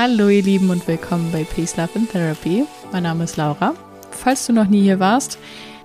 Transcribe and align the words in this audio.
Hallo 0.00 0.28
ihr 0.28 0.44
Lieben 0.44 0.70
und 0.70 0.86
willkommen 0.86 1.32
bei 1.32 1.42
Peace, 1.42 1.76
Love 1.76 1.90
and 1.96 2.08
Therapy. 2.08 2.64
Mein 2.92 3.02
Name 3.02 3.24
ist 3.24 3.36
Laura. 3.36 3.74
Falls 4.12 4.46
du 4.46 4.52
noch 4.52 4.68
nie 4.68 4.82
hier 4.82 5.00
warst, 5.00 5.40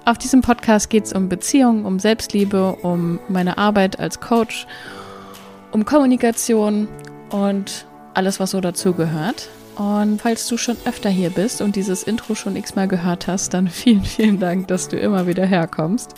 auf 0.05 0.19
diesem 0.19 0.41
Podcast 0.41 0.91
geht 0.91 1.05
es 1.05 1.13
um 1.13 1.29
Beziehungen, 1.29 1.83
um 1.83 1.97
Selbstliebe, 1.97 2.75
um 2.83 3.19
meine 3.27 3.57
Arbeit 3.57 3.99
als 3.99 4.19
Coach, 4.19 4.67
um 5.71 5.83
Kommunikation 5.83 6.87
und 7.31 7.87
alles, 8.13 8.39
was 8.39 8.51
so 8.51 8.61
dazugehört. 8.61 9.49
Und 9.77 10.21
falls 10.21 10.47
du 10.47 10.57
schon 10.57 10.77
öfter 10.85 11.09
hier 11.09 11.31
bist 11.31 11.59
und 11.61 11.75
dieses 11.75 12.03
Intro 12.03 12.35
schon 12.35 12.55
x-mal 12.55 12.87
gehört 12.87 13.25
hast, 13.25 13.55
dann 13.55 13.67
vielen, 13.67 14.03
vielen 14.03 14.39
Dank, 14.39 14.67
dass 14.67 14.89
du 14.89 14.95
immer 14.95 15.25
wieder 15.25 15.47
herkommst 15.47 16.13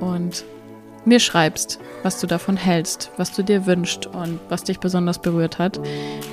und 0.00 0.44
mir 1.04 1.20
schreibst, 1.20 1.78
was 2.02 2.20
du 2.20 2.26
davon 2.26 2.56
hältst, 2.56 3.10
was 3.16 3.32
du 3.32 3.42
dir 3.42 3.66
wünschst 3.66 4.06
und 4.06 4.38
was 4.48 4.64
dich 4.64 4.80
besonders 4.80 5.20
berührt 5.20 5.58
hat. 5.58 5.80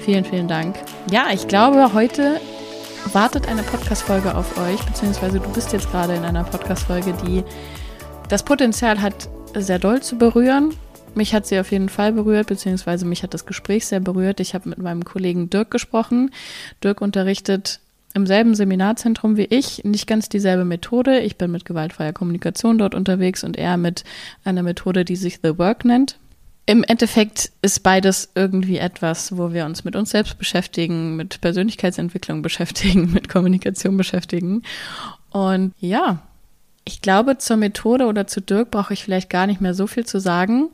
Vielen, 0.04 0.26
vielen 0.26 0.48
Dank. 0.48 0.76
Ja, 1.12 1.28
ich 1.34 1.48
glaube, 1.48 1.94
heute 1.94 2.40
wartet 3.14 3.48
eine 3.48 3.64
Podcast-Folge 3.64 4.36
auf 4.36 4.58
euch, 4.58 4.82
beziehungsweise 4.84 5.40
du 5.40 5.50
bist 5.50 5.74
jetzt 5.74 5.90
gerade 5.92 6.16
in 6.16 6.24
einer 6.24 6.44
Podcast-Folge, 6.44 7.14
die 7.26 7.44
das 8.30 8.44
Potenzial 8.44 9.02
hat, 9.02 9.30
sehr 9.56 9.80
doll 9.80 10.02
zu 10.02 10.18
berühren. 10.18 10.74
Mich 11.16 11.34
hat 11.34 11.48
sie 11.48 11.60
auf 11.60 11.72
jeden 11.72 11.90
Fall 11.90 12.14
berührt, 12.14 12.48
beziehungsweise 12.48 13.06
mich 13.06 13.24
hat 13.24 13.34
das 13.34 13.46
Gespräch 13.46 13.88
sehr 13.88 14.00
berührt. 14.00 14.40
Ich 14.40 14.54
habe 14.54 14.70
mit 14.70 14.78
meinem 14.78 15.04
Kollegen 15.04 15.50
Dirk 15.50 15.72
gesprochen. 15.72 16.32
Dirk 16.84 17.02
unterrichtet 17.02 17.80
im 18.18 18.28
selben 18.28 18.56
Seminarzentrum 18.56 19.38
wie 19.38 19.46
ich, 19.46 19.84
nicht 19.86 20.08
ganz 20.08 20.28
dieselbe 20.28 20.66
Methode. 20.66 21.20
Ich 21.20 21.38
bin 21.38 21.52
mit 21.52 21.66
gewaltfreier 21.66 22.14
Kommunikation 22.14 22.78
dort 22.78 22.96
unterwegs 22.96 23.44
und 23.44 23.58
er 23.58 23.78
mit 23.78 24.04
einer 24.44 24.64
Methode, 24.64 25.06
die 25.06 25.16
sich 25.16 25.40
The 25.42 25.58
Work 25.58 25.86
nennt. 25.86 26.18
Im 26.66 26.84
Endeffekt 26.84 27.52
ist 27.62 27.84
beides 27.84 28.30
irgendwie 28.36 28.78
etwas, 28.78 29.38
wo 29.38 29.54
wir 29.54 29.66
uns 29.66 29.86
mit 29.86 29.96
uns 29.96 30.10
selbst 30.10 30.38
beschäftigen, 30.38 31.16
mit 31.16 31.40
Persönlichkeitsentwicklung 31.40 32.42
beschäftigen, 32.44 33.14
mit 33.14 33.30
Kommunikation 33.30 33.96
beschäftigen. 33.96 34.64
Und 35.30 35.74
ja, 35.80 36.27
ich 36.88 37.02
glaube, 37.02 37.38
zur 37.38 37.58
Methode 37.58 38.06
oder 38.06 38.28
zu 38.28 38.40
Dirk 38.42 38.72
brauche 38.72 38.94
ich 38.94 39.04
vielleicht 39.04 39.30
gar 39.30 39.46
nicht 39.46 39.60
mehr 39.60 39.74
so 39.74 39.88
viel 39.88 40.06
zu 40.06 40.20
sagen. 40.20 40.70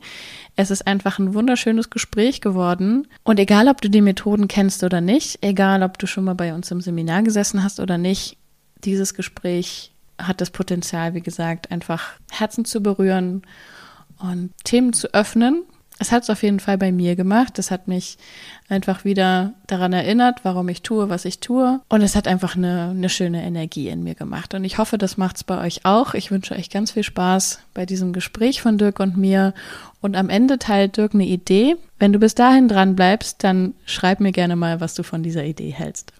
Es 0.54 0.70
ist 0.70 0.86
einfach 0.86 1.18
ein 1.18 1.34
wunderschönes 1.34 1.90
Gespräch 1.90 2.40
geworden. 2.40 3.08
Und 3.24 3.40
egal, 3.40 3.66
ob 3.66 3.80
du 3.80 3.90
die 3.90 4.00
Methoden 4.00 4.46
kennst 4.46 4.84
oder 4.84 5.00
nicht, 5.00 5.38
egal, 5.40 5.82
ob 5.82 5.98
du 5.98 6.06
schon 6.06 6.22
mal 6.22 6.36
bei 6.36 6.54
uns 6.54 6.70
im 6.70 6.80
Seminar 6.80 7.24
gesessen 7.24 7.64
hast 7.64 7.80
oder 7.80 7.98
nicht, 7.98 8.36
dieses 8.84 9.14
Gespräch 9.14 9.92
hat 10.16 10.40
das 10.40 10.50
Potenzial, 10.50 11.14
wie 11.14 11.20
gesagt, 11.20 11.72
einfach 11.72 12.12
Herzen 12.30 12.64
zu 12.64 12.80
berühren 12.80 13.42
und 14.20 14.52
Themen 14.62 14.92
zu 14.92 15.12
öffnen, 15.12 15.64
es 15.98 16.10
hat 16.10 16.24
es 16.24 16.30
auf 16.30 16.42
jeden 16.42 16.60
Fall 16.60 16.76
bei 16.76 16.90
mir 16.90 17.14
gemacht. 17.14 17.58
Es 17.58 17.70
hat 17.70 17.86
mich 17.86 18.18
einfach 18.68 19.04
wieder 19.04 19.54
daran 19.66 19.92
erinnert, 19.92 20.40
warum 20.42 20.68
ich 20.68 20.82
tue, 20.82 21.08
was 21.08 21.24
ich 21.24 21.38
tue. 21.38 21.80
Und 21.88 22.02
es 22.02 22.16
hat 22.16 22.26
einfach 22.26 22.56
eine, 22.56 22.90
eine 22.90 23.08
schöne 23.08 23.44
Energie 23.44 23.88
in 23.88 24.02
mir 24.02 24.14
gemacht. 24.14 24.54
Und 24.54 24.64
ich 24.64 24.78
hoffe, 24.78 24.98
das 24.98 25.16
macht 25.16 25.36
es 25.36 25.44
bei 25.44 25.60
euch 25.64 25.84
auch. 25.84 26.14
Ich 26.14 26.30
wünsche 26.30 26.54
euch 26.54 26.68
ganz 26.68 26.92
viel 26.92 27.04
Spaß 27.04 27.60
bei 27.74 27.86
diesem 27.86 28.12
Gespräch 28.12 28.60
von 28.60 28.76
Dirk 28.76 28.98
und 28.98 29.16
mir. 29.16 29.54
Und 30.00 30.16
am 30.16 30.30
Ende 30.30 30.58
teilt 30.58 30.96
Dirk 30.96 31.14
eine 31.14 31.26
Idee. 31.26 31.76
Wenn 31.98 32.12
du 32.12 32.18
bis 32.18 32.34
dahin 32.34 32.66
dran 32.66 32.96
bleibst, 32.96 33.44
dann 33.44 33.74
schreib 33.86 34.18
mir 34.18 34.32
gerne 34.32 34.56
mal, 34.56 34.80
was 34.80 34.94
du 34.94 35.04
von 35.04 35.22
dieser 35.22 35.44
Idee 35.44 35.70
hältst. 35.70 36.12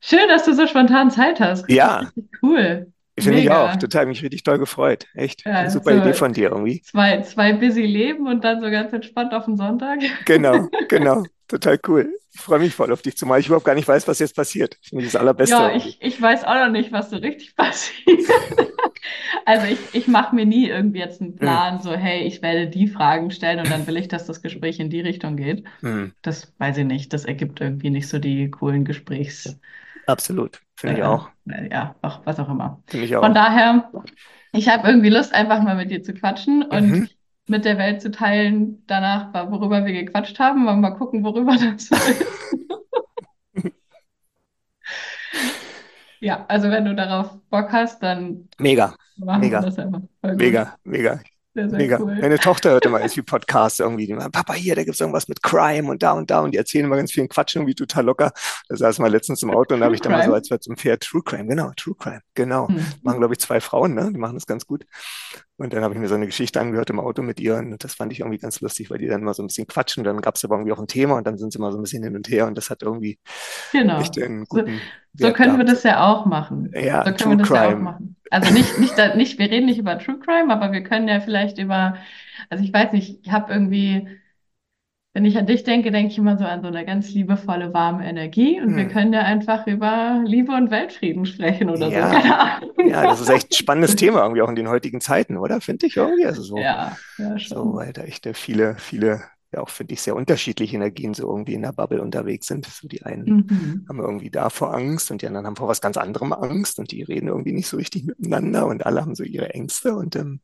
Schön, 0.00 0.28
dass 0.28 0.44
du 0.44 0.54
so 0.54 0.66
spontan 0.66 1.10
Zeit 1.10 1.40
hast. 1.40 1.68
Ja. 1.70 2.10
Cool. 2.42 2.92
Finde 3.18 3.40
ich 3.40 3.50
auch. 3.50 3.76
Total, 3.76 4.06
mich 4.06 4.22
richtig 4.22 4.42
toll 4.42 4.58
gefreut. 4.58 5.06
Echt. 5.14 5.44
Ja, 5.46 5.70
super 5.70 5.92
so 5.92 6.00
Idee 6.00 6.14
von 6.14 6.32
dir 6.32 6.50
irgendwie. 6.50 6.82
Zwei, 6.82 7.22
zwei 7.22 7.52
busy 7.52 7.82
Leben 7.82 8.26
und 8.26 8.42
dann 8.42 8.60
so 8.60 8.70
ganz 8.70 8.92
entspannt 8.92 9.32
auf 9.32 9.44
den 9.44 9.56
Sonntag. 9.56 10.00
Genau, 10.24 10.68
genau. 10.88 11.22
Total 11.46 11.78
cool. 11.86 12.18
Ich 12.32 12.40
freue 12.40 12.58
mich 12.58 12.74
voll 12.74 12.90
auf 12.92 13.02
dich, 13.02 13.16
zumal 13.16 13.38
ich 13.38 13.46
überhaupt 13.46 13.66
gar 13.66 13.76
nicht 13.76 13.86
weiß, 13.86 14.08
was 14.08 14.18
jetzt 14.18 14.34
passiert. 14.34 14.78
Finde 14.82 15.04
ich 15.04 15.12
das 15.12 15.20
Allerbeste. 15.20 15.54
Ja, 15.54 15.76
ich, 15.76 15.98
ich 16.00 16.20
weiß 16.20 16.42
auch 16.42 16.54
noch 16.54 16.70
nicht, 16.70 16.90
was 16.90 17.10
so 17.10 17.16
richtig 17.16 17.54
passiert. 17.56 18.22
also 19.44 19.66
ich, 19.66 19.78
ich 19.92 20.08
mache 20.08 20.34
mir 20.34 20.46
nie 20.46 20.68
irgendwie 20.68 20.98
jetzt 20.98 21.20
einen 21.20 21.32
hm. 21.32 21.38
Plan, 21.38 21.74
hm. 21.76 21.82
so 21.82 21.92
hey, 21.92 22.26
ich 22.26 22.42
werde 22.42 22.68
die 22.68 22.88
Fragen 22.88 23.30
stellen 23.30 23.60
und 23.60 23.70
dann 23.70 23.86
will 23.86 23.96
ich, 23.96 24.08
dass 24.08 24.26
das 24.26 24.42
Gespräch 24.42 24.80
in 24.80 24.90
die 24.90 25.00
Richtung 25.00 25.36
geht. 25.36 25.64
Hm. 25.80 26.12
Das 26.22 26.52
weiß 26.58 26.78
ich 26.78 26.86
nicht. 26.86 27.12
Das 27.12 27.24
ergibt 27.24 27.60
irgendwie 27.60 27.90
nicht 27.90 28.08
so 28.08 28.18
die 28.18 28.50
coolen 28.50 28.84
Gesprächs. 28.84 29.56
Absolut, 30.06 30.60
finde 30.76 30.96
ich 30.98 31.02
auch. 31.04 31.28
Ja, 31.70 31.94
auch, 32.02 32.20
was 32.24 32.38
auch 32.38 32.48
immer. 32.48 32.82
Finde 32.86 33.06
ich 33.06 33.16
auch. 33.16 33.22
Von 33.22 33.34
daher, 33.34 33.90
ich 34.52 34.68
habe 34.68 34.88
irgendwie 34.88 35.10
Lust, 35.10 35.34
einfach 35.34 35.62
mal 35.62 35.76
mit 35.76 35.90
dir 35.90 36.02
zu 36.02 36.14
quatschen 36.14 36.62
und 36.62 36.90
mhm. 36.90 37.08
mit 37.46 37.64
der 37.64 37.78
Welt 37.78 38.00
zu 38.02 38.10
teilen, 38.10 38.82
danach, 38.86 39.32
worüber 39.50 39.84
wir 39.84 39.92
gequatscht 39.92 40.38
haben. 40.38 40.64
Mal 40.64 40.90
gucken, 40.92 41.24
worüber 41.24 41.52
das 41.76 41.90
ist. 41.90 42.24
ja, 46.20 46.44
also 46.48 46.70
wenn 46.70 46.84
du 46.84 46.94
darauf 46.94 47.38
Bock 47.50 47.72
hast, 47.72 48.02
dann 48.02 48.48
mega. 48.58 48.94
Mega. 49.16 49.60
Mega, 50.22 50.76
mega. 50.84 51.20
Sehr, 51.54 51.70
sehr 51.70 51.78
Mega. 51.78 52.00
Cool. 52.00 52.16
Meine 52.20 52.38
Tochter 52.38 52.70
hört 52.70 52.84
immer 52.84 52.98
ganz 52.98 53.14
viel 53.14 53.22
Podcasts 53.24 53.78
irgendwie. 53.78 54.06
Die 54.06 54.14
Papa, 54.14 54.54
hier, 54.54 54.74
da 54.74 54.82
gibt 54.82 54.94
es 54.94 55.00
irgendwas 55.00 55.28
mit 55.28 55.42
Crime 55.42 55.88
und 55.88 56.02
da 56.02 56.12
und 56.12 56.30
da. 56.30 56.40
Und 56.40 56.50
die 56.52 56.58
erzählen 56.58 56.84
immer 56.84 56.96
ganz 56.96 57.12
vielen 57.12 57.28
Quatsch 57.28 57.54
irgendwie 57.54 57.76
total 57.76 58.04
locker. 58.04 58.32
Da 58.68 58.76
saß 58.76 58.98
mal 58.98 59.10
letztens 59.10 59.42
im 59.42 59.50
Auto 59.50 59.74
und 59.74 59.80
da 59.80 59.86
habe 59.86 59.94
ich 59.94 60.00
dann 60.00 60.12
mal 60.12 60.24
so 60.24 60.34
als 60.34 60.50
wir 60.50 60.60
zum 60.60 60.76
Pferd 60.76 61.02
True 61.02 61.22
Crime, 61.24 61.46
genau, 61.46 61.70
True 61.76 61.94
Crime, 61.96 62.20
genau. 62.34 62.68
Hm. 62.68 62.84
Machen, 63.02 63.18
glaube 63.18 63.34
ich, 63.34 63.40
zwei 63.40 63.60
Frauen, 63.60 63.94
ne? 63.94 64.10
Die 64.12 64.18
machen 64.18 64.34
das 64.34 64.46
ganz 64.46 64.66
gut. 64.66 64.84
Und 65.56 65.72
dann 65.72 65.84
habe 65.84 65.94
ich 65.94 66.00
mir 66.00 66.08
so 66.08 66.16
eine 66.16 66.26
Geschichte 66.26 66.60
angehört 66.60 66.90
im 66.90 66.98
Auto 66.98 67.22
mit 67.22 67.38
ihr 67.38 67.56
und 67.56 67.84
das 67.84 67.94
fand 67.94 68.12
ich 68.12 68.20
irgendwie 68.20 68.38
ganz 68.38 68.60
lustig, 68.60 68.90
weil 68.90 68.98
die 68.98 69.06
dann 69.06 69.20
immer 69.20 69.34
so 69.34 69.42
ein 69.42 69.46
bisschen 69.46 69.68
quatschen. 69.68 70.00
Und 70.00 70.06
dann 70.06 70.20
gab 70.20 70.34
es 70.34 70.44
aber 70.44 70.56
irgendwie 70.56 70.72
auch 70.72 70.80
ein 70.80 70.88
Thema 70.88 71.16
und 71.16 71.26
dann 71.26 71.38
sind 71.38 71.52
sie 71.52 71.58
immer 71.60 71.70
so 71.70 71.78
ein 71.78 71.82
bisschen 71.82 72.02
hin 72.02 72.16
und 72.16 72.28
her 72.28 72.48
und 72.48 72.58
das 72.58 72.70
hat 72.70 72.82
irgendwie 72.82 73.20
genau. 73.70 74.00
echt 74.00 74.20
einen 74.20 74.46
guten. 74.46 74.74
So, 74.74 74.80
so 75.14 75.32
können 75.32 75.58
wir 75.58 75.64
das 75.64 75.82
ja 75.82 76.06
auch 76.06 76.26
machen. 76.26 76.70
Ja, 76.74 77.04
so 77.04 77.04
können 77.04 77.16
True 77.16 77.30
wir 77.32 77.36
das 77.38 77.48
Crime. 77.48 77.60
ja 77.60 77.76
auch 77.76 77.80
machen. 77.80 78.16
Also 78.30 78.52
nicht, 78.52 78.78
nicht, 78.78 78.96
nicht, 79.16 79.38
wir 79.38 79.50
reden 79.50 79.66
nicht 79.66 79.78
über 79.78 79.98
True 79.98 80.18
Crime, 80.18 80.52
aber 80.52 80.72
wir 80.72 80.82
können 80.82 81.08
ja 81.08 81.20
vielleicht 81.20 81.58
über, 81.58 81.96
also 82.50 82.64
ich 82.64 82.72
weiß 82.72 82.92
nicht, 82.92 83.20
ich 83.24 83.32
habe 83.32 83.52
irgendwie 83.52 84.08
wenn 85.14 85.24
ich 85.24 85.38
an 85.38 85.46
dich 85.46 85.62
denke, 85.62 85.92
denke 85.92 86.10
ich 86.10 86.18
immer 86.18 86.36
so 86.36 86.44
an 86.44 86.60
so 86.60 86.66
eine 86.66 86.84
ganz 86.84 87.12
liebevolle, 87.12 87.72
warme 87.72 88.04
Energie. 88.04 88.60
Und 88.60 88.70
hm. 88.70 88.76
wir 88.76 88.88
können 88.88 89.12
ja 89.12 89.20
einfach 89.20 89.64
über 89.68 90.20
Liebe 90.24 90.50
und 90.52 90.72
Weltfrieden 90.72 91.24
sprechen 91.24 91.70
oder 91.70 91.88
ja. 91.88 92.08
so. 92.08 92.16
Keine 92.16 92.40
Ahnung. 92.40 92.70
Ja, 92.88 93.04
das 93.04 93.20
ist 93.20 93.30
echt 93.30 93.52
ein 93.52 93.54
spannendes 93.54 93.94
Thema 93.94 94.22
irgendwie 94.22 94.42
auch 94.42 94.48
in 94.48 94.56
den 94.56 94.68
heutigen 94.68 95.00
Zeiten, 95.00 95.36
oder? 95.36 95.60
Finde 95.60 95.86
ich 95.86 95.96
irgendwie. 95.96 96.26
Also 96.26 96.42
so, 96.42 96.58
ja, 96.58 96.96
ja, 97.16 97.38
schon. 97.38 97.56
So, 97.56 97.74
weil 97.74 97.92
da 97.92 98.02
echt 98.02 98.28
viele, 98.34 98.74
viele, 98.76 99.22
ja 99.54 99.60
auch 99.60 99.68
finde 99.68 99.94
ich 99.94 100.02
sehr 100.02 100.16
unterschiedliche 100.16 100.76
Energien 100.76 101.14
so 101.14 101.28
irgendwie 101.28 101.54
in 101.54 101.62
der 101.62 101.72
Bubble 101.72 102.02
unterwegs 102.02 102.46
sind. 102.46 102.66
So 102.66 102.86
die 102.88 103.02
einen 103.02 103.46
mhm. 103.48 103.86
haben 103.88 104.00
irgendwie 104.00 104.30
davor 104.30 104.74
Angst 104.74 105.10
und 105.10 105.22
die 105.22 105.26
anderen 105.26 105.46
haben 105.46 105.56
vor 105.56 105.68
was 105.68 105.80
ganz 105.80 105.96
anderem 105.96 106.32
Angst 106.32 106.78
und 106.78 106.92
die 106.92 107.02
reden 107.02 107.28
irgendwie 107.28 107.52
nicht 107.52 107.68
so 107.68 107.76
richtig 107.76 108.04
miteinander 108.04 108.66
und 108.66 108.86
alle 108.86 109.00
haben 109.00 109.14
so 109.14 109.24
ihre 109.24 109.50
Ängste 109.50 109.94
und 109.94 110.16
ähm, 110.16 110.40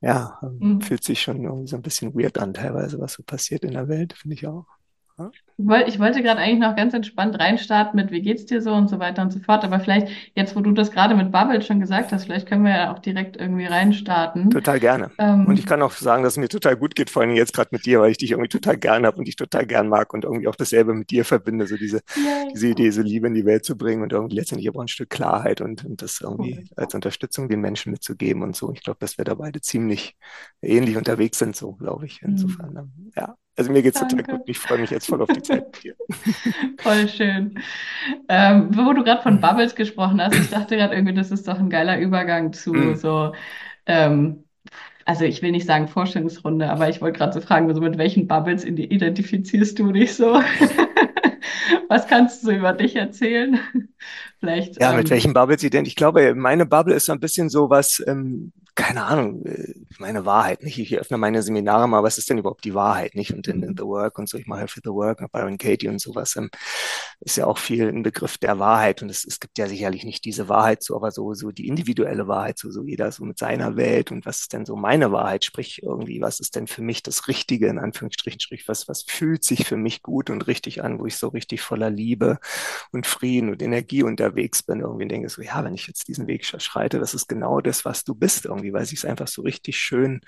ja, 0.00 0.38
ähm, 0.42 0.58
mhm. 0.58 0.80
fühlt 0.80 1.04
sich 1.04 1.22
schon 1.22 1.44
irgendwie 1.44 1.68
so 1.68 1.76
ein 1.76 1.82
bisschen 1.82 2.14
weird 2.14 2.38
an, 2.38 2.54
teilweise, 2.54 2.98
was 2.98 3.12
so 3.12 3.22
passiert 3.22 3.62
in 3.62 3.72
der 3.72 3.88
Welt, 3.88 4.14
finde 4.14 4.34
ich 4.34 4.46
auch. 4.46 4.66
Ich 5.86 5.98
wollte 5.98 6.22
gerade 6.22 6.40
eigentlich 6.40 6.60
noch 6.60 6.76
ganz 6.76 6.94
entspannt 6.94 7.38
reinstarten 7.38 7.98
mit, 7.98 8.10
wie 8.10 8.22
geht's 8.22 8.46
dir 8.46 8.60
so 8.60 8.72
und 8.72 8.88
so 8.88 8.98
weiter 8.98 9.22
und 9.22 9.32
so 9.32 9.38
fort. 9.40 9.64
Aber 9.64 9.80
vielleicht, 9.80 10.08
jetzt 10.34 10.56
wo 10.56 10.60
du 10.60 10.72
das 10.72 10.90
gerade 10.90 11.14
mit 11.14 11.32
Bubble 11.32 11.62
schon 11.62 11.80
gesagt 11.80 12.12
hast, 12.12 12.24
vielleicht 12.24 12.48
können 12.48 12.64
wir 12.64 12.70
ja 12.70 12.92
auch 12.92 12.98
direkt 12.98 13.36
irgendwie 13.36 13.66
reinstarten. 13.66 14.50
Total 14.50 14.80
gerne. 14.80 15.10
Ähm, 15.18 15.46
und 15.46 15.58
ich 15.58 15.66
kann 15.66 15.82
auch 15.82 15.92
sagen, 15.92 16.22
dass 16.22 16.34
es 16.34 16.38
mir 16.38 16.48
total 16.48 16.76
gut 16.76 16.94
geht, 16.94 17.10
vor 17.10 17.22
allem 17.22 17.32
jetzt 17.32 17.54
gerade 17.54 17.70
mit 17.72 17.86
dir, 17.86 18.00
weil 18.00 18.10
ich 18.10 18.18
dich 18.18 18.32
irgendwie 18.32 18.48
total 18.48 18.76
gern 18.76 19.06
habe 19.06 19.18
und 19.18 19.26
dich 19.26 19.36
total 19.36 19.66
gern 19.66 19.88
mag 19.88 20.12
und 20.12 20.24
irgendwie 20.24 20.48
auch 20.48 20.56
dasselbe 20.56 20.94
mit 20.94 21.10
dir 21.10 21.24
verbinde, 21.24 21.66
so 21.66 21.76
diese, 21.76 22.00
diese 22.52 22.68
Idee, 22.68 22.90
so 22.90 23.02
Liebe 23.02 23.26
in 23.26 23.34
die 23.34 23.44
Welt 23.44 23.64
zu 23.64 23.76
bringen 23.76 24.02
und 24.02 24.12
irgendwie 24.12 24.36
letztendlich 24.36 24.68
aber 24.68 24.82
ein 24.82 24.88
Stück 24.88 25.10
Klarheit 25.10 25.60
und, 25.60 25.84
und 25.84 26.02
das 26.02 26.20
irgendwie 26.20 26.64
oh, 26.70 26.74
als 26.76 26.94
Unterstützung 26.94 27.48
den 27.48 27.60
Menschen 27.60 27.92
mitzugeben 27.92 28.42
und 28.42 28.56
so. 28.56 28.72
Ich 28.72 28.82
glaube, 28.82 28.98
dass 29.00 29.18
wir 29.18 29.24
da 29.24 29.34
beide 29.34 29.60
ziemlich 29.60 30.16
ähnlich 30.60 30.96
unterwegs 30.96 31.38
sind, 31.38 31.54
so 31.56 31.72
glaube 31.72 32.06
ich. 32.06 32.22
Insofern, 32.22 32.72
mhm. 32.72 33.12
ja. 33.16 33.36
Also 33.56 33.70
mir 33.70 33.82
geht 33.82 33.94
es 33.94 34.00
total 34.00 34.22
gut. 34.22 34.40
Ich 34.46 34.58
freue 34.58 34.78
mich 34.78 34.90
jetzt 34.90 35.06
voll 35.06 35.20
auf 35.20 35.28
die 35.28 35.42
Zeit 35.42 35.82
dir. 35.82 35.94
Voll 36.78 37.06
schön. 37.06 37.58
Ähm, 38.28 38.68
wo 38.72 38.92
du 38.94 39.04
gerade 39.04 39.22
von 39.22 39.40
Bubbles 39.40 39.74
gesprochen 39.74 40.22
hast, 40.22 40.34
ich 40.34 40.48
dachte 40.48 40.76
gerade 40.76 40.94
irgendwie, 40.94 41.14
das 41.14 41.30
ist 41.30 41.46
doch 41.46 41.58
ein 41.58 41.68
geiler 41.68 41.98
Übergang 41.98 42.54
zu 42.54 42.72
mm. 42.72 42.96
so, 42.96 43.34
ähm, 43.84 44.44
also 45.04 45.24
ich 45.24 45.42
will 45.42 45.50
nicht 45.50 45.66
sagen 45.66 45.88
Vorstellungsrunde, 45.88 46.70
aber 46.70 46.88
ich 46.88 47.00
wollte 47.02 47.18
gerade 47.18 47.32
so 47.32 47.40
fragen, 47.40 47.68
also 47.68 47.82
mit 47.82 47.98
welchen 47.98 48.26
Bubbles 48.26 48.64
identifizierst 48.64 49.78
du 49.78 49.92
dich 49.92 50.14
so? 50.14 50.40
Was 51.88 52.06
kannst 52.06 52.42
du 52.42 52.46
so 52.46 52.52
über 52.52 52.72
dich 52.72 52.96
erzählen? 52.96 53.58
Vielleicht. 54.40 54.80
Ja, 54.80 54.92
ähm, 54.92 54.98
mit 54.98 55.10
welchen 55.10 55.34
Bubbles 55.34 55.62
identifiziert? 55.62 55.88
Ich 55.88 55.96
glaube, 55.96 56.34
meine 56.34 56.64
Bubble 56.66 56.94
ist 56.94 57.06
so 57.06 57.12
ein 57.12 57.20
bisschen 57.20 57.48
so 57.48 57.68
was, 57.68 58.02
ähm, 58.06 58.52
keine 58.74 59.04
Ahnung, 59.04 59.44
äh, 59.46 59.74
meine 59.98 60.24
Wahrheit, 60.24 60.62
nicht? 60.62 60.78
Ich 60.78 60.98
öffne 60.98 61.18
meine 61.18 61.42
Seminare 61.42 61.88
mal, 61.88 62.02
was 62.02 62.18
ist 62.18 62.30
denn 62.30 62.38
überhaupt 62.38 62.64
die 62.64 62.74
Wahrheit, 62.74 63.14
nicht? 63.14 63.32
Und 63.32 63.46
in, 63.48 63.62
in 63.62 63.70
mhm. 63.70 63.76
The 63.76 63.84
Work 63.84 64.18
und 64.18 64.28
so, 64.28 64.38
ich 64.38 64.46
mache 64.46 64.68
für 64.68 64.80
The 64.82 64.90
Work, 64.90 65.30
Byron 65.32 65.58
Katie 65.58 65.88
und 65.88 66.00
sowas, 66.00 66.36
ähm, 66.36 66.50
ist 67.20 67.36
ja 67.36 67.46
auch 67.46 67.58
viel 67.58 67.88
ein 67.88 68.02
Begriff 68.02 68.38
der 68.38 68.58
Wahrheit 68.58 69.02
und 69.02 69.10
es, 69.10 69.24
es 69.24 69.40
gibt 69.40 69.58
ja 69.58 69.68
sicherlich 69.68 70.04
nicht 70.04 70.24
diese 70.24 70.48
Wahrheit 70.48 70.82
so, 70.82 70.96
aber 70.96 71.10
so, 71.10 71.34
so 71.34 71.50
die 71.50 71.68
individuelle 71.68 72.26
Wahrheit, 72.28 72.58
so, 72.58 72.70
so 72.70 72.82
jeder 72.84 73.12
so 73.12 73.24
mit 73.24 73.38
seiner 73.38 73.76
Welt 73.76 74.10
und 74.10 74.26
was 74.26 74.40
ist 74.40 74.52
denn 74.52 74.64
so 74.64 74.76
meine 74.76 75.12
Wahrheit, 75.12 75.44
sprich 75.44 75.82
irgendwie, 75.82 76.20
was 76.20 76.40
ist 76.40 76.56
denn 76.56 76.66
für 76.66 76.82
mich 76.82 77.02
das 77.02 77.28
Richtige, 77.28 77.68
in 77.68 77.78
Anführungsstrichen, 77.78 78.40
sprich, 78.40 78.66
was, 78.68 78.88
was 78.88 79.02
fühlt 79.02 79.44
sich 79.44 79.66
für 79.66 79.76
mich 79.76 80.02
gut 80.02 80.30
und 80.30 80.46
richtig 80.46 80.82
an, 80.82 80.98
wo 80.98 81.06
ich 81.06 81.16
so 81.16 81.28
richtig 81.28 81.60
voller 81.60 81.90
Liebe 81.90 82.38
und 82.90 83.06
Frieden 83.06 83.50
und 83.50 83.62
Energie 83.62 84.02
unterwegs 84.02 84.62
bin, 84.62 84.80
irgendwie 84.80 85.08
denke 85.08 85.28
so, 85.28 85.42
ja, 85.42 85.62
wenn 85.64 85.74
ich 85.74 85.86
jetzt 85.86 86.08
diesen 86.08 86.26
Weg 86.26 86.44
schreite, 86.44 86.98
das 86.98 87.14
ist 87.14 87.28
genau 87.28 87.60
das, 87.60 87.84
was 87.84 88.04
du 88.04 88.14
bist 88.14 88.46
irgendwie, 88.46 88.61
weil 88.70 88.82
es 88.82 88.90
sich 88.90 89.08
einfach 89.08 89.28
so 89.28 89.40
richtig 89.40 89.78
schön 89.78 90.20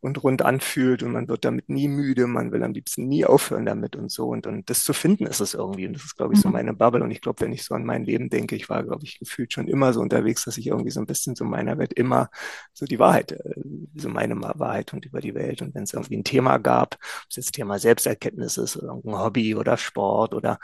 und 0.00 0.22
rund 0.22 0.40
anfühlt 0.40 1.02
und 1.02 1.12
man 1.12 1.28
wird 1.28 1.44
damit 1.44 1.68
nie 1.68 1.88
müde, 1.88 2.26
man 2.26 2.52
will 2.52 2.62
am 2.62 2.72
liebsten 2.72 3.06
nie 3.06 3.26
aufhören 3.26 3.66
damit 3.66 3.96
und 3.96 4.10
so. 4.10 4.28
Und, 4.28 4.46
und 4.46 4.70
das 4.70 4.84
zu 4.84 4.94
finden 4.94 5.26
ist 5.26 5.40
es 5.40 5.52
irgendwie. 5.52 5.86
Und 5.86 5.94
das 5.94 6.04
ist, 6.04 6.16
glaube 6.16 6.34
ich, 6.34 6.40
so 6.40 6.48
mhm. 6.48 6.54
meine 6.54 6.74
Bubble. 6.74 7.02
Und 7.02 7.10
ich 7.10 7.20
glaube, 7.20 7.40
wenn 7.40 7.52
ich 7.52 7.64
so 7.64 7.74
an 7.74 7.84
mein 7.84 8.04
Leben 8.04 8.30
denke, 8.30 8.56
ich 8.56 8.68
war, 8.68 8.82
glaube 8.82 9.04
ich, 9.04 9.18
gefühlt 9.18 9.52
schon 9.52 9.68
immer 9.68 9.92
so 9.92 10.00
unterwegs, 10.00 10.44
dass 10.44 10.56
ich 10.56 10.68
irgendwie 10.68 10.90
so 10.90 11.00
ein 11.00 11.06
bisschen 11.06 11.36
so 11.36 11.44
meiner 11.44 11.78
Welt 11.78 11.92
immer 11.92 12.30
so 12.72 12.86
die 12.86 12.98
Wahrheit, 12.98 13.32
äh, 13.32 13.54
so 13.94 14.08
meine 14.08 14.40
Wahrheit 14.40 14.92
und 14.92 15.04
über 15.04 15.20
die 15.20 15.34
Welt. 15.34 15.62
Und 15.62 15.74
wenn 15.74 15.84
es 15.84 15.92
irgendwie 15.92 16.16
ein 16.16 16.24
Thema 16.24 16.58
gab, 16.58 16.94
ob 16.94 17.26
es 17.30 17.36
jetzt 17.36 17.52
Thema 17.52 17.78
Selbsterkenntnis 17.78 18.56
ist 18.56 18.76
oder 18.76 18.92
ein 18.92 19.18
Hobby 19.18 19.54
oder 19.54 19.76
Sport 19.76 20.34
oder 20.34 20.58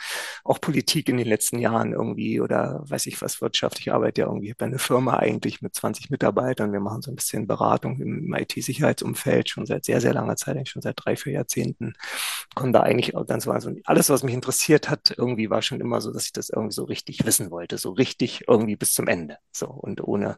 auch 0.44 0.60
Politik 0.60 1.08
in 1.08 1.18
den 1.18 1.26
letzten 1.26 1.58
Jahren 1.58 1.92
irgendwie 1.92 2.40
oder 2.40 2.82
weiß 2.86 3.06
ich 3.06 3.20
was, 3.22 3.40
Wirtschaft, 3.40 3.78
ich 3.80 3.92
arbeite 3.92 4.22
ja 4.22 4.26
irgendwie 4.26 4.54
bei 4.54 4.66
einer 4.66 4.78
Firma 4.78 5.16
eigentlich 5.16 5.62
mit 5.62 5.74
20 5.74 6.10
Mitarbeitern, 6.10 6.72
wir 6.72 6.80
machen 6.80 7.02
so 7.02 7.10
ein 7.12 7.16
bisschen 7.16 7.46
Beratung 7.46 8.00
im 8.00 8.34
IT-Sicherheitsumfeld 8.34 9.48
schon 9.48 9.66
seit 9.66 9.84
sehr, 9.84 10.00
sehr 10.00 10.14
langer 10.14 10.36
Zeit, 10.36 10.56
eigentlich 10.56 10.70
schon 10.70 10.82
seit 10.82 10.96
drei, 10.96 11.16
vier 11.16 11.34
Jahrzehnten, 11.34 11.94
da 12.72 12.80
eigentlich 12.80 13.14
auch 13.14 13.26
ganz 13.26 13.46
also 13.46 13.72
alles, 13.84 14.08
was 14.10 14.22
mich 14.22 14.34
interessiert 14.34 14.88
hat, 14.88 15.14
irgendwie 15.16 15.50
war 15.50 15.62
schon 15.62 15.80
immer 15.80 16.00
so, 16.00 16.12
dass 16.12 16.24
ich 16.24 16.32
das 16.32 16.50
irgendwie 16.50 16.74
so 16.74 16.84
richtig 16.84 17.24
wissen 17.24 17.50
wollte, 17.50 17.78
so 17.78 17.90
richtig 17.90 18.44
irgendwie 18.48 18.76
bis 18.76 18.94
zum 18.94 19.08
Ende. 19.08 19.38
So 19.52 19.66
und 19.66 20.02
ohne, 20.02 20.36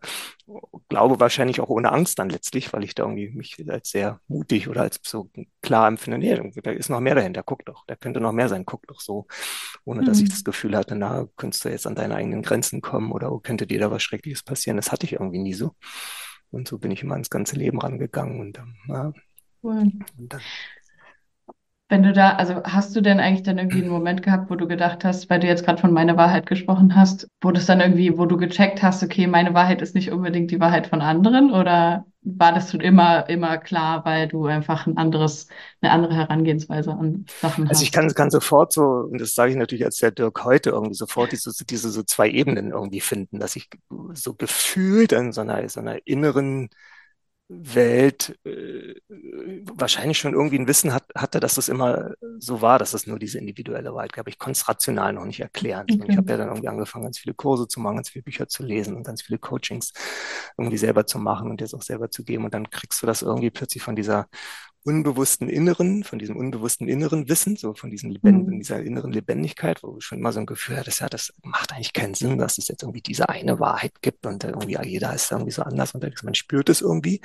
glaube 0.89 1.21
wahrscheinlich 1.21 1.61
auch 1.61 1.69
ohne 1.69 1.93
Angst 1.93 2.19
dann 2.19 2.29
letztlich, 2.29 2.73
weil 2.73 2.85
ich 2.85 2.95
da 2.95 3.05
irgendwie 3.05 3.31
mich 3.31 3.57
als 3.69 3.91
sehr 3.91 4.21
mutig 4.29 4.69
oder 4.69 4.83
als 4.83 5.01
so 5.03 5.31
klar 5.63 5.89
empfinde, 5.89 6.19
nee, 6.19 6.53
da 6.63 6.71
ist 6.71 6.91
noch 6.91 7.01
mehr 7.01 7.15
dahinter, 7.15 7.43
guck 7.43 7.65
doch, 7.65 7.85
da 7.87 7.97
könnte 7.97 8.21
noch 8.21 8.33
mehr 8.33 8.49
sein, 8.49 8.65
guck 8.65 8.87
doch 8.87 9.01
so, 9.01 9.27
ohne 9.85 10.03
mhm. 10.03 10.07
dass 10.07 10.19
ich 10.19 10.25
mhm. 10.25 10.31
das 10.31 10.45
Gefühl 10.45 10.77
hatte, 10.77 10.95
na, 10.97 11.27
könntest 11.37 11.65
du 11.65 11.69
jetzt 11.69 11.87
an 11.87 11.95
deine 11.95 12.15
eigenen 12.15 12.43
Grenzen 12.43 12.81
kommen 12.81 13.13
oder 13.13 13.33
oh, 13.33 13.39
könnte 13.39 13.67
dir 13.67 13.81
da 13.81 13.91
was 13.91 14.03
Schreckliches 14.03 14.43
passieren. 14.43 14.77
Das 14.77 14.93
hatte 14.93 15.07
ich 15.07 15.15
irgendwie 15.15 15.39
nie 15.39 15.55
so. 15.55 15.75
Und 16.55 16.69
so 16.69 16.79
bin 16.79 16.91
ich 16.91 17.03
immer 17.03 17.17
ins 17.17 17.31
ganze 17.31 17.57
Leben 17.57 17.81
rangegangen. 17.81 18.41
Und, 18.41 18.59
ähm, 18.59 18.75
ja. 18.89 19.13
cool. 19.63 19.93
und 20.19 20.33
dann, 20.33 20.41
wenn 21.89 22.03
du 22.03 22.13
da, 22.13 22.31
also 22.37 22.63
hast 22.65 22.97
du 22.97 23.03
denn 23.03 23.21
eigentlich 23.21 23.43
dann 23.43 23.59
irgendwie 23.59 23.83
einen 23.83 23.91
Moment 23.91 24.23
gehabt, 24.23 24.51
wo 24.51 24.55
du 24.55 24.67
gedacht 24.67 25.05
hast, 25.05 25.29
weil 25.29 25.41
du 25.41 25.47
jetzt 25.47 25.65
gerade 25.65 25.81
von 25.81 25.93
meiner 25.93 26.17
Wahrheit 26.17 26.47
gesprochen 26.47 26.97
hast, 26.97 27.29
wo 27.43 27.51
das 27.51 27.67
dann 27.67 27.81
irgendwie, 27.81 28.17
wo 28.17 28.25
du 28.25 28.39
gecheckt 28.39 28.83
hast, 28.83 29.03
okay, 29.03 29.27
meine 29.27 29.53
Wahrheit 29.53 29.83
ist 29.83 29.95
nicht 29.95 30.11
unbedingt 30.11 30.51
die 30.51 30.61
Wahrheit 30.61 30.87
von 30.87 31.03
anderen 31.03 31.53
oder 31.53 32.07
war 32.23 32.55
das 32.55 32.71
schon 32.71 32.81
immer, 32.81 33.29
immer 33.29 33.59
klar, 33.59 34.03
weil 34.07 34.29
du 34.29 34.47
einfach 34.47 34.87
ein 34.87 34.97
anderes, 34.97 35.49
eine 35.83 35.93
andere 35.93 36.15
Herangehensweise 36.15 36.91
an 36.93 37.27
Sachen 37.43 37.65
hast? 37.65 37.71
Also 37.73 37.83
ich 37.83 37.93
kann, 37.93 38.09
kann 38.15 38.31
sofort 38.31 38.73
so, 38.73 38.83
und 38.83 39.21
das 39.21 39.35
sage 39.35 39.51
ich 39.51 39.59
natürlich 39.59 39.85
als 39.85 39.99
der 39.99 40.11
Dirk 40.11 40.43
heute, 40.43 40.71
irgendwie 40.71 40.95
sofort 40.95 41.33
diese, 41.33 41.53
diese 41.67 41.91
so 41.91 42.03
zwei 42.03 42.31
Ebenen 42.31 42.71
irgendwie 42.71 43.01
finden, 43.01 43.41
dass 43.41 43.57
ich 43.57 43.69
so 44.15 44.33
gefühlt 44.33 45.13
an 45.13 45.33
so 45.33 45.43
einer, 45.43 45.69
so 45.69 45.81
einer 45.81 45.99
inneren 46.07 46.71
Welt 47.49 48.39
äh, 48.45 48.95
wahrscheinlich 49.75 50.19
schon 50.19 50.33
irgendwie 50.33 50.59
ein 50.59 50.67
Wissen 50.67 50.95
hat, 50.95 51.05
hatte, 51.15 51.41
dass 51.41 51.59
es 51.59 51.69
immer 51.69 52.15
so 52.39 52.63
war, 52.63 52.79
dass 52.79 52.95
es 52.95 53.07
nur 53.07 53.19
diese 53.19 53.39
individuelle 53.39 53.95
Wahrheit 53.95 54.15
gab. 54.15 54.29
Ich 54.29 54.39
konnte 54.39 54.59
es 54.59 54.69
rational 54.69 55.13
noch 55.13 55.27
nicht 55.27 55.41
erklären. 55.41 55.87
Okay. 55.91 56.07
Ich 56.09 56.17
habe 56.17 56.31
ja 56.31 56.39
dann 56.39 56.49
irgendwie 56.49 56.69
angefangen, 56.69 57.05
ganz 57.05 57.19
viele 57.19 57.35
Kurse 57.35 57.69
zu 57.69 57.81
machen, 57.81 57.97
ganz 57.97 58.09
viele 58.11 58.23
Bücher 58.23 58.49
zu 58.49 58.63
lesen 58.63 58.97
und 58.97 59.05
ganz 59.05 59.23
viele 59.23 59.39
Coachings 59.39 59.93
irgendwie 60.57 60.79
selber 60.79 61.07
zu 61.07 61.19
machen 61.19 61.51
und 61.51 61.61
jetzt 61.61 61.75
auch 61.75 61.83
selber 61.83 62.11
zu 62.11 62.25
geben. 62.25 62.45
Und 62.47 62.55
dann 62.55 62.71
kriegst 62.71 63.03
du 63.03 63.07
das 63.07 63.21
irgendwie 63.21 63.51
plötzlich 63.51 63.83
von 63.83 63.95
dieser 63.95 64.27
unbewussten 64.85 65.49
Inneren, 65.49 66.05
von 66.05 66.19
diesem 66.19 66.37
unbewussten 66.37 66.89
inneren 66.89 67.29
Wissen, 67.29 67.57
so 67.57 67.73
von 67.75 67.91
diesem 67.91 68.11
Lebend, 68.11 68.47
mhm. 68.47 68.59
dieser 68.59 68.83
inneren 68.83 69.13
Lebendigkeit, 69.13 69.83
wo 69.83 69.93
du 69.93 70.01
schon 70.01 70.19
immer 70.19 70.31
so 70.31 70.41
ein 70.41 70.47
Gefühl 70.47 70.77
hattest, 70.77 71.01
ja, 71.01 71.09
das 71.09 71.33
macht 71.43 71.73
eigentlich 71.73 71.95
keinen 71.95 72.15
Sinn, 72.15 72.37
dass 72.37 72.59
es 72.59 72.69
jetzt 72.69 72.83
irgendwie 72.83 73.01
diese 73.01 73.31
eine 73.31 73.59
Wahrheit 73.59 74.03
gibt 74.03 74.27
und 74.27 74.45
irgendwie 74.45 74.77
jeder 74.83 75.15
ist 75.15 75.33
irgendwie 75.33 75.53
so 75.53 75.63
anders 75.63 75.95
und 75.95 76.05
man 76.23 76.35
spürt 76.35 76.69
es 76.69 76.83
irgendwie. 76.83 77.23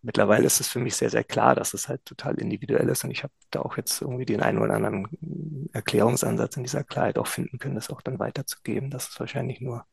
mittlerweile 0.00 0.46
ist 0.46 0.60
es 0.60 0.68
für 0.68 0.78
mich 0.78 0.96
sehr, 0.96 1.10
sehr 1.10 1.24
klar, 1.24 1.54
dass 1.54 1.74
es 1.74 1.88
halt 1.88 2.04
total 2.06 2.36
individuell 2.36 2.88
ist 2.88 3.04
und 3.04 3.10
ich 3.10 3.22
habe 3.22 3.32
da 3.50 3.60
auch 3.60 3.76
jetzt 3.76 4.00
irgendwie 4.00 4.24
den 4.24 4.40
einen 4.40 4.58
oder 4.58 4.74
anderen 4.74 5.68
Erklärungsansatz 5.74 6.56
in 6.56 6.62
dieser 6.62 6.82
Klarheit 6.82 7.18
auch 7.18 7.26
finden 7.26 7.58
können, 7.58 7.74
das 7.74 7.90
auch 7.90 8.00
dann 8.00 8.18
weiterzugeben, 8.18 8.90
dass 8.90 9.10
es 9.10 9.20
wahrscheinlich 9.20 9.60
nur 9.60 9.84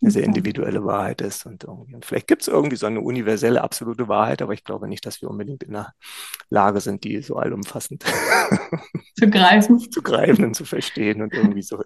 eine 0.00 0.10
sehr 0.12 0.22
individuelle 0.22 0.84
Wahrheit 0.84 1.20
ist 1.20 1.46
und 1.46 1.64
irgendwie, 1.64 1.96
und 1.96 2.04
vielleicht 2.04 2.28
gibt 2.28 2.42
es 2.42 2.48
irgendwie 2.48 2.76
so 2.76 2.86
eine 2.86 3.00
universelle, 3.00 3.62
absolute 3.64 4.06
Wahrheit, 4.06 4.40
aber 4.40 4.52
ich 4.52 4.62
glaube 4.62 4.86
nicht, 4.86 5.04
dass 5.04 5.20
wir 5.20 5.28
unbedingt 5.28 5.64
in 5.64 5.74
einer 5.74 5.94
Lage 6.50 6.80
sind, 6.80 7.04
die 7.04 7.20
so 7.22 7.36
allumfassend 7.36 8.04
zu 9.18 9.30
greifen. 9.30 9.78
zu 9.78 10.02
greifen 10.02 10.44
und 10.44 10.54
zu 10.54 10.64
verstehen 10.64 11.22
und 11.22 11.32
irgendwie 11.32 11.62
so. 11.62 11.82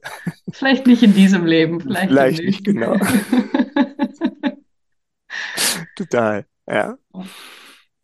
Vielleicht 0.53 0.87
nicht 0.87 1.03
in 1.03 1.15
diesem 1.15 1.45
Leben, 1.47 1.81
vielleicht, 1.81 2.09
vielleicht 2.09 2.43
nicht, 2.43 2.65
genau. 2.65 2.97
Total, 5.97 6.47
ja. 6.67 6.97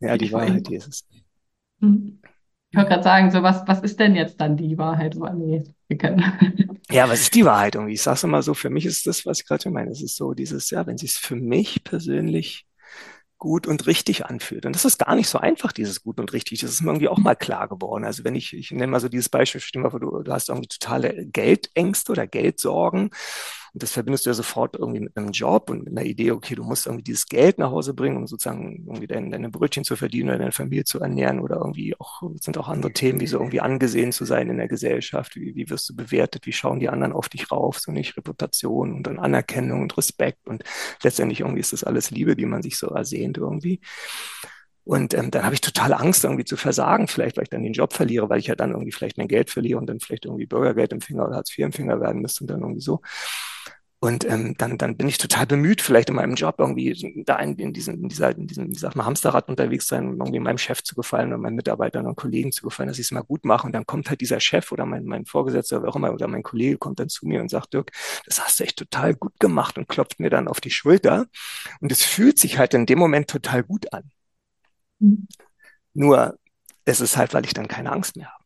Ja, 0.01 0.17
die 0.19 0.33
Wahrheit, 0.33 0.69
die 0.69 0.77
ist 0.77 0.89
es. 0.89 1.06
Hm. 1.81 2.21
Ich 2.71 2.77
wollte 2.77 2.91
gerade 2.91 3.05
sagen, 3.05 3.31
so 3.31 3.43
was, 3.45 3.62
was 3.69 3.83
ist 3.83 4.01
denn 4.01 4.17
jetzt 4.17 4.41
dann 4.41 4.56
die 4.56 4.77
Wahrheit? 4.77 5.15
So, 5.15 5.25
nee, 5.27 5.62
wir 5.87 5.97
können. 5.97 6.25
Ja, 6.91 7.09
was 7.09 7.21
ist 7.21 7.35
die 7.35 7.45
Wahrheit 7.45 7.77
irgendwie? 7.77 7.95
Ich 7.95 8.03
sage 8.03 8.17
es 8.17 8.25
immer 8.25 8.43
so, 8.43 8.53
für 8.53 8.69
mich 8.69 8.85
ist 8.85 9.06
das, 9.06 9.25
was 9.25 9.41
ich 9.41 9.47
gerade 9.47 9.71
meine, 9.71 9.93
es 9.93 10.03
ist 10.03 10.17
so 10.17 10.35
dieses, 10.35 10.71
ja, 10.71 10.85
wenn 10.85 10.97
es 10.97 11.03
sich 11.03 11.12
für 11.12 11.37
mich 11.37 11.85
persönlich 11.85 12.67
gut 13.44 13.67
und 13.67 13.87
richtig 13.87 14.25
anfühlt. 14.25 14.64
Und 14.64 14.75
das 14.75 14.87
ist 14.87 14.99
gar 14.99 15.14
nicht 15.14 15.29
so 15.29 15.37
einfach, 15.37 15.70
dieses 15.70 16.02
gut 16.02 16.19
und 16.19 16.32
richtig. 16.32 16.61
Das 16.61 16.70
ist 16.70 16.81
mir 16.81 16.93
irgendwie 16.93 17.11
auch 17.11 17.19
mal 17.19 17.35
klar 17.35 17.69
geworden. 17.69 18.06
Also 18.06 18.25
wenn 18.25 18.35
ich, 18.35 18.55
ich 18.55 18.70
nenne 18.70 18.87
mal 18.87 19.00
so 19.00 19.11
dieses 19.11 19.29
Beispiel, 19.29 19.61
stell 19.61 19.82
mal 19.82 19.91
vor, 19.91 20.00
du, 20.00 20.23
du 20.23 20.32
hast 20.32 20.49
irgendwie 20.49 20.69
totale 20.69 21.26
Geldängste 21.26 22.12
oder 22.12 22.26
Geldsorgen 22.26 23.11
und 23.75 23.82
das 23.82 23.91
verbindest 23.91 24.25
du 24.25 24.31
ja 24.31 24.35
sofort 24.35 24.76
irgendwie 24.76 25.00
mit 25.00 25.17
einem 25.17 25.32
Job 25.32 25.69
und 25.69 25.82
mit 25.85 25.88
einer 25.88 26.06
Idee, 26.06 26.31
okay, 26.31 26.55
du 26.55 26.62
musst 26.62 26.87
irgendwie 26.87 27.03
dieses 27.03 27.26
Geld 27.26 27.59
nach 27.59 27.73
Hause 27.73 27.93
bringen, 27.93 28.17
um 28.17 28.29
sozusagen 28.29 28.85
irgendwie 28.87 29.09
deine, 29.09 29.31
deine 29.31 29.50
Brötchen 29.50 29.82
zu 29.82 29.97
verdienen 29.97 30.29
oder 30.29 30.38
deine 30.38 30.53
Familie 30.53 30.85
zu 30.85 31.00
ernähren 31.00 31.41
oder 31.41 31.56
irgendwie 31.56 31.99
auch, 31.99 32.23
sind 32.41 32.56
auch 32.56 32.69
andere 32.69 32.93
Themen, 32.93 33.19
wie 33.19 33.26
so 33.26 33.38
irgendwie 33.38 33.61
angesehen 33.61 34.12
zu 34.12 34.25
sein 34.26 34.49
in 34.49 34.59
der 34.59 34.69
Gesellschaft, 34.69 35.35
wie, 35.35 35.56
wie 35.56 35.69
wirst 35.71 35.88
du 35.88 35.97
bewertet, 35.97 36.47
wie 36.47 36.53
schauen 36.53 36.79
die 36.79 36.88
anderen 36.88 37.12
auf 37.12 37.29
dich 37.29 37.50
rauf, 37.50 37.81
so 37.81 37.91
nicht 37.91 38.17
Reputation 38.17 38.93
und 38.93 39.03
dann 39.09 39.19
Anerkennung 39.19 39.82
und 39.82 39.99
Respekt 39.99 40.47
und 40.47 40.62
letztendlich 41.03 41.41
irgendwie 41.41 41.61
ist 41.61 41.73
das 41.73 41.82
alles 41.82 42.12
Liebe, 42.12 42.37
die 42.37 42.47
man 42.47 42.62
sich 42.62 42.79
so 42.79 42.87
ersehnt 42.87 43.38
irgendwie. 43.38 43.81
Und 44.85 45.15
ähm, 45.15 45.32
dann 45.32 45.44
habe 45.44 45.55
ich 45.55 45.62
total 45.62 45.94
Angst, 45.94 46.23
irgendwie 46.25 46.44
zu 46.44 46.56
versagen, 46.56 47.09
vielleicht, 47.09 47.38
weil 47.38 47.44
ich 47.44 47.50
dann 47.50 47.62
den 47.65 47.73
Job 47.73 47.93
verliere, 47.93 48.29
weil 48.29 48.38
ich 48.38 48.47
ja 48.47 48.55
dann 48.55 48.70
irgendwie 48.70 48.93
vielleicht 48.93 49.17
mein 49.19 49.29
Geld 49.29 49.50
verliere 49.50 49.81
und 49.81 49.87
dann 49.87 49.99
vielleicht 49.99 50.27
irgendwie 50.27 50.47
Bürgergeldempfänger 50.47 51.27
oder 51.27 51.37
Hartz-IV-Empfänger 51.37 52.00
werden 52.00 52.23
müsste 52.23 52.44
und 52.44 52.50
dann 52.50 52.61
irgendwie 52.61 52.82
so. 52.82 53.00
Und 54.05 54.27
ähm, 54.27 54.55
dann, 54.58 54.77
dann 54.77 54.99
bin 54.99 55.08
ich 55.08 55.17
total 55.17 55.46
bemüht, 55.46 55.81
vielleicht 55.81 56.11
in 56.11 56.17
meinem 56.17 56.34
Job 56.34 56.56
irgendwie 56.58 57.25
da 57.25 57.39
in, 57.39 57.56
in, 57.56 57.73
diesem, 57.73 58.03
in 58.03 58.11
dieser, 58.11 58.37
in 58.37 58.46
diesem, 58.46 58.69
wie 58.69 58.79
sagt 58.79 58.96
man, 58.96 59.06
Hamsterrad 59.06 59.49
unterwegs 59.49 59.87
sein, 59.87 60.08
um 60.08 60.20
irgendwie 60.20 60.41
meinem 60.41 60.58
Chef 60.58 60.82
zu 60.82 60.94
gefallen 60.94 61.29
oder 61.29 61.39
meinen 61.39 61.56
Mitarbeitern 61.56 62.06
und 62.06 62.15
Kollegen 62.15 62.53
zu 62.53 62.65
gefallen, 62.65 62.91
dass 62.91 62.99
ich 62.99 63.06
es 63.06 63.13
mal 63.13 63.23
gut 63.23 63.46
mache. 63.46 63.67
Und 63.67 63.73
dann 63.73 63.87
kommt 63.87 64.11
halt 64.11 64.20
dieser 64.20 64.41
Chef 64.41 64.73
oder 64.73 64.84
mein, 64.84 65.06
mein 65.06 65.25
Vorgesetzter 65.25 65.81
oder 65.81 65.89
auch 65.89 65.96
immer 65.96 66.13
oder 66.13 66.29
mein 66.29 66.43
Kollege 66.43 66.77
kommt 66.77 67.01
dann 67.01 67.08
zu 67.08 67.25
mir 67.27 67.41
und 67.41 67.49
sagt, 67.49 67.73
Dirk, 67.73 67.93
das 68.27 68.44
hast 68.44 68.61
du 68.61 68.65
echt 68.65 68.77
total 68.77 69.15
gut 69.15 69.41
gemacht 69.41 69.79
und 69.79 69.89
klopft 69.89 70.20
mir 70.20 70.29
dann 70.29 70.49
auf 70.49 70.61
die 70.61 70.70
Schulter. 70.70 71.25
Und 71.81 71.91
es 71.91 72.03
fühlt 72.03 72.39
sich 72.39 72.58
halt 72.58 72.75
in 72.75 72.84
dem 72.84 72.99
Moment 72.99 73.31
total 73.31 73.63
gut 73.63 73.91
an. 73.94 74.11
Mhm. 74.99 75.29
Nur, 75.94 76.39
es 76.84 77.01
ist 77.01 77.17
halt, 77.17 77.32
weil 77.32 77.46
ich 77.46 77.55
dann 77.55 77.69
keine 77.69 77.91
Angst 77.91 78.17
mehr 78.17 78.31
habe. 78.31 78.44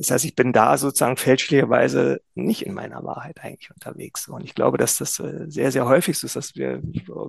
Das 0.00 0.10
heißt, 0.10 0.24
ich 0.24 0.34
bin 0.34 0.54
da 0.54 0.78
sozusagen 0.78 1.18
fälschlicherweise 1.18 2.22
nicht 2.34 2.64
in 2.64 2.72
meiner 2.72 3.04
Wahrheit 3.04 3.38
eigentlich 3.42 3.70
unterwegs. 3.70 4.28
Und 4.28 4.42
ich 4.44 4.54
glaube, 4.54 4.78
dass 4.78 4.96
das 4.96 5.20
äh, 5.20 5.44
sehr, 5.48 5.70
sehr 5.72 5.84
häufig 5.84 6.16
so 6.18 6.26
ist, 6.26 6.36
dass 6.36 6.56
wir 6.56 6.80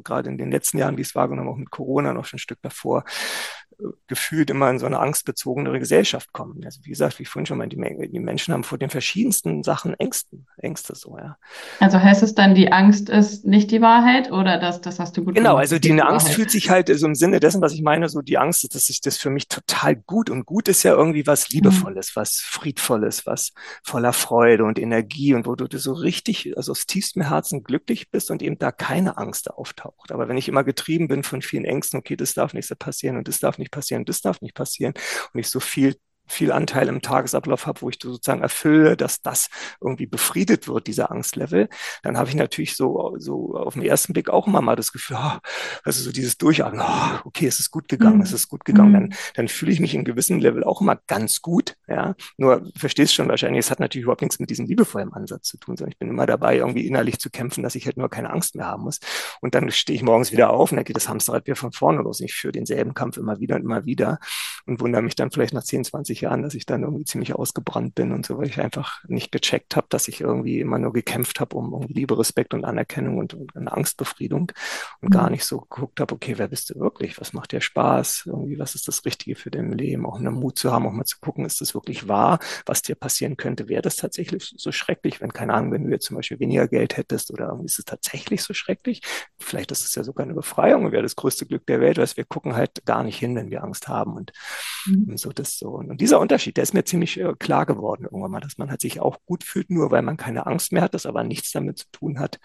gerade 0.05 0.29
in 0.29 0.37
den 0.37 0.51
letzten 0.51 0.77
Jahren, 0.77 0.95
wie 0.95 1.01
es 1.01 1.13
wahrgenommen, 1.13 1.49
auch 1.49 1.57
mit 1.57 1.69
Corona 1.69 2.13
noch 2.13 2.23
schon 2.23 2.37
ein 2.37 2.39
Stück 2.39 2.61
davor, 2.61 3.03
gefühlt 4.07 4.49
immer 4.49 4.69
in 4.69 4.79
so 4.79 4.85
eine 4.85 4.99
angstbezogenere 4.99 5.79
Gesellschaft 5.79 6.33
kommen. 6.33 6.63
Also 6.65 6.79
wie 6.83 6.89
gesagt, 6.89 7.19
wie 7.19 7.25
vorhin 7.25 7.45
schon 7.45 7.57
mal, 7.57 7.67
die, 7.67 7.77
die 8.09 8.19
Menschen 8.19 8.53
haben 8.53 8.63
vor 8.63 8.77
den 8.77 8.89
verschiedensten 8.89 9.63
Sachen 9.63 9.93
Ängsten, 9.95 10.47
Ängste 10.57 10.95
so, 10.95 11.17
ja. 11.17 11.37
Also 11.79 11.99
heißt 11.99 12.23
es 12.23 12.35
dann, 12.35 12.55
die 12.55 12.71
Angst 12.71 13.09
ist 13.09 13.45
nicht 13.45 13.71
die 13.71 13.81
Wahrheit 13.81 14.31
oder 14.31 14.59
das, 14.59 14.81
das 14.81 14.99
hast 14.99 15.17
du 15.17 15.23
gut 15.23 15.35
Genau, 15.35 15.55
also 15.55 15.79
die, 15.79 15.91
die 15.91 16.01
Angst 16.01 16.25
Wahrheit. 16.25 16.35
fühlt 16.35 16.51
sich 16.51 16.69
halt 16.69 16.89
so 16.93 17.05
im 17.05 17.15
Sinne 17.15 17.39
dessen, 17.39 17.61
was 17.61 17.73
ich 17.73 17.81
meine, 17.81 18.09
so 18.09 18.21
die 18.21 18.37
Angst, 18.37 18.73
dass 18.75 18.85
sich 18.85 19.01
das 19.01 19.17
für 19.17 19.29
mich 19.29 19.47
total 19.47 19.95
gut 19.95 20.29
und 20.29 20.45
gut 20.45 20.67
ist 20.67 20.83
ja 20.83 20.93
irgendwie 20.93 21.25
was 21.25 21.49
mhm. 21.49 21.55
Liebevolles, 21.55 22.15
mhm. 22.15 22.19
was 22.19 22.37
Friedvolles, 22.37 23.25
was 23.25 23.53
voller 23.83 24.13
Freude 24.13 24.63
und 24.63 24.77
Energie 24.77 25.33
und 25.33 25.45
wo 25.45 25.55
du 25.55 25.65
so 25.77 25.93
richtig, 25.93 26.55
also 26.57 26.71
aus 26.71 26.85
tiefstem 26.85 27.23
Herzen 27.23 27.63
glücklich 27.63 28.11
bist 28.11 28.31
und 28.31 28.41
eben 28.41 28.57
da 28.59 28.71
keine 28.71 29.17
Angst 29.17 29.49
auftaucht. 29.49 30.11
Aber 30.11 30.27
wenn 30.27 30.37
ich 30.37 30.47
immer 30.47 30.63
getrieben 30.63 31.07
bin 31.07 31.23
von 31.23 31.41
vielen 31.41 31.65
Ängsten, 31.65 31.99
okay, 31.99 32.15
das 32.15 32.33
darf 32.33 32.53
nicht 32.53 32.67
so 32.67 32.75
passieren 32.75 33.17
und 33.17 33.27
das 33.27 33.39
darf 33.39 33.57
nicht 33.57 33.70
passieren, 33.71 34.05
das 34.05 34.21
darf 34.21 34.41
nicht 34.41 34.55
passieren. 34.55 34.93
Und 35.33 35.39
ich 35.39 35.49
so 35.49 35.59
viel 35.59 35.97
viel 36.31 36.51
Anteil 36.51 36.87
im 36.87 37.01
Tagesablauf 37.01 37.67
habe, 37.67 37.81
wo 37.81 37.89
ich 37.89 37.99
sozusagen 38.01 38.41
erfülle, 38.41 38.97
dass 38.97 39.21
das 39.21 39.49
irgendwie 39.79 40.05
befriedet 40.05 40.67
wird, 40.67 40.87
dieser 40.87 41.11
Angstlevel, 41.11 41.69
dann 42.03 42.17
habe 42.17 42.29
ich 42.29 42.35
natürlich 42.35 42.75
so, 42.75 43.15
so 43.17 43.55
auf 43.55 43.73
den 43.73 43.83
ersten 43.83 44.13
Blick 44.13 44.29
auch 44.29 44.47
immer 44.47 44.61
mal 44.61 44.75
das 44.75 44.91
Gefühl, 44.91 45.17
oh, 45.19 45.37
also 45.83 46.01
so 46.01 46.11
dieses 46.11 46.37
Durchatmen, 46.37 46.81
oh, 46.81 47.19
okay, 47.25 47.47
es 47.47 47.59
ist 47.59 47.71
gut 47.71 47.87
gegangen, 47.87 48.17
mhm. 48.17 48.23
es 48.23 48.31
ist 48.31 48.47
gut 48.47 48.65
gegangen, 48.65 48.89
mhm. 48.89 48.93
dann, 48.93 49.13
dann 49.35 49.47
fühle 49.47 49.71
ich 49.71 49.79
mich 49.79 49.93
in 49.93 50.05
gewissem 50.05 50.39
Level 50.39 50.63
auch 50.63 50.81
immer 50.81 50.97
ganz 51.07 51.41
gut, 51.41 51.75
ja, 51.87 52.15
nur 52.37 52.71
verstehst 52.75 53.13
schon 53.13 53.27
wahrscheinlich, 53.27 53.59
es 53.65 53.71
hat 53.71 53.79
natürlich 53.79 54.03
überhaupt 54.03 54.21
nichts 54.21 54.39
mit 54.39 54.49
diesem 54.49 54.65
liebevollen 54.65 55.13
Ansatz 55.13 55.47
zu 55.47 55.57
tun, 55.57 55.77
sondern 55.77 55.91
ich 55.91 55.99
bin 55.99 56.09
immer 56.09 56.25
dabei, 56.25 56.57
irgendwie 56.57 56.87
innerlich 56.87 57.19
zu 57.19 57.29
kämpfen, 57.29 57.63
dass 57.63 57.75
ich 57.75 57.85
halt 57.85 57.97
nur 57.97 58.09
keine 58.09 58.29
Angst 58.29 58.55
mehr 58.55 58.67
haben 58.67 58.83
muss 58.83 58.99
und 59.41 59.53
dann 59.55 59.69
stehe 59.71 59.95
ich 59.95 60.03
morgens 60.03 60.31
wieder 60.31 60.51
auf 60.51 60.71
und 60.71 60.77
dann 60.77 60.85
geht 60.85 60.95
das 60.95 61.09
Hamsterrad 61.09 61.45
wieder 61.45 61.55
von 61.55 61.71
vorne 61.71 62.01
los 62.01 62.21
ich 62.21 62.33
führe 62.33 62.51
denselben 62.51 62.93
Kampf 62.93 63.17
immer 63.17 63.39
wieder 63.39 63.55
und 63.55 63.63
immer 63.63 63.85
wieder 63.85 64.19
und 64.65 64.79
wundere 64.79 65.01
mich 65.01 65.15
dann 65.15 65.31
vielleicht 65.31 65.53
nach 65.53 65.63
10, 65.63 65.85
20 65.85 66.20
Jahren, 66.21 66.43
dass 66.43 66.53
ich 66.53 66.65
dann 66.65 66.83
irgendwie 66.83 67.05
ziemlich 67.05 67.35
ausgebrannt 67.35 67.95
bin 67.95 68.11
und 68.11 68.25
so, 68.25 68.37
weil 68.37 68.47
ich 68.47 68.59
einfach 68.59 69.03
nicht 69.07 69.31
gecheckt 69.31 69.75
habe, 69.75 69.87
dass 69.89 70.07
ich 70.07 70.21
irgendwie 70.21 70.59
immer 70.59 70.79
nur 70.79 70.93
gekämpft 70.93 71.39
habe 71.39 71.55
um, 71.55 71.73
um 71.73 71.87
Liebe, 71.87 72.17
Respekt 72.17 72.53
und 72.53 72.65
Anerkennung 72.65 73.17
und, 73.17 73.33
und 73.33 73.55
eine 73.55 73.71
Angstbefriedung 73.71 74.51
und 75.01 75.09
mhm. 75.09 75.13
gar 75.13 75.29
nicht 75.29 75.45
so 75.45 75.59
geguckt 75.59 75.99
habe, 75.99 76.15
okay, 76.15 76.35
wer 76.37 76.47
bist 76.47 76.69
du 76.69 76.79
wirklich? 76.79 77.19
Was 77.19 77.33
macht 77.33 77.51
dir 77.51 77.61
Spaß? 77.61 78.23
Irgendwie, 78.27 78.59
was 78.59 78.75
ist 78.75 78.87
das 78.87 79.05
Richtige 79.05 79.35
für 79.35 79.51
dein 79.51 79.71
Leben? 79.71 80.05
Auch 80.05 80.19
einen 80.19 80.33
Mut 80.33 80.57
zu 80.57 80.71
haben, 80.71 80.85
auch 80.85 80.91
mal 80.91 81.05
zu 81.05 81.19
gucken, 81.19 81.45
ist 81.45 81.61
das 81.61 81.73
wirklich 81.73 82.07
wahr, 82.07 82.39
was 82.65 82.81
dir 82.81 82.95
passieren 82.95 83.37
könnte? 83.37 83.67
Wäre 83.67 83.81
das 83.81 83.95
tatsächlich 83.95 84.53
so 84.57 84.71
schrecklich, 84.71 85.21
wenn, 85.21 85.33
keine 85.33 85.53
Ahnung, 85.53 85.71
wenn 85.71 85.83
du 85.83 85.89
jetzt 85.89 86.05
zum 86.05 86.17
Beispiel 86.17 86.39
weniger 86.39 86.67
Geld 86.67 86.97
hättest 86.97 87.31
oder 87.31 87.47
irgendwie 87.47 87.65
ist 87.65 87.79
es 87.79 87.85
tatsächlich 87.85 88.43
so 88.43 88.53
schrecklich? 88.53 89.01
Vielleicht 89.37 89.71
ist 89.71 89.83
es 89.83 89.95
ja 89.95 90.03
sogar 90.03 90.25
eine 90.25 90.35
Befreiung 90.35 90.85
und 90.85 90.91
wäre 90.91 91.03
das 91.03 91.15
größte 91.15 91.45
Glück 91.45 91.65
der 91.65 91.81
Welt, 91.81 91.97
weil 91.97 92.07
wir 92.15 92.25
gucken 92.25 92.55
halt 92.55 92.85
gar 92.85 93.03
nicht 93.03 93.17
hin, 93.17 93.35
wenn 93.35 93.49
wir 93.49 93.63
Angst 93.63 93.87
haben 93.87 94.15
und, 94.15 94.31
mhm. 94.85 95.09
und 95.09 95.19
so 95.19 95.31
das 95.31 95.57
so. 95.57 95.69
Und 95.69 96.01
dieser 96.11 96.19
Unterschied 96.19 96.57
der 96.57 96.63
ist 96.63 96.73
mir 96.73 96.83
ziemlich 96.83 97.17
äh, 97.17 97.33
klar 97.39 97.65
geworden 97.65 98.03
irgendwann 98.03 98.31
mal, 98.31 98.41
dass 98.41 98.57
man 98.57 98.69
halt 98.69 98.81
sich 98.81 98.99
auch 98.99 99.19
gut 99.25 99.45
fühlt, 99.45 99.69
nur 99.69 99.91
weil 99.91 100.01
man 100.01 100.17
keine 100.17 100.45
Angst 100.45 100.73
mehr 100.73 100.81
hat, 100.81 100.93
das 100.93 101.05
aber 101.05 101.23
nichts 101.23 101.53
damit 101.53 101.77
zu 101.77 101.85
tun 101.93 102.19
hat, 102.19 102.37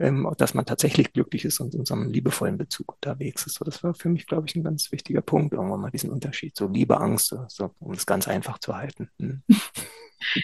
ähm, 0.00 0.28
dass 0.36 0.54
man 0.54 0.66
tatsächlich 0.66 1.12
glücklich 1.12 1.44
ist 1.44 1.60
und 1.60 1.76
in 1.76 1.84
so 1.84 1.94
einem 1.94 2.10
liebevollen 2.10 2.58
Bezug 2.58 2.94
unterwegs 2.94 3.46
ist. 3.46 3.54
So, 3.54 3.64
das 3.64 3.84
war 3.84 3.94
für 3.94 4.08
mich, 4.08 4.26
glaube 4.26 4.48
ich, 4.48 4.56
ein 4.56 4.64
ganz 4.64 4.90
wichtiger 4.90 5.20
Punkt, 5.20 5.54
irgendwann 5.54 5.80
mal 5.80 5.92
diesen 5.92 6.10
Unterschied, 6.10 6.56
so 6.56 6.66
Liebe, 6.66 7.00
Angst, 7.00 7.36
so, 7.46 7.70
um 7.78 7.92
es 7.92 8.04
ganz 8.04 8.26
einfach 8.26 8.58
zu 8.58 8.76
halten. 8.76 9.08
Hm. 9.20 9.42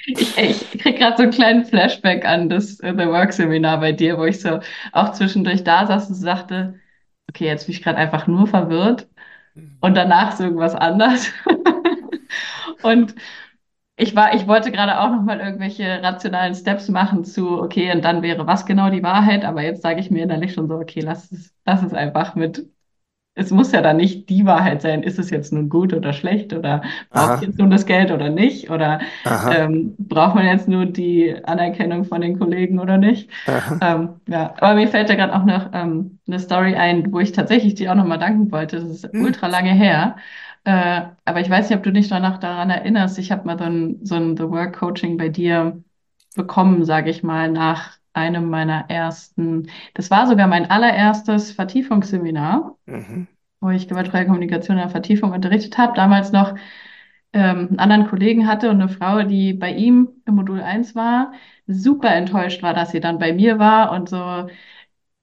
Ich, 0.07 0.37
ich 0.37 0.79
kriege 0.79 0.99
gerade 0.99 1.17
so 1.17 1.23
einen 1.23 1.33
kleinen 1.33 1.65
Flashback 1.65 2.27
an 2.27 2.51
das 2.51 2.81
uh, 2.83 2.93
The 2.93 3.07
Work 3.07 3.33
Seminar 3.33 3.81
bei 3.81 3.93
dir, 3.93 4.19
wo 4.19 4.25
ich 4.27 4.39
so 4.39 4.61
auch 4.93 5.13
zwischendurch 5.13 5.65
da 5.65 5.87
saß 5.87 6.09
und 6.11 6.17
sagte, 6.17 6.79
okay, 7.31 7.47
jetzt 7.47 7.65
bin 7.65 7.75
ich 7.75 7.83
gerade 7.83 7.97
einfach 7.97 8.27
nur 8.27 8.47
verwirrt 8.47 9.09
hm. 9.55 9.79
und 9.81 9.95
danach 9.95 10.37
so 10.37 10.45
irgendwas 10.45 10.75
anders. 10.75 11.33
Und 12.83 13.15
ich 14.01 14.17
war, 14.17 14.35
ich 14.35 14.47
wollte 14.47 14.73
gerade 14.73 14.99
auch 14.99 15.11
noch 15.11 15.23
mal 15.23 15.41
irgendwelche 15.41 16.03
rationalen 16.03 16.55
Steps 16.55 16.89
machen 16.89 17.25
zu, 17.25 17.61
okay, 17.61 17.93
und 17.93 18.03
dann 18.03 18.23
wäre 18.23 18.47
was 18.47 18.65
genau 18.65 18.89
die 18.89 19.03
Wahrheit, 19.03 19.45
aber 19.45 19.63
jetzt 19.63 19.83
sage 19.83 20.01
ich 20.01 20.11
mir 20.11 20.23
innerlich 20.23 20.55
schon 20.55 20.69
so, 20.69 20.77
okay, 20.77 21.01
lass 21.01 21.31
es, 21.31 21.53
lass 21.67 21.83
es 21.83 21.93
einfach 21.93 22.35
mit. 22.35 22.67
Es 23.35 23.51
muss 23.51 23.73
ja 23.73 23.81
dann 23.81 23.99
nicht 23.99 24.29
die 24.29 24.45
Wahrheit 24.45 24.83
sein, 24.83 25.03
ist 25.03 25.19
es 25.19 25.31
jetzt 25.31 25.53
nun 25.53 25.69
gut 25.69 25.95
oder 25.95 26.13
schlecht 26.13 26.53
oder 26.53 26.83
braucht 27.11 27.43
jetzt 27.43 27.59
nun 27.59 27.71
das 27.71 27.87
Geld 27.87 28.11
oder 28.11 28.29
nicht 28.29 28.71
oder 28.71 29.01
ähm, 29.51 29.95
braucht 29.99 30.35
man 30.35 30.47
jetzt 30.47 30.67
nur 30.67 30.85
die 30.85 31.37
Anerkennung 31.45 32.05
von 32.05 32.21
den 32.23 32.39
Kollegen 32.39 32.81
oder 32.81 32.99
nicht. 32.99 33.31
Ähm, 33.81 34.21
ja, 34.29 34.55
aber 34.59 34.75
mir 34.75 34.89
fällt 34.89 35.09
da 35.09 35.15
gerade 35.15 35.35
auch 35.35 35.45
noch 35.45 35.71
ähm, 35.73 36.19
eine 36.27 36.39
Story 36.39 36.75
ein, 36.75 37.13
wo 37.13 37.21
ich 37.21 37.33
tatsächlich 37.33 37.75
dir 37.77 37.93
auch 37.93 37.97
noch 37.97 38.07
mal 38.07 38.19
danken 38.19 38.51
wollte. 38.51 38.81
Das 38.81 38.91
ist 38.91 39.13
hm. 39.13 39.25
ultra 39.25 39.47
lange 39.47 39.73
her. 39.73 40.17
Äh, 40.65 41.03
aber 41.25 41.41
ich 41.41 41.51
weiß 41.51 41.69
nicht, 41.69 41.79
ob 41.79 41.83
du 41.83 41.93
dich 41.93 42.09
danach 42.09 42.39
daran 42.39 42.71
erinnerst. 42.71 43.19
Ich 43.19 43.33
habe 43.33 43.47
mal 43.47 43.59
so 43.59 43.65
ein, 43.65 44.05
so 44.05 44.15
ein 44.17 44.37
The 44.37 44.51
Work 44.51 44.79
Coaching 44.79 45.17
bei 45.17 45.29
dir 45.29 45.83
bekommen, 46.37 46.85
sage 46.85 47.11
ich 47.11 47.23
mal, 47.23 47.51
nach 47.51 47.99
einem 48.13 48.51
meiner 48.51 48.91
ersten, 48.91 49.69
das 49.95 50.11
war 50.11 50.27
sogar 50.27 50.49
mein 50.49 50.71
allererstes 50.71 51.53
Vertiefungsseminar, 51.53 52.77
mhm. 52.87 53.29
wo 53.61 53.71
ich 53.71 53.89
gewaltfreie 53.89 54.27
Kommunikation 54.27 54.77
in 54.77 54.83
der 54.83 54.91
Vertiefung 54.91 55.33
unterrichtet 55.33 55.79
habe. 55.79 55.95
Damals 55.95 56.33
noch 56.33 56.55
ähm, 57.33 57.69
einen 57.69 57.79
anderen 57.79 58.09
Kollegen 58.09 58.47
hatte 58.47 58.71
und 58.71 58.81
eine 58.81 58.89
Frau, 58.89 59.23
die 59.23 59.53
bei 59.55 59.73
ihm 59.73 60.09
im 60.27 60.35
Modul 60.35 60.61
1 60.61 60.95
war, 60.95 61.33
super 61.67 62.13
enttäuscht 62.15 62.63
war, 62.63 62.75
dass 62.75 62.91
sie 62.91 63.01
dann 63.01 63.19
bei 63.19 63.33
mir 63.33 63.59
war 63.59 63.93
und 63.93 64.09
so 64.09 64.49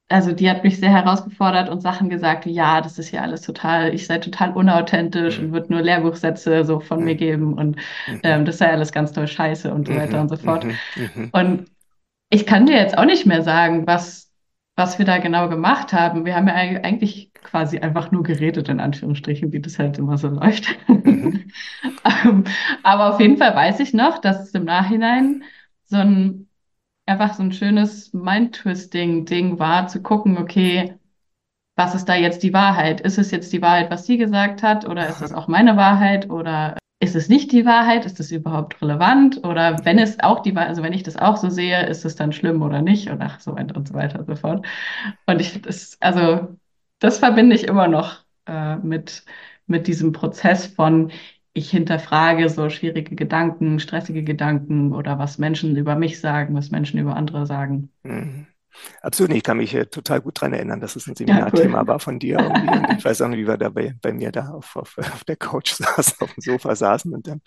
also 0.10 0.32
die 0.32 0.50
hat 0.50 0.64
mich 0.64 0.80
sehr 0.80 0.92
herausgefordert 0.92 1.70
und 1.70 1.82
Sachen 1.82 2.10
gesagt, 2.10 2.46
wie, 2.46 2.54
ja, 2.54 2.80
das 2.80 2.98
ist 2.98 3.12
ja 3.12 3.22
alles 3.22 3.42
total, 3.42 3.94
ich 3.94 4.08
sei 4.08 4.20
total 4.20 4.52
unauthentisch 4.54 5.38
und 5.40 5.52
würde 5.52 5.74
nur 5.74 5.82
Lehrbuchsätze 5.82 6.64
so 6.64 6.80
von 6.80 7.04
mir 7.04 7.16
geben 7.16 7.54
und 7.54 7.76
mhm. 8.08 8.22
ähm, 8.24 8.46
das 8.46 8.58
sei 8.58 8.72
alles 8.72 8.92
ganz 8.92 9.12
toll 9.12 9.28
scheiße 9.28 9.74
und 9.74 9.88
so 9.88 9.96
weiter 9.96 10.22
und 10.22 10.30
so 10.30 10.38
fort. 10.38 10.64
Mhm. 10.64 10.78
Mhm. 10.96 11.30
Und 11.34 11.66
ich 12.30 12.46
kann 12.46 12.66
dir 12.66 12.76
jetzt 12.76 12.98
auch 12.98 13.06
nicht 13.06 13.26
mehr 13.26 13.42
sagen, 13.42 13.86
was, 13.86 14.32
was 14.76 14.98
wir 14.98 15.06
da 15.06 15.18
genau 15.18 15.50
gemacht 15.50 15.92
haben. 15.92 16.26
Wir 16.26 16.36
haben 16.36 16.48
ja 16.48 16.54
eigentlich 16.54 17.34
quasi 17.34 17.80
einfach 17.80 18.12
nur 18.12 18.24
geredet, 18.24 18.70
in 18.70 18.80
Anführungsstrichen, 18.80 19.52
wie 19.52 19.62
das 19.62 19.80
halt 19.80 19.98
immer 19.98 20.18
so 20.18 20.30
läuft. 20.30 20.68
Ähm, 22.26 22.44
aber 22.84 23.14
auf 23.14 23.20
jeden 23.20 23.38
Fall 23.38 23.56
weiß 23.56 23.80
ich 23.80 23.94
noch, 23.94 24.20
dass 24.20 24.42
es 24.42 24.52
im 24.52 24.66
Nachhinein 24.66 25.44
so 25.86 25.98
ein 25.98 26.47
einfach 27.08 27.34
so 27.34 27.44
ein 27.44 27.52
schönes 27.52 28.14
Mind-Twisting-Ding 28.14 29.60
war, 29.60 29.88
zu 29.88 30.02
gucken, 30.02 30.38
okay, 30.38 30.96
was 31.76 31.96
ist 31.96 32.06
da 32.06 32.16
jetzt 32.16 32.44
die 32.44 32.54
Wahrheit? 32.54 33.02
Ist 33.02 33.18
es 33.18 33.32
jetzt 33.32 33.54
die 33.54 33.62
Wahrheit, 33.62 33.92
was 33.92 34.06
sie 34.06 34.18
gesagt 34.18 34.64
hat, 34.64 34.86
oder 34.88 35.08
ist 35.08 35.22
es 35.22 35.32
auch 35.34 35.48
meine 35.48 35.78
Wahrheit, 35.78 36.30
oder 36.30 36.78
ist 37.00 37.16
es 37.16 37.30
nicht 37.30 37.52
die 37.52 37.66
Wahrheit? 37.66 38.06
Ist 38.06 38.20
es 38.20 38.32
überhaupt 38.32 38.82
relevant? 38.82 39.44
Oder 39.46 39.86
wenn 39.86 40.00
es 40.00 40.20
auch 40.20 40.42
die 40.42 40.56
Wahrheit, 40.56 40.70
also 40.70 40.84
wenn 40.84 40.94
ich 40.94 41.04
das 41.04 41.18
auch 41.18 41.38
so 41.38 41.50
sehe, 41.50 41.86
ist 41.88 42.04
es 42.06 42.16
dann 42.16 42.34
schlimm 42.34 42.62
oder 42.62 42.82
nicht? 42.82 43.10
Und 43.10 43.22
ach, 43.22 43.40
so 43.40 43.56
weiter 43.56 43.76
und 43.78 43.88
so 43.88 43.94
weiter 43.94 44.20
und 44.20 44.28
so 44.28 44.36
fort. 44.36 44.66
Und 45.28 45.40
ich, 45.40 45.62
das, 45.62 45.98
also, 46.02 46.58
das 47.00 47.20
verbinde 47.20 47.56
ich 47.56 47.68
immer 47.68 47.88
noch 47.88 48.26
äh, 48.48 48.78
mit, 48.78 49.24
mit 49.68 49.88
diesem 49.88 50.12
Prozess 50.12 50.66
von, 50.66 51.12
ich 51.58 51.72
hinterfrage 51.72 52.50
so 52.50 52.70
schwierige 52.70 53.16
Gedanken, 53.16 53.80
stressige 53.80 54.24
Gedanken 54.24 54.94
oder 54.94 55.18
was 55.18 55.38
Menschen 55.38 55.76
über 55.76 55.96
mich 55.96 56.20
sagen, 56.20 56.56
was 56.56 56.70
Menschen 56.70 57.00
über 57.00 57.16
andere 57.16 57.46
sagen. 57.46 57.90
Mhm. 58.04 58.48
Absolut, 59.02 59.34
ich 59.34 59.44
kann 59.44 59.58
mich 59.58 59.74
äh, 59.74 59.86
total 59.88 60.22
gut 60.22 60.38
daran 60.38 60.54
erinnern, 60.54 60.80
dass 60.80 60.96
es 60.96 61.08
ein 61.08 61.16
Seminarthema 61.16 61.78
ja, 61.78 61.82
cool. 61.82 61.88
war 61.88 62.00
von 62.00 62.20
dir. 62.20 62.38
ich 62.96 63.04
weiß 63.06 63.22
auch 63.22 63.28
nicht, 63.28 63.40
wie 63.40 63.48
wir 63.48 63.58
da 63.58 63.70
bei, 63.70 63.96
bei 64.02 64.14
mir 64.14 64.32
da 64.32 64.50
auf, 64.50 64.76
auf, 64.76 64.98
auf 64.98 65.24
der 65.24 65.36
Couch 65.36 65.72
saßen, 65.74 66.16
auf 66.20 66.34
dem 66.34 66.42
Sofa 66.42 66.76
saßen. 66.76 67.14
Und, 67.14 67.28
ähm, 67.28 67.42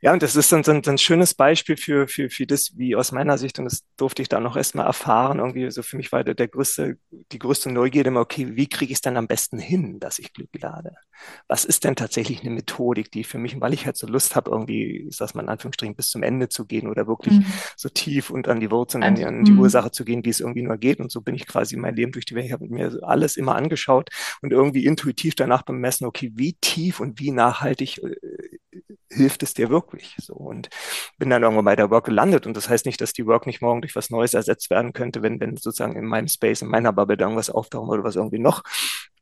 ja, 0.00 0.12
und 0.12 0.22
das 0.22 0.36
ist 0.36 0.50
dann 0.52 0.64
so 0.64 0.72
ein, 0.72 0.82
ein 0.86 0.98
schönes 0.98 1.34
Beispiel 1.34 1.76
für, 1.76 2.08
für, 2.08 2.30
für 2.30 2.46
das, 2.46 2.72
wie 2.76 2.96
aus 2.96 3.12
meiner 3.12 3.38
Sicht, 3.38 3.58
und 3.58 3.66
das 3.66 3.84
durfte 3.96 4.22
ich 4.22 4.28
da 4.28 4.40
noch 4.40 4.56
erstmal 4.56 4.86
erfahren, 4.86 5.38
irgendwie 5.38 5.70
so 5.70 5.82
für 5.82 5.96
mich 5.96 6.12
war 6.12 6.24
der, 6.24 6.34
der 6.34 6.48
größte, 6.48 6.96
die 7.10 7.38
größte 7.38 7.70
Neugierde 7.70 8.08
immer, 8.08 8.20
okay, 8.20 8.56
wie 8.56 8.68
kriege 8.68 8.92
ich 8.92 8.98
es 8.98 9.02
dann 9.02 9.16
am 9.16 9.26
besten 9.26 9.58
hin, 9.58 10.00
dass 10.00 10.18
ich 10.18 10.32
Glück 10.32 10.50
lade? 10.58 10.94
Was 11.48 11.64
ist 11.64 11.84
denn 11.84 11.96
tatsächlich 11.96 12.40
eine 12.40 12.50
Methodik, 12.50 13.10
die 13.10 13.24
für 13.24 13.38
mich, 13.38 13.60
weil 13.60 13.74
ich 13.74 13.84
halt 13.84 13.96
so 13.98 14.06
Lust 14.06 14.34
habe, 14.34 14.50
irgendwie, 14.50 15.08
ich 15.08 15.16
sag's 15.16 15.34
mal 15.34 15.42
in 15.42 15.48
Anführungsstrichen, 15.50 15.94
bis 15.94 16.08
zum 16.08 16.22
Ende 16.22 16.48
zu 16.48 16.64
gehen 16.64 16.88
oder 16.88 17.06
wirklich 17.06 17.34
mhm. 17.34 17.46
so 17.76 17.90
tief 17.90 18.30
und 18.30 18.48
an 18.48 18.60
die 18.60 18.70
Wurzeln, 18.70 19.02
an 19.02 19.14
die, 19.14 19.24
an 19.24 19.44
die 19.44 19.52
mhm. 19.52 19.60
Ursache 19.60 19.90
zu 19.90 20.04
gehen, 20.04 20.24
wie 20.24 20.30
es 20.30 20.40
irgendwie 20.40 20.54
irgendwie 20.54 20.62
nur 20.62 20.76
geht. 20.78 21.00
Und 21.00 21.10
so 21.10 21.20
bin 21.20 21.34
ich 21.34 21.46
quasi 21.46 21.76
mein 21.76 21.96
Leben 21.96 22.12
durch 22.12 22.24
die 22.24 22.34
Welt. 22.34 22.46
Ich 22.46 22.52
habe 22.52 22.66
mir 22.66 22.98
alles 23.02 23.36
immer 23.36 23.56
angeschaut 23.56 24.10
und 24.42 24.52
irgendwie 24.52 24.86
intuitiv 24.86 25.34
danach 25.34 25.62
bemessen, 25.62 26.06
okay, 26.06 26.32
wie 26.34 26.54
tief 26.54 27.00
und 27.00 27.20
wie 27.20 27.30
nachhaltig 27.30 27.98
äh, 28.02 28.16
hilft 29.10 29.42
es 29.42 29.54
dir 29.54 29.70
wirklich? 29.70 30.16
So 30.18 30.34
und 30.34 30.68
bin 31.18 31.30
dann 31.30 31.42
irgendwann 31.42 31.64
bei 31.64 31.76
der 31.76 31.90
Work 31.90 32.06
gelandet. 32.06 32.46
Und 32.46 32.56
das 32.56 32.68
heißt 32.68 32.86
nicht, 32.86 33.00
dass 33.00 33.12
die 33.12 33.26
Work 33.26 33.46
nicht 33.46 33.62
morgen 33.62 33.80
durch 33.80 33.96
was 33.96 34.10
Neues 34.10 34.34
ersetzt 34.34 34.70
werden 34.70 34.92
könnte, 34.92 35.22
wenn, 35.22 35.40
wenn 35.40 35.56
sozusagen 35.56 35.96
in 35.96 36.04
meinem 36.04 36.28
Space, 36.28 36.62
in 36.62 36.68
meiner 36.68 36.92
Bubble 36.92 37.16
da 37.16 37.24
irgendwas 37.24 37.50
auftauchen 37.50 37.88
würde, 37.88 38.04
was 38.04 38.16
irgendwie 38.16 38.38
noch 38.38 38.62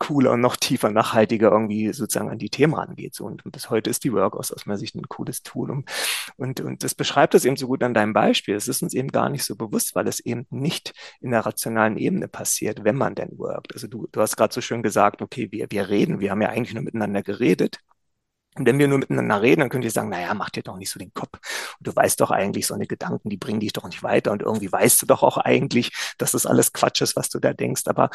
cooler 0.02 0.32
und 0.32 0.40
noch 0.40 0.56
tiefer, 0.56 0.90
nachhaltiger 0.90 1.52
irgendwie 1.52 1.92
sozusagen 1.92 2.28
an 2.28 2.38
die 2.38 2.50
Themen 2.50 2.74
rangeht. 2.74 3.20
Und, 3.20 3.44
und 3.44 3.52
bis 3.52 3.70
heute 3.70 3.88
ist 3.88 4.02
die 4.02 4.12
Work 4.12 4.34
aus, 4.34 4.50
aus 4.50 4.66
meiner 4.66 4.78
Sicht 4.78 4.96
ein 4.96 5.08
cooles 5.08 5.44
Tool. 5.44 5.70
Und, 5.70 5.88
und, 6.36 6.60
und 6.60 6.82
das 6.82 6.96
beschreibt 6.96 7.34
das 7.34 7.44
eben 7.44 7.56
so 7.56 7.68
gut 7.68 7.84
an 7.84 7.94
deinem 7.94 8.12
Beispiel. 8.12 8.56
Es 8.56 8.66
ist 8.66 8.82
uns 8.82 8.94
eben 8.94 9.12
gar 9.12 9.28
nicht 9.28 9.44
so 9.44 9.54
bewusst, 9.54 9.94
weil 9.94 10.08
es 10.08 10.18
eben 10.18 10.44
nicht 10.50 10.92
in 11.20 11.30
der 11.30 11.46
rationalen 11.46 11.96
Ebene 11.96 12.26
passiert, 12.26 12.82
wenn 12.82 12.96
man 12.96 13.14
denn 13.14 13.38
workt. 13.38 13.74
Also 13.74 13.86
du, 13.86 14.08
du 14.10 14.20
hast 14.20 14.36
gerade 14.36 14.52
so 14.52 14.60
schön 14.60 14.82
gesagt, 14.82 15.22
okay, 15.22 15.52
wir, 15.52 15.68
wir 15.70 15.88
reden, 15.88 16.18
wir 16.18 16.32
haben 16.32 16.42
ja 16.42 16.48
eigentlich 16.48 16.74
nur 16.74 16.82
miteinander 16.82 17.22
geredet. 17.22 17.78
Und 18.54 18.66
wenn 18.66 18.78
wir 18.78 18.86
nur 18.86 18.98
miteinander 18.98 19.40
reden, 19.40 19.60
dann 19.60 19.70
könnt 19.70 19.84
ihr 19.84 19.90
sagen, 19.90 20.10
naja, 20.10 20.34
mach 20.34 20.50
dir 20.50 20.62
doch 20.62 20.76
nicht 20.76 20.90
so 20.90 20.98
den 20.98 21.14
Kopf. 21.14 21.38
Und 21.78 21.86
du 21.86 21.96
weißt 21.96 22.20
doch 22.20 22.30
eigentlich, 22.30 22.66
so 22.66 22.74
eine 22.74 22.86
Gedanken, 22.86 23.30
die 23.30 23.38
bringen 23.38 23.60
dich 23.60 23.72
doch 23.72 23.84
nicht 23.84 24.02
weiter. 24.02 24.30
Und 24.30 24.42
irgendwie 24.42 24.70
weißt 24.70 25.00
du 25.00 25.06
doch 25.06 25.22
auch 25.22 25.38
eigentlich, 25.38 25.92
dass 26.18 26.32
das 26.32 26.44
alles 26.44 26.72
Quatsch 26.72 27.00
ist, 27.00 27.16
was 27.16 27.30
du 27.30 27.38
da 27.38 27.54
denkst. 27.54 27.82
Aber 27.86 28.10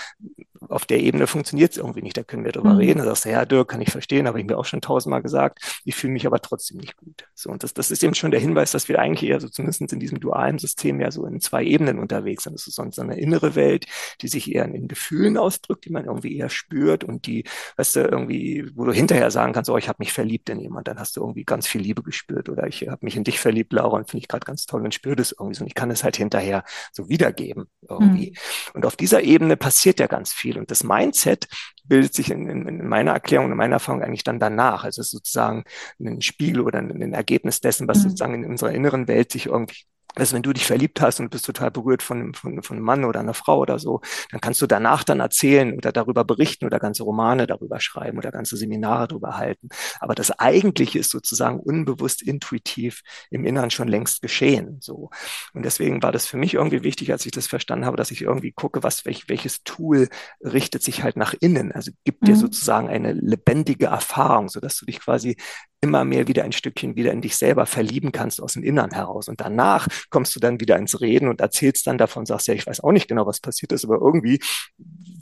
auf 0.69 0.85
der 0.85 0.99
Ebene 0.99 1.25
funktioniert 1.25 1.71
es 1.71 1.77
irgendwie 1.77 2.03
nicht. 2.03 2.17
Da 2.17 2.23
können 2.23 2.45
wir 2.45 2.51
drüber 2.51 2.73
mhm. 2.73 2.77
reden. 2.77 2.99
Da 2.99 3.05
sagst 3.05 3.25
du, 3.25 3.29
ja, 3.29 3.45
Dirk, 3.45 3.69
kann 3.69 3.81
ich 3.81 3.89
verstehen, 3.89 4.27
habe 4.27 4.39
ich 4.39 4.45
mir 4.45 4.57
auch 4.57 4.65
schon 4.65 4.81
tausendmal 4.81 5.23
gesagt. 5.23 5.81
Ich 5.85 5.95
fühle 5.95 6.13
mich 6.13 6.27
aber 6.27 6.39
trotzdem 6.39 6.77
nicht 6.77 6.97
gut. 6.97 7.27
So, 7.33 7.49
und 7.49 7.63
das, 7.63 7.73
das 7.73 7.89
ist 7.89 8.03
eben 8.03 8.13
schon 8.13 8.29
der 8.31 8.39
Hinweis, 8.39 8.71
dass 8.71 8.87
wir 8.89 8.99
eigentlich 8.99 9.27
eher 9.29 9.39
so 9.39 9.49
zumindest 9.49 9.81
in 9.91 9.99
diesem 9.99 10.19
dualen 10.19 10.59
System 10.59 10.99
ja 10.99 11.09
so 11.09 11.25
in 11.25 11.41
zwei 11.41 11.63
Ebenen 11.63 11.97
unterwegs 11.97 12.43
sind. 12.43 12.53
Das 12.53 12.67
ist 12.67 12.75
so 12.75 13.01
eine 13.01 13.19
innere 13.19 13.55
Welt, 13.55 13.85
die 14.21 14.27
sich 14.27 14.53
eher 14.53 14.65
in 14.65 14.87
Gefühlen 14.87 15.37
ausdrückt, 15.37 15.85
die 15.85 15.91
man 15.91 16.05
irgendwie 16.05 16.37
eher 16.37 16.49
spürt 16.49 17.03
und 17.03 17.25
die, 17.25 17.43
weißt 17.77 17.95
du, 17.95 17.99
irgendwie, 18.01 18.69
wo 18.75 18.85
du 18.85 18.91
hinterher 18.91 19.31
sagen 19.31 19.53
kannst, 19.53 19.69
oh, 19.69 19.77
ich 19.77 19.87
habe 19.89 19.97
mich 19.99 20.13
verliebt 20.13 20.26
verliebt 20.27 20.49
in 20.49 20.59
jemand, 20.59 20.89
dann 20.89 20.99
hast 20.99 21.15
du 21.15 21.21
irgendwie 21.21 21.45
ganz 21.45 21.67
viel 21.67 21.81
Liebe 21.81 22.03
gespürt. 22.03 22.49
Oder 22.49 22.67
ich 22.67 22.87
habe 22.87 23.05
mich 23.05 23.15
in 23.15 23.23
dich 23.23 23.39
verliebt, 23.39 23.71
Laura, 23.71 23.95
und 23.95 24.09
finde 24.09 24.21
ich 24.21 24.27
gerade 24.27 24.45
ganz 24.45 24.65
toll 24.65 24.83
und 24.83 24.93
spüre 24.93 25.15
das 25.15 25.31
irgendwie 25.31 25.55
so. 25.55 25.63
Und 25.63 25.67
ich 25.67 25.73
kann 25.73 25.89
es 25.89 26.03
halt 26.03 26.17
hinterher 26.17 26.63
so 26.91 27.07
wiedergeben 27.07 27.67
irgendwie. 27.87 28.31
Mhm. 28.31 28.73
Und 28.73 28.85
auf 28.85 28.97
dieser 28.97 29.21
Ebene 29.23 29.55
passiert 29.55 30.01
ja 30.01 30.07
ganz 30.07 30.33
viel. 30.33 30.59
Und 30.59 30.69
das 30.69 30.83
Mindset 30.83 31.47
bildet 31.85 32.13
sich 32.13 32.29
in, 32.29 32.49
in, 32.49 32.67
in 32.67 32.87
meiner 32.87 33.13
Erklärung, 33.13 33.49
in 33.51 33.57
meiner 33.57 33.75
Erfahrung 33.75 34.03
eigentlich 34.03 34.25
dann 34.25 34.39
danach. 34.39 34.83
Also 34.83 34.99
es 34.99 35.07
ist 35.07 35.11
sozusagen 35.11 35.63
ein 35.99 36.21
Spiegel 36.21 36.61
oder 36.61 36.79
ein, 36.79 36.91
ein 36.91 37.13
Ergebnis 37.13 37.61
dessen, 37.61 37.87
was 37.87 37.99
mhm. 37.99 38.03
sozusagen 38.03 38.43
in 38.43 38.45
unserer 38.49 38.73
inneren 38.73 39.07
Welt 39.07 39.31
sich 39.31 39.45
irgendwie 39.45 39.85
also 40.19 40.35
wenn 40.35 40.43
du 40.43 40.53
dich 40.53 40.65
verliebt 40.65 41.01
hast 41.01 41.19
und 41.19 41.29
bist 41.29 41.45
total 41.45 41.71
berührt 41.71 42.03
von, 42.03 42.33
von, 42.33 42.61
von 42.63 42.77
einem 42.77 42.85
Mann 42.85 43.05
oder 43.05 43.19
einer 43.19 43.33
Frau 43.33 43.59
oder 43.59 43.79
so, 43.79 44.01
dann 44.31 44.41
kannst 44.41 44.61
du 44.61 44.67
danach 44.67 45.03
dann 45.03 45.19
erzählen 45.19 45.75
oder 45.75 45.91
darüber 45.91 46.23
berichten 46.23 46.65
oder 46.65 46.79
ganze 46.79 47.03
Romane 47.03 47.47
darüber 47.47 47.79
schreiben 47.79 48.17
oder 48.17 48.31
ganze 48.31 48.57
Seminare 48.57 49.07
darüber 49.07 49.37
halten. 49.37 49.69
Aber 49.99 50.15
das 50.15 50.31
Eigentliche 50.31 50.99
ist 50.99 51.11
sozusagen 51.11 51.59
unbewusst, 51.59 52.21
intuitiv 52.21 53.01
im 53.29 53.45
Inneren 53.45 53.71
schon 53.71 53.87
längst 53.87 54.21
geschehen. 54.21 54.77
So. 54.81 55.09
Und 55.53 55.63
deswegen 55.63 56.01
war 56.03 56.11
das 56.11 56.27
für 56.27 56.37
mich 56.37 56.53
irgendwie 56.55 56.83
wichtig, 56.83 57.11
als 57.11 57.25
ich 57.25 57.31
das 57.31 57.47
verstanden 57.47 57.85
habe, 57.85 57.97
dass 57.97 58.11
ich 58.11 58.21
irgendwie 58.21 58.51
gucke, 58.51 58.83
was, 58.83 59.05
welch, 59.05 59.29
welches 59.29 59.63
Tool 59.63 60.09
richtet 60.41 60.83
sich 60.83 61.03
halt 61.03 61.17
nach 61.17 61.33
innen. 61.39 61.71
Also 61.71 61.91
gibt 62.03 62.23
mhm. 62.23 62.25
dir 62.27 62.35
sozusagen 62.35 62.89
eine 62.89 63.13
lebendige 63.13 63.87
Erfahrung, 63.87 64.49
sodass 64.49 64.77
du 64.77 64.85
dich 64.85 64.99
quasi 64.99 65.37
immer 65.81 66.05
mehr 66.05 66.27
wieder 66.27 66.43
ein 66.43 66.51
Stückchen 66.51 66.95
wieder 66.95 67.11
in 67.11 67.21
dich 67.21 67.35
selber 67.37 67.65
verlieben 67.65 68.11
kannst 68.11 68.41
aus 68.41 68.53
dem 68.53 68.63
Innern 68.63 68.91
heraus. 68.91 69.27
Und 69.27 69.41
danach 69.41 69.87
kommst 70.09 70.35
du 70.35 70.39
dann 70.39 70.59
wieder 70.59 70.77
ins 70.77 70.99
Reden 71.01 71.27
und 71.27 71.39
erzählst 71.39 71.85
dann 71.85 71.97
davon, 71.97 72.25
sagst 72.25 72.47
ja, 72.47 72.53
ich 72.55 72.65
weiß 72.65 72.81
auch 72.83 72.91
nicht 72.91 73.07
genau, 73.07 73.27
was 73.27 73.39
passiert 73.39 73.71
ist, 73.71 73.85
aber 73.85 73.99
irgendwie 73.99 74.39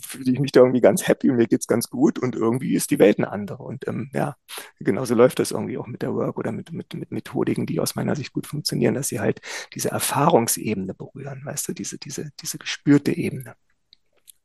fühle 0.01 0.31
ich 0.31 0.39
mich 0.39 0.51
da 0.51 0.61
irgendwie 0.61 0.81
ganz 0.81 1.07
happy 1.07 1.29
und 1.29 1.37
mir 1.37 1.47
geht's 1.47 1.67
ganz 1.67 1.89
gut 1.89 2.19
und 2.19 2.35
irgendwie 2.35 2.73
ist 2.73 2.91
die 2.91 2.99
Welt 2.99 3.17
eine 3.17 3.31
andere. 3.31 3.63
Und 3.63 3.87
ähm, 3.87 4.09
ja, 4.13 4.35
genauso 4.79 5.13
läuft 5.13 5.39
das 5.39 5.51
irgendwie 5.51 5.77
auch 5.77 5.87
mit 5.87 6.01
der 6.01 6.13
Work 6.13 6.37
oder 6.37 6.51
mit, 6.51 6.71
mit, 6.71 6.93
mit 6.93 7.11
Methodiken, 7.11 7.65
die 7.65 7.79
aus 7.79 7.95
meiner 7.95 8.15
Sicht 8.15 8.31
gut 8.31 8.47
funktionieren, 8.47 8.93
dass 8.93 9.09
sie 9.09 9.19
halt 9.19 9.41
diese 9.73 9.89
Erfahrungsebene 9.91 10.93
berühren, 10.93 11.41
weißt 11.43 11.67
du, 11.67 11.73
diese, 11.73 11.97
diese, 11.97 12.29
diese 12.41 12.57
gespürte 12.57 13.11
Ebene. 13.11 13.55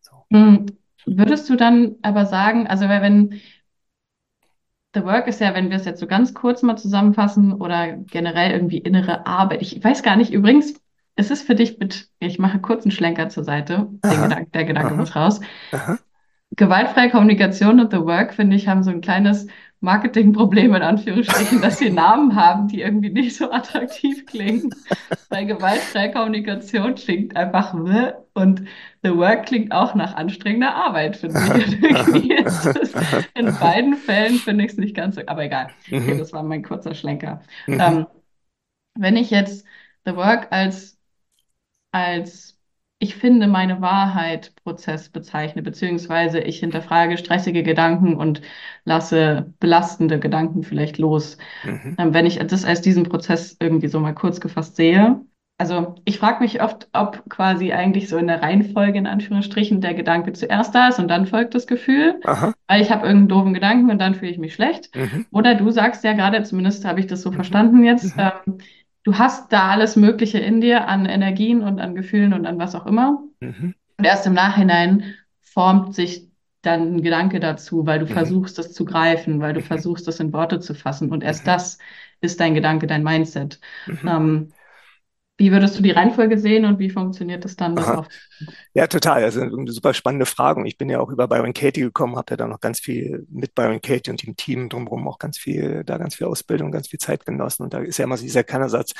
So. 0.01 0.25
Hm. 0.33 0.67
Würdest 1.07 1.49
du 1.49 1.57
dann 1.57 1.97
aber 2.03 2.27
sagen, 2.27 2.67
also 2.67 2.89
wenn, 2.89 3.41
The 4.95 5.05
Work 5.05 5.29
ist 5.29 5.41
ja, 5.41 5.55
wenn 5.55 5.71
wir 5.71 5.77
es 5.77 5.85
jetzt 5.85 6.01
so 6.01 6.07
ganz 6.07 6.35
kurz 6.35 6.63
mal 6.63 6.77
zusammenfassen 6.77 7.53
oder 7.53 7.97
generell 7.97 8.51
irgendwie 8.51 8.79
innere 8.79 9.25
Arbeit. 9.27 9.63
Ich 9.63 9.83
weiß 9.83 10.03
gar 10.03 10.17
nicht, 10.17 10.33
übrigens, 10.33 10.75
ist 11.17 11.31
es 11.31 11.43
für 11.43 11.55
dich 11.55 11.79
mit, 11.79 12.09
ich 12.19 12.39
mache 12.39 12.59
kurz 12.59 12.85
einen 12.85 12.91
Schlenker 12.91 13.29
zur 13.29 13.45
Seite, 13.45 13.89
Gedanke, 14.03 14.51
der 14.51 14.65
Gedanke 14.65 14.95
Aha. 14.95 14.97
muss 14.97 15.15
raus. 15.15 15.41
Aha. 15.73 15.99
Gewaltfreie 16.57 17.11
Kommunikation 17.11 17.79
und 17.79 17.93
The 17.93 18.01
Work, 18.01 18.35
finde 18.35 18.57
ich, 18.57 18.67
haben 18.67 18.83
so 18.83 18.91
ein 18.91 19.01
kleines 19.01 19.47
Marketingproblem 19.81 20.75
in 20.75 20.83
Anführungsstrichen, 20.83 21.63
dass 21.63 21.79
sie 21.79 21.89
Namen 21.91 22.37
haben, 22.37 22.69
die 22.69 22.83
irgendwie 22.83 23.09
nicht 23.09 23.35
so 23.35 23.51
attraktiv 23.51 24.27
klingen. 24.27 24.75
Weil 25.31 25.47
gewaltfreie 25.47 26.13
Kommunikation 26.13 26.95
klingt 26.95 27.35
einfach 27.35 27.73
und 28.35 28.63
The 29.03 29.17
Work 29.17 29.47
klingt 29.47 29.73
auch 29.73 29.95
nach 29.95 30.15
anstrengender 30.15 30.75
Arbeit, 30.75 31.17
finde 31.17 31.41
ich. 31.57 31.73
in 33.35 33.55
beiden 33.59 33.95
Fällen 33.95 34.35
finde 34.35 34.65
ich 34.67 34.73
es 34.73 34.77
nicht 34.77 34.95
ganz 34.95 35.15
so, 35.15 35.23
aber 35.27 35.45
egal. 35.45 35.69
Okay, 35.87 36.15
mhm. 36.15 36.19
das 36.19 36.33
war 36.35 36.43
mein 36.43 36.63
kurzer 36.63 36.95
Schlenker. 36.95 37.41
Mhm. 37.67 37.81
Ähm, 37.81 38.07
wenn 38.99 39.17
ich 39.17 39.31
jetzt 39.31 39.65
The 40.05 40.15
Work 40.15 40.49
als, 40.51 40.99
als 41.93 42.60
ich 43.03 43.17
finde 43.17 43.47
meine 43.49 43.81
Wahrheit 43.81 44.53
Prozess 44.63 45.09
bezeichne, 45.09 45.63
beziehungsweise 45.63 46.39
ich 46.41 46.61
hinterfrage 46.61 47.17
stressige 47.17 47.63
Gedanken 47.63 48.15
und 48.15 48.43
lasse 48.85 49.55
belastende 49.59 50.21
Gedanken 50.21 50.63
vielleicht 50.63 50.99
los. 50.99 51.39
Mhm. 51.65 51.97
Ähm, 51.99 52.15
wenn 52.15 52.27
ich 52.27 52.39
das 52.39 52.67
als 52.67 52.83
diesen 52.83 53.05
Prozess 53.05 53.57
irgendwie 53.59 53.89
so 53.89 53.99
mal 54.01 54.13
kurz 54.13 54.39
gefasst 54.41 54.77
sehe. 54.77 55.19
Also 55.57 55.95
ich 56.05 56.19
frage 56.19 56.43
mich 56.43 56.63
oft, 56.63 56.89
ob 56.93 57.23
quasi 57.29 57.73
eigentlich 57.73 58.09
so 58.09 58.19
in 58.19 58.27
der 58.27 58.43
Reihenfolge 58.43 58.99
in 58.99 59.07
Anführungsstrichen 59.07 59.81
der 59.81 59.95
Gedanke 59.95 60.33
zuerst 60.35 60.75
da 60.75 60.89
ist 60.89 60.99
und 60.99 61.09
dann 61.09 61.27
folgt 61.27 61.55
das 61.55 61.67
Gefühl, 61.67 62.21
Aha. 62.25 62.53
weil 62.67 62.83
ich 62.83 62.91
habe 62.91 63.07
irgendeinen 63.07 63.29
doofen 63.29 63.55
Gedanken 63.55 63.91
und 63.91 63.99
dann 63.99 64.15
fühle 64.15 64.31
ich 64.31 64.39
mich 64.39 64.55
schlecht. 64.55 64.95
Mhm. 64.95 65.27
Oder 65.31 65.55
du 65.55 65.71
sagst 65.71 66.05
ja 66.05 66.13
gerade, 66.13 66.43
zumindest 66.43 66.85
habe 66.85 67.01
ich 67.01 67.07
das 67.07 67.23
so 67.23 67.31
mhm. 67.31 67.35
verstanden 67.35 67.85
jetzt, 67.85 68.17
mhm. 68.17 68.23
ähm, 68.47 68.59
du 69.05 69.19
hast 69.19 69.53
da 69.53 69.71
alles 69.71 69.97
Mögliche 69.97 70.39
in 70.39 70.61
dir 70.61 70.89
an 70.89 71.07
Energien 71.07 71.63
und 71.63 71.81
an 71.81 71.95
Gefühlen 71.95 72.33
und 72.33 72.47
an 72.47 72.59
was 72.59 72.75
auch 72.75 72.87
immer. 72.87 73.23
Mhm. 73.41 73.75
Und 73.99 74.05
erst 74.05 74.27
im 74.27 74.35
Nachhinein 74.35 75.15
formt 75.41 75.95
sich 75.95 76.29
dann 76.63 76.97
ein 76.97 77.03
Gedanke 77.03 77.41
dazu, 77.41 77.87
weil 77.87 77.99
du 77.99 78.07
mhm. 78.07 78.11
versuchst, 78.11 78.59
das 78.59 78.73
zu 78.73 78.85
greifen, 78.85 79.41
weil 79.41 79.55
du 79.55 79.61
mhm. 79.61 79.65
versuchst, 79.65 80.07
das 80.07 80.21
in 80.21 80.33
Worte 80.33 80.61
zu 80.61 80.75
fassen. 80.75 81.11
Und 81.11 81.23
erst 81.23 81.45
mhm. 81.45 81.51
das 81.51 81.79
ist 82.21 82.41
dein 82.41 82.55
Gedanke, 82.55 82.87
dein 82.87 83.03
Mindset. 83.03 83.61
Mhm. 83.87 84.09
Ähm, 84.09 84.53
wie 85.41 85.51
würdest 85.53 85.79
du 85.79 85.83
die 85.83 85.91
Reihenfolge 85.91 86.37
sehen 86.37 86.67
und 86.67 86.79
wie 86.79 86.91
funktioniert 86.91 87.47
das 87.47 87.57
dann 87.57 87.75
darauf? 87.75 88.07
Ja, 88.75 88.87
total. 88.87 89.25
Also 89.25 89.41
eine 89.41 89.73
super 89.73 89.95
spannende 89.95 90.27
Frage. 90.27 90.63
Ich 90.69 90.77
bin 90.77 90.91
ja 90.91 91.01
auch 91.01 91.09
über 91.09 91.29
Byron 91.29 91.55
Katie 91.55 91.81
gekommen, 91.81 92.17
habe 92.17 92.33
ja 92.33 92.37
da 92.37 92.47
noch 92.47 92.61
ganz 92.61 92.79
viel 92.79 93.27
mit 93.31 93.55
Byron 93.55 93.81
Katie 93.81 94.11
und 94.11 94.23
dem 94.23 94.37
Team 94.37 94.69
drumherum 94.69 95.09
auch 95.09 95.19
ganz 95.19 95.39
viel, 95.39 95.83
da 95.85 95.97
ganz 95.97 96.17
viel 96.17 96.27
Ausbildung, 96.27 96.71
ganz 96.71 96.89
viel 96.89 96.99
Zeit 96.99 97.25
genossen. 97.25 97.63
Und 97.63 97.73
da 97.73 97.79
ist 97.79 97.97
ja 97.97 98.05
immer 98.05 98.19
so 98.19 98.23
dieser 98.23 98.45
Kernersatz, 98.45 98.93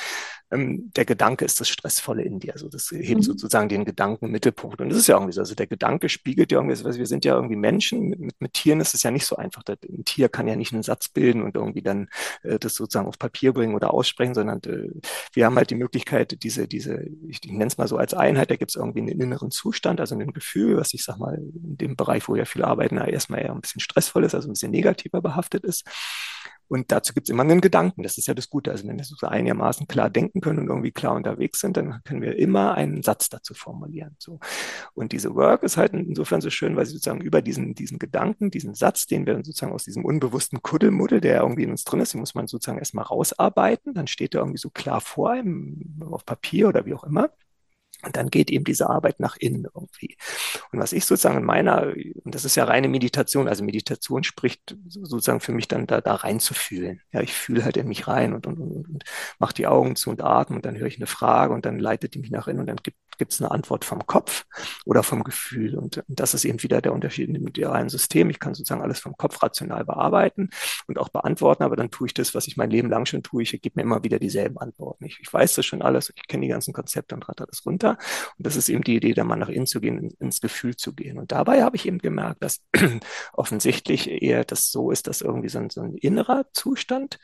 ähm, 0.51 0.91
der 0.95 1.05
Gedanke 1.05 1.45
ist 1.45 1.59
das 1.59 1.69
Stressvolle 1.69 2.23
in 2.23 2.39
dir. 2.39 2.53
Also 2.53 2.67
das 2.67 2.91
hebt 2.91 3.21
mhm. 3.21 3.23
sozusagen 3.23 3.69
den 3.69 3.85
Gedanken 3.85 4.25
im 4.25 4.31
Mittelpunkt. 4.31 4.81
Und 4.81 4.89
das 4.89 4.97
ist 4.97 5.07
ja 5.07 5.15
irgendwie 5.15 5.33
so. 5.33 5.41
Also 5.41 5.55
der 5.55 5.67
Gedanke 5.67 6.09
spiegelt 6.09 6.51
ja 6.51 6.59
irgendwie, 6.59 6.85
also 6.85 6.99
wir 6.99 7.05
sind 7.05 7.25
ja 7.25 7.35
irgendwie 7.35 7.55
Menschen. 7.55 8.09
Mit, 8.09 8.19
mit, 8.19 8.41
mit 8.41 8.53
Tieren 8.53 8.81
ist 8.81 8.93
es 8.93 9.03
ja 9.03 9.11
nicht 9.11 9.25
so 9.25 9.37
einfach. 9.37 9.63
Ein 9.67 10.05
Tier 10.05 10.29
kann 10.29 10.47
ja 10.47 10.55
nicht 10.55 10.73
einen 10.73 10.83
Satz 10.83 11.07
bilden 11.07 11.41
und 11.41 11.55
irgendwie 11.55 11.81
dann 11.81 12.09
äh, 12.43 12.59
das 12.59 12.75
sozusagen 12.75 13.07
auf 13.07 13.17
Papier 13.17 13.53
bringen 13.53 13.75
oder 13.75 13.93
aussprechen, 13.93 14.33
sondern 14.33 14.59
äh, 14.63 14.89
wir 15.33 15.45
haben 15.45 15.55
halt 15.55 15.69
die 15.69 15.75
Möglichkeit, 15.75 16.43
diese, 16.43 16.67
diese, 16.67 17.05
ich, 17.27 17.39
ich 17.43 17.51
nenne 17.51 17.67
es 17.67 17.77
mal 17.77 17.87
so 17.87 17.97
als 17.97 18.13
Einheit, 18.13 18.51
da 18.51 18.55
gibt 18.57 18.71
es 18.71 18.75
irgendwie 18.75 18.99
einen 18.99 19.21
inneren 19.21 19.51
Zustand, 19.51 19.99
also 19.99 20.15
ein 20.15 20.33
Gefühl, 20.33 20.77
was 20.77 20.93
ich 20.93 21.03
sag 21.03 21.17
mal, 21.17 21.35
in 21.35 21.77
dem 21.77 21.95
Bereich, 21.95 22.27
wo 22.27 22.35
ja 22.35 22.45
viele 22.45 22.67
arbeiten, 22.67 22.97
erstmal 22.97 23.41
eher 23.41 23.53
ein 23.53 23.61
bisschen 23.61 23.81
stressvoll 23.81 24.25
ist, 24.25 24.35
also 24.35 24.49
ein 24.49 24.53
bisschen 24.53 24.71
negativer 24.71 25.21
behaftet 25.21 25.63
ist. 25.63 25.85
Und 26.71 26.89
dazu 26.89 27.13
gibt 27.13 27.27
es 27.27 27.29
immer 27.29 27.43
einen 27.43 27.59
Gedanken. 27.59 28.01
Das 28.01 28.17
ist 28.17 28.29
ja 28.29 28.33
das 28.33 28.49
Gute. 28.49 28.71
Also 28.71 28.87
wenn 28.87 28.97
wir 28.97 29.03
so 29.03 29.27
einigermaßen 29.27 29.87
klar 29.87 30.09
denken 30.09 30.39
können 30.39 30.57
und 30.59 30.67
irgendwie 30.69 30.93
klar 30.93 31.15
unterwegs 31.15 31.59
sind, 31.59 31.75
dann 31.75 32.01
können 32.05 32.21
wir 32.21 32.39
immer 32.39 32.75
einen 32.75 33.03
Satz 33.03 33.27
dazu 33.27 33.53
formulieren. 33.53 34.15
So. 34.19 34.39
Und 34.93 35.11
diese 35.11 35.35
Work 35.35 35.63
ist 35.63 35.75
halt 35.75 35.91
insofern 35.91 36.39
so 36.39 36.49
schön, 36.49 36.77
weil 36.77 36.85
sie 36.85 36.93
sozusagen 36.93 37.19
über 37.19 37.41
diesen, 37.41 37.75
diesen 37.75 37.99
Gedanken, 37.99 38.51
diesen 38.51 38.73
Satz, 38.73 39.05
den 39.05 39.25
wir 39.25 39.35
sozusagen 39.43 39.73
aus 39.73 39.83
diesem 39.83 40.05
unbewussten 40.05 40.61
Kuddelmuddel, 40.61 41.19
der 41.19 41.41
irgendwie 41.41 41.63
in 41.63 41.71
uns 41.71 41.83
drin 41.83 41.99
ist, 41.99 42.13
den 42.13 42.21
muss 42.21 42.35
man 42.35 42.47
sozusagen 42.47 42.79
erstmal 42.79 43.03
rausarbeiten. 43.03 43.93
Dann 43.93 44.07
steht 44.07 44.33
er 44.33 44.39
irgendwie 44.39 44.57
so 44.57 44.69
klar 44.69 45.01
vor 45.01 45.31
einem 45.31 46.01
auf 46.09 46.25
Papier 46.25 46.69
oder 46.69 46.85
wie 46.85 46.93
auch 46.93 47.03
immer. 47.03 47.31
Und 48.03 48.15
dann 48.15 48.29
geht 48.29 48.49
eben 48.49 48.63
diese 48.63 48.89
Arbeit 48.89 49.19
nach 49.19 49.35
innen 49.37 49.67
irgendwie. 49.73 50.17
Und 50.71 50.79
was 50.79 50.93
ich 50.93 51.05
sozusagen 51.05 51.37
in 51.37 51.43
meiner, 51.43 51.93
und 52.23 52.35
das 52.35 52.45
ist 52.45 52.55
ja 52.55 52.63
reine 52.63 52.87
Meditation, 52.87 53.47
also 53.47 53.63
Meditation 53.63 54.23
spricht 54.23 54.75
sozusagen 54.87 55.39
für 55.39 55.51
mich 55.51 55.67
dann 55.67 55.87
da, 55.87 56.01
da 56.01 56.15
reinzufühlen. 56.15 57.01
Ja, 57.11 57.21
ich 57.21 57.33
fühle 57.33 57.63
halt 57.63 57.77
in 57.77 57.87
mich 57.87 58.07
rein 58.07 58.33
und, 58.33 58.47
und, 58.47 58.59
und, 58.59 58.89
und 58.89 59.03
mache 59.39 59.53
die 59.53 59.67
Augen 59.67 59.95
zu 59.95 60.09
und 60.09 60.23
atme 60.23 60.55
und 60.55 60.65
dann 60.65 60.77
höre 60.77 60.87
ich 60.87 60.97
eine 60.97 61.07
Frage 61.07 61.53
und 61.53 61.65
dann 61.65 61.79
leitet 61.79 62.13
die 62.15 62.19
mich 62.19 62.31
nach 62.31 62.47
innen 62.47 62.59
und 62.61 62.67
dann 62.67 62.77
gibt 63.21 63.33
es 63.33 63.41
eine 63.41 63.51
Antwort 63.51 63.85
vom 63.85 64.07
Kopf 64.07 64.45
oder 64.83 65.03
vom 65.03 65.23
Gefühl. 65.23 65.77
Und 65.77 66.03
das 66.07 66.33
ist 66.33 66.43
eben 66.43 66.63
wieder 66.63 66.81
der 66.81 66.91
Unterschied 66.91 67.27
in 67.27 67.35
dem 67.35 67.47
idealen 67.47 67.87
System. 67.87 68.31
Ich 68.31 68.39
kann 68.39 68.55
sozusagen 68.55 68.81
alles 68.81 68.99
vom 68.99 69.15
Kopf 69.15 69.43
rational 69.43 69.85
bearbeiten 69.85 70.49
und 70.87 70.97
auch 70.97 71.09
beantworten, 71.09 71.61
aber 71.61 71.75
dann 71.75 71.91
tue 71.91 72.07
ich 72.07 72.15
das, 72.15 72.33
was 72.33 72.47
ich 72.47 72.57
mein 72.57 72.71
Leben 72.71 72.89
lang 72.89 73.05
schon 73.05 73.21
tue. 73.21 73.43
Ich 73.43 73.51
gebe 73.51 73.73
mir 73.75 73.83
immer 73.83 74.03
wieder 74.03 74.17
dieselben 74.17 74.57
Antworten. 74.57 75.05
Ich, 75.05 75.19
ich 75.21 75.31
weiß 75.31 75.53
das 75.53 75.65
schon 75.67 75.83
alles, 75.83 76.11
ich 76.15 76.27
kenne 76.27 76.41
die 76.41 76.47
ganzen 76.47 76.73
Konzepte 76.73 77.13
und 77.13 77.29
ratter 77.29 77.45
das 77.45 77.63
runter 77.63 77.90
weiter. 77.91 78.03
Und 78.37 78.45
das 78.47 78.55
ist 78.55 78.69
eben 78.69 78.83
die 78.83 78.95
Idee, 78.95 79.13
da 79.13 79.23
mal 79.23 79.35
nach 79.35 79.49
innen 79.49 79.67
zu 79.67 79.81
gehen, 79.81 80.11
ins 80.19 80.41
Gefühl 80.41 80.75
zu 80.75 80.93
gehen. 80.93 81.17
Und 81.17 81.31
dabei 81.31 81.63
habe 81.63 81.75
ich 81.75 81.87
eben 81.87 81.99
gemerkt, 81.99 82.43
dass 82.43 82.61
offensichtlich 83.33 84.09
eher 84.09 84.43
das 84.43 84.71
so 84.71 84.91
ist, 84.91 85.07
dass 85.07 85.21
irgendwie 85.21 85.49
so 85.49 85.59
ein, 85.59 85.69
so 85.69 85.81
ein 85.81 85.95
innerer 85.95 86.45
Zustand 86.53 87.17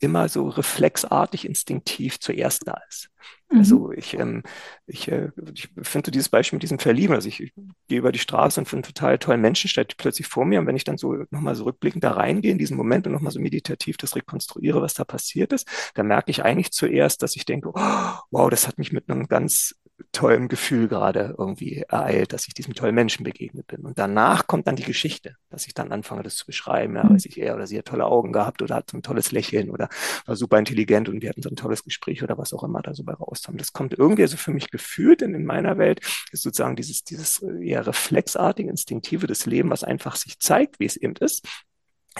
immer 0.00 0.28
so 0.28 0.48
reflexartig, 0.48 1.46
instinktiv 1.46 2.20
zuerst 2.20 2.66
da 2.66 2.78
ist. 2.88 3.10
Mhm. 3.50 3.58
Also 3.58 3.92
ich, 3.92 4.14
ähm, 4.14 4.42
ich, 4.86 5.10
äh, 5.10 5.30
ich 5.54 5.70
finde 5.82 6.10
dieses 6.10 6.28
Beispiel 6.28 6.56
mit 6.56 6.62
diesem 6.62 6.78
Verlieben, 6.78 7.14
also 7.14 7.28
ich, 7.28 7.40
ich 7.40 7.52
gehe 7.88 7.98
über 7.98 8.12
die 8.12 8.18
Straße 8.18 8.60
und 8.60 8.66
finde 8.66 8.86
einen 8.86 8.94
total 8.94 9.18
tollen 9.18 9.40
Menschen, 9.40 9.68
steht 9.68 9.96
plötzlich 9.96 10.26
vor 10.26 10.44
mir 10.44 10.60
und 10.60 10.66
wenn 10.66 10.76
ich 10.76 10.84
dann 10.84 10.98
so 10.98 11.14
nochmal 11.30 11.54
so 11.54 11.64
rückblickend 11.64 12.04
da 12.04 12.12
reingehe 12.12 12.52
in 12.52 12.58
diesen 12.58 12.76
Moment 12.76 13.06
und 13.06 13.12
nochmal 13.12 13.32
so 13.32 13.40
meditativ 13.40 13.96
das 13.96 14.16
rekonstruiere, 14.16 14.82
was 14.82 14.94
da 14.94 15.04
passiert 15.04 15.52
ist, 15.52 15.68
dann 15.94 16.06
merke 16.06 16.30
ich 16.30 16.44
eigentlich 16.44 16.72
zuerst, 16.72 17.22
dass 17.22 17.36
ich 17.36 17.44
denke, 17.44 17.70
oh, 17.70 18.12
wow, 18.30 18.50
das 18.50 18.66
hat 18.68 18.78
mich 18.78 18.92
mit 18.92 19.08
einem 19.08 19.26
ganz 19.26 19.74
tollen 20.12 20.48
Gefühl 20.48 20.88
gerade 20.88 21.34
irgendwie 21.38 21.84
ereilt, 21.88 22.32
dass 22.32 22.48
ich 22.48 22.54
diesem 22.54 22.74
tollen 22.74 22.94
Menschen 22.94 23.24
begegnet 23.24 23.66
bin. 23.66 23.82
Und 23.82 23.98
danach 23.98 24.46
kommt 24.46 24.66
dann 24.66 24.76
die 24.76 24.82
Geschichte, 24.82 25.36
dass 25.50 25.66
ich 25.66 25.74
dann 25.74 25.92
anfange, 25.92 26.22
das 26.22 26.36
zu 26.36 26.46
beschreiben. 26.46 26.96
Ja, 26.96 27.08
weiß 27.08 27.26
ich, 27.26 27.40
er 27.40 27.54
oder 27.54 27.66
sie 27.66 27.78
hat 27.78 27.86
tolle 27.86 28.06
Augen 28.06 28.32
gehabt 28.32 28.62
oder 28.62 28.74
hat 28.76 28.90
so 28.90 28.96
ein 28.96 29.02
tolles 29.02 29.30
Lächeln 29.30 29.70
oder 29.70 29.88
war 30.26 30.36
super 30.36 30.58
intelligent 30.58 31.08
und 31.08 31.22
wir 31.22 31.28
hatten 31.28 31.42
so 31.42 31.48
ein 31.48 31.56
tolles 31.56 31.84
Gespräch 31.84 32.22
oder 32.22 32.38
was 32.38 32.52
auch 32.52 32.64
immer 32.64 32.82
da 32.82 32.94
so 32.94 33.04
bei 33.04 33.14
rauskam. 33.14 33.56
Das 33.56 33.72
kommt 33.72 33.94
irgendwie 33.96 34.26
so 34.26 34.36
für 34.36 34.52
mich 34.52 34.70
gefühlt 34.70 35.22
in, 35.22 35.34
in 35.34 35.44
meiner 35.44 35.78
Welt, 35.78 36.00
ist 36.32 36.42
sozusagen 36.42 36.76
dieses, 36.76 37.04
dieses 37.04 37.42
eher 37.42 37.86
reflexartige, 37.86 38.70
instinktive 38.70 39.26
des 39.26 39.46
Lebens, 39.46 39.70
was 39.70 39.84
einfach 39.84 40.16
sich 40.16 40.40
zeigt, 40.40 40.80
wie 40.80 40.86
es 40.86 40.96
eben 40.96 41.14
ist 41.16 41.46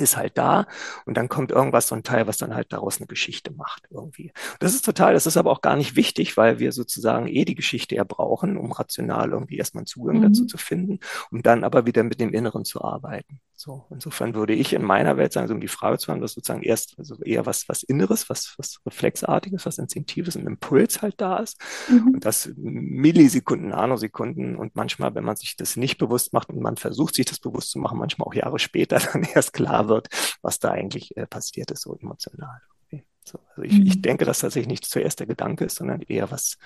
ist 0.01 0.17
halt 0.17 0.37
da 0.39 0.67
und 1.07 1.17
dann 1.17 1.29
kommt 1.29 1.51
irgendwas, 1.51 1.89
so 1.89 1.95
ein 1.95 2.03
Teil, 2.03 2.27
was 2.27 2.39
dann 2.39 2.55
halt 2.55 2.73
daraus 2.73 2.99
eine 2.99 3.07
Geschichte 3.07 3.53
macht 3.53 3.85
irgendwie. 3.91 4.33
Das 4.61 4.75
ist 4.75 4.85
total, 4.85 5.15
das 5.15 5.27
ist 5.27 5.37
aber 5.37 5.51
auch 5.51 5.61
gar 5.61 5.77
nicht 5.77 5.97
wichtig, 5.97 6.37
weil 6.37 6.59
wir 6.59 6.73
sozusagen 6.73 7.27
eh 7.29 7.45
die 7.45 7.55
Geschichte 7.55 7.95
ja 7.95 8.05
brauchen, 8.05 8.57
um 8.57 8.73
rational 8.73 9.31
irgendwie 9.31 9.57
erstmal 9.57 9.83
einen 9.83 9.87
Zugang 9.87 10.19
mhm. 10.19 10.23
dazu 10.23 10.47
zu 10.47 10.59
finden, 10.59 11.01
um 11.31 11.43
dann 11.43 11.65
aber 11.65 11.87
wieder 11.87 12.03
mit 12.03 12.21
dem 12.21 12.33
Inneren 12.33 12.65
zu 12.65 12.83
arbeiten. 12.83 13.41
So, 13.65 13.87
insofern 13.89 14.35
würde 14.35 14.53
ich 14.53 14.75
in 14.75 14.85
meiner 14.85 15.17
Welt 15.17 15.33
sagen, 15.33 15.49
so 15.49 15.55
um 15.55 15.61
die 15.61 15.69
Frage 15.69 15.97
zu 15.97 16.13
haben, 16.13 16.21
dass 16.21 16.35
sozusagen 16.35 16.63
erst 16.63 16.99
also 16.99 17.19
eher 17.23 17.47
was, 17.47 17.67
was 17.67 17.83
Inneres, 17.83 18.29
was, 18.29 18.53
was 18.59 18.79
Reflexartiges, 18.85 19.65
was 19.65 19.79
Instinktives, 19.79 20.37
ein 20.37 20.47
Impuls 20.47 21.01
halt 21.01 21.19
da 21.19 21.39
ist. 21.39 21.59
Mhm. 21.89 22.09
Und 22.09 22.27
das 22.27 22.53
Millisekunden, 22.57 23.69
Nanosekunden 23.69 24.57
und 24.57 24.77
manchmal, 24.77 25.15
wenn 25.15 25.25
man 25.25 25.37
sich 25.37 25.57
das 25.57 25.77
nicht 25.77 25.97
bewusst 25.97 26.35
macht 26.35 26.51
und 26.51 26.61
man 26.61 26.77
versucht, 26.77 27.15
sich 27.15 27.25
das 27.25 27.39
bewusst 27.39 27.71
zu 27.71 27.79
machen, 27.79 27.99
manchmal 27.99 28.29
auch 28.29 28.35
Jahre 28.35 28.59
später 28.59 28.99
dann 29.13 29.23
erst 29.23 29.55
klar 29.55 29.89
wird, 29.89 30.09
was 30.43 30.59
da 30.59 30.71
eigentlich 30.71 31.17
äh, 31.17 31.27
passiert 31.27 31.71
ist, 31.71 31.81
so 31.81 31.97
emotional. 31.97 32.61
Okay. 32.85 33.03
So, 33.25 33.39
also 33.49 33.63
ich, 33.63 33.79
mhm. 33.79 33.87
ich 33.87 34.03
denke, 34.03 34.27
dass 34.27 34.41
tatsächlich 34.41 34.69
nicht 34.69 34.85
zuerst 34.85 35.21
der 35.21 35.27
Gedanke 35.27 35.65
ist, 35.65 35.77
sondern 35.77 36.03
eher 36.03 36.31
was, 36.31 36.59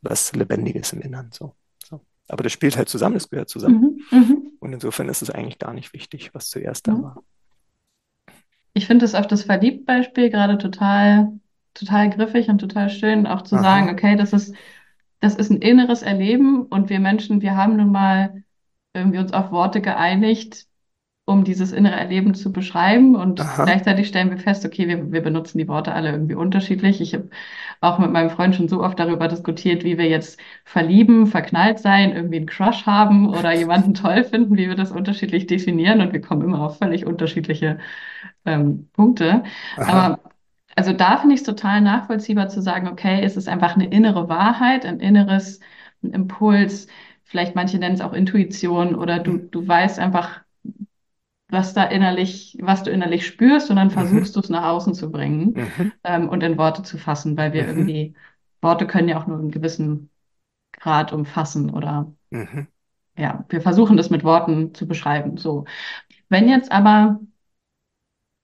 was 0.00 0.32
Lebendiges 0.32 0.94
im 0.94 1.02
Innern. 1.02 1.28
So. 1.30 1.54
so. 1.84 2.00
Aber 2.26 2.42
das 2.42 2.52
spielt 2.52 2.78
halt 2.78 2.88
zusammen, 2.88 3.16
das 3.16 3.28
gehört 3.28 3.50
zusammen. 3.50 4.02
Mhm. 4.10 4.45
Und 4.66 4.72
insofern 4.72 5.08
ist 5.08 5.22
es 5.22 5.30
eigentlich 5.30 5.60
gar 5.60 5.72
nicht 5.72 5.92
wichtig, 5.92 6.34
was 6.34 6.50
zuerst 6.50 6.88
da 6.88 6.92
mhm. 6.92 7.02
war. 7.04 7.22
Ich 8.72 8.88
finde 8.88 9.04
es 9.04 9.14
auf 9.14 9.28
das 9.28 9.44
Verliebt-Beispiel 9.44 10.28
gerade 10.28 10.58
total, 10.58 11.38
total 11.72 12.10
griffig 12.10 12.48
und 12.48 12.58
total 12.58 12.90
schön, 12.90 13.28
auch 13.28 13.42
zu 13.42 13.54
Aha. 13.54 13.62
sagen, 13.62 13.90
okay, 13.90 14.16
das 14.16 14.32
ist, 14.32 14.56
das 15.20 15.36
ist 15.36 15.50
ein 15.50 15.62
inneres 15.62 16.02
Erleben 16.02 16.66
und 16.66 16.90
wir 16.90 16.98
Menschen, 16.98 17.42
wir 17.42 17.56
haben 17.56 17.76
nun 17.76 17.92
mal 17.92 18.42
irgendwie 18.92 19.18
uns 19.18 19.32
auf 19.32 19.52
Worte 19.52 19.80
geeinigt, 19.80 20.66
um 21.26 21.42
dieses 21.42 21.72
innere 21.72 21.96
Erleben 21.96 22.34
zu 22.34 22.52
beschreiben. 22.52 23.16
Und 23.16 23.40
Aha. 23.40 23.64
gleichzeitig 23.64 24.06
stellen 24.08 24.30
wir 24.30 24.38
fest, 24.38 24.64
okay, 24.64 24.86
wir, 24.86 25.10
wir 25.12 25.20
benutzen 25.22 25.58
die 25.58 25.66
Worte 25.68 25.92
alle 25.92 26.12
irgendwie 26.12 26.36
unterschiedlich. 26.36 27.00
Ich 27.00 27.14
habe 27.14 27.28
auch 27.80 27.98
mit 27.98 28.12
meinem 28.12 28.30
Freund 28.30 28.54
schon 28.54 28.68
so 28.68 28.80
oft 28.82 28.98
darüber 28.98 29.26
diskutiert, 29.26 29.82
wie 29.82 29.98
wir 29.98 30.08
jetzt 30.08 30.40
verlieben, 30.64 31.26
verknallt 31.26 31.80
sein, 31.80 32.14
irgendwie 32.14 32.36
einen 32.36 32.46
Crush 32.46 32.86
haben 32.86 33.28
oder 33.28 33.52
jemanden 33.58 33.92
toll 33.92 34.22
finden, 34.22 34.56
wie 34.56 34.68
wir 34.68 34.76
das 34.76 34.92
unterschiedlich 34.92 35.48
definieren. 35.48 36.00
Und 36.00 36.12
wir 36.12 36.20
kommen 36.20 36.42
immer 36.42 36.60
auf 36.60 36.78
völlig 36.78 37.06
unterschiedliche 37.06 37.78
ähm, 38.44 38.88
Punkte. 38.92 39.42
Aha. 39.76 39.92
Aber 39.92 40.20
also 40.76 40.92
da 40.92 41.16
finde 41.16 41.34
ich 41.34 41.40
es 41.40 41.46
total 41.46 41.80
nachvollziehbar 41.80 42.48
zu 42.48 42.62
sagen, 42.62 42.86
okay, 42.86 43.20
es 43.22 43.36
ist 43.36 43.48
einfach 43.48 43.74
eine 43.74 43.88
innere 43.88 44.28
Wahrheit, 44.28 44.86
ein 44.86 45.00
inneres 45.00 45.58
ein 46.04 46.12
Impuls. 46.12 46.86
Vielleicht 47.24 47.56
manche 47.56 47.78
nennen 47.78 47.96
es 47.96 48.00
auch 48.00 48.12
Intuition 48.12 48.94
oder 48.94 49.18
du, 49.18 49.38
du 49.38 49.66
weißt 49.66 49.98
einfach, 49.98 50.45
was 51.48 51.74
da 51.74 51.84
innerlich, 51.84 52.58
was 52.60 52.82
du 52.82 52.90
innerlich 52.90 53.26
spürst 53.26 53.70
und 53.70 53.76
dann 53.76 53.88
mhm. 53.88 53.92
versuchst 53.92 54.34
du 54.34 54.40
es 54.40 54.48
nach 54.48 54.64
außen 54.64 54.94
zu 54.94 55.10
bringen 55.10 55.54
mhm. 55.54 55.92
ähm, 56.04 56.28
und 56.28 56.42
in 56.42 56.58
Worte 56.58 56.82
zu 56.82 56.98
fassen, 56.98 57.36
weil 57.36 57.52
wir 57.52 57.62
mhm. 57.62 57.68
irgendwie, 57.68 58.14
Worte 58.60 58.86
können 58.86 59.08
ja 59.08 59.18
auch 59.18 59.26
nur 59.26 59.38
einen 59.38 59.50
gewissen 59.50 60.10
Grad 60.72 61.12
umfassen 61.12 61.70
oder 61.70 62.12
mhm. 62.30 62.66
ja, 63.16 63.44
wir 63.48 63.60
versuchen 63.60 63.96
das 63.96 64.10
mit 64.10 64.24
Worten 64.24 64.74
zu 64.74 64.88
beschreiben. 64.88 65.36
So. 65.36 65.64
Wenn 66.28 66.48
jetzt 66.48 66.72
aber, 66.72 67.20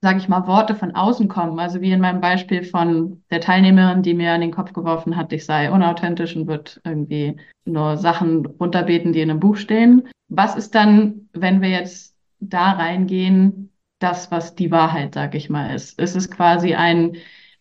sage 0.01 0.19
ich 0.19 0.29
mal, 0.29 0.47
Worte 0.47 0.77
von 0.77 0.95
außen 0.95 1.27
kommen, 1.27 1.59
also 1.59 1.81
wie 1.81 1.91
in 1.91 2.01
meinem 2.01 2.21
Beispiel 2.21 2.63
von 2.63 3.25
der 3.31 3.41
Teilnehmerin, 3.41 4.03
die 4.03 4.15
mir 4.15 4.33
an 4.33 4.41
den 4.41 4.53
Kopf 4.53 4.73
geworfen 4.73 5.17
hat, 5.17 5.33
ich 5.33 5.45
sei 5.45 5.71
unauthentisch 5.73 6.37
und 6.37 6.47
wird 6.47 6.81
irgendwie 6.85 7.37
nur 7.65 7.97
Sachen 7.97 8.47
runterbeten, 8.47 9.13
die 9.13 9.21
in 9.21 9.31
einem 9.31 9.41
Buch 9.41 9.57
stehen. 9.57 10.09
Was 10.29 10.57
ist 10.57 10.75
dann, 10.77 11.29
wenn 11.33 11.61
wir 11.61 11.69
jetzt 11.69 12.12
da 12.49 12.73
reingehen, 12.73 13.73
das, 13.99 14.31
was 14.31 14.55
die 14.55 14.71
Wahrheit, 14.71 15.15
sag 15.15 15.35
ich 15.35 15.49
mal, 15.49 15.75
ist. 15.75 15.99
Es 15.99 16.17
ist 16.17 16.31
quasi 16.31 16.75
ein, 16.75 17.17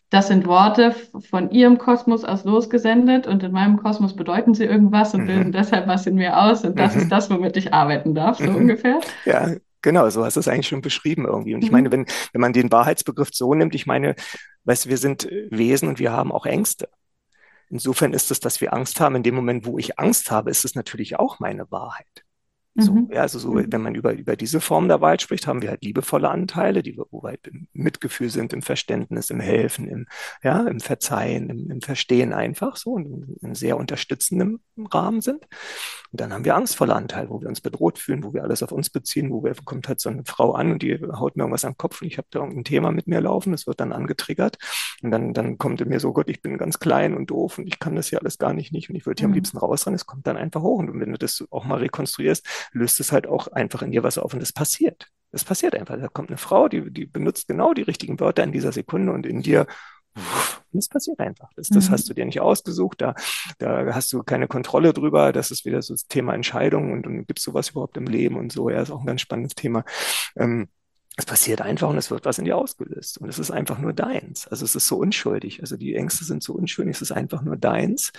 das 0.10 0.28
sind 0.28 0.48
Worte 0.48 0.96
von 1.30 1.52
ihrem 1.52 1.78
Kosmos 1.78 2.26
aus 2.26 2.44
losgesendet 2.44 3.28
und 3.28 3.44
in 3.44 3.52
meinem 3.52 3.78
Kosmos 3.78 4.16
bedeuten 4.16 4.54
sie 4.54 4.66
irgendwas 4.66 5.14
und 5.14 5.22
mhm. 5.22 5.28
lösen 5.28 5.52
deshalb 5.52 5.88
was 5.88 6.08
in 6.08 6.16
mir 6.16 6.38
aus 6.38 6.66
und 6.66 6.78
das 6.80 6.96
mhm. 6.96 7.02
ist 7.02 7.12
das, 7.12 7.30
womit 7.30 7.58
ich 7.58 7.74
arbeiten 7.74 8.16
darf, 8.16 8.40
so 8.40 8.50
mhm. 8.50 8.56
ungefähr. 8.56 9.00
Ja, 9.26 9.52
genau, 9.82 10.10
so 10.10 10.26
hast 10.26 10.36
du 10.36 10.40
es 10.40 10.48
eigentlich 10.48 10.68
schon 10.68 10.82
beschrieben 10.82 11.26
irgendwie. 11.26 11.54
Und 11.54 11.64
ich 11.64 11.70
mhm. 11.70 11.78
meine, 11.78 11.92
wenn, 11.92 12.06
wenn 12.34 12.42
man 12.42 12.54
den 12.54 12.72
Wahrheitsbegriff 12.72 13.30
so 13.32 13.54
nimmt, 13.54 13.76
ich 13.76 13.86
meine, 13.86 14.16
weißt 14.66 14.86
du, 14.86 14.90
wir 14.90 14.98
sind 14.98 15.30
Wesen 15.50 15.88
und 15.88 16.00
wir 16.00 16.12
haben 16.12 16.32
auch 16.32 16.46
Ängste. 16.46 16.90
Insofern 17.70 18.14
ist 18.14 18.32
es, 18.32 18.42
dass 18.42 18.60
wir 18.60 18.74
Angst 18.74 19.00
haben. 19.00 19.16
In 19.16 19.24
dem 19.24 19.34
Moment, 19.36 19.66
wo 19.66 19.78
ich 19.78 19.98
Angst 19.98 20.30
habe, 20.30 20.50
ist 20.50 20.66
es 20.66 20.76
natürlich 20.76 21.18
auch 21.18 21.40
meine 21.40 21.72
Wahrheit. 21.72 22.26
So, 22.76 22.94
mhm. 22.94 23.10
ja, 23.12 23.22
also 23.22 23.38
so, 23.38 23.52
mhm. 23.52 23.66
wenn 23.70 23.82
man 23.82 23.96
über, 23.96 24.14
über 24.14 24.38
diese 24.38 24.62
Form 24.62 24.88
der 24.88 25.02
Wahrheit 25.02 25.22
spricht, 25.22 25.46
haben 25.46 25.62
wir 25.62 25.70
halt 25.70 25.84
liebevolle 25.84 26.30
Anteile, 26.30 26.82
die 26.82 26.98
wo 26.98 27.22
wir 27.22 27.30
halt 27.30 27.46
im 27.48 27.68
Mitgefühl 27.74 28.30
sind, 28.30 28.54
im 28.54 28.62
Verständnis, 28.62 29.30
im 29.30 29.42
Helfen, 29.42 29.88
im, 29.90 30.08
ja, 30.42 30.66
im 30.68 30.80
Verzeihen, 30.80 31.50
im, 31.50 31.70
im 31.70 31.82
Verstehen 31.82 32.32
einfach 32.32 32.78
so 32.78 32.92
und 32.92 33.38
in 33.42 33.56
sehr 33.56 33.76
unterstützendem 33.76 34.62
Rahmen 34.78 35.20
sind. 35.20 35.48
Und 36.12 36.22
dann 36.22 36.32
haben 36.32 36.46
wir 36.46 36.56
angstvolle 36.56 36.96
Anteile, 36.96 37.30
wo 37.30 37.42
wir 37.42 37.50
uns 37.50 37.60
bedroht 37.60 38.00
fühlen, 38.00 38.24
wo 38.24 38.34
wir 38.34 38.44
alles 38.44 38.64
auf 38.64 38.72
uns 38.72 38.90
beziehen, 38.90 39.32
wo 39.32 39.44
wir, 39.44 39.54
kommt 39.66 39.90
halt 39.90 40.00
so 40.00 40.10
eine 40.10 40.24
Frau 40.26 40.54
an 40.54 40.72
und 40.72 40.82
die 40.82 40.98
haut 40.98 41.36
mir 41.36 41.44
irgendwas 41.44 41.66
am 41.66 41.78
Kopf 41.78 42.02
und 42.02 42.08
ich 42.08 42.18
habe 42.18 42.28
da 42.32 42.40
irgendein 42.40 42.64
Thema 42.64 42.92
mit 42.92 43.08
mir 43.08 43.20
laufen, 43.20 43.52
das 43.52 43.68
wird 43.68 43.82
dann 43.82 43.92
angetriggert 43.92 44.58
und 45.02 45.12
dann, 45.12 45.34
dann 45.34 45.58
kommt 45.58 45.82
in 45.82 45.90
mir 45.90 46.00
so, 46.00 46.14
Gott, 46.14 46.30
ich 46.30 46.42
bin 46.42 46.58
ganz 46.58 46.80
klein 46.80 47.16
und 47.16 47.32
doof 47.32 47.58
und 47.58 47.68
ich 47.68 47.80
kann 47.80 47.96
das 47.96 48.08
hier 48.08 48.20
alles 48.22 48.38
gar 48.38 48.54
nicht 48.54 48.72
nicht 48.72 48.90
und 48.90 48.96
ich 48.96 49.06
würde 49.06 49.20
hier 49.20 49.28
mhm. 49.28 49.34
am 49.34 49.36
liebsten 49.36 49.58
rausrennen, 49.58 49.96
es 49.96 50.06
kommt 50.06 50.26
dann 50.26 50.38
einfach 50.38 50.62
hoch 50.62 50.80
und 50.80 51.00
wenn 51.00 51.12
du 51.12 51.18
das 51.18 51.46
auch 51.52 51.66
mal 51.66 51.80
rekonstruierst, 51.80 52.46
löst 52.72 53.00
es 53.00 53.12
halt 53.12 53.28
auch 53.28 53.48
einfach 53.48 53.82
in 53.82 53.92
dir 53.92 54.04
was 54.04 54.18
auf 54.18 54.34
und 54.34 54.40
das 54.40 54.54
passiert. 54.54 55.08
Das 55.32 55.44
passiert 55.44 55.76
einfach. 55.76 55.98
Da 55.98 56.08
kommt 56.08 56.30
eine 56.30 56.38
Frau, 56.38 56.68
die, 56.68 56.92
die 56.92 57.06
benutzt 57.06 57.48
genau 57.48 57.74
die 57.74 57.84
richtigen 57.84 58.20
Wörter 58.20 58.44
in 58.44 58.52
dieser 58.52 58.72
Sekunde 58.72 59.14
und 59.14 59.26
in 59.26 59.42
dir 59.42 59.66
das 60.74 60.88
passiert 60.88 61.20
einfach. 61.20 61.50
Das, 61.56 61.70
das 61.70 61.88
mhm. 61.88 61.94
hast 61.94 62.10
du 62.10 62.14
dir 62.14 62.26
nicht 62.26 62.42
ausgesucht. 62.42 63.02
Da, 63.02 63.16
da 63.60 63.94
hast 63.94 64.12
du 64.14 64.24
keine 64.24 64.48
Kontrolle 64.48 64.94
drüber. 64.94 65.32
Das 65.32 65.52
ist 65.52 65.66
wieder 65.66 65.82
so 65.82 65.94
das 65.94 66.08
Thema 66.08 66.34
Entscheidung 66.34 66.92
und, 66.92 67.08
und 67.08 67.28
gibt 67.28 67.40
es 67.40 67.46
sowas 67.46 67.70
überhaupt 67.70 67.98
im 67.98 68.06
Leben 68.06 68.38
und 68.38 68.52
so. 68.52 68.70
Ja, 68.70 68.82
ist 68.82 68.92
auch 68.92 69.02
ein 69.02 69.06
ganz 69.06 69.22
spannendes 69.22 69.56
Thema. 69.56 69.86
Ähm, 70.36 70.68
es 71.18 71.26
passiert 71.26 71.62
einfach 71.62 71.90
und 71.90 71.98
es 71.98 72.10
wird 72.10 72.26
was 72.26 72.40
in 72.40 72.46
dir 72.46 72.58
ausgelöst. 72.58 73.20
Und 73.20 73.30
es 73.30 73.40
ist 73.40 73.52
einfach 73.52 73.80
nur 73.80 73.94
deins. 73.94 74.48
Also 74.48 74.66
es 74.66 74.76
ist 74.76 74.88
so 74.88 74.98
unschuldig. 74.98 75.62
Also 75.62 75.78
die 75.78 75.96
Ängste 75.96 76.24
sind 76.24 76.42
so 76.42 76.54
unschuldig, 76.54 76.96
es 76.96 77.02
ist 77.02 77.12
einfach 77.12 77.42
nur 77.42 77.58
deins. 77.58 78.12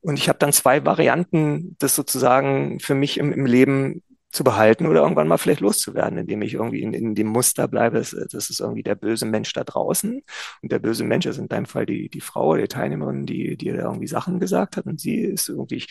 Und 0.00 0.18
ich 0.18 0.28
habe 0.28 0.38
dann 0.38 0.52
zwei 0.52 0.84
Varianten, 0.84 1.76
das 1.78 1.94
sozusagen 1.94 2.80
für 2.80 2.94
mich 2.94 3.18
im, 3.18 3.32
im 3.32 3.46
Leben 3.46 4.02
zu 4.30 4.44
behalten 4.44 4.86
oder 4.86 5.00
irgendwann 5.00 5.26
mal 5.26 5.38
vielleicht 5.38 5.60
loszuwerden, 5.60 6.18
indem 6.18 6.42
ich 6.42 6.54
irgendwie 6.54 6.82
in, 6.82 6.92
in 6.92 7.14
dem 7.14 7.28
Muster 7.28 7.66
bleibe, 7.66 7.98
das, 7.98 8.14
das 8.30 8.50
ist 8.50 8.60
irgendwie 8.60 8.82
der 8.82 8.94
böse 8.94 9.24
Mensch 9.24 9.52
da 9.54 9.64
draußen. 9.64 10.22
Und 10.62 10.72
der 10.72 10.78
böse 10.78 11.04
Mensch 11.04 11.24
ist 11.26 11.38
in 11.38 11.48
deinem 11.48 11.66
Fall 11.66 11.86
die, 11.86 12.10
die 12.10 12.20
Frau, 12.20 12.56
die 12.56 12.68
Teilnehmerin, 12.68 13.24
die 13.24 13.56
dir 13.56 13.76
irgendwie 13.76 14.06
Sachen 14.06 14.38
gesagt 14.38 14.76
hat. 14.76 14.84
Und 14.84 15.00
sie 15.00 15.20
ist 15.20 15.48
irgendwie, 15.48 15.86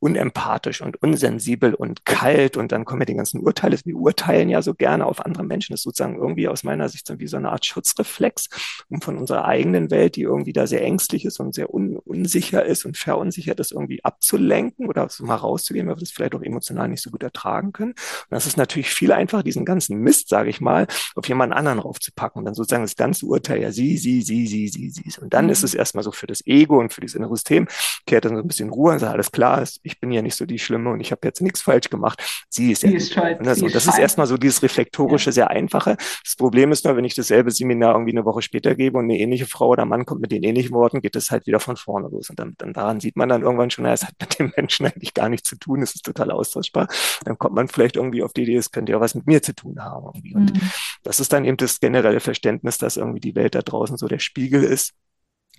unempathisch 0.00 0.80
und 0.80 1.02
unsensibel 1.02 1.74
und 1.74 2.04
kalt 2.04 2.56
und 2.56 2.70
dann 2.72 2.84
kommen 2.84 3.02
ja 3.02 3.06
die 3.06 3.14
ganzen 3.14 3.40
Urteile. 3.40 3.78
Wir 3.84 3.96
urteilen 3.96 4.48
ja 4.48 4.62
so 4.62 4.74
gerne 4.74 5.06
auf 5.06 5.24
andere 5.24 5.44
Menschen. 5.44 5.72
Das 5.72 5.80
ist 5.80 5.84
sozusagen 5.84 6.16
irgendwie 6.16 6.48
aus 6.48 6.62
meiner 6.62 6.88
Sicht 6.88 7.06
so 7.06 7.18
wie 7.18 7.26
so 7.26 7.36
eine 7.36 7.50
Art 7.50 7.66
Schutzreflex, 7.66 8.48
um 8.88 9.00
von 9.00 9.18
unserer 9.18 9.44
eigenen 9.44 9.90
Welt, 9.90 10.16
die 10.16 10.22
irgendwie 10.22 10.52
da 10.52 10.66
sehr 10.66 10.82
ängstlich 10.82 11.24
ist 11.24 11.40
und 11.40 11.54
sehr 11.54 11.72
un 11.74 11.96
unsicher 11.98 12.64
ist 12.64 12.84
und 12.84 12.96
verunsichert 12.96 13.60
ist, 13.60 13.72
irgendwie 13.72 14.04
abzulenken 14.04 14.86
oder 14.86 15.08
so 15.08 15.24
mal 15.24 15.34
rauszugehen, 15.34 15.86
weil 15.88 15.96
wir 15.96 16.00
das 16.00 16.10
vielleicht 16.10 16.34
auch 16.34 16.42
emotional 16.42 16.88
nicht 16.88 17.02
so 17.02 17.10
gut 17.10 17.22
ertragen 17.22 17.72
können. 17.72 17.92
Und 17.92 18.30
das 18.30 18.46
ist 18.46 18.56
natürlich 18.56 18.90
viel 18.90 19.12
einfacher, 19.12 19.42
diesen 19.42 19.64
ganzen 19.64 19.98
Mist, 19.98 20.28
sage 20.28 20.50
ich 20.50 20.60
mal, 20.60 20.86
auf 21.16 21.28
jemand 21.28 21.52
anderen 21.52 21.80
raufzupacken 21.80 22.38
und 22.38 22.44
dann 22.44 22.54
sozusagen 22.54 22.84
das 22.84 22.96
ganze 22.96 23.26
Urteil, 23.26 23.62
ja, 23.62 23.72
sie, 23.72 23.96
sie, 23.98 24.22
sie, 24.22 24.46
sie, 24.46 24.68
sie, 24.68 24.90
sie. 24.90 25.20
Und 25.20 25.34
dann 25.34 25.46
mhm. 25.46 25.52
ist 25.52 25.64
es 25.64 25.74
erstmal 25.74 26.04
so 26.04 26.12
für 26.12 26.26
das 26.26 26.46
Ego 26.46 26.78
und 26.78 26.92
für 26.92 27.00
dieses 27.00 27.16
innere 27.16 27.36
System, 27.36 27.66
kehrt 28.06 28.24
dann 28.24 28.36
so 28.36 28.42
ein 28.42 28.48
bisschen 28.48 28.70
Ruhe 28.70 28.92
und 28.92 28.98
sagt, 29.00 29.12
alles 29.12 29.32
klar, 29.32 29.62
ich 29.88 30.00
bin 30.00 30.12
ja 30.12 30.22
nicht 30.22 30.36
so 30.36 30.46
die 30.46 30.58
Schlimme 30.58 30.90
und 30.90 31.00
ich 31.00 31.10
habe 31.10 31.20
jetzt 31.24 31.40
nichts 31.40 31.62
falsch 31.62 31.88
gemacht. 31.90 32.22
Sie 32.48 32.72
ist 32.72 32.82
sie 32.82 32.90
ja 32.90 32.96
ist 32.96 33.12
schuld. 33.12 33.40
Ne, 33.40 33.54
so, 33.54 33.68
das 33.68 33.86
ist 33.86 33.98
erstmal 33.98 34.26
so 34.26 34.36
dieses 34.36 34.62
reflektorische, 34.62 35.30
ja. 35.30 35.32
sehr 35.32 35.50
einfache. 35.50 35.96
Das 36.24 36.36
Problem 36.36 36.70
ist 36.72 36.84
nur, 36.84 36.96
wenn 36.96 37.04
ich 37.04 37.14
dasselbe 37.14 37.50
Seminar 37.50 37.94
irgendwie 37.94 38.12
eine 38.12 38.24
Woche 38.24 38.42
später 38.42 38.74
gebe 38.74 38.98
und 38.98 39.04
eine 39.04 39.18
ähnliche 39.18 39.46
Frau 39.46 39.68
oder 39.68 39.84
Mann 39.84 40.04
kommt 40.04 40.20
mit 40.20 40.30
den 40.30 40.42
ähnlichen 40.42 40.72
Worten, 40.72 41.00
geht 41.00 41.16
es 41.16 41.30
halt 41.30 41.46
wieder 41.46 41.60
von 41.60 41.76
vorne 41.76 42.08
los. 42.08 42.30
Und 42.30 42.38
dann, 42.38 42.54
dann 42.58 42.72
daran 42.72 43.00
sieht 43.00 43.16
man 43.16 43.28
dann 43.28 43.42
irgendwann 43.42 43.70
schon, 43.70 43.84
na, 43.84 43.92
es 43.92 44.04
hat 44.04 44.14
mit 44.20 44.38
dem 44.38 44.52
Menschen 44.56 44.86
eigentlich 44.86 45.14
gar 45.14 45.28
nichts 45.28 45.48
zu 45.48 45.56
tun, 45.56 45.82
es 45.82 45.94
ist 45.94 46.04
total 46.04 46.30
austauschbar. 46.30 46.88
Dann 47.24 47.38
kommt 47.38 47.54
man 47.54 47.68
vielleicht 47.68 47.96
irgendwie 47.96 48.22
auf 48.22 48.32
die 48.32 48.42
Idee, 48.42 48.56
es 48.56 48.70
könnte 48.70 48.92
ja 48.92 49.00
was 49.00 49.14
mit 49.14 49.26
mir 49.26 49.42
zu 49.42 49.54
tun 49.54 49.82
haben. 49.82 50.06
Irgendwie. 50.06 50.34
Und 50.34 50.54
mhm. 50.54 50.70
das 51.02 51.20
ist 51.20 51.32
dann 51.32 51.44
eben 51.44 51.56
das 51.56 51.80
generelle 51.80 52.20
Verständnis, 52.20 52.78
dass 52.78 52.96
irgendwie 52.96 53.20
die 53.20 53.34
Welt 53.34 53.54
da 53.54 53.62
draußen 53.62 53.96
so 53.96 54.08
der 54.08 54.18
Spiegel 54.18 54.62
ist 54.62 54.94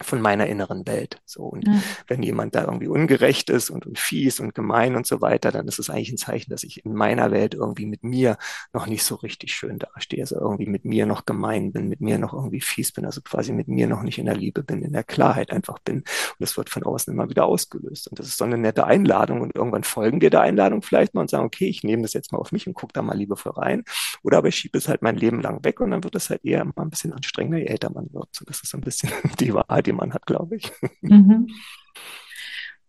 von 0.02 0.22
meiner 0.22 0.48
inneren 0.48 0.88
Welt. 0.88 1.22
So, 1.26 1.44
und 1.44 1.68
mhm. 1.68 1.84
wenn 2.08 2.24
jemand 2.24 2.56
da 2.56 2.64
irgendwie 2.64 2.88
ungerecht 2.88 3.50
ist 3.50 3.70
und, 3.70 3.86
und 3.86 3.98
fies 3.98 4.40
und 4.40 4.56
gemein 4.56 4.96
und 4.96 5.06
so 5.06 5.22
weiter, 5.22 5.52
dann 5.52 5.68
ist 5.68 5.80
es 5.80 5.90
eigentlich 5.90 6.12
ein 6.12 6.18
Zeichen, 6.18 6.52
dass 6.52 6.64
ich 6.64 6.86
in 6.86 6.94
meiner 6.94 7.32
Welt 7.32 7.54
irgendwie 7.54 7.86
mit 7.86 8.04
mir 8.04 8.38
noch 8.74 8.88
nicht 8.88 9.04
so 9.04 9.16
richtig 9.16 9.54
schön 9.54 9.80
dastehe. 9.80 10.22
Also 10.22 10.40
irgendwie 10.40 10.68
mit 10.68 10.86
mir 10.86 11.06
noch 11.06 11.26
gemein 11.26 11.72
bin, 11.72 11.88
mit 11.88 12.02
mir 12.02 12.18
noch 12.18 12.34
irgendwie 12.34 12.62
fies 12.62 12.92
bin, 12.92 13.06
also 13.06 13.22
quasi 13.22 13.52
mit 13.52 13.68
mir 13.68 13.88
noch 13.88 14.02
nicht 14.02 14.18
in 14.18 14.26
der 14.26 14.36
Liebe 14.36 14.64
bin, 14.64 14.84
in 14.84 14.94
der 14.94 15.04
Klarheit 15.04 15.52
einfach 15.52 15.80
bin. 15.80 15.98
Und 15.98 16.06
das 16.40 16.58
wird 16.58 16.70
von 16.70 16.84
außen 16.84 17.14
immer 17.14 17.30
wieder 17.30 17.46
ausgelöst. 17.46 18.08
Und 18.08 18.20
das 18.20 18.28
ist 18.28 18.38
so 18.38 18.46
eine 18.46 18.58
nette 18.58 18.86
Einladung. 18.86 19.42
Und 19.42 19.56
irgendwann 19.56 19.84
folgen 19.84 20.22
wir 20.22 20.30
der 20.30 20.42
Einladung 20.42 20.82
vielleicht 20.82 21.14
mal 21.14 21.22
und 21.22 21.30
sagen, 21.30 21.46
okay, 21.46 21.68
ich 21.68 21.84
nehme 21.84 22.04
das 22.04 22.14
jetzt 22.14 22.32
mal 22.32 22.40
auf 22.40 22.52
mich 22.52 22.68
und 22.68 22.74
gucke 22.74 22.94
da 22.94 23.02
mal 23.02 23.18
liebevoll 23.18 23.54
rein. 23.54 23.84
Oder 24.24 24.40
aber 24.40 24.48
ich 24.48 24.56
schiebe 24.56 24.78
es 24.78 24.88
halt 24.88 25.02
mein 25.02 25.18
Leben 25.18 25.42
lang 25.42 25.64
weg 25.64 25.80
und 25.82 25.92
dann 25.92 26.04
wird 26.04 26.16
es 26.16 26.30
halt 26.30 26.44
eher 26.44 26.64
mal 26.66 26.74
ein 26.78 26.90
bisschen 26.90 27.14
anstrengender, 27.14 27.58
je 27.60 27.66
älter 27.66 27.90
man 27.90 28.12
wird. 28.14 28.30
So, 28.32 28.46
das 28.46 28.62
ist 28.62 28.70
so 28.70 28.78
ein 28.78 28.82
bisschen 28.82 29.12
die 29.40 29.54
Wahrheit 29.54 29.88
die 29.90 29.94
man 29.94 30.14
hat, 30.14 30.26
glaube 30.26 30.56
ich. 30.58 30.72
Mhm. 31.02 31.48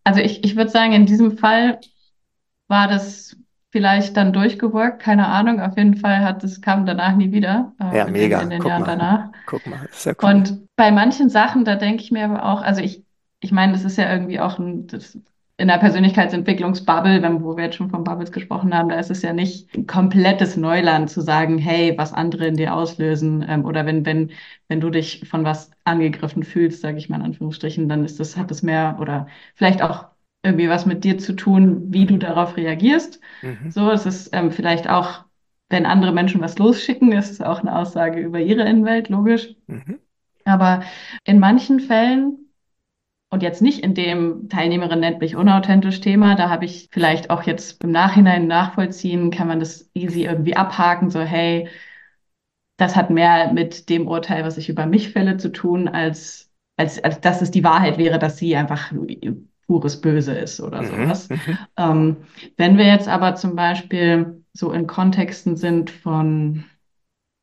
Also 0.05 0.21
ich, 0.21 0.45
ich 0.45 0.57
würde 0.57 0.71
sagen, 0.71 0.93
in 0.93 1.07
diesem 1.07 1.39
Fall 1.39 1.79
war 2.69 2.89
das 2.89 3.37
vielleicht 3.71 4.17
dann 4.17 4.33
durchgeworkt, 4.33 5.01
keine 5.01 5.29
Ahnung. 5.29 5.61
Auf 5.61 5.77
jeden 5.77 5.97
Fall 5.97 6.25
hat 6.25 6.43
es 6.43 6.61
kam 6.61 6.87
danach 6.87 7.15
nie 7.15 7.33
wieder. 7.33 7.73
Äh, 7.81 7.99
ja, 7.99 8.07
mega. 8.07 8.41
In 8.41 8.51
den 8.51 8.61
Guck 8.61 8.71
Jahren 8.71 8.83
mal. 8.83 8.87
danach. 8.87 9.29
Guck 9.47 9.67
mal, 9.67 9.87
ist 9.87 10.07
ja 10.07 10.13
cool. 10.21 10.31
Und 10.31 10.67
bei 10.77 10.91
manchen 10.91 11.29
Sachen, 11.29 11.65
da 11.65 11.77
denke 11.77 12.03
ich 12.03 12.11
mir 12.11 12.25
aber 12.25 12.45
auch, 12.45 12.63
also 12.63 12.81
ich, 12.81 13.05
ich 13.41 13.53
meine, 13.53 13.73
das 13.73 13.85
ist 13.85 13.97
ja 13.97 14.11
irgendwie 14.11 14.41
auch 14.41 14.59
ein, 14.59 14.87
das 14.87 15.19
in 15.61 15.69
der 15.69 15.77
Persönlichkeitsentwicklungsbubble, 15.77 17.21
wenn, 17.21 17.45
wo 17.45 17.55
wir 17.55 17.65
jetzt 17.65 17.77
schon 17.77 17.91
von 17.91 18.03
Bubbles 18.03 18.33
gesprochen 18.33 18.75
haben, 18.75 18.89
da 18.89 18.99
ist 18.99 19.11
es 19.11 19.21
ja 19.21 19.35
nicht 19.35 19.87
komplettes 19.87 20.57
Neuland 20.57 21.11
zu 21.11 21.21
sagen, 21.21 21.59
hey, 21.59 21.93
was 21.99 22.15
andere 22.15 22.47
in 22.47 22.57
dir 22.57 22.75
auslösen 22.75 23.45
ähm, 23.47 23.67
oder 23.67 23.85
wenn, 23.85 24.07
wenn, 24.07 24.31
wenn 24.69 24.81
du 24.81 24.89
dich 24.89 25.29
von 25.29 25.45
was 25.45 25.71
angegriffen 25.85 26.45
fühlst, 26.45 26.81
sage 26.81 26.97
ich 26.97 27.11
mal 27.11 27.17
in 27.17 27.27
Anführungsstrichen, 27.27 27.91
dann 27.91 28.07
ist 28.07 28.19
das, 28.19 28.39
hat 28.39 28.51
das 28.51 28.63
mehr 28.63 28.97
oder 29.01 29.27
vielleicht 29.55 29.83
auch 29.83 30.07
irgendwie 30.43 30.71
was 30.71 30.87
mit 30.87 31.05
dir 31.05 31.19
zu 31.19 31.35
tun, 31.35 31.93
wie 31.93 32.07
du 32.07 32.17
darauf 32.17 32.57
reagierst. 32.57 33.21
Mhm. 33.43 33.71
So, 33.71 33.91
es 33.91 34.07
ist 34.07 34.31
ähm, 34.33 34.53
vielleicht 34.53 34.89
auch, 34.89 35.27
wenn 35.69 35.85
andere 35.85 36.13
Menschen 36.13 36.41
was 36.41 36.59
losschicken, 36.59 37.13
ist 37.13 37.33
es 37.33 37.43
auch 37.43 37.61
eine 37.61 37.77
Aussage 37.77 38.19
über 38.21 38.41
ihre 38.41 38.63
Innenwelt, 38.63 39.11
logisch. 39.11 39.55
Mhm. 39.67 39.99
Aber 40.47 40.83
in 41.25 41.39
manchen 41.39 41.81
Fällen 41.81 42.40
und 43.31 43.43
jetzt 43.43 43.63
nicht 43.63 43.85
in 43.85 43.95
dem 43.95 44.49
Teilnehmerin 44.49 45.01
nennt 45.01 45.21
mich 45.21 45.37
unauthentisch 45.37 46.01
Thema, 46.01 46.35
da 46.35 46.51
habe 46.51 46.65
ich 46.65 46.89
vielleicht 46.91 47.31
auch 47.31 47.45
jetzt 47.45 47.83
im 47.83 47.93
Nachhinein 47.93 48.49
nachvollziehen, 48.49 49.31
kann 49.31 49.47
man 49.47 49.61
das 49.61 49.89
easy 49.95 50.25
irgendwie 50.25 50.57
abhaken, 50.57 51.11
so 51.11 51.21
hey, 51.21 51.69
das 52.77 52.97
hat 52.97 53.11
mehr 53.11 53.53
mit 53.53 53.89
dem 53.89 54.09
Urteil, 54.09 54.45
was 54.45 54.59
ich 54.59 54.69
über 54.69 54.87
mich 54.87 55.11
fälle, 55.11 55.37
zu 55.37 55.53
tun, 55.53 55.87
als, 55.87 56.51
als, 56.77 57.03
als 57.05 57.21
dass 57.21 57.41
es 57.41 57.51
die 57.51 57.63
Wahrheit 57.63 57.99
wäre, 57.99 58.19
dass 58.19 58.39
sie 58.39 58.57
einfach 58.57 58.93
pures 59.67 60.01
Böse 60.01 60.33
ist 60.33 60.61
oder 60.61 60.83
mhm, 60.83 60.87
sowas. 60.87 61.29
Mhm. 61.29 61.59
Ähm, 61.77 62.17
wenn 62.57 62.79
wir 62.79 62.87
jetzt 62.87 63.07
aber 63.07 63.37
zum 63.37 63.55
Beispiel 63.55 64.43
so 64.53 64.73
in 64.73 64.89
Kontexten 64.89 65.57
sind 65.57 65.91
von 65.91 66.65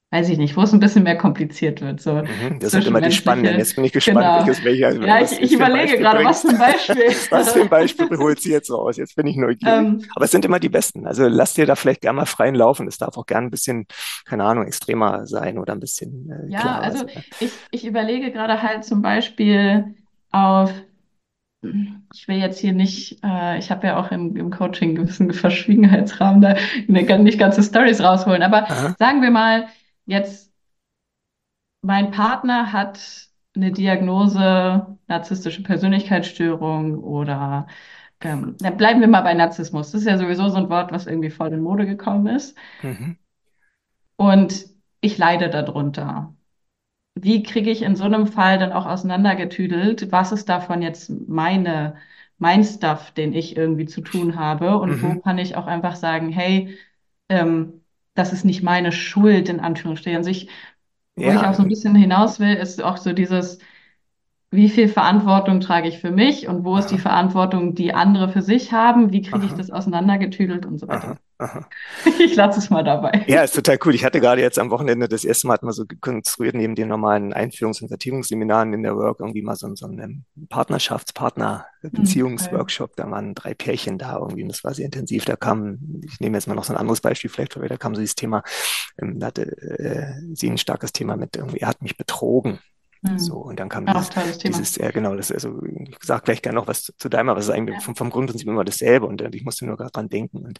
weiß 0.09 0.29
ich 0.29 0.37
nicht, 0.37 0.55
wo 0.55 0.61
es 0.61 0.71
ein 0.73 0.79
bisschen 0.79 1.03
mehr 1.03 1.17
kompliziert 1.17 1.81
wird. 1.81 1.99
So 1.99 2.13
mhm, 2.13 2.59
das 2.59 2.71
sind 2.71 2.87
immer 2.87 3.01
die 3.01 3.11
spannenden. 3.11 3.57
Jetzt 3.57 3.75
bin 3.75 3.83
ich 3.83 3.91
gespannt, 3.91 4.19
genau. 4.19 4.37
welches 4.39 4.63
welcher. 4.63 5.05
Ja, 5.05 5.21
ich, 5.21 5.41
ich 5.41 5.53
überlege 5.53 5.97
gerade, 5.97 6.23
was 6.23 6.41
für 6.41 6.49
ein 6.49 6.57
Beispiel. 6.57 6.95
was 7.29 7.51
für 7.51 7.61
ein 7.61 7.69
Beispiel 7.69 8.07
holt 8.17 8.39
sie 8.39 8.51
jetzt 8.51 8.71
raus? 8.71 8.95
Jetzt 8.95 9.17
bin 9.17 9.27
ich 9.27 9.35
neugierig. 9.35 9.63
Ähm, 9.65 10.01
Aber 10.15 10.25
es 10.25 10.31
sind 10.31 10.45
immer 10.45 10.59
die 10.59 10.69
besten. 10.69 11.05
Also 11.05 11.27
lass 11.27 11.55
dir 11.55 11.65
da 11.65 11.75
vielleicht 11.75 12.01
gerne 12.01 12.17
mal 12.17 12.25
freien 12.25 12.55
Laufen. 12.55 12.87
Es 12.87 12.97
darf 12.97 13.17
auch 13.17 13.25
gerne 13.25 13.47
ein 13.47 13.51
bisschen, 13.51 13.85
keine 14.25 14.45
Ahnung, 14.45 14.65
extremer 14.65 15.27
sein 15.27 15.57
oder 15.57 15.73
ein 15.73 15.81
bisschen. 15.81 16.29
Äh, 16.31 16.53
ja, 16.53 16.79
also 16.79 16.99
sein. 16.99 17.23
ich, 17.41 17.51
ich 17.71 17.85
überlege 17.85 18.31
gerade 18.31 18.61
halt 18.61 18.85
zum 18.85 19.01
Beispiel 19.01 19.95
auf 20.31 20.71
ich 22.13 22.27
will 22.27 22.37
jetzt 22.37 22.59
hier 22.59 22.71
nicht, 22.71 23.19
äh, 23.23 23.57
ich 23.57 23.71
habe 23.71 23.87
ja 23.87 23.99
auch 23.99 24.11
im, 24.11 24.35
im 24.37 24.51
Coaching 24.51 24.89
einen 24.89 24.95
gewissen 24.95 25.33
Verschwiegenheitsrahmen 25.33 26.39
da 26.39 26.55
nicht 26.87 27.39
ganze 27.39 27.63
Stories 27.63 27.99
rausholen, 27.99 28.43
aber 28.43 28.69
Aha. 28.69 28.95
sagen 28.99 29.21
wir 29.21 29.31
mal, 29.31 29.67
jetzt, 30.07 30.51
mein 31.83 32.11
Partner 32.11 32.73
hat 32.73 33.29
eine 33.55 33.71
Diagnose 33.71 34.97
narzisstische 35.07 35.63
Persönlichkeitsstörung 35.63 36.99
oder 36.99 37.67
ähm, 38.21 38.55
dann 38.59 38.77
bleiben 38.77 38.99
wir 38.99 39.07
mal 39.07 39.21
bei 39.21 39.33
Narzissmus. 39.33 39.91
Das 39.91 40.01
ist 40.01 40.07
ja 40.07 40.17
sowieso 40.17 40.49
so 40.49 40.57
ein 40.57 40.69
Wort, 40.69 40.91
was 40.91 41.05
irgendwie 41.05 41.29
voll 41.29 41.53
in 41.53 41.61
Mode 41.61 41.85
gekommen 41.85 42.27
ist. 42.27 42.57
Mhm. 42.81 43.17
Und 44.15 44.65
ich 45.01 45.17
leide 45.17 45.49
darunter. 45.49 46.33
Wie 47.13 47.43
kriege 47.43 47.69
ich 47.71 47.81
in 47.81 47.95
so 47.95 48.03
einem 48.05 48.27
Fall 48.27 48.57
dann 48.59 48.71
auch 48.71 48.85
auseinandergetüdelt, 48.85 50.11
was 50.11 50.31
ist 50.31 50.49
davon 50.49 50.81
jetzt 50.81 51.09
meine, 51.27 51.95
mein 52.37 52.63
Stuff, 52.63 53.11
den 53.11 53.33
ich 53.33 53.55
irgendwie 53.55 53.85
zu 53.85 54.01
tun 54.01 54.35
habe 54.35 54.77
und 54.77 55.01
mhm. 55.01 55.03
wo 55.03 55.19
kann 55.19 55.37
ich 55.37 55.55
auch 55.55 55.67
einfach 55.67 55.95
sagen, 55.95 56.29
hey, 56.29 56.77
ähm, 57.29 57.81
das 58.17 58.33
ist 58.33 58.45
nicht 58.45 58.63
meine 58.63 58.91
Schuld, 58.91 59.49
in 59.49 59.59
Anführungsstrichen. 59.59 60.17
Also 60.17 60.29
ich, 60.29 60.49
wo 61.15 61.31
ja. 61.31 61.35
ich 61.35 61.41
auch 61.41 61.53
so 61.53 61.63
ein 61.63 61.69
bisschen 61.69 61.95
hinaus 61.95 62.39
will, 62.39 62.55
ist 62.55 62.81
auch 62.83 62.97
so 62.97 63.13
dieses, 63.13 63.59
wie 64.49 64.69
viel 64.69 64.87
Verantwortung 64.87 65.59
trage 65.59 65.89
ich 65.89 65.99
für 65.99 66.11
mich 66.11 66.47
und 66.47 66.63
wo 66.63 66.73
Aha. 66.73 66.79
ist 66.79 66.87
die 66.87 66.97
Verantwortung, 66.97 67.75
die 67.75 67.93
andere 67.93 68.29
für 68.29 68.41
sich 68.41 68.71
haben, 68.71 69.11
wie 69.11 69.21
kriege 69.21 69.45
ich 69.45 69.53
das 69.53 69.71
auseinandergetüdelt 69.71 70.65
und 70.65 70.79
so 70.79 70.87
weiter. 70.87 71.09
Aha. 71.09 71.17
Aha. 71.39 71.69
Ich 72.19 72.35
lasse 72.35 72.59
es 72.59 72.69
mal 72.69 72.83
dabei. 72.83 73.25
Ja, 73.27 73.43
ist 73.43 73.55
total 73.55 73.77
cool. 73.85 73.93
Ich 73.93 74.03
hatte 74.03 74.19
gerade 74.19 74.41
jetzt 74.41 74.57
am 74.57 74.71
Wochenende 74.71 75.07
das 75.07 75.23
erste 75.23 75.47
Mal 75.47 75.59
mal 75.61 75.73
so 75.73 75.83
konstruiert, 76.01 76.55
neben 76.55 76.75
den 76.75 76.87
normalen 76.87 77.33
Einführungs- 77.33 77.81
und 77.81 77.89
Vertiefungsseminaren 77.89 78.73
in 78.73 78.83
der 78.83 78.95
Work 78.95 79.19
irgendwie 79.19 79.41
mal 79.41 79.55
so, 79.55 79.73
so 79.75 79.85
einen 79.85 80.25
Partnerschaftspartner, 80.49 81.65
hm, 81.81 81.91
Beziehungsworkshop. 81.91 82.95
Da 82.95 83.11
waren 83.11 83.35
drei 83.35 83.53
Pärchen 83.53 83.97
da 83.97 84.17
irgendwie 84.17 84.43
und 84.43 84.49
das 84.49 84.63
war 84.63 84.73
sehr 84.73 84.85
intensiv. 84.85 85.25
Da 85.25 85.35
kam, 85.35 85.77
ich 86.03 86.19
nehme 86.19 86.37
jetzt 86.37 86.47
mal 86.47 86.55
noch 86.55 86.63
so 86.63 86.73
ein 86.73 86.79
anderes 86.79 87.01
Beispiel 87.01 87.29
vielleicht, 87.29 87.59
weil 87.59 87.67
da 87.67 87.77
kam 87.77 87.93
so 87.93 88.01
dieses 88.01 88.15
Thema, 88.15 88.43
ähm, 88.99 89.19
da 89.19 89.27
hatte 89.27 89.43
äh, 89.43 90.13
sie 90.33 90.49
ein 90.49 90.57
starkes 90.57 90.91
Thema 90.93 91.17
mit 91.17 91.35
irgendwie, 91.35 91.59
er 91.59 91.67
hat 91.67 91.81
mich 91.81 91.97
betrogen. 91.97 92.59
Mhm. 93.01 93.19
So, 93.19 93.37
und 93.37 93.59
dann 93.59 93.69
kam 93.69 93.85
dieses, 93.85 94.37
dieses, 94.39 94.75
ja 94.77 94.91
genau, 94.91 95.15
das, 95.15 95.31
also 95.31 95.61
ich 95.63 95.97
sag 96.01 96.25
gleich 96.25 96.41
gerne 96.41 96.57
noch 96.57 96.67
was 96.67 96.93
zu, 96.97 97.09
deinem, 97.09 97.29
aber 97.29 97.39
es 97.39 97.47
ist 97.47 97.53
eigentlich 97.53 97.75
ja. 97.75 97.81
vom, 97.81 97.95
vom 97.95 98.09
Grundprinzip 98.09 98.47
immer 98.47 98.65
dasselbe 98.65 99.05
und 99.05 99.21
äh, 99.21 99.29
ich 99.33 99.43
musste 99.43 99.65
nur 99.65 99.77
gerade 99.77 99.91
dran 99.91 100.09
denken. 100.09 100.45
Und, 100.45 100.59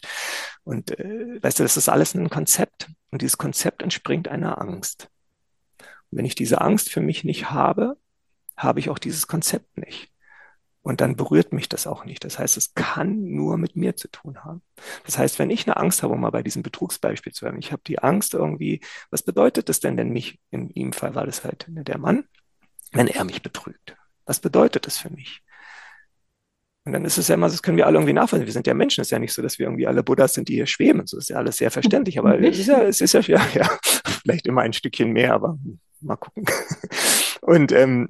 und 0.64 0.98
äh, 0.98 1.42
weißt 1.42 1.58
du, 1.58 1.62
das 1.62 1.76
ist 1.76 1.88
alles 1.88 2.14
ein 2.14 2.30
Konzept 2.30 2.90
und 3.10 3.22
dieses 3.22 3.38
Konzept 3.38 3.82
entspringt 3.82 4.28
einer 4.28 4.60
Angst. 4.60 5.08
Und 6.10 6.18
wenn 6.18 6.24
ich 6.24 6.34
diese 6.34 6.60
Angst 6.60 6.90
für 6.90 7.00
mich 7.00 7.24
nicht 7.24 7.50
habe, 7.50 7.96
habe 8.56 8.80
ich 8.80 8.90
auch 8.90 8.98
dieses 8.98 9.26
Konzept 9.26 9.76
nicht. 9.78 10.12
Und 10.88 11.02
dann 11.02 11.16
berührt 11.16 11.52
mich 11.52 11.68
das 11.68 11.86
auch 11.86 12.06
nicht. 12.06 12.24
Das 12.24 12.38
heißt, 12.38 12.56
es 12.56 12.72
kann 12.72 13.22
nur 13.22 13.58
mit 13.58 13.76
mir 13.76 13.96
zu 13.96 14.08
tun 14.08 14.42
haben. 14.42 14.62
Das 15.04 15.18
heißt, 15.18 15.38
wenn 15.38 15.50
ich 15.50 15.66
eine 15.66 15.76
Angst 15.76 16.02
habe, 16.02 16.14
um 16.14 16.20
mal 16.22 16.30
bei 16.30 16.42
diesem 16.42 16.62
Betrugsbeispiel 16.62 17.34
zu 17.34 17.46
haben, 17.46 17.58
ich 17.58 17.72
habe 17.72 17.82
die 17.86 17.98
Angst 17.98 18.32
irgendwie, 18.32 18.80
was 19.10 19.22
bedeutet 19.22 19.68
das 19.68 19.80
denn, 19.80 19.98
wenn 19.98 20.08
mich, 20.08 20.40
in 20.50 20.70
ihm 20.70 20.94
Fall 20.94 21.14
war 21.14 21.26
das 21.26 21.44
halt 21.44 21.66
der 21.68 21.98
Mann, 21.98 22.24
wenn 22.92 23.06
er 23.06 23.24
mich 23.24 23.42
betrügt? 23.42 23.96
Was 24.24 24.40
bedeutet 24.40 24.86
das 24.86 24.96
für 24.96 25.10
mich? 25.10 25.42
Und 26.86 26.94
dann 26.94 27.04
ist 27.04 27.18
es 27.18 27.28
ja 27.28 27.34
immer, 27.34 27.50
das 27.50 27.62
können 27.62 27.76
wir 27.76 27.84
alle 27.84 27.98
irgendwie 27.98 28.14
nachvollziehen. 28.14 28.46
Wir 28.46 28.52
sind 28.54 28.66
ja 28.66 28.72
Menschen. 28.72 29.02
Es 29.02 29.08
ist 29.08 29.12
ja 29.12 29.18
nicht 29.18 29.34
so, 29.34 29.42
dass 29.42 29.58
wir 29.58 29.66
irgendwie 29.66 29.86
alle 29.86 30.02
Buddhas 30.02 30.32
sind, 30.32 30.48
die 30.48 30.54
hier 30.54 30.66
schweben. 30.66 31.06
So 31.06 31.18
ist 31.18 31.28
ja 31.28 31.36
alles 31.36 31.58
sehr 31.58 31.70
verständlich. 31.70 32.18
Aber 32.18 32.40
es 32.40 32.58
ist 32.58 32.68
ja, 32.68 32.80
es 32.80 33.02
ist 33.02 33.12
ja, 33.12 33.20
ja, 33.20 33.46
ja, 33.54 33.78
vielleicht 34.22 34.46
immer 34.46 34.62
ein 34.62 34.72
Stückchen 34.72 35.12
mehr, 35.12 35.34
aber 35.34 35.58
mal 36.00 36.16
gucken. 36.16 36.46
Und 37.42 37.72
ähm, 37.72 38.08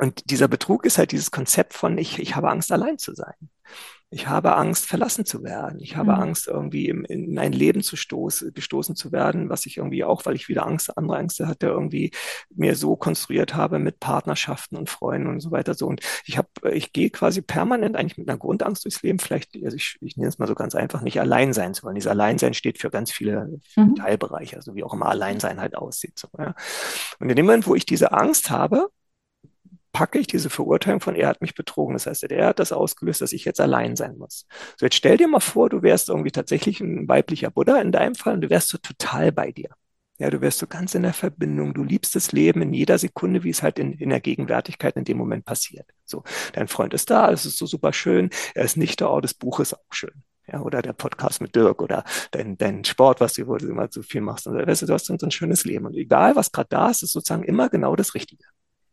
und 0.00 0.30
dieser 0.30 0.48
Betrug 0.48 0.84
ist 0.84 0.98
halt 0.98 1.12
dieses 1.12 1.30
Konzept 1.30 1.74
von, 1.74 1.98
ich, 1.98 2.18
ich 2.18 2.36
habe 2.36 2.50
Angst, 2.50 2.70
allein 2.72 2.98
zu 2.98 3.14
sein. 3.14 3.34
Ich 4.10 4.26
habe 4.26 4.56
Angst, 4.56 4.86
verlassen 4.86 5.26
zu 5.26 5.44
werden. 5.44 5.80
Ich 5.80 5.96
habe 5.96 6.12
mhm. 6.12 6.20
Angst, 6.22 6.48
irgendwie 6.48 6.88
in, 6.88 7.04
in 7.04 7.38
ein 7.38 7.52
Leben 7.52 7.82
zu 7.82 7.94
stoßen, 7.94 8.54
gestoßen 8.54 8.96
zu 8.96 9.12
werden, 9.12 9.50
was 9.50 9.66
ich 9.66 9.76
irgendwie 9.76 10.02
auch, 10.02 10.24
weil 10.24 10.34
ich 10.34 10.48
wieder 10.48 10.66
Angst, 10.66 10.96
andere 10.96 11.18
Ängste 11.18 11.46
hatte, 11.46 11.66
irgendwie 11.66 12.12
mir 12.54 12.74
so 12.74 12.96
konstruiert 12.96 13.54
habe 13.54 13.78
mit 13.78 14.00
Partnerschaften 14.00 14.76
und 14.76 14.88
Freunden 14.88 15.28
und 15.28 15.40
so 15.40 15.50
weiter. 15.50 15.74
So. 15.74 15.86
Und 15.86 16.00
ich 16.24 16.38
habe, 16.38 16.48
ich 16.72 16.94
gehe 16.94 17.10
quasi 17.10 17.42
permanent 17.42 17.96
eigentlich 17.96 18.16
mit 18.16 18.30
einer 18.30 18.38
Grundangst 18.38 18.86
durchs 18.86 19.02
Leben. 19.02 19.18
Vielleicht, 19.18 19.54
also 19.62 19.76
ich, 19.76 19.98
ich 20.00 20.16
nenne 20.16 20.30
es 20.30 20.38
mal 20.38 20.48
so 20.48 20.54
ganz 20.54 20.74
einfach, 20.74 21.02
nicht 21.02 21.20
allein 21.20 21.52
sein 21.52 21.74
zu 21.74 21.82
wollen. 21.82 21.96
Dieses 21.96 22.10
Alleinsein 22.10 22.54
steht 22.54 22.78
für 22.78 22.90
ganz 22.90 23.10
viele 23.10 23.60
mhm. 23.76 23.94
Teilbereiche, 23.96 24.56
also 24.56 24.74
wie 24.74 24.84
auch 24.84 24.94
immer 24.94 25.06
Alleinsein 25.06 25.60
halt 25.60 25.76
aussieht. 25.76 26.18
So, 26.18 26.28
ja. 26.38 26.54
Und 27.20 27.28
in 27.28 27.36
dem 27.36 27.44
Moment, 27.44 27.66
wo 27.66 27.74
ich 27.74 27.84
diese 27.84 28.12
Angst 28.12 28.48
habe, 28.48 28.88
packe 29.92 30.18
ich 30.18 30.26
diese 30.26 30.50
Verurteilung 30.50 31.00
von, 31.00 31.14
er 31.14 31.28
hat 31.28 31.40
mich 31.40 31.54
betrogen. 31.54 31.94
Das 31.94 32.06
heißt, 32.06 32.24
er 32.24 32.46
hat 32.48 32.58
das 32.58 32.72
ausgelöst, 32.72 33.20
dass 33.20 33.32
ich 33.32 33.44
jetzt 33.44 33.60
allein 33.60 33.96
sein 33.96 34.16
muss. 34.18 34.46
So, 34.78 34.86
jetzt 34.86 34.96
stell 34.96 35.16
dir 35.16 35.28
mal 35.28 35.40
vor, 35.40 35.68
du 35.70 35.82
wärst 35.82 36.08
irgendwie 36.08 36.30
tatsächlich 36.30 36.80
ein 36.80 37.08
weiblicher 37.08 37.50
Buddha 37.50 37.80
in 37.80 37.92
deinem 37.92 38.14
Fall 38.14 38.34
und 38.34 38.42
du 38.42 38.50
wärst 38.50 38.68
so 38.68 38.78
total 38.78 39.32
bei 39.32 39.52
dir. 39.52 39.70
Ja, 40.18 40.30
du 40.30 40.40
wärst 40.40 40.58
so 40.58 40.66
ganz 40.66 40.96
in 40.96 41.02
der 41.04 41.12
Verbindung. 41.12 41.74
Du 41.74 41.84
liebst 41.84 42.16
das 42.16 42.32
Leben 42.32 42.60
in 42.60 42.74
jeder 42.74 42.98
Sekunde, 42.98 43.44
wie 43.44 43.50
es 43.50 43.62
halt 43.62 43.78
in, 43.78 43.92
in 43.92 44.10
der 44.10 44.20
Gegenwärtigkeit 44.20 44.96
in 44.96 45.04
dem 45.04 45.16
Moment 45.16 45.44
passiert. 45.44 45.86
So, 46.04 46.24
dein 46.54 46.66
Freund 46.66 46.92
ist 46.92 47.10
da, 47.10 47.30
es 47.30 47.46
ist 47.46 47.56
so 47.56 47.66
super 47.66 47.92
schön. 47.92 48.30
Er 48.54 48.64
ist 48.64 48.76
nicht 48.76 49.00
da, 49.00 49.08
oh, 49.10 49.20
das 49.20 49.34
Buch 49.34 49.60
ist 49.60 49.74
auch 49.74 49.92
schön. 49.92 50.24
Ja, 50.50 50.60
oder 50.62 50.82
der 50.82 50.94
Podcast 50.94 51.40
mit 51.40 51.54
Dirk 51.54 51.82
oder 51.82 52.04
dein, 52.32 52.56
dein 52.56 52.84
Sport, 52.84 53.20
was 53.20 53.34
du, 53.34 53.54
immer 53.56 53.88
so 53.90 54.02
viel 54.02 54.22
machst. 54.22 54.46
Und 54.46 54.56
weißt 54.56 54.82
du, 54.82 54.86
du 54.86 54.94
hast 54.94 55.06
so 55.06 55.14
ein 55.14 55.30
schönes 55.30 55.64
Leben. 55.64 55.86
Und 55.86 55.94
egal, 55.94 56.34
was 56.36 56.50
gerade 56.50 56.68
da 56.70 56.88
ist, 56.90 57.02
ist 57.02 57.12
sozusagen 57.12 57.44
immer 57.44 57.68
genau 57.68 57.94
das 57.94 58.14
Richtige. 58.14 58.44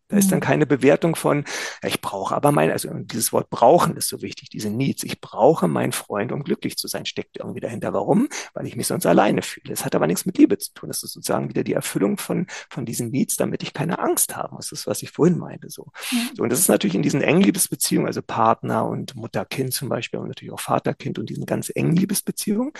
Da 0.08 0.18
ist 0.18 0.32
dann 0.32 0.40
mhm. 0.40 0.44
keine 0.44 0.66
Bewertung 0.68 1.16
von, 1.16 1.46
ich 1.84 2.00
brauche 2.00 2.36
aber 2.36 2.52
mein, 2.52 2.70
also 2.70 2.90
dieses 2.94 3.34
Wort 3.34 3.50
brauchen 3.50 3.98
ist 3.98 4.08
so 4.08 4.22
wichtig, 4.22 4.50
diese 4.50 4.70
Needs. 4.70 5.04
Ich 5.04 5.20
brauche 5.20 5.68
meinen 5.68 5.94
Freund, 5.94 6.32
um 6.32 6.44
glücklich 6.44 6.78
zu 6.78 6.88
sein, 6.88 7.06
steckt 7.06 7.38
irgendwie 7.38 7.60
dahinter. 7.60 7.94
Warum? 7.94 8.28
Weil 8.54 8.68
ich 8.68 8.76
mich 8.76 8.88
sonst 8.88 9.06
alleine 9.06 9.42
fühle. 9.42 9.74
Es 9.74 9.84
hat 9.84 9.96
aber 9.96 10.06
nichts 10.06 10.26
mit 10.26 10.38
Liebe 10.38 10.58
zu 10.58 10.74
tun. 10.74 10.90
Das 10.90 11.02
ist 11.02 11.14
sozusagen 11.14 11.50
wieder 11.50 11.64
die 11.64 11.74
Erfüllung 11.74 12.18
von, 12.18 12.46
von 12.70 12.86
diesen 12.86 13.10
Needs, 13.10 13.36
damit 13.36 13.64
ich 13.64 13.74
keine 13.74 13.98
Angst 14.00 14.36
habe. 14.36 14.56
Das 14.58 14.72
ist, 14.72 14.86
was 14.86 15.02
ich 15.02 15.10
vorhin 15.10 15.40
meinte, 15.40 15.70
so. 15.70 15.88
Mhm. 16.12 16.30
so 16.36 16.44
und 16.44 16.50
das 16.52 16.60
ist 16.60 16.70
natürlich 16.70 16.96
in 16.96 17.02
diesen 17.02 17.22
engen 17.22 17.42
Liebesbeziehungen, 17.42 18.08
also 18.08 18.22
Partner 18.22 18.86
und 18.86 19.16
Mutter-Kind 19.16 19.74
zum 19.74 19.90
Beispiel 19.90 20.20
und 20.20 20.28
natürlich 20.28 20.54
auch 20.54 20.60
Vater-Kind 20.60 21.18
und 21.18 21.30
diesen 21.30 21.46
ganz 21.46 21.72
engen 21.74 21.96
Liebesbeziehungen. 21.96 22.74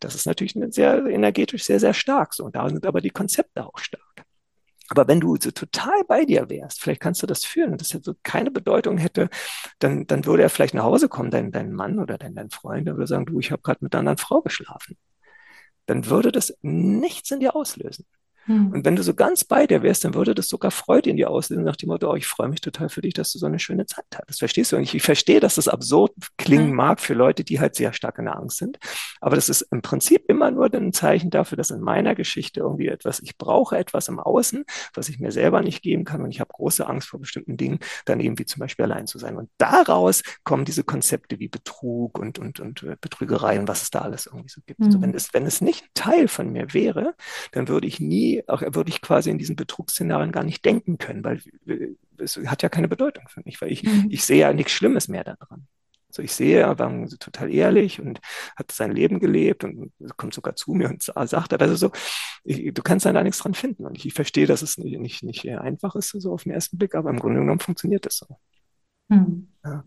Das 0.00 0.14
ist 0.14 0.26
natürlich 0.26 0.56
sehr 0.70 1.06
energetisch 1.06 1.64
sehr, 1.64 1.80
sehr 1.80 1.94
stark. 1.94 2.34
So. 2.34 2.44
Und 2.44 2.54
da 2.54 2.68
sind 2.68 2.86
aber 2.86 3.00
die 3.00 3.10
Konzepte 3.10 3.66
auch 3.66 3.78
stark. 3.78 4.27
Aber 4.88 5.06
wenn 5.06 5.20
du 5.20 5.36
so 5.36 5.50
total 5.50 6.02
bei 6.06 6.24
dir 6.24 6.48
wärst, 6.48 6.80
vielleicht 6.80 7.00
kannst 7.00 7.22
du 7.22 7.26
das 7.26 7.44
fühlen 7.44 7.72
und 7.72 7.80
das 7.80 7.88
so 7.88 8.14
keine 8.22 8.50
Bedeutung 8.50 8.98
hätte, 8.98 9.28
dann, 9.78 10.06
dann 10.06 10.24
würde 10.24 10.42
er 10.42 10.50
vielleicht 10.50 10.74
nach 10.74 10.84
Hause 10.84 11.08
kommen, 11.08 11.30
dein, 11.30 11.52
dein 11.52 11.72
Mann 11.72 11.98
oder 11.98 12.18
dein, 12.18 12.34
dein 12.34 12.50
Freund, 12.50 12.86
der 12.86 12.94
würde 12.94 13.06
sagen, 13.06 13.26
du, 13.26 13.38
ich 13.38 13.52
habe 13.52 13.62
gerade 13.62 13.78
mit 13.82 13.94
einer 13.94 14.00
anderen 14.00 14.18
Frau 14.18 14.40
geschlafen. 14.40 14.96
Dann 15.86 16.06
würde 16.06 16.32
das 16.32 16.56
nichts 16.62 17.30
in 17.30 17.40
dir 17.40 17.54
auslösen. 17.54 18.06
Hm. 18.48 18.72
Und 18.72 18.84
wenn 18.84 18.96
du 18.96 19.02
so 19.02 19.14
ganz 19.14 19.44
bei 19.44 19.66
dir 19.66 19.82
wärst, 19.82 20.04
dann 20.04 20.14
würde 20.14 20.34
das 20.34 20.48
sogar 20.48 20.70
Freude 20.70 21.10
in 21.10 21.16
dir 21.16 21.30
auslösen, 21.30 21.64
nach 21.64 21.76
dem 21.76 21.90
Motto, 21.90 22.10
oh, 22.10 22.14
ich 22.14 22.26
freue 22.26 22.48
mich 22.48 22.62
total 22.62 22.88
für 22.88 23.02
dich, 23.02 23.12
dass 23.12 23.30
du 23.32 23.38
so 23.38 23.46
eine 23.46 23.58
schöne 23.58 23.84
Zeit 23.84 24.06
hattest. 24.14 24.38
Verstehst 24.38 24.72
du? 24.72 24.76
Und 24.76 24.82
ich, 24.82 25.02
verstehe, 25.02 25.38
dass 25.38 25.56
das 25.56 25.68
absurd 25.68 26.12
klingen 26.38 26.68
hm. 26.68 26.74
mag 26.74 27.00
für 27.00 27.14
Leute, 27.14 27.44
die 27.44 27.60
halt 27.60 27.74
sehr 27.74 27.92
stark 27.92 28.18
in 28.18 28.24
der 28.24 28.36
Angst 28.36 28.56
sind. 28.56 28.78
Aber 29.20 29.36
das 29.36 29.48
ist 29.48 29.62
im 29.70 29.82
Prinzip 29.82 30.24
immer 30.28 30.50
nur 30.50 30.72
ein 30.72 30.92
Zeichen 30.92 31.30
dafür, 31.30 31.56
dass 31.56 31.70
in 31.70 31.80
meiner 31.80 32.14
Geschichte 32.14 32.60
irgendwie 32.60 32.88
etwas, 32.88 33.20
ich 33.20 33.36
brauche 33.36 33.76
etwas 33.76 34.08
im 34.08 34.18
Außen, 34.18 34.64
was 34.94 35.08
ich 35.08 35.18
mir 35.18 35.30
selber 35.30 35.60
nicht 35.60 35.82
geben 35.82 36.04
kann. 36.04 36.22
Und 36.22 36.30
ich 36.30 36.40
habe 36.40 36.50
große 36.52 36.86
Angst 36.86 37.08
vor 37.08 37.20
bestimmten 37.20 37.58
Dingen, 37.58 37.80
dann 38.06 38.20
eben 38.20 38.38
wie 38.38 38.46
zum 38.46 38.60
Beispiel 38.60 38.86
allein 38.86 39.06
zu 39.06 39.18
sein. 39.18 39.36
Und 39.36 39.50
daraus 39.58 40.22
kommen 40.44 40.64
diese 40.64 40.84
Konzepte 40.84 41.38
wie 41.38 41.48
Betrug 41.48 42.18
und, 42.18 42.38
und, 42.38 42.60
und 42.60 42.82
äh, 42.82 42.96
Betrügerei 42.98 43.60
und 43.60 43.68
was 43.68 43.82
es 43.82 43.90
da 43.90 44.00
alles 44.00 44.26
irgendwie 44.26 44.48
so 44.48 44.60
gibt. 44.66 44.80
Mhm. 44.80 44.86
Also 44.86 45.02
wenn 45.02 45.14
es, 45.14 45.34
wenn 45.34 45.46
es 45.46 45.60
nicht 45.60 45.84
ein 45.84 45.90
Teil 45.94 46.28
von 46.28 46.50
mir 46.50 46.72
wäre, 46.72 47.14
dann 47.52 47.68
würde 47.68 47.86
ich 47.86 48.00
nie 48.00 48.37
auch 48.46 48.62
würde 48.62 48.90
ich 48.90 49.00
quasi 49.00 49.30
in 49.30 49.38
diesen 49.38 49.56
Betrugsszenarien 49.56 50.32
gar 50.32 50.44
nicht 50.44 50.64
denken 50.64 50.98
können, 50.98 51.24
weil 51.24 51.42
es 52.18 52.36
hat 52.36 52.62
ja 52.62 52.68
keine 52.68 52.88
Bedeutung 52.88 53.28
für 53.28 53.42
mich, 53.44 53.60
weil 53.60 53.72
ich, 53.72 53.82
mhm. 53.82 54.06
ich 54.10 54.24
sehe 54.24 54.40
ja 54.40 54.52
nichts 54.52 54.72
Schlimmes 54.72 55.08
mehr 55.08 55.24
daran. 55.24 55.66
So, 56.10 56.22
ich 56.22 56.32
sehe, 56.32 56.60
er 56.60 56.78
war 56.78 57.06
total 57.20 57.52
ehrlich 57.52 58.00
und 58.00 58.20
hat 58.56 58.72
sein 58.72 58.92
Leben 58.92 59.20
gelebt 59.20 59.62
und 59.62 59.92
kommt 60.16 60.32
sogar 60.32 60.56
zu 60.56 60.72
mir 60.72 60.88
und 60.88 61.02
sagt, 61.02 61.52
also 61.60 61.76
so, 61.76 61.92
ich, 62.44 62.72
du 62.72 62.82
kannst 62.82 63.04
da 63.04 63.22
nichts 63.22 63.38
dran 63.38 63.52
finden. 63.52 63.84
Und 63.84 63.96
ich, 63.98 64.06
ich 64.06 64.14
verstehe, 64.14 64.46
dass 64.46 64.62
es 64.62 64.78
nicht, 64.78 64.98
nicht, 64.98 65.22
nicht 65.22 65.46
einfach 65.48 65.94
ist, 65.96 66.08
so 66.08 66.32
auf 66.32 66.44
den 66.44 66.52
ersten 66.52 66.78
Blick, 66.78 66.94
aber 66.94 67.10
im 67.10 67.18
Grunde 67.18 67.40
genommen 67.40 67.60
funktioniert 67.60 68.06
das 68.06 68.18
so. 68.18 68.38
Mhm. 69.08 69.48
Ja. 69.62 69.84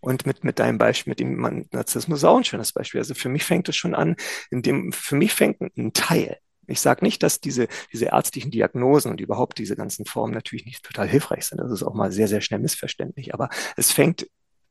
Und 0.00 0.26
mit, 0.26 0.44
mit 0.44 0.58
deinem 0.58 0.78
Beispiel, 0.78 1.12
mit 1.12 1.20
dem 1.20 1.66
Narzissmus 1.70 2.18
ist 2.18 2.24
auch 2.24 2.36
ein 2.36 2.44
schönes 2.44 2.72
Beispiel. 2.72 3.00
Also 3.00 3.14
für 3.14 3.28
mich 3.28 3.44
fängt 3.44 3.68
es 3.68 3.76
schon 3.76 3.94
an, 3.94 4.16
in 4.50 4.62
dem, 4.62 4.92
für 4.92 5.14
mich 5.14 5.32
fängt 5.32 5.60
ein 5.60 5.92
Teil 5.92 6.38
ich 6.70 6.80
sage 6.80 7.04
nicht, 7.04 7.22
dass 7.22 7.40
diese, 7.40 7.68
diese 7.92 8.06
ärztlichen 8.06 8.50
Diagnosen 8.50 9.10
und 9.10 9.20
überhaupt 9.20 9.58
diese 9.58 9.76
ganzen 9.76 10.06
Formen 10.06 10.34
natürlich 10.34 10.64
nicht 10.64 10.82
total 10.82 11.08
hilfreich 11.08 11.46
sind. 11.46 11.58
Das 11.58 11.70
ist 11.70 11.82
auch 11.82 11.94
mal 11.94 12.12
sehr, 12.12 12.28
sehr 12.28 12.40
schnell 12.40 12.60
missverständlich. 12.60 13.34
Aber 13.34 13.48
es 13.76 13.92
fängt 13.92 14.26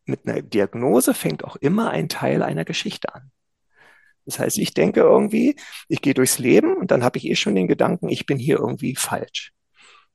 mit 0.06 0.28
einer 0.28 0.42
Diagnose 0.42 1.14
fängt 1.14 1.44
auch 1.44 1.56
immer 1.58 1.92
ein 1.92 2.10
Teil 2.10 2.44
einer 2.44 2.66
Geschichte 2.66 3.14
an. 3.14 3.32
Das 4.26 4.40
heißt, 4.40 4.58
ich 4.58 4.74
denke 4.74 5.02
irgendwie, 5.02 5.56
ich 5.88 6.02
gehe 6.02 6.14
durchs 6.14 6.40
Leben 6.40 6.76
und 6.78 6.92
dann 6.92 7.04
habe 7.04 7.18
ich 7.18 7.26
eh 7.26 7.36
schon 7.36 7.56
den 7.56 7.68
Gedanken, 7.68 8.10
ich 8.10 8.26
bin 8.26 8.38
hier 8.38 8.58
irgendwie 8.58 8.96
falsch 8.96 9.54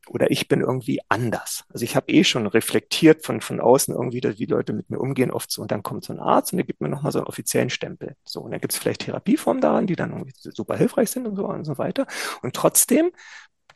oder 0.09 0.31
ich 0.31 0.49
bin 0.49 0.61
irgendwie 0.61 1.01
anders. 1.09 1.65
Also 1.73 1.85
ich 1.85 1.97
habe 1.97 2.13
eh 2.13 2.25
schon 2.25 2.47
reflektiert 2.47 3.25
von, 3.25 3.41
von 3.41 3.61
außen 3.61 3.95
irgendwie, 3.95 4.23
wie 4.23 4.47
Leute 4.47 4.73
mit 4.73 4.91
mir 4.91 4.99
umgehen, 4.99 5.31
oft 5.31 5.51
so. 5.51 5.63
Und 5.63 5.71
dann 5.71 5.83
kommt 5.83 6.05
so 6.05 6.13
ein 6.13 6.21
Arzt 6.21 6.53
und 6.53 6.59
der 6.59 6.67
gibt 6.67 6.81
mir 6.81 6.89
nochmal 6.89 7.13
so 7.13 7.19
einen 7.19 7.27
offiziellen 7.27 7.71
Stempel. 7.71 8.17
So, 8.25 8.41
und 8.41 8.51
dann 8.51 8.61
gibt 8.61 8.73
es 8.73 8.79
vielleicht 8.79 9.03
Therapieformen 9.03 9.61
daran, 9.61 9.87
die 9.87 9.97
dann 9.97 10.11
irgendwie 10.11 10.35
super 10.37 10.77
hilfreich 10.77 11.11
sind 11.11 11.27
und 11.27 11.37
so 11.37 11.47
und 11.47 11.65
so 11.65 11.79
weiter. 11.79 12.07
Und 12.43 12.55
trotzdem 12.55 13.13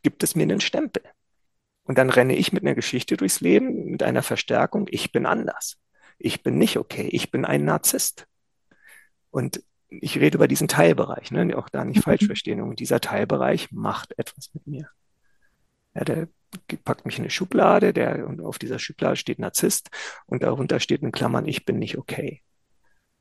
gibt 0.03 0.23
es 0.23 0.35
mir 0.35 0.43
einen 0.43 0.61
Stempel. 0.61 1.03
Und 1.83 1.97
dann 1.97 2.09
renne 2.11 2.35
ich 2.35 2.53
mit 2.53 2.63
einer 2.63 2.75
Geschichte 2.75 3.17
durchs 3.17 3.41
Leben, 3.41 3.85
mit 3.85 4.03
einer 4.03 4.21
Verstärkung, 4.21 4.87
ich 4.91 5.11
bin 5.11 5.25
anders. 5.25 5.77
Ich 6.19 6.43
bin 6.43 6.57
nicht 6.57 6.77
okay. 6.77 7.07
Ich 7.11 7.31
bin 7.31 7.45
ein 7.45 7.65
Narzisst. 7.65 8.27
Und 9.31 9.63
ich 9.89 10.19
rede 10.19 10.37
über 10.37 10.47
diesen 10.47 10.67
Teilbereich, 10.67 11.31
ne? 11.31 11.57
auch 11.57 11.69
da 11.69 11.83
nicht 11.83 12.03
falsch 12.03 12.21
mhm. 12.23 12.27
verstehen. 12.27 12.61
Und 12.61 12.79
dieser 12.79 13.01
Teilbereich 13.01 13.71
macht 13.71 14.17
etwas 14.19 14.51
mit 14.53 14.67
mir. 14.67 14.89
Ja, 15.99 16.05
der 16.05 16.27
packt 16.85 17.05
mich 17.05 17.17
in 17.17 17.23
eine 17.23 17.29
Schublade, 17.29 17.91
der, 17.91 18.25
und 18.25 18.39
auf 18.39 18.57
dieser 18.57 18.79
Schublade 18.79 19.17
steht 19.17 19.37
Narzisst 19.37 19.89
und 20.27 20.43
darunter 20.43 20.79
steht 20.79 21.01
in 21.01 21.11
Klammern, 21.11 21.45
ich 21.45 21.65
bin 21.65 21.77
nicht 21.77 21.97
okay. 21.97 22.41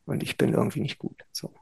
Und 0.04 0.22
ich 0.22 0.36
bin 0.36 0.54
irgendwie 0.54 0.80
nicht 0.80 0.98
gut. 0.98 1.22
So. 1.32 1.52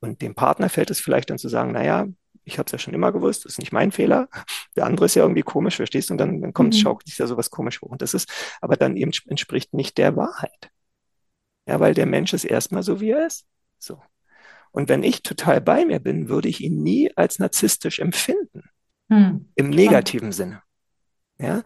Und 0.00 0.20
dem 0.22 0.34
Partner 0.34 0.68
fällt 0.68 0.90
es 0.90 1.00
vielleicht 1.00 1.30
dann 1.30 1.38
zu 1.38 1.48
sagen, 1.48 1.72
naja, 1.72 2.08
ich 2.42 2.58
habe 2.58 2.66
es 2.66 2.72
ja 2.72 2.78
schon 2.78 2.94
immer 2.94 3.12
gewusst, 3.12 3.44
das 3.44 3.52
ist 3.52 3.58
nicht 3.58 3.72
mein 3.72 3.92
Fehler. 3.92 4.28
Der 4.76 4.86
andere 4.86 5.06
ist 5.06 5.14
ja 5.14 5.22
irgendwie 5.22 5.42
komisch, 5.42 5.76
verstehst 5.76 6.10
du? 6.10 6.14
Und 6.14 6.18
dann, 6.18 6.42
dann 6.42 6.52
kommt, 6.52 6.74
mhm. 6.74 6.78
schaukelt 6.78 7.08
sich 7.08 7.16
ja 7.16 7.26
sowas 7.26 7.50
komisch 7.50 7.80
hoch. 7.80 7.90
Und 7.90 8.02
das 8.02 8.12
ist, 8.12 8.30
aber 8.60 8.76
dann 8.76 8.96
eben 8.96 9.12
entspricht 9.28 9.72
nicht 9.72 9.96
der 9.96 10.16
Wahrheit. 10.16 10.70
Ja, 11.66 11.80
weil 11.80 11.94
der 11.94 12.06
Mensch 12.06 12.34
ist 12.34 12.44
erstmal 12.44 12.82
so, 12.82 13.00
wie 13.00 13.12
er 13.12 13.26
ist. 13.26 13.46
So. 13.78 14.02
Und 14.72 14.88
wenn 14.88 15.04
ich 15.04 15.22
total 15.22 15.60
bei 15.60 15.84
mir 15.84 16.00
bin, 16.00 16.28
würde 16.28 16.48
ich 16.48 16.60
ihn 16.60 16.82
nie 16.82 17.10
als 17.16 17.38
narzisstisch 17.38 18.00
empfinden. 18.00 18.64
Hm. 19.14 19.46
Im 19.54 19.70
negativen 19.70 20.32
Sinne. 20.32 20.62
Ja. 21.38 21.62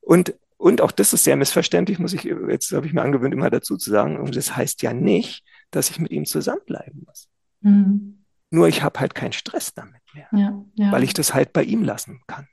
Und, 0.00 0.34
und 0.56 0.80
auch 0.80 0.90
das 0.90 1.12
ist 1.12 1.22
sehr 1.22 1.36
missverständlich, 1.36 1.98
muss 2.00 2.12
ich, 2.12 2.24
jetzt 2.24 2.72
habe 2.72 2.86
ich 2.86 2.92
mir 2.92 3.02
angewöhnt, 3.02 3.32
immer 3.32 3.50
dazu 3.50 3.76
zu 3.76 3.90
sagen. 3.90 4.18
Und 4.18 4.34
das 4.34 4.56
heißt 4.56 4.82
ja 4.82 4.92
nicht, 4.92 5.44
dass 5.70 5.90
ich 5.90 6.00
mit 6.00 6.10
ihm 6.10 6.24
zusammenbleiben 6.24 7.04
muss. 7.06 7.28
Hm. 7.62 8.24
Nur 8.50 8.66
ich 8.66 8.82
habe 8.82 8.98
halt 8.98 9.14
keinen 9.14 9.32
Stress 9.32 9.74
damit 9.74 10.02
mehr, 10.14 10.28
ja, 10.32 10.64
ja. 10.74 10.90
weil 10.90 11.04
ich 11.04 11.12
das 11.12 11.34
halt 11.34 11.52
bei 11.52 11.62
ihm 11.62 11.84
lassen 11.84 12.22
kann. 12.26 12.48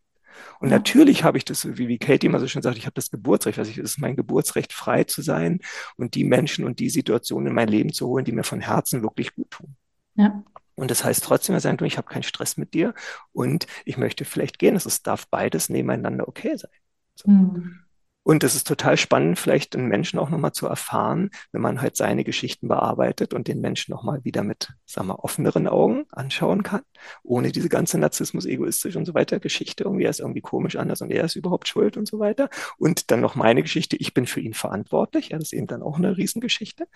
Und 0.59 0.69
ja. 0.69 0.75
natürlich 0.75 1.23
habe 1.23 1.37
ich 1.37 1.45
das, 1.45 1.65
wie, 1.77 1.87
wie 1.87 1.97
Katie 1.97 2.27
immer 2.27 2.39
so 2.39 2.47
schön 2.47 2.61
sagt, 2.61 2.77
ich 2.77 2.85
habe 2.85 2.93
das 2.93 3.09
Geburtsrecht. 3.09 3.57
Also 3.57 3.71
es 3.71 3.77
ist 3.77 3.99
mein 3.99 4.17
Geburtsrecht, 4.17 4.73
frei 4.73 5.05
zu 5.05 5.21
sein 5.21 5.61
und 5.95 6.15
die 6.15 6.25
Menschen 6.25 6.65
und 6.65 6.79
die 6.79 6.89
Situationen 6.89 7.47
in 7.47 7.55
mein 7.55 7.69
Leben 7.69 7.93
zu 7.93 8.07
holen, 8.07 8.25
die 8.25 8.33
mir 8.33 8.43
von 8.43 8.59
Herzen 8.59 9.01
wirklich 9.01 9.33
gut 9.33 9.49
tun. 9.51 9.75
Ja. 10.15 10.43
Und 10.75 10.91
das 10.91 11.03
heißt 11.03 11.23
trotzdem, 11.23 11.55
ich 11.55 11.97
habe 11.97 12.07
keinen 12.07 12.23
Stress 12.23 12.57
mit 12.57 12.73
dir 12.73 12.93
und 13.31 13.65
ich 13.85 13.97
möchte 13.97 14.25
vielleicht 14.25 14.59
gehen. 14.59 14.75
Es 14.75 15.01
darf 15.01 15.27
beides 15.27 15.69
nebeneinander 15.69 16.27
okay 16.27 16.57
sein. 16.57 16.71
So. 17.15 17.29
Mhm. 17.29 17.85
Und 18.27 18.43
es 18.43 18.55
ist 18.55 18.65
total 18.65 18.97
spannend, 18.97 19.37
vielleicht 19.37 19.75
einen 19.75 19.87
Menschen 19.87 20.17
auch 20.17 20.31
nochmal 20.31 20.51
zu 20.51 20.65
erfahren, 20.65 21.29
wenn 21.51 21.61
man 21.61 21.79
halt 21.79 21.95
seine 21.95 22.23
Geschichten 22.23 22.67
bearbeitet 22.67 23.35
und 23.35 23.47
den 23.47 23.61
Menschen 23.61 23.91
nochmal 23.91 24.25
wieder 24.25 24.41
mit, 24.41 24.73
sagen 24.87 25.09
wir, 25.09 25.23
offeneren 25.23 25.67
Augen 25.67 26.05
anschauen 26.09 26.63
kann, 26.63 26.81
ohne 27.21 27.51
diese 27.51 27.69
ganze 27.69 27.99
Narzissmus, 27.99 28.47
egoistisch 28.47 28.95
und 28.95 29.05
so 29.05 29.13
weiter 29.13 29.39
Geschichte. 29.39 29.83
Irgendwie 29.83 30.05
er 30.05 30.09
ist 30.09 30.21
irgendwie 30.21 30.41
komisch 30.41 30.75
anders 30.75 31.01
und 31.01 31.11
er 31.11 31.23
ist 31.23 31.35
überhaupt 31.35 31.67
schuld 31.67 31.97
und 31.97 32.07
so 32.07 32.17
weiter. 32.17 32.49
Und 32.79 33.11
dann 33.11 33.21
noch 33.21 33.35
meine 33.35 33.61
Geschichte, 33.61 33.95
ich 33.95 34.15
bin 34.15 34.25
für 34.25 34.41
ihn 34.41 34.55
verantwortlich. 34.55 35.29
Ja, 35.29 35.37
das 35.37 35.49
ist 35.49 35.53
eben 35.53 35.67
dann 35.67 35.83
auch 35.83 35.99
eine 35.99 36.17
Riesengeschichte. 36.17 36.87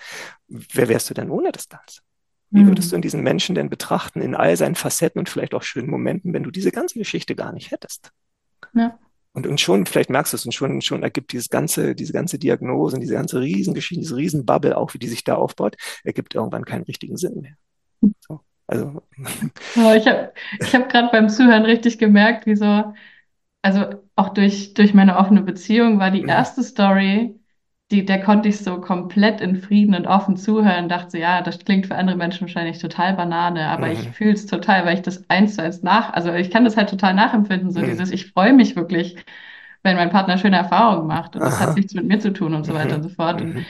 Wer 0.47 0.89
wärst 0.89 1.11
du 1.11 1.13
denn 1.13 1.29
ohne 1.29 1.51
das 1.51 1.69
Ganze? 1.69 2.01
Wie 2.51 2.65
würdest 2.65 2.87
mhm. 2.87 2.91
du 2.91 2.95
in 2.95 3.01
diesen 3.03 3.21
Menschen 3.21 3.55
denn 3.55 3.69
betrachten, 3.69 4.21
in 4.21 4.33
all 4.33 4.57
seinen 4.57 4.75
Facetten 4.75 5.19
und 5.19 5.29
vielleicht 5.29 5.53
auch 5.53 5.61
schönen 5.61 5.89
Momenten, 5.89 6.33
wenn 6.33 6.43
du 6.43 6.51
diese 6.51 6.71
ganze 6.71 6.97
Geschichte 6.97 7.35
gar 7.35 7.53
nicht 7.53 7.71
hättest? 7.71 8.11
Ja. 8.73 8.97
Und, 9.33 9.45
und 9.45 9.61
schon, 9.61 9.85
vielleicht 9.85 10.09
merkst 10.09 10.33
du 10.33 10.37
es, 10.37 10.45
und 10.45 10.53
schon, 10.53 10.81
schon 10.81 11.03
ergibt 11.03 11.31
dieses 11.31 11.49
ganze, 11.49 11.93
diese 11.93 12.13
ganze 12.13 12.39
Diagnose 12.39 12.95
und 12.95 13.01
diese 13.01 13.13
ganze 13.13 13.39
Riesengeschichte, 13.39 14.01
diese 14.01 14.15
Riesenbubble, 14.15 14.75
auch 14.75 14.93
wie 14.95 14.99
die 14.99 15.07
sich 15.07 15.23
da 15.23 15.35
aufbaut, 15.35 15.75
ergibt 16.03 16.33
irgendwann 16.33 16.65
keinen 16.65 16.83
richtigen 16.83 17.17
Sinn 17.17 17.41
mehr. 17.41 18.11
So, 18.19 18.41
also. 18.65 19.03
Ja, 19.75 19.95
ich 19.95 20.07
habe 20.07 20.33
ich 20.59 20.73
hab 20.73 20.89
gerade 20.89 21.09
beim 21.11 21.29
Zuhören 21.29 21.65
richtig 21.65 21.99
gemerkt, 21.99 22.47
wie 22.47 22.55
so, 22.55 22.93
also 23.61 23.85
auch 24.15 24.29
durch, 24.29 24.73
durch 24.73 24.95
meine 24.95 25.17
offene 25.17 25.43
Beziehung 25.43 25.99
war 25.99 26.09
die 26.09 26.23
mhm. 26.23 26.29
erste 26.29 26.63
Story, 26.63 27.38
die, 27.91 28.05
der 28.05 28.21
konnte 28.21 28.49
ich 28.49 28.59
so 28.59 28.79
komplett 28.79 29.41
in 29.41 29.55
Frieden 29.55 29.95
und 29.95 30.05
offen 30.05 30.37
zuhören, 30.37 30.89
dachte 30.89 31.11
so, 31.11 31.17
ja, 31.17 31.41
das 31.41 31.59
klingt 31.59 31.87
für 31.87 31.95
andere 31.95 32.17
Menschen 32.17 32.41
wahrscheinlich 32.41 32.77
total 32.79 33.15
Banane, 33.15 33.67
aber 33.67 33.87
mhm. 33.87 33.93
ich 33.93 34.09
fühle 34.11 34.33
es 34.33 34.45
total, 34.45 34.85
weil 34.85 34.95
ich 34.95 35.01
das 35.01 35.27
eins 35.29 35.55
zu 35.55 35.63
eins 35.63 35.81
nach, 35.81 36.13
also 36.13 36.31
ich 36.33 36.51
kann 36.51 36.65
das 36.65 36.77
halt 36.77 36.89
total 36.89 37.15
nachempfinden, 37.15 37.71
so 37.71 37.79
mhm. 37.79 37.85
dieses, 37.85 38.11
ich 38.11 38.31
freue 38.31 38.53
mich 38.53 38.75
wirklich, 38.75 39.15
wenn 39.81 39.95
mein 39.95 40.11
Partner 40.11 40.37
schöne 40.37 40.57
Erfahrungen 40.57 41.07
macht 41.07 41.35
und 41.35 41.41
Aha. 41.41 41.49
das 41.49 41.59
hat 41.59 41.75
nichts 41.75 41.93
mit 41.93 42.05
mir 42.05 42.19
zu 42.19 42.31
tun 42.31 42.53
und 42.53 42.65
so 42.65 42.73
weiter 42.73 42.95
und 42.95 43.03
so 43.03 43.09
fort. 43.09 43.41
Und 43.41 43.55
mhm. 43.55 43.65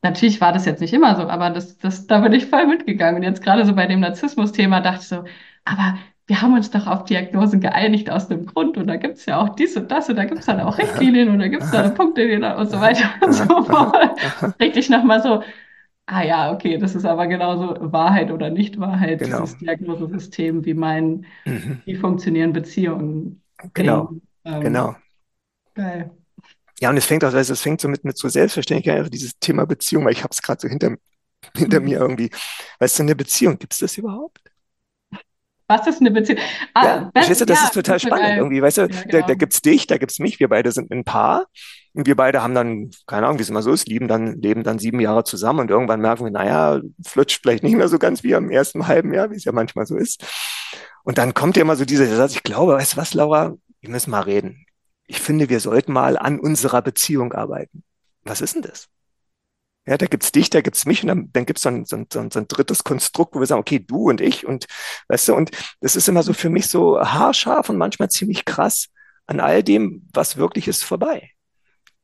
natürlich 0.00 0.40
war 0.40 0.52
das 0.52 0.64
jetzt 0.64 0.80
nicht 0.80 0.94
immer 0.94 1.16
so, 1.16 1.28
aber 1.28 1.50
das, 1.50 1.76
das, 1.78 2.06
da 2.06 2.20
bin 2.20 2.32
ich 2.32 2.46
voll 2.46 2.66
mitgegangen. 2.66 3.16
Und 3.16 3.22
jetzt 3.22 3.42
gerade 3.42 3.66
so 3.66 3.74
bei 3.74 3.86
dem 3.86 4.00
Narzissmus-Thema 4.00 4.80
dachte 4.80 5.00
ich 5.00 5.08
so, 5.08 5.24
aber 5.64 5.98
wir 6.32 6.40
haben 6.40 6.54
uns 6.54 6.70
doch 6.70 6.86
auf 6.86 7.04
Diagnosen 7.04 7.60
geeinigt 7.60 8.08
aus 8.08 8.26
dem 8.26 8.46
Grund 8.46 8.78
und 8.78 8.86
da 8.86 8.96
gibt 8.96 9.18
es 9.18 9.26
ja 9.26 9.38
auch 9.38 9.50
dies 9.50 9.76
und 9.76 9.90
das 9.90 10.08
und 10.08 10.16
da 10.16 10.24
gibt 10.24 10.40
es 10.40 10.46
dann 10.46 10.60
auch 10.60 10.78
Richtlinien 10.78 11.28
und 11.28 11.40
da 11.40 11.48
gibt 11.48 11.62
es 11.62 11.70
dann 11.70 11.92
Punkte 11.92 12.22
und 12.56 12.70
so 12.70 12.80
weiter 12.80 13.04
und 13.20 13.34
so 13.34 13.44
fort. 13.44 14.18
Richtig 14.58 14.88
nochmal 14.88 15.22
so, 15.22 15.42
ah 16.06 16.22
ja, 16.22 16.50
okay, 16.50 16.78
das 16.78 16.94
ist 16.94 17.04
aber 17.04 17.26
genauso 17.26 17.76
Wahrheit 17.92 18.30
oder 18.30 18.48
Nicht-Wahrheit, 18.48 19.18
genau. 19.18 19.42
dieses 19.42 19.58
Diagnosesystem, 19.58 20.64
wie 20.64 20.72
mein, 20.72 21.26
mhm. 21.44 21.82
wie 21.84 21.96
funktionieren 21.96 22.54
Beziehungen. 22.54 23.42
Genau, 23.74 24.12
ähm, 24.46 24.60
genau. 24.62 24.96
Geil. 25.74 26.12
Ja, 26.80 26.88
und 26.88 26.96
es 26.96 27.04
fängt 27.04 27.26
auch, 27.26 27.34
also 27.34 27.52
es 27.52 27.60
fängt 27.60 27.82
so 27.82 27.88
mit, 27.88 28.04
mit 28.04 28.16
so 28.16 28.30
Selbstverständlichkeit, 28.30 28.96
also 28.96 29.10
dieses 29.10 29.38
Thema 29.38 29.66
Beziehung, 29.66 30.06
weil 30.06 30.12
ich 30.12 30.24
habe 30.24 30.32
es 30.32 30.40
gerade 30.40 30.62
so 30.62 30.68
hinter, 30.68 30.96
hinter 31.54 31.80
mhm. 31.80 31.84
mir 31.84 31.98
irgendwie. 31.98 32.30
Weißt 32.78 32.98
du, 32.98 33.02
eine 33.02 33.14
Beziehung, 33.14 33.58
gibt 33.58 33.74
es 33.74 33.80
das 33.80 33.98
überhaupt? 33.98 34.41
Was 35.72 35.86
ist 35.86 36.00
eine 36.00 36.10
Beziehung? 36.10 36.38
Ah, 36.74 36.84
ja, 36.84 37.10
das, 37.14 37.38
du, 37.38 37.46
das 37.46 37.60
ja, 37.60 37.64
ist 37.64 37.74
total 37.74 37.98
spannend 37.98 38.26
geil. 38.26 38.38
irgendwie, 38.38 38.60
weißt 38.60 38.78
du, 38.78 38.80
ja, 38.82 38.86
genau. 38.88 39.02
da, 39.08 39.20
da 39.22 39.34
gibt 39.34 39.54
es 39.54 39.62
dich, 39.62 39.86
da 39.86 39.96
gibt 39.96 40.12
es 40.12 40.18
mich, 40.18 40.38
wir 40.38 40.48
beide 40.48 40.70
sind 40.70 40.90
ein 40.90 41.04
Paar 41.04 41.46
und 41.94 42.06
wir 42.06 42.14
beide 42.14 42.42
haben 42.42 42.54
dann, 42.54 42.90
keine 43.06 43.26
Ahnung, 43.26 43.38
wie 43.38 43.42
es 43.42 43.48
immer 43.48 43.62
so 43.62 43.72
ist, 43.72 43.88
lieben 43.88 44.06
dann, 44.06 44.40
leben 44.40 44.64
dann 44.64 44.78
sieben 44.78 45.00
Jahre 45.00 45.24
zusammen 45.24 45.60
und 45.60 45.70
irgendwann 45.70 46.00
merken 46.00 46.24
wir, 46.24 46.30
naja, 46.30 46.80
flutscht 47.06 47.40
vielleicht 47.40 47.62
nicht 47.62 47.74
mehr 47.76 47.88
so 47.88 47.98
ganz 47.98 48.22
wie 48.22 48.34
am 48.34 48.50
ersten 48.50 48.86
halben 48.86 49.14
Jahr, 49.14 49.30
wie 49.30 49.36
es 49.36 49.44
ja 49.44 49.52
manchmal 49.52 49.86
so 49.86 49.96
ist. 49.96 50.22
Und 51.04 51.16
dann 51.16 51.32
kommt 51.32 51.56
ja 51.56 51.62
immer 51.62 51.76
so 51.76 51.86
dieser 51.86 52.06
Satz, 52.14 52.34
ich 52.34 52.42
glaube, 52.42 52.74
weißt 52.74 52.92
du 52.92 52.96
was, 52.98 53.14
Laura, 53.14 53.54
wir 53.80 53.90
müssen 53.90 54.10
mal 54.10 54.20
reden. 54.20 54.66
Ich 55.06 55.20
finde, 55.20 55.48
wir 55.48 55.60
sollten 55.60 55.92
mal 55.92 56.18
an 56.18 56.38
unserer 56.38 56.82
Beziehung 56.82 57.32
arbeiten. 57.32 57.82
Was 58.24 58.40
ist 58.40 58.54
denn 58.54 58.62
das? 58.62 58.88
Ja, 59.86 59.98
da 59.98 60.06
gibt's 60.06 60.30
dich, 60.30 60.48
da 60.48 60.60
gibt's 60.60 60.86
mich 60.86 61.02
und 61.02 61.08
dann, 61.08 61.30
dann 61.32 61.44
gibt's 61.44 61.62
so 61.62 61.68
ein, 61.68 61.84
so, 61.84 61.96
ein, 61.96 62.06
so 62.10 62.20
ein 62.20 62.46
drittes 62.46 62.84
Konstrukt, 62.84 63.34
wo 63.34 63.40
wir 63.40 63.46
sagen, 63.46 63.60
okay, 63.60 63.80
du 63.80 64.10
und 64.10 64.20
ich 64.20 64.46
und 64.46 64.66
weißt 65.08 65.28
du, 65.28 65.34
und 65.34 65.50
das 65.80 65.96
ist 65.96 66.08
immer 66.08 66.22
so 66.22 66.32
für 66.32 66.50
mich 66.50 66.68
so 66.68 67.00
haarscharf 67.00 67.68
und 67.68 67.78
manchmal 67.78 68.08
ziemlich 68.08 68.44
krass 68.44 68.88
an 69.26 69.40
all 69.40 69.62
dem, 69.64 70.08
was 70.12 70.36
wirklich 70.36 70.68
ist, 70.68 70.84
vorbei. 70.84 71.30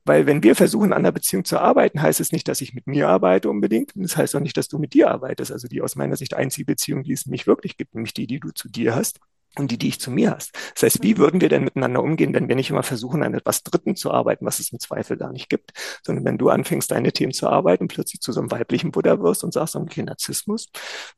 Weil 0.05 0.27
wenn 0.27 0.43
wir 0.43 0.57
versuchen, 0.57 0.93
an 0.93 1.05
der 1.05 1.13
Beziehung 1.13 1.45
zu 1.45 1.59
arbeiten, 1.59 2.03
heißt 2.03 2.21
es 2.21 2.33
nicht, 2.33 2.49
dass 2.49 2.63
ich 2.63 2.75
mit 2.75 2.87
mir 2.87 3.09
arbeite 3.09 3.51
unbedingt. 3.51 3.95
Und 3.95 4.03
das 4.03 4.17
heißt 4.17 4.35
auch 4.37 4.41
nicht, 4.41 4.57
dass 4.57 4.69
du 4.69 4.79
mit 4.79 4.95
dir 4.95 5.11
arbeitest. 5.11 5.53
Also 5.53 5.69
die 5.69 5.83
aus 5.83 5.97
meiner 5.97 6.17
Sicht 6.17 6.35
einzige 6.35 6.65
Beziehung, 6.65 7.03
die 7.03 7.13
es 7.13 7.27
mich 7.27 7.47
wirklich 7.47 7.77
gibt, 7.77 7.95
nämlich 7.95 8.15
die, 8.15 8.27
die 8.27 8.41
du 8.41 8.51
zu 8.51 8.69
dir 8.69 8.95
hast 8.95 9.21
und 9.59 9.71
die, 9.71 9.79
die 9.79 9.89
ich 9.89 10.01
zu 10.01 10.11
mir 10.11 10.35
hast. 10.35 10.55
Das 10.75 10.85
heißt, 10.85 11.03
wie 11.03 11.15
mhm. 11.15 11.19
würden 11.19 11.41
wir 11.41 11.49
denn 11.49 11.65
miteinander 11.65 12.03
umgehen, 12.03 12.35
wenn 12.35 12.49
wir 12.49 12.57
nicht 12.57 12.71
immer 12.71 12.83
versuchen, 12.83 13.23
an 13.23 13.35
etwas 13.35 13.63
Dritten 13.63 13.97
zu 13.97 14.11
arbeiten, 14.13 14.47
was 14.47 14.61
es 14.61 14.73
im 14.73 14.79
Zweifel 14.79 15.17
gar 15.17 15.33
nicht 15.33 15.49
gibt, 15.49 15.73
sondern 16.05 16.25
wenn 16.25 16.39
du 16.39 16.49
anfängst, 16.49 16.91
deine 16.91 17.13
Themen 17.13 17.33
zu 17.33 17.49
arbeiten, 17.49 17.89
plötzlich 17.89 18.21
zu 18.21 18.33
so 18.33 18.41
einem 18.41 18.51
weiblichen 18.51 18.93
Buddha 18.93 19.21
wirst 19.21 19.45
und 19.45 19.53
sagst, 19.53 19.77
okay, 19.77 20.03
Narzissmus, 20.03 20.69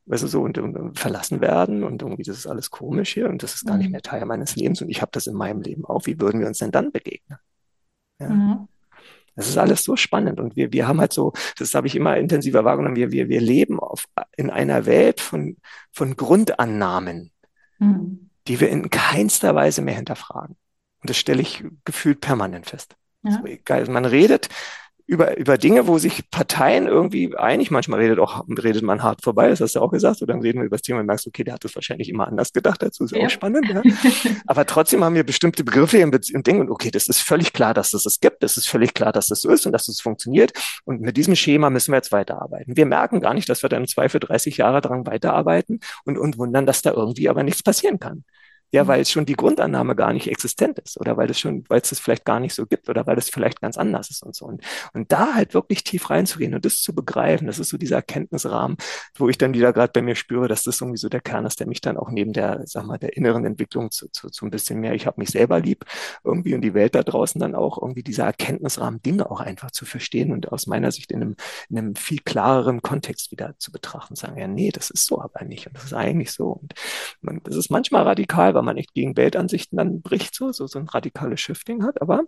weißt 0.05 0.23
du, 0.23 0.27
so, 0.27 0.41
und, 0.41 0.57
und 0.57 0.97
verlassen 0.97 1.41
werden 1.41 1.83
und 1.83 2.01
irgendwie, 2.01 2.23
das 2.23 2.37
ist 2.37 2.47
alles 2.47 2.69
komisch 2.69 3.13
hier 3.13 3.29
und 3.29 3.43
das 3.43 3.55
ist 3.55 3.65
gar 3.65 3.77
nicht 3.77 3.87
mhm. 3.87 3.93
mehr 3.93 4.01
Teil 4.01 4.25
meines 4.25 4.55
Lebens 4.55 4.81
und 4.81 4.89
ich 4.89 5.01
habe 5.01 5.11
das 5.13 5.27
in 5.27 5.35
meinem 5.35 5.61
Leben 5.61 5.85
auch. 5.85 6.05
Wie 6.05 6.19
würden 6.19 6.39
wir 6.39 6.47
uns 6.47 6.59
denn 6.59 6.71
dann 6.71 6.91
begegnen? 6.91 7.39
Ja. 8.19 8.29
Mhm. 8.29 8.67
Das 9.35 9.47
ist 9.47 9.57
alles 9.57 9.85
so 9.85 9.95
spannend 9.95 10.41
und 10.41 10.57
wir, 10.57 10.73
wir 10.73 10.87
haben 10.89 10.99
halt 10.99 11.13
so, 11.13 11.31
das 11.57 11.73
habe 11.73 11.87
ich 11.87 11.95
immer 11.95 12.17
intensiver 12.17 12.65
wahrgenommen, 12.65 12.97
wir, 12.97 13.11
wir, 13.11 13.29
wir 13.29 13.39
leben 13.39 13.79
auf, 13.79 14.05
in 14.35 14.49
einer 14.49 14.85
Welt 14.85 15.21
von, 15.21 15.55
von 15.93 16.17
Grundannahmen. 16.17 17.31
Mhm 17.79 18.30
die 18.47 18.59
wir 18.59 18.69
in 18.69 18.89
keinster 18.89 19.55
Weise 19.55 19.81
mehr 19.81 19.95
hinterfragen. 19.95 20.55
Und 21.01 21.09
das 21.09 21.17
stelle 21.17 21.41
ich 21.41 21.63
gefühlt 21.85 22.21
permanent 22.21 22.67
fest. 22.67 22.95
Ja. 23.23 23.33
So 23.33 23.45
egal. 23.45 23.85
Man 23.87 24.05
redet 24.05 24.49
über, 25.11 25.37
über 25.37 25.57
Dinge, 25.57 25.87
wo 25.87 25.97
sich 25.97 26.31
Parteien 26.31 26.87
irgendwie 26.87 27.35
einig, 27.35 27.69
manchmal 27.69 27.99
redet 27.99 28.17
auch, 28.17 28.45
redet 28.47 28.81
man 28.81 29.03
hart 29.03 29.21
vorbei, 29.21 29.49
das 29.49 29.59
hast 29.59 29.75
du 29.75 29.81
auch 29.81 29.91
gesagt, 29.91 30.21
oder 30.21 30.31
dann 30.31 30.41
reden 30.41 30.59
wir 30.59 30.67
über 30.67 30.77
das 30.77 30.83
Thema 30.83 31.01
und 31.01 31.05
merkst, 31.05 31.27
okay, 31.27 31.43
der 31.43 31.55
hat 31.55 31.65
das 31.65 31.75
wahrscheinlich 31.75 32.07
immer 32.07 32.29
anders 32.29 32.53
gedacht 32.53 32.81
dazu, 32.81 33.03
ist 33.03 33.11
ja. 33.13 33.25
auch 33.25 33.29
spannend, 33.29 33.67
ja. 33.67 33.81
Aber 34.47 34.65
trotzdem 34.65 35.03
haben 35.03 35.13
wir 35.15 35.25
bestimmte 35.25 35.65
Begriffe 35.65 35.97
im, 35.97 36.13
im 36.13 36.43
Ding 36.43 36.61
und 36.61 36.69
okay, 36.69 36.91
das 36.91 37.07
ist 37.07 37.19
völlig 37.19 37.51
klar, 37.51 37.73
dass 37.73 37.93
es 37.93 38.03
das 38.03 38.21
gibt, 38.21 38.41
es 38.41 38.55
ist 38.55 38.69
völlig 38.69 38.93
klar, 38.93 39.11
dass 39.11 39.27
das 39.27 39.41
so 39.41 39.49
ist 39.49 39.65
und 39.65 39.73
dass 39.73 39.87
das 39.87 39.99
funktioniert 39.99 40.53
und 40.85 41.01
mit 41.01 41.17
diesem 41.17 41.35
Schema 41.35 41.69
müssen 41.69 41.91
wir 41.91 41.97
jetzt 41.97 42.13
weiterarbeiten. 42.13 42.77
Wir 42.77 42.85
merken 42.85 43.19
gar 43.19 43.33
nicht, 43.33 43.49
dass 43.49 43.63
wir 43.63 43.69
dann 43.69 43.85
zwei 43.87 44.07
für 44.07 44.21
30 44.21 44.55
Jahre 44.55 44.79
dran 44.79 45.05
weiterarbeiten 45.05 45.81
und, 46.05 46.17
und 46.17 46.37
wundern, 46.37 46.65
dass 46.65 46.83
da 46.83 46.91
irgendwie 46.93 47.27
aber 47.27 47.43
nichts 47.43 47.63
passieren 47.63 47.99
kann. 47.99 48.23
Ja, 48.71 48.83
mhm. 48.83 48.87
weil 48.87 49.01
es 49.01 49.11
schon 49.11 49.25
die 49.25 49.35
Grundannahme 49.35 49.95
gar 49.95 50.13
nicht 50.13 50.27
existent 50.27 50.79
ist 50.79 50.99
oder 50.99 51.17
weil 51.17 51.29
es 51.29 51.39
schon, 51.39 51.63
weil 51.67 51.81
es 51.81 51.89
das 51.89 51.99
vielleicht 51.99 52.25
gar 52.25 52.39
nicht 52.39 52.53
so 52.53 52.65
gibt 52.65 52.89
oder 52.89 53.05
weil 53.07 53.17
es 53.17 53.29
vielleicht 53.29 53.61
ganz 53.61 53.77
anders 53.77 54.09
ist 54.09 54.23
und 54.23 54.35
so. 54.35 54.45
Und, 54.45 54.63
und 54.93 55.11
da 55.11 55.33
halt 55.35 55.53
wirklich 55.53 55.83
tief 55.83 56.09
reinzugehen 56.09 56.53
und 56.53 56.65
das 56.65 56.81
zu 56.81 56.93
begreifen, 56.95 57.47
das 57.47 57.59
ist 57.59 57.69
so 57.69 57.77
dieser 57.77 57.97
Erkenntnisrahmen, 57.97 58.77
wo 59.15 59.29
ich 59.29 59.37
dann 59.37 59.53
wieder 59.53 59.73
gerade 59.73 59.91
bei 59.93 60.01
mir 60.01 60.15
spüre, 60.15 60.47
dass 60.47 60.63
das 60.63 60.81
irgendwie 60.81 60.97
so 60.97 61.09
der 61.09 61.21
Kern 61.21 61.45
ist, 61.45 61.59
der 61.59 61.67
mich 61.67 61.81
dann 61.81 61.97
auch 61.97 62.09
neben 62.09 62.33
der, 62.33 62.61
sag 62.65 62.85
mal, 62.85 62.97
der 62.97 63.17
inneren 63.17 63.45
Entwicklung 63.45 63.91
zu, 63.91 64.07
zu, 64.09 64.29
zu 64.29 64.45
ein 64.45 64.51
bisschen 64.51 64.79
mehr, 64.79 64.93
ich 64.93 65.05
habe 65.05 65.19
mich 65.19 65.29
selber 65.29 65.59
lieb 65.59 65.85
irgendwie 66.23 66.55
und 66.55 66.61
die 66.61 66.73
Welt 66.73 66.95
da 66.95 67.03
draußen 67.03 67.39
dann 67.39 67.55
auch 67.55 67.81
irgendwie 67.81 68.03
dieser 68.03 68.25
Erkenntnisrahmen, 68.25 69.01
Dinge 69.01 69.29
auch 69.29 69.39
einfach 69.39 69.71
zu 69.71 69.85
verstehen 69.85 70.31
und 70.31 70.51
aus 70.51 70.67
meiner 70.67 70.91
Sicht 70.91 71.11
in 71.11 71.21
einem, 71.21 71.35
in 71.69 71.77
einem 71.77 71.95
viel 71.95 72.19
klareren 72.19 72.81
Kontext 72.81 73.31
wieder 73.31 73.55
zu 73.57 73.71
betrachten, 73.71 74.15
sagen, 74.15 74.37
ja, 74.37 74.47
nee, 74.47 74.71
das 74.71 74.89
ist 74.89 75.05
so 75.05 75.21
aber 75.21 75.43
nicht 75.45 75.67
und 75.67 75.75
das 75.75 75.85
ist 75.85 75.93
eigentlich 75.93 76.31
so. 76.31 76.51
Und 76.51 76.73
man, 77.21 77.41
das 77.43 77.55
ist 77.55 77.69
manchmal 77.69 78.03
radikal, 78.03 78.53
weil 78.61 78.65
man 78.65 78.75
nicht 78.75 78.93
gegen 78.93 79.17
Weltansichten 79.17 79.77
dann 79.77 80.01
bricht, 80.01 80.35
so, 80.35 80.51
so, 80.51 80.67
so 80.67 80.77
ein 80.77 80.87
radikales 80.87 81.41
Shifting 81.41 81.83
hat, 81.83 81.99
aber 81.99 82.25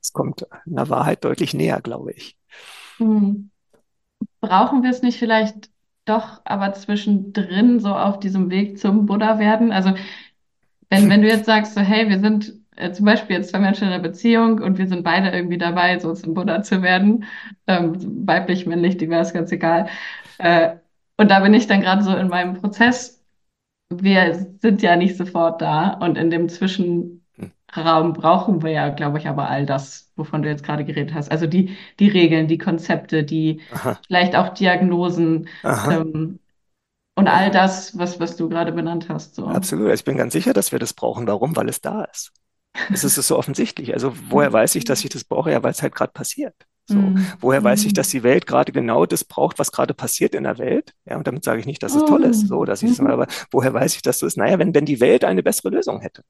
es 0.00 0.12
kommt 0.12 0.46
einer 0.66 0.90
Wahrheit 0.90 1.24
deutlich 1.24 1.54
näher, 1.54 1.80
glaube 1.80 2.12
ich. 2.12 2.36
Hm. 2.98 3.50
Brauchen 4.40 4.82
wir 4.82 4.90
es 4.90 5.02
nicht 5.02 5.18
vielleicht 5.18 5.70
doch 6.04 6.42
aber 6.44 6.74
zwischendrin 6.74 7.80
so 7.80 7.94
auf 7.94 8.20
diesem 8.20 8.50
Weg 8.50 8.78
zum 8.78 9.06
Buddha 9.06 9.38
werden? 9.38 9.72
Also 9.72 9.94
wenn, 10.90 11.08
wenn 11.08 11.22
du 11.22 11.28
jetzt 11.28 11.46
sagst, 11.46 11.74
so, 11.74 11.80
hey, 11.80 12.08
wir 12.10 12.20
sind 12.20 12.52
äh, 12.76 12.92
zum 12.92 13.06
Beispiel 13.06 13.36
jetzt 13.36 13.50
zwei 13.50 13.58
Menschen 13.58 13.88
in 13.88 13.94
einer 13.94 14.02
Beziehung 14.02 14.60
und 14.60 14.76
wir 14.76 14.86
sind 14.86 15.02
beide 15.02 15.30
irgendwie 15.30 15.58
dabei, 15.58 15.98
so 15.98 16.12
zum 16.12 16.34
Buddha 16.34 16.62
zu 16.62 16.82
werden, 16.82 17.24
ähm, 17.66 18.26
weiblich, 18.26 18.66
männlich, 18.66 18.98
divers, 18.98 19.32
ganz 19.32 19.50
egal. 19.50 19.88
Äh, 20.36 20.76
und 21.16 21.30
da 21.30 21.40
bin 21.40 21.54
ich 21.54 21.66
dann 21.66 21.80
gerade 21.80 22.02
so 22.02 22.14
in 22.14 22.28
meinem 22.28 22.60
Prozess 22.60 23.15
wir 23.88 24.56
sind 24.60 24.82
ja 24.82 24.96
nicht 24.96 25.16
sofort 25.16 25.60
da 25.62 25.90
und 25.94 26.16
in 26.18 26.30
dem 26.30 26.48
Zwischenraum 26.48 27.20
brauchen 28.12 28.62
wir 28.62 28.70
ja, 28.70 28.88
glaube 28.88 29.18
ich, 29.18 29.28
aber 29.28 29.48
all 29.48 29.66
das, 29.66 30.10
wovon 30.16 30.42
du 30.42 30.48
jetzt 30.48 30.64
gerade 30.64 30.84
geredet 30.84 31.14
hast. 31.14 31.30
Also 31.30 31.46
die, 31.46 31.76
die 32.00 32.08
Regeln, 32.08 32.48
die 32.48 32.58
Konzepte, 32.58 33.24
die 33.24 33.60
Aha. 33.72 33.98
vielleicht 34.06 34.34
auch 34.34 34.48
Diagnosen 34.50 35.48
ähm, 35.64 36.40
und 37.14 37.28
all 37.28 37.50
das, 37.50 37.96
was, 37.96 38.20
was 38.20 38.36
du 38.36 38.48
gerade 38.48 38.72
benannt 38.72 39.08
hast. 39.08 39.36
So. 39.36 39.46
Absolut. 39.46 39.92
Ich 39.94 40.04
bin 40.04 40.16
ganz 40.16 40.32
sicher, 40.32 40.52
dass 40.52 40.72
wir 40.72 40.78
das 40.78 40.92
brauchen. 40.92 41.26
Warum? 41.26 41.56
Weil 41.56 41.68
es 41.68 41.80
da 41.80 42.04
ist. 42.04 42.32
Es 42.92 43.04
ist 43.04 43.14
so 43.14 43.38
offensichtlich. 43.38 43.94
Also 43.94 44.12
woher 44.28 44.52
weiß 44.52 44.74
ich, 44.74 44.84
dass 44.84 45.02
ich 45.04 45.10
das 45.10 45.24
brauche? 45.24 45.50
Ja, 45.50 45.62
weil 45.62 45.70
es 45.70 45.82
halt 45.82 45.94
gerade 45.94 46.12
passiert. 46.12 46.54
So, 46.88 46.96
mhm. 46.96 47.26
woher 47.40 47.64
weiß 47.64 47.84
ich, 47.84 47.92
dass 47.92 48.08
mhm. 48.08 48.18
die 48.18 48.22
Welt 48.22 48.46
gerade 48.46 48.70
genau 48.72 49.06
das 49.06 49.24
braucht, 49.24 49.58
was 49.58 49.72
gerade 49.72 49.92
passiert 49.92 50.34
in 50.34 50.44
der 50.44 50.58
Welt? 50.58 50.92
Ja, 51.04 51.16
und 51.16 51.26
damit 51.26 51.42
sage 51.42 51.58
ich 51.60 51.66
nicht, 51.66 51.82
dass 51.82 51.96
es 51.96 52.04
toll 52.04 52.22
ist, 52.22 52.46
so, 52.46 52.64
dass 52.64 52.82
ich 52.82 52.92
es, 52.92 53.00
mhm. 53.00 53.08
aber 53.08 53.26
woher 53.50 53.74
weiß 53.74 53.96
ich, 53.96 54.02
dass 54.02 54.20
so 54.20 54.26
ist? 54.26 54.36
Naja, 54.36 54.58
wenn, 54.58 54.74
wenn 54.74 54.84
die 54.84 55.00
Welt 55.00 55.24
eine 55.24 55.42
bessere 55.42 55.70
Lösung 55.70 56.00
hätte, 56.00 56.22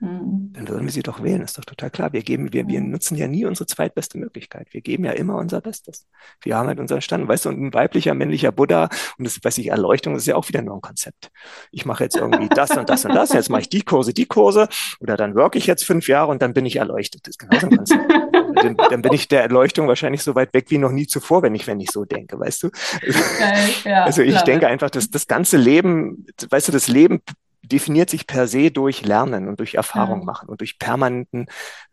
mhm. 0.00 0.52
dann 0.52 0.68
würden 0.68 0.84
wir 0.84 0.92
sie 0.92 1.02
doch 1.02 1.22
wählen, 1.22 1.42
ist 1.42 1.58
doch 1.58 1.64
total 1.64 1.90
klar. 1.90 2.12
Wir 2.12 2.22
geben, 2.22 2.52
wir, 2.52 2.66
wir 2.66 2.80
nutzen 2.80 3.16
ja 3.16 3.28
nie 3.28 3.44
unsere 3.44 3.66
zweitbeste 3.66 4.18
Möglichkeit. 4.18 4.68
Wir 4.72 4.80
geben 4.80 5.04
ja 5.04 5.12
immer 5.12 5.36
unser 5.36 5.60
Bestes. 5.60 6.06
Wir 6.42 6.56
haben 6.56 6.68
halt 6.68 6.80
unseren 6.80 7.00
Stand, 7.00 7.28
weißt 7.28 7.44
du, 7.44 7.48
und 7.50 7.60
ein 7.60 7.74
weiblicher, 7.74 8.14
männlicher 8.14 8.52
Buddha, 8.52 8.88
und 9.18 9.26
das, 9.26 9.38
weiß 9.42 9.58
ich, 9.58 9.68
Erleuchtung, 9.68 10.14
das 10.14 10.24
ist 10.24 10.26
ja 10.26 10.36
auch 10.36 10.48
wieder 10.48 10.62
nur 10.62 10.74
ein 10.74 10.80
Konzept. 10.80 11.30
Ich 11.70 11.84
mache 11.84 12.04
jetzt 12.04 12.16
irgendwie 12.16 12.48
das 12.54 12.70
und 12.76 12.88
das 12.88 13.04
und 13.04 13.14
das, 13.14 13.32
jetzt 13.32 13.50
mache 13.50 13.62
ich 13.62 13.68
die 13.68 13.82
Kurse, 13.82 14.12
die 14.12 14.26
Kurse, 14.26 14.68
oder 15.00 15.16
dann 15.16 15.34
work 15.34 15.56
ich 15.56 15.66
jetzt 15.66 15.84
fünf 15.84 16.08
Jahre 16.08 16.30
und 16.30 16.42
dann 16.42 16.52
bin 16.52 16.66
ich 16.66 16.76
erleuchtet. 16.76 17.26
Das 17.26 17.32
ist 17.32 17.38
genauso 17.38 17.66
ein 17.66 17.76
Konzept 17.76 18.30
dann, 18.54 18.76
dann, 18.76 19.02
bin 19.02 19.12
ich 19.12 19.28
der 19.28 19.42
Erleuchtung 19.42 19.88
wahrscheinlich 19.88 20.22
so 20.22 20.34
weit 20.34 20.52
weg 20.54 20.66
wie 20.68 20.78
noch 20.78 20.90
nie 20.90 21.06
zuvor, 21.06 21.42
wenn 21.42 21.54
ich, 21.54 21.66
wenn 21.66 21.80
ich 21.80 21.90
so 21.90 22.04
denke, 22.04 22.38
weißt 22.38 22.64
du? 22.64 22.66
Okay, 22.68 23.74
ja, 23.84 24.04
also 24.04 24.22
ich 24.22 24.40
denke 24.42 24.66
einfach, 24.66 24.90
dass 24.90 25.10
das 25.10 25.26
ganze 25.26 25.56
Leben, 25.56 26.26
weißt 26.48 26.68
du, 26.68 26.72
das 26.72 26.88
Leben 26.88 27.22
definiert 27.70 28.10
sich 28.10 28.26
per 28.26 28.46
se 28.46 28.70
durch 28.70 29.04
Lernen 29.04 29.48
und 29.48 29.60
durch 29.60 29.74
Erfahrung 29.74 30.20
ja. 30.20 30.24
machen 30.24 30.48
und 30.48 30.60
durch 30.60 30.78
permanenten, 30.78 31.46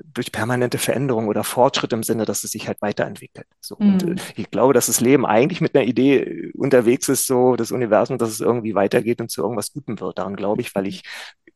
durch 0.04 0.32
permanente 0.32 0.78
Veränderung 0.78 1.28
oder 1.28 1.44
Fortschritt 1.44 1.94
im 1.94 2.04
Sinne, 2.04 2.26
dass 2.26 2.44
es 2.44 2.52
sich 2.52 2.68
halt 2.68 2.82
weiterentwickelt. 2.82 3.48
So. 3.62 3.76
Mhm. 3.80 3.94
Und 3.94 4.04
äh, 4.04 4.16
ich 4.36 4.52
glaube, 4.52 4.74
dass 4.74 4.88
das 4.88 5.02
Leben 5.02 5.26
eigentlich 5.26 5.62
mit 5.62 5.76
einer 5.76 5.86
Idee 5.86 6.52
unterwegs 6.54 7.10
ist, 7.10 7.28
so 7.28 7.56
das 7.56 7.72
Universum, 7.72 8.18
dass 8.18 8.30
es 8.30 8.40
irgendwie 8.40 8.76
weitergeht 8.76 9.22
und 9.22 9.32
zu 9.32 9.42
irgendwas 9.42 9.72
Gutem 9.72 10.00
wird. 10.00 10.18
Daran 10.18 10.36
glaube 10.36 10.62
ich, 10.62 10.74
weil 10.76 10.88
ich 10.88 11.04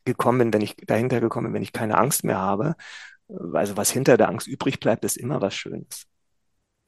gekommen 0.05 0.39
bin, 0.39 0.53
wenn 0.53 0.61
ich 0.61 0.75
dahinter 0.75 1.19
gekommen 1.19 1.47
bin, 1.47 1.55
wenn 1.55 1.63
ich 1.63 1.73
keine 1.73 1.97
Angst 1.97 2.23
mehr 2.23 2.39
habe. 2.39 2.75
Also 3.53 3.77
was 3.77 3.91
hinter 3.91 4.17
der 4.17 4.29
Angst 4.29 4.47
übrig 4.47 4.79
bleibt, 4.79 5.05
ist 5.05 5.17
immer 5.17 5.41
was 5.41 5.55
Schönes. 5.55 6.05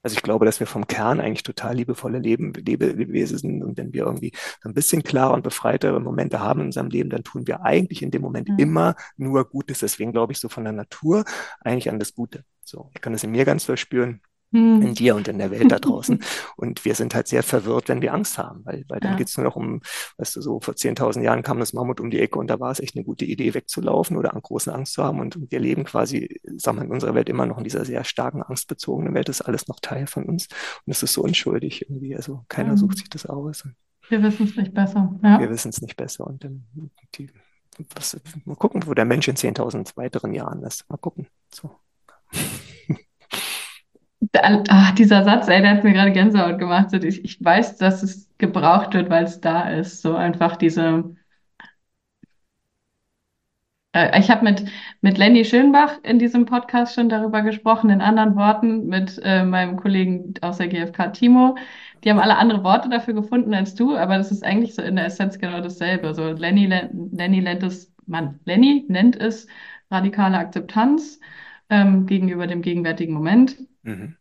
Also 0.03 0.15
ich 0.15 0.21
glaube, 0.21 0.45
dass 0.45 0.59
wir 0.59 0.67
vom 0.67 0.85
Kern 0.85 1.19
eigentlich 1.19 1.43
total 1.43 1.75
liebevolle 1.75 2.19
Leben, 2.19 2.53
Lebewesen 2.53 3.37
sind. 3.37 3.63
Und 3.63 3.77
wenn 3.77 3.93
wir 3.93 4.03
irgendwie 4.05 4.33
so 4.61 4.69
ein 4.69 4.75
bisschen 4.75 5.01
klarer 5.01 5.33
und 5.33 5.43
befreitere 5.43 5.99
Momente 5.99 6.39
haben 6.39 6.59
in 6.59 6.65
unserem 6.67 6.89
Leben, 6.89 7.09
dann 7.09 7.23
tun 7.23 7.47
wir 7.47 7.63
eigentlich 7.63 8.01
in 8.01 8.11
dem 8.11 8.21
Moment 8.21 8.49
mhm. 8.49 8.59
immer 8.59 8.95
nur 9.17 9.45
Gutes. 9.49 9.79
Deswegen 9.79 10.11
glaube 10.11 10.33
ich 10.33 10.39
so 10.39 10.49
von 10.49 10.65
der 10.65 10.73
Natur 10.73 11.23
eigentlich 11.61 11.89
an 11.89 11.99
das 11.99 12.13
Gute. 12.13 12.43
So, 12.65 12.89
ich 12.93 13.01
kann 13.01 13.13
das 13.13 13.23
in 13.23 13.31
mir 13.31 13.45
ganz 13.45 13.63
verspüren 13.63 14.21
in 14.53 14.81
hm. 14.81 14.93
dir 14.93 15.15
und 15.15 15.27
in 15.27 15.39
der 15.39 15.51
Welt 15.51 15.71
da 15.71 15.79
draußen. 15.79 16.23
Und 16.55 16.85
wir 16.85 16.95
sind 16.95 17.15
halt 17.15 17.27
sehr 17.27 17.43
verwirrt, 17.43 17.89
wenn 17.89 18.01
wir 18.01 18.13
Angst 18.13 18.37
haben, 18.37 18.61
weil, 18.65 18.85
weil 18.87 18.99
dann 18.99 19.13
ja. 19.13 19.17
geht 19.17 19.27
es 19.27 19.37
nur 19.37 19.45
noch 19.45 19.55
um, 19.55 19.81
weißt 20.17 20.35
du, 20.35 20.41
so 20.41 20.59
vor 20.59 20.75
10.000 20.75 21.21
Jahren 21.21 21.41
kam 21.41 21.59
das 21.59 21.73
Mammut 21.73 21.99
um 21.99 22.11
die 22.11 22.19
Ecke 22.19 22.37
und 22.37 22.47
da 22.47 22.59
war 22.59 22.71
es 22.71 22.79
echt 22.79 22.95
eine 22.95 23.03
gute 23.03 23.25
Idee, 23.25 23.53
wegzulaufen 23.53 24.15
oder 24.15 24.33
an 24.33 24.41
großen 24.41 24.71
Angst 24.71 24.93
zu 24.93 25.03
haben. 25.03 25.19
Und, 25.19 25.35
und 25.35 25.51
wir 25.51 25.59
leben 25.59 25.83
quasi, 25.83 26.39
sagen 26.57 26.77
wir, 26.77 26.83
in 26.83 26.91
unserer 26.91 27.15
Welt 27.15 27.29
immer 27.29 27.45
noch 27.45 27.57
in 27.57 27.63
dieser 27.63 27.85
sehr 27.85 28.03
starken, 28.03 28.43
angstbezogenen 28.43 29.13
Welt. 29.13 29.27
Das 29.27 29.39
ist 29.39 29.45
alles 29.45 29.67
noch 29.67 29.79
Teil 29.81 30.07
von 30.07 30.25
uns. 30.25 30.47
Und 30.85 30.91
es 30.91 31.01
ist 31.01 31.13
so 31.13 31.23
unschuldig 31.23 31.83
irgendwie. 31.83 32.15
Also 32.15 32.45
keiner 32.47 32.73
mhm. 32.73 32.77
sucht 32.77 32.97
sich 32.99 33.09
das 33.09 33.25
aus. 33.25 33.67
Wir 34.09 34.21
wissen 34.21 34.45
es 34.47 34.55
nicht 34.55 34.73
besser. 34.73 35.17
Ja. 35.23 35.39
Wir 35.39 35.49
wissen 35.49 35.69
es 35.69 35.81
nicht 35.81 35.95
besser. 35.95 36.27
Und 36.27 36.43
dann 36.43 36.65
die, 37.15 37.29
was, 37.95 38.19
mal 38.45 38.55
gucken, 38.55 38.85
wo 38.85 38.93
der 38.93 39.05
Mensch 39.05 39.27
in 39.27 39.35
10.000 39.35 39.95
weiteren 39.97 40.33
Jahren 40.33 40.63
ist. 40.63 40.87
Mal 40.89 40.97
gucken. 40.97 41.27
So. 41.51 41.71
Ach, 44.35 44.91
dieser 44.95 45.23
Satz, 45.23 45.47
ey, 45.47 45.61
der 45.61 45.71
hat 45.71 45.83
mir 45.83 45.93
gerade 45.93 46.11
Gänsehaut 46.11 46.57
gemacht. 46.57 46.91
Ich, 46.93 47.23
ich 47.23 47.43
weiß, 47.43 47.77
dass 47.77 48.01
es 48.01 48.29
gebraucht 48.39 48.93
wird, 48.95 49.09
weil 49.09 49.25
es 49.25 49.41
da 49.41 49.69
ist. 49.69 50.01
So 50.01 50.15
einfach 50.15 50.55
diese. 50.55 51.15
Äh, 53.91 54.19
ich 54.19 54.29
habe 54.31 54.43
mit, 54.43 54.65
mit 55.01 55.17
Lenny 55.17 55.45
Schönbach 55.45 55.99
in 56.03 56.17
diesem 56.19 56.45
Podcast 56.45 56.95
schon 56.95 57.09
darüber 57.09 57.43
gesprochen, 57.43 57.89
in 57.91 58.01
anderen 58.01 58.35
Worten, 58.35 58.87
mit 58.87 59.19
äh, 59.23 59.43
meinem 59.45 59.77
Kollegen 59.77 60.33
aus 60.41 60.57
der 60.57 60.67
GfK 60.67 61.09
Timo. 61.13 61.55
Die 62.03 62.09
haben 62.09 62.19
alle 62.19 62.37
andere 62.37 62.63
Worte 62.63 62.89
dafür 62.89 63.13
gefunden 63.13 63.53
als 63.53 63.75
du, 63.75 63.95
aber 63.95 64.17
das 64.17 64.31
ist 64.31 64.43
eigentlich 64.43 64.73
so 64.75 64.81
in 64.81 64.95
der 64.95 65.05
Essenz 65.05 65.37
genau 65.39 65.61
dasselbe. 65.61 66.13
So 66.15 66.31
Lenny, 66.31 66.65
Lenny 66.65 67.41
nennt 67.41 67.63
es, 67.63 67.93
Mann, 68.07 68.39
Lenny 68.45 68.85
nennt 68.89 69.15
es 69.15 69.47
radikale 69.91 70.37
Akzeptanz 70.39 71.19
ähm, 71.69 72.07
gegenüber 72.07 72.47
dem 72.47 72.61
gegenwärtigen 72.63 73.13
Moment. 73.13 73.57
Mhm. 73.83 74.17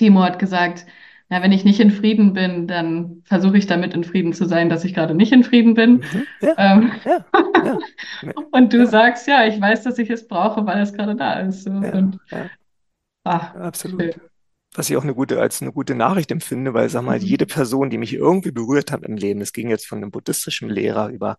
Timo 0.00 0.22
hat 0.22 0.38
gesagt, 0.38 0.86
na, 1.28 1.42
wenn 1.42 1.52
ich 1.52 1.62
nicht 1.62 1.78
in 1.78 1.90
Frieden 1.90 2.32
bin, 2.32 2.66
dann 2.66 3.22
versuche 3.26 3.58
ich 3.58 3.66
damit 3.66 3.92
in 3.92 4.02
Frieden 4.02 4.32
zu 4.32 4.46
sein, 4.46 4.70
dass 4.70 4.82
ich 4.82 4.94
gerade 4.94 5.14
nicht 5.14 5.30
in 5.30 5.44
Frieden 5.44 5.74
bin. 5.74 5.96
Mhm. 5.96 6.26
Ja, 6.40 6.54
ähm, 6.56 6.92
ja, 7.04 7.24
ja. 8.22 8.32
und 8.50 8.72
du 8.72 8.86
sagst, 8.86 9.28
ja, 9.28 9.46
ich 9.46 9.60
weiß, 9.60 9.82
dass 9.82 9.98
ich 9.98 10.08
es 10.08 10.26
brauche, 10.26 10.64
weil 10.64 10.80
es 10.80 10.94
gerade 10.94 11.14
da 11.14 11.34
ist. 11.40 11.64
So. 11.64 11.70
Und, 11.70 12.18
ach, 13.24 13.54
absolut. 13.54 14.00
Schön. 14.00 14.14
Was 14.74 14.88
ich 14.88 14.96
auch 14.96 15.02
eine 15.02 15.14
gute, 15.14 15.38
als 15.38 15.60
eine 15.60 15.72
gute 15.72 15.94
Nachricht 15.94 16.30
empfinde, 16.30 16.72
weil, 16.72 16.88
sag 16.88 17.02
mal, 17.02 17.18
mhm. 17.18 17.26
jede 17.26 17.44
Person, 17.44 17.90
die 17.90 17.98
mich 17.98 18.14
irgendwie 18.14 18.52
berührt 18.52 18.90
hat 18.90 19.04
im 19.04 19.18
Leben, 19.18 19.40
das 19.40 19.52
ging 19.52 19.68
jetzt 19.68 19.86
von 19.86 19.98
einem 19.98 20.10
buddhistischen 20.10 20.70
Lehrer 20.70 21.10
über, 21.10 21.36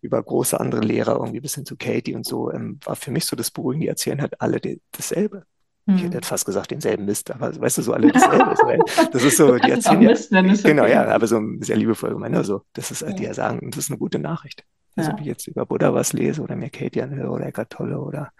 über 0.00 0.22
große 0.22 0.60
andere 0.60 0.82
Lehrer 0.82 1.16
irgendwie 1.16 1.40
bis 1.40 1.56
hin 1.56 1.66
zu 1.66 1.76
Katie 1.76 2.14
und 2.14 2.24
so, 2.24 2.52
ähm, 2.52 2.78
war 2.84 2.94
für 2.94 3.10
mich 3.10 3.24
so 3.24 3.34
das 3.34 3.50
Beruhigende, 3.50 3.86
die 3.86 3.88
erzählen 3.88 4.20
halt 4.20 4.40
alle 4.40 4.60
die, 4.60 4.80
dasselbe. 4.92 5.44
Ich 5.88 6.02
hätte 6.02 6.16
hm. 6.16 6.22
fast 6.24 6.44
gesagt 6.44 6.72
denselben 6.72 7.04
Mist, 7.04 7.30
aber 7.30 7.60
weißt 7.60 7.78
du, 7.78 7.82
so 7.82 7.92
alle 7.92 8.10
dasselbe. 8.10 8.84
das 9.12 9.22
ist 9.22 9.36
so, 9.36 9.56
die 9.56 9.70
erzählen 9.70 10.02
ja, 10.02 10.42
Mist, 10.42 10.64
genau, 10.64 10.82
okay. 10.82 10.92
ja, 10.92 11.06
aber 11.06 11.28
so 11.28 11.40
sehr 11.60 11.76
liebevoll 11.76 12.10
gemeint, 12.10 12.34
also, 12.34 12.62
das 12.72 12.90
ist, 12.90 13.04
die 13.18 13.22
ja 13.22 13.32
sagen, 13.32 13.70
das 13.70 13.84
ist 13.84 13.90
eine 13.90 13.98
gute 13.98 14.18
Nachricht. 14.18 14.64
Also, 14.96 15.10
ja. 15.10 15.14
ob 15.14 15.20
ich 15.20 15.26
jetzt 15.26 15.46
über 15.46 15.64
Buddha 15.64 15.94
was 15.94 16.12
lese 16.12 16.42
oder 16.42 16.56
mir 16.56 16.70
Katie 16.70 17.02
anhöre 17.02 17.30
oder 17.30 17.46
Eckart 17.46 17.70
Tolle 17.70 18.00
oder 18.00 18.32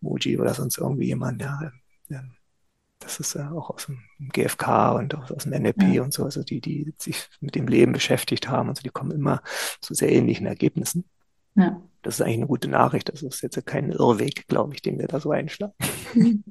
Muji 0.00 0.38
oder 0.38 0.54
sonst 0.54 0.78
irgendwie 0.78 1.06
jemand, 1.06 1.40
ja, 1.40 1.72
ja 2.08 2.22
das 3.00 3.18
ist 3.18 3.34
ja 3.34 3.50
auch 3.50 3.70
aus 3.70 3.86
dem 3.86 3.98
GfK 4.32 4.92
und 4.92 5.14
auch 5.14 5.30
aus 5.30 5.44
dem 5.44 5.60
NLP 5.60 5.82
ja. 5.94 6.02
und 6.02 6.12
so, 6.12 6.24
also 6.24 6.42
die, 6.42 6.60
die 6.60 6.94
sich 6.98 7.28
mit 7.40 7.54
dem 7.54 7.66
Leben 7.66 7.92
beschäftigt 7.92 8.48
haben 8.48 8.68
und 8.68 8.76
so, 8.76 8.82
die 8.82 8.90
kommen 8.90 9.10
immer 9.10 9.42
zu 9.80 9.94
sehr 9.94 10.12
ähnlichen 10.12 10.46
Ergebnissen. 10.46 11.04
Ja. 11.56 11.80
Das 12.06 12.14
ist 12.14 12.20
eigentlich 12.20 12.36
eine 12.36 12.46
gute 12.46 12.68
Nachricht. 12.68 13.08
Das 13.08 13.20
ist 13.20 13.42
jetzt 13.42 13.66
kein 13.66 13.90
Irrweg, 13.90 14.46
glaube 14.46 14.74
ich, 14.74 14.80
den 14.80 14.96
wir 14.96 15.08
da 15.08 15.18
so 15.18 15.32
einschlagen. 15.32 15.74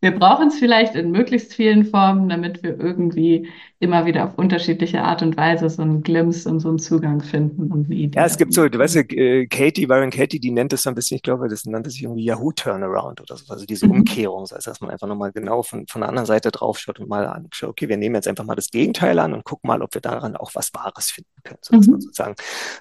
Wir 0.00 0.10
brauchen 0.10 0.48
es 0.48 0.58
vielleicht 0.58 0.94
in 0.94 1.10
möglichst 1.10 1.54
vielen 1.54 1.86
Formen, 1.86 2.28
damit 2.28 2.62
wir 2.62 2.78
irgendwie 2.78 3.48
immer 3.78 4.06
wieder 4.06 4.24
auf 4.24 4.38
unterschiedliche 4.38 5.02
Art 5.02 5.22
und 5.22 5.36
Weise 5.36 5.68
so 5.68 5.82
einen 5.82 6.02
Glimpse 6.02 6.48
und 6.48 6.60
so 6.60 6.68
einen 6.68 6.78
Zugang 6.78 7.20
finden 7.20 7.70
und 7.70 7.86
eine 7.86 7.94
Idee. 7.94 8.18
Ja, 8.18 8.26
es 8.26 8.36
gibt 8.36 8.52
so, 8.52 8.68
du 8.68 8.78
weißt, 8.78 8.96
äh, 8.96 9.46
Katie, 9.46 9.86
Byron 9.86 10.10
Katie, 10.10 10.40
die 10.40 10.50
nennt 10.50 10.72
es 10.72 10.82
so 10.82 10.90
ein 10.90 10.94
bisschen, 10.94 11.16
ich 11.16 11.22
glaube, 11.22 11.48
das 11.48 11.64
nannte 11.66 11.90
sich 11.90 12.02
irgendwie 12.02 12.24
Yahoo 12.24 12.52
Turnaround 12.52 13.20
oder 13.20 13.36
so, 13.36 13.52
also 13.52 13.66
diese 13.66 13.86
mhm. 13.86 13.92
Umkehrung, 13.92 14.42
das 14.44 14.52
heißt, 14.52 14.66
dass 14.66 14.80
man 14.80 14.90
einfach 14.90 15.06
nochmal 15.06 15.32
genau 15.32 15.62
von, 15.62 15.86
von 15.86 16.00
der 16.00 16.08
anderen 16.08 16.26
Seite 16.26 16.50
draufschaut 16.50 17.00
und 17.00 17.08
mal 17.08 17.26
anschaut, 17.26 17.70
okay, 17.70 17.88
wir 17.88 17.96
nehmen 17.96 18.14
jetzt 18.14 18.28
einfach 18.28 18.44
mal 18.44 18.54
das 18.54 18.70
Gegenteil 18.70 19.18
an 19.18 19.34
und 19.34 19.44
gucken 19.44 19.68
mal, 19.68 19.82
ob 19.82 19.94
wir 19.94 20.00
daran 20.00 20.36
auch 20.36 20.54
was 20.54 20.72
Wahres 20.74 21.10
finden 21.10 21.30
können. 21.42 21.58
So, 21.62 21.76
dass 21.76 21.86
mhm. 21.86 21.92
man 21.92 22.00
sozusagen 22.00 22.34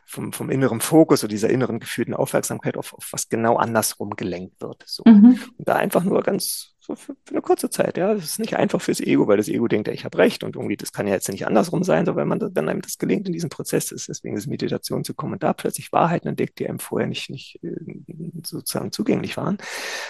vom, 0.05 0.34
vom 0.34 0.49
inneren 0.49 0.80
Fokus 0.80 1.24
oder 1.24 1.32
dieser 1.32 1.49
inneren 1.49 1.80
gefühlten 1.80 2.12
Aufmerksamkeit 2.20 2.78
auf, 2.78 2.93
auf 2.93 3.09
was 3.11 3.30
genau 3.30 3.57
andersrum 3.57 4.11
gelenkt 4.11 4.61
wird. 4.61 4.84
So. 4.86 5.03
Mhm. 5.05 5.39
Und 5.57 5.68
da 5.68 5.76
einfach 5.76 6.03
nur 6.03 6.22
ganz 6.24 6.74
so 6.86 6.95
für, 6.95 7.16
für, 7.24 7.32
eine 7.32 7.41
kurze 7.41 7.70
Zeit, 7.70 7.97
ja. 7.97 8.14
Das 8.14 8.26
ist 8.26 8.39
nicht 8.39 8.57
einfach 8.57 8.82
fürs 8.82 8.99
Ego, 8.99 9.28
weil 9.28 9.38
das 9.38 9.47
Ego 9.47 9.70
denkt, 9.70 9.88
ja, 9.88 9.93
ich 9.93 10.03
habe 10.03 10.18
recht 10.18 10.43
und 10.43 10.57
irgendwie, 10.57 10.76
das 10.76 10.91
kann 10.91 11.07
ja 11.07 11.14
jetzt 11.14 11.30
nicht 11.30 11.47
andersrum 11.47 11.84
sein, 11.84 12.05
so 12.05 12.18
wenn 12.18 12.28
man, 12.28 12.41
wenn 12.41 12.68
einem 12.68 12.82
das 12.82 12.97
gelingt 12.97 13.26
in 13.26 13.34
diesem 13.34 13.49
Prozess 13.49 13.91
ist, 13.91 14.09
deswegen 14.09 14.36
ist 14.36 14.47
Meditation 14.47 15.05
zu 15.05 15.14
kommen 15.14 15.34
und 15.34 15.43
da 15.43 15.53
plötzlich 15.53 15.93
Wahrheiten 15.93 16.28
entdeckt, 16.28 16.59
die 16.59 16.68
einem 16.68 16.80
vorher 16.80 17.07
nicht, 17.07 17.30
nicht 17.30 17.64
äh, 17.64 17.72
sozusagen 18.43 18.91
zugänglich 18.91 19.38
waren, 19.38 19.57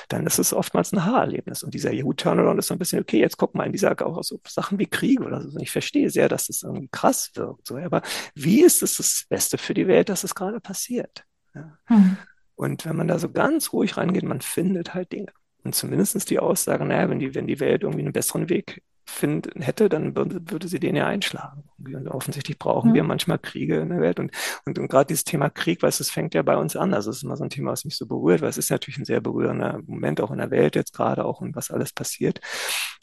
dann 0.09 0.25
ist 0.25 0.39
es 0.39 0.51
oftmals 0.51 0.91
ein 0.93 1.05
Haarerlebnis. 1.05 1.61
Und 1.61 1.75
dieser 1.75 1.93
Yahoo-Turnaround 1.93 2.57
ist 2.57 2.67
so 2.67 2.73
ein 2.73 2.79
bisschen, 2.79 3.01
okay, 3.01 3.19
jetzt 3.19 3.37
guck 3.37 3.53
mal 3.53 3.65
in 3.65 3.71
dieser, 3.71 3.95
auch 4.05 4.23
so 4.23 4.39
Sachen 4.47 4.79
wie 4.79 4.87
Krieg 4.87 5.21
oder 5.21 5.41
so. 5.41 5.59
Ich 5.59 5.71
verstehe 5.71 6.09
sehr, 6.09 6.27
dass 6.27 6.47
das 6.47 6.63
irgendwie 6.63 6.89
krass 6.91 7.29
wirkt, 7.35 7.67
so, 7.67 7.77
aber 7.77 8.01
wie 8.33 8.63
ist 8.63 8.81
es 8.81 8.97
das 8.97 9.25
Beste 9.29 9.59
für 9.59 9.75
die 9.75 9.87
Welt, 9.87 10.09
dass 10.09 10.23
es 10.23 10.33
gerade 10.33 10.59
passiert? 10.59 11.23
Ja. 11.55 11.77
Hm. 11.85 12.17
Und 12.55 12.85
wenn 12.85 12.95
man 12.95 13.07
da 13.07 13.19
so 13.19 13.31
ganz 13.31 13.73
ruhig 13.73 13.97
reingeht, 13.97 14.23
man 14.23 14.41
findet 14.41 14.93
halt 14.93 15.11
Dinge. 15.11 15.31
Und 15.63 15.75
zumindest 15.75 16.29
die 16.29 16.39
Aussage, 16.39 16.85
naja, 16.85 17.09
wenn 17.09 17.19
die, 17.19 17.35
wenn 17.35 17.47
die 17.47 17.59
Welt 17.59 17.83
irgendwie 17.83 18.03
einen 18.03 18.13
besseren 18.13 18.49
Weg 18.49 18.83
finden 19.05 19.61
hätte, 19.61 19.89
dann 19.89 20.15
würde, 20.15 20.39
würde 20.49 20.67
sie 20.67 20.79
den 20.79 20.95
ja 20.95 21.05
einschlagen. 21.05 21.63
Und 21.77 22.07
offensichtlich 22.07 22.57
brauchen 22.57 22.89
ja. 22.89 22.95
wir 22.95 23.03
manchmal 23.03 23.37
Kriege 23.37 23.77
in 23.77 23.89
der 23.89 23.99
Welt. 23.99 24.19
Und, 24.19 24.31
und, 24.65 24.79
und 24.79 24.87
gerade 24.87 25.07
dieses 25.07 25.23
Thema 25.23 25.49
Krieg, 25.49 25.83
weißt 25.83 25.99
du, 25.99 26.03
es 26.03 26.09
fängt 26.09 26.33
ja 26.33 26.41
bei 26.41 26.57
uns 26.57 26.75
an. 26.75 26.93
Also 26.93 27.11
es 27.11 27.17
ist 27.17 27.23
immer 27.23 27.35
so 27.35 27.43
ein 27.43 27.49
Thema, 27.49 27.71
was 27.71 27.85
mich 27.85 27.97
so 27.97 28.05
berührt, 28.05 28.41
weil 28.41 28.49
es 28.49 28.57
ist 28.57 28.71
natürlich 28.71 28.97
ein 28.97 29.05
sehr 29.05 29.21
berührender 29.21 29.81
Moment 29.85 30.21
auch 30.21 30.31
in 30.31 30.37
der 30.37 30.51
Welt 30.51 30.75
jetzt 30.75 30.93
gerade 30.93 31.25
auch 31.25 31.41
und 31.41 31.55
was 31.55 31.69
alles 31.69 31.91
passiert. 31.91 32.39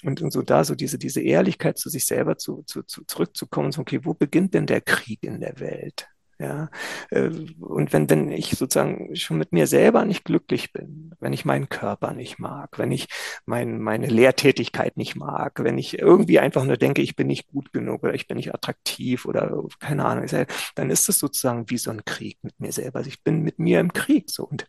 Und, 0.03 0.23
und 0.23 0.33
so 0.33 0.43
da 0.43 0.65
so 0.65 0.75
diese, 0.75 0.99
diese 0.99 1.21
Ehrlichkeit 1.21 1.79
zu 1.79 1.91
sich 1.91 2.07
selber 2.07 2.39
zu, 2.39 2.63
zu, 2.67 2.83
zu 2.83 3.05
zurückzukommen, 3.05 3.73
so, 3.73 3.83
okay, 3.83 4.01
wo 4.03 4.15
beginnt 4.15 4.55
denn 4.55 4.67
der 4.67 4.81
Krieg 4.81 5.23
in 5.23 5.41
der 5.41 5.61
Welt? 5.61 6.09
Ja, 6.41 6.71
äh, 7.11 7.29
und 7.61 7.93
wenn, 7.93 8.09
wenn 8.09 8.31
ich 8.33 8.53
sozusagen 8.53 9.15
schon 9.15 9.37
mit 9.37 9.53
mir 9.53 9.67
selber 9.67 10.07
nicht 10.07 10.25
glücklich 10.25 10.73
bin, 10.73 11.13
wenn 11.21 11.35
ich 11.35 11.45
meinen 11.45 11.69
Körper 11.69 12.15
nicht 12.15 12.39
mag, 12.39 12.79
wenn 12.79 12.93
ich 12.93 13.09
mein, 13.45 13.79
meine 13.79 14.07
Lehrtätigkeit 14.07 14.97
nicht 14.97 15.17
mag, 15.17 15.63
wenn 15.63 15.77
ich 15.77 15.99
irgendwie 15.99 16.39
einfach 16.39 16.65
nur 16.65 16.79
denke, 16.79 17.03
ich 17.03 17.15
bin 17.15 17.27
nicht 17.27 17.49
gut 17.49 17.75
genug 17.75 18.05
oder 18.05 18.15
ich 18.15 18.27
bin 18.27 18.39
nicht 18.39 18.55
attraktiv 18.55 19.27
oder 19.27 19.65
keine 19.81 20.07
Ahnung, 20.07 20.27
dann 20.77 20.89
ist 20.91 21.11
es 21.11 21.19
sozusagen 21.19 21.69
wie 21.69 21.77
so 21.79 21.91
ein 21.91 22.07
Krieg 22.07 22.39
mit 22.43 22.59
mir 22.59 22.73
selber. 22.73 23.01
Also 23.01 23.09
ich 23.11 23.23
bin 23.23 23.43
mit 23.43 23.59
mir 23.59 23.79
im 23.81 23.93
Krieg 23.93 24.31
so 24.31 24.45
und 24.45 24.65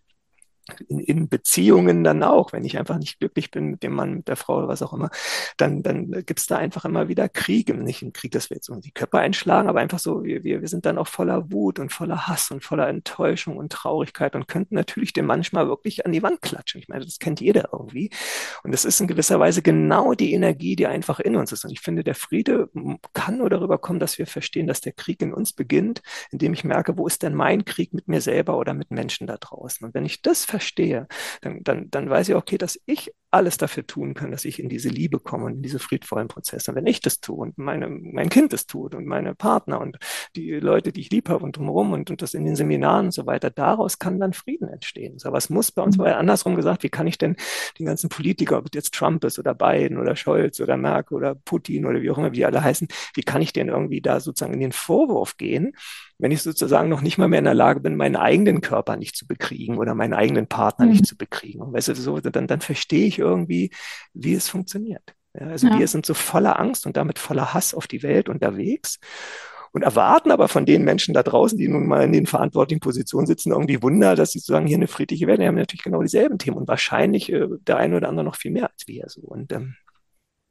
in, 0.88 1.00
in 1.00 1.30
Beziehungen 1.30 2.04
dann 2.04 2.24
auch, 2.24 2.54
wenn 2.54 2.64
ich 2.64 2.78
einfach 2.78 2.98
nicht 2.98 3.20
glücklich 3.20 3.52
bin 3.52 3.66
mit 3.66 3.84
dem 3.84 3.94
Mann, 3.94 4.16
mit 4.16 4.28
der 4.28 4.36
Frau 4.36 4.58
oder 4.58 4.68
was 4.68 4.82
auch 4.82 4.94
immer, 4.94 5.10
dann, 5.58 5.84
dann 5.84 6.12
gibt 6.12 6.40
es 6.40 6.48
da 6.48 6.58
einfach 6.58 6.86
immer 6.86 7.08
wieder 7.08 7.30
Kriege. 7.30 7.74
Nicht 7.74 8.02
ein 8.02 8.14
Krieg, 8.14 8.32
dass 8.32 8.50
wir 8.50 8.58
jetzt 8.58 8.68
so 8.68 8.76
die 8.76 8.92
Köpfe 8.92 9.20
einschlagen, 9.20 9.70
aber 9.70 9.80
einfach 9.80 10.00
so, 10.00 10.24
wir, 10.24 10.44
wir, 10.44 10.62
wir 10.62 10.68
sind 10.68 10.86
dann 10.86 10.98
auch 10.98 11.08
voller 11.08 11.52
Wut 11.52 11.80
und 11.80 11.92
voller 11.92 12.28
Hass 12.28 12.52
und 12.52 12.64
voller 12.64 12.88
Enttäuschung 12.88 13.58
und 13.58 13.72
Traurigkeit 13.72 14.36
und 14.36 14.48
könnten 14.48 14.76
natürlich 14.76 15.14
den 15.14 15.26
manchmal 15.26 15.68
wirklich 15.68 16.06
an 16.06 16.12
die 16.12 16.24
Wand 16.24 16.42
klatschen. 16.42 16.80
Ich 16.80 16.88
meine, 16.88 17.04
das 17.04 17.20
kennt 17.20 17.42
jeder 17.42 17.70
irgendwie. 17.74 18.10
Und 18.64 18.72
das 18.72 18.86
ist 18.86 19.00
in 19.02 19.08
gewisser 19.08 19.40
Weise 19.40 19.62
genau 19.62 20.14
die 20.14 20.34
Energie, 20.34 20.76
die 20.76 20.88
einfach 20.88 21.20
in 21.20 21.36
uns 21.36 21.52
ist. 21.52 21.66
Und 21.66 21.72
ich 21.72 21.82
finde, 21.82 22.04
der 22.04 22.16
Friede 22.16 22.70
kann 23.14 23.38
nur 23.38 23.50
darüber 23.50 23.78
kommen, 23.78 24.00
dass 24.00 24.18
wir 24.18 24.28
verstehen, 24.28 24.68
dass 24.68 24.82
der 24.82 24.94
Krieg 24.94 25.22
in 25.22 25.34
uns 25.34 25.54
beginnt, 25.54 26.02
indem 26.32 26.54
ich 26.54 26.64
merke, 26.64 26.98
wo 26.98 27.08
ist 27.08 27.24
denn 27.24 27.36
mein 27.36 27.66
Krieg 27.66 27.94
mit 27.94 28.08
mir 28.08 28.22
selber 28.22 28.58
oder 28.58 28.74
mit 28.74 28.92
Menschen 28.92 29.28
da 29.28 29.38
draußen? 29.38 29.86
Und 29.86 29.94
wenn 29.94 30.06
ich 30.06 30.22
das 30.22 30.46
verstehe, 30.52 31.08
dann, 31.42 31.64
dann, 31.64 31.90
dann 31.92 32.10
weiß 32.10 32.30
ich, 32.30 32.36
okay, 32.36 32.58
dass 32.58 32.80
ich 32.86 33.14
alles 33.32 33.58
dafür 33.58 33.88
tun 33.88 34.14
können, 34.14 34.32
dass 34.32 34.46
ich 34.46 34.60
in 34.60 34.70
diese 34.70 34.90
Liebe 34.90 35.20
komme 35.20 35.46
und 35.46 35.56
in 35.56 35.62
diese 35.62 35.80
friedvollen 35.80 36.28
Prozesse. 36.28 36.72
Und 36.72 36.76
wenn 36.76 36.86
ich 36.86 37.00
das 37.00 37.22
tue 37.22 37.38
und 37.38 37.58
meine, 37.58 37.90
mein 37.90 38.30
Kind 38.30 38.52
das 38.52 38.68
tut 38.68 38.94
und 38.94 39.06
meine 39.06 39.34
Partner 39.36 39.80
und 39.80 39.98
die 40.36 40.52
Leute, 40.52 40.92
die 40.92 41.02
ich 41.02 41.10
lieb 41.10 41.30
habe 41.30 41.44
und 41.44 41.56
drumherum 41.56 41.94
und, 41.94 42.10
und 42.10 42.22
das 42.22 42.34
in 42.34 42.46
den 42.46 42.58
Seminaren 42.58 43.06
und 43.06 43.12
so 43.14 43.26
weiter, 43.26 43.50
daraus 43.50 44.00
kann 44.00 44.20
dann 44.20 44.34
Frieden 44.34 44.68
entstehen. 44.68 45.18
So, 45.18 45.32
was 45.32 45.50
muss 45.50 45.72
bei 45.72 45.82
uns, 45.82 45.98
mhm. 45.98 46.04
weil 46.04 46.14
andersrum 46.14 46.56
gesagt, 46.56 46.84
wie 46.84 46.90
kann 46.90 47.08
ich 47.08 47.18
denn 47.18 47.38
den 47.80 47.86
ganzen 47.86 48.10
Politiker, 48.10 48.58
ob 48.58 48.68
jetzt 48.76 48.94
Trump 48.94 49.24
ist 49.24 49.40
oder 49.40 49.56
Biden 49.56 49.98
oder 49.98 50.16
Scholz 50.16 50.60
oder 50.60 50.76
Merkel 50.76 51.16
oder 51.16 51.36
Putin 51.36 51.86
oder 51.86 52.02
wie 52.02 52.12
auch 52.12 52.18
immer, 52.18 52.32
wie 52.32 52.38
die 52.38 52.46
alle 52.46 52.62
heißen, 52.64 52.90
wie 53.16 53.24
kann 53.24 53.42
ich 53.42 53.54
denn 53.54 53.70
irgendwie 53.70 54.02
da 54.02 54.20
sozusagen 54.20 54.54
in 54.54 54.60
den 54.60 54.74
Vorwurf 54.74 55.38
gehen, 55.38 55.74
wenn 56.22 56.32
ich 56.32 56.44
sozusagen 56.44 56.88
noch 56.88 57.02
nicht 57.02 57.18
mal 57.18 57.28
mehr 57.28 57.40
in 57.40 57.46
der 57.46 57.56
Lage 57.56 57.80
bin, 57.80 57.96
meinen 57.96 58.16
eigenen 58.16 58.62
Körper 58.62 58.96
nicht 58.96 59.16
zu 59.16 59.26
bekriegen 59.26 59.78
oder 59.78 59.96
meinen 59.96 60.14
eigenen 60.14 60.48
Partner 60.48 60.86
mhm. 60.86 60.92
nicht 60.92 61.08
zu 61.08 61.18
bekriegen. 61.18 61.62
Und 61.62 61.74
weißt 61.74 61.88
du, 61.88 61.96
so, 61.96 62.20
dann, 62.20 62.46
dann 62.46 62.62
verstehe 62.62 63.08
ich 63.08 63.18
irgendwie, 63.22 63.72
wie 64.14 64.34
es 64.34 64.50
funktioniert. 64.50 65.16
Ja, 65.34 65.48
also 65.48 65.68
ja. 65.68 65.80
wir 65.80 65.88
sind 65.88 66.06
so 66.06 66.14
voller 66.14 66.60
Angst 66.60 66.86
und 66.86 66.98
damit 66.98 67.20
voller 67.20 67.54
Hass 67.54 67.74
auf 67.74 67.88
die 67.88 68.04
Welt 68.04 68.28
unterwegs 68.28 69.00
und 69.72 69.84
erwarten 69.84 70.32
aber 70.32 70.48
von 70.48 70.66
den 70.66 70.84
Menschen 70.84 71.14
da 71.14 71.24
draußen, 71.24 71.58
die 71.58 71.70
nun 71.70 71.88
mal 71.88 72.04
in 72.04 72.12
den 72.12 72.26
verantwortlichen 72.26 72.82
Positionen 72.82 73.26
sitzen, 73.26 73.52
irgendwie 73.52 73.82
Wunder, 73.82 74.16
dass 74.16 74.34
sie 74.34 74.40
sozusagen 74.40 74.68
hier 74.68 74.78
eine 74.78 74.88
friedliche 74.88 75.28
Welt 75.28 75.40
haben. 75.40 75.44
Die 75.44 75.48
haben 75.48 75.56
natürlich 75.56 75.84
genau 75.84 76.02
dieselben 76.02 76.38
Themen 76.38 76.58
und 76.58 76.68
wahrscheinlich 76.68 77.32
äh, 77.32 77.48
der 77.66 77.78
eine 77.78 77.98
oder 77.98 78.10
andere 78.10 78.26
noch 78.26 78.36
viel 78.36 78.52
mehr 78.52 78.70
als 78.70 78.88
wir. 78.88 79.06
So. 79.08 79.22
Und 79.22 79.54
ähm, 79.54 79.76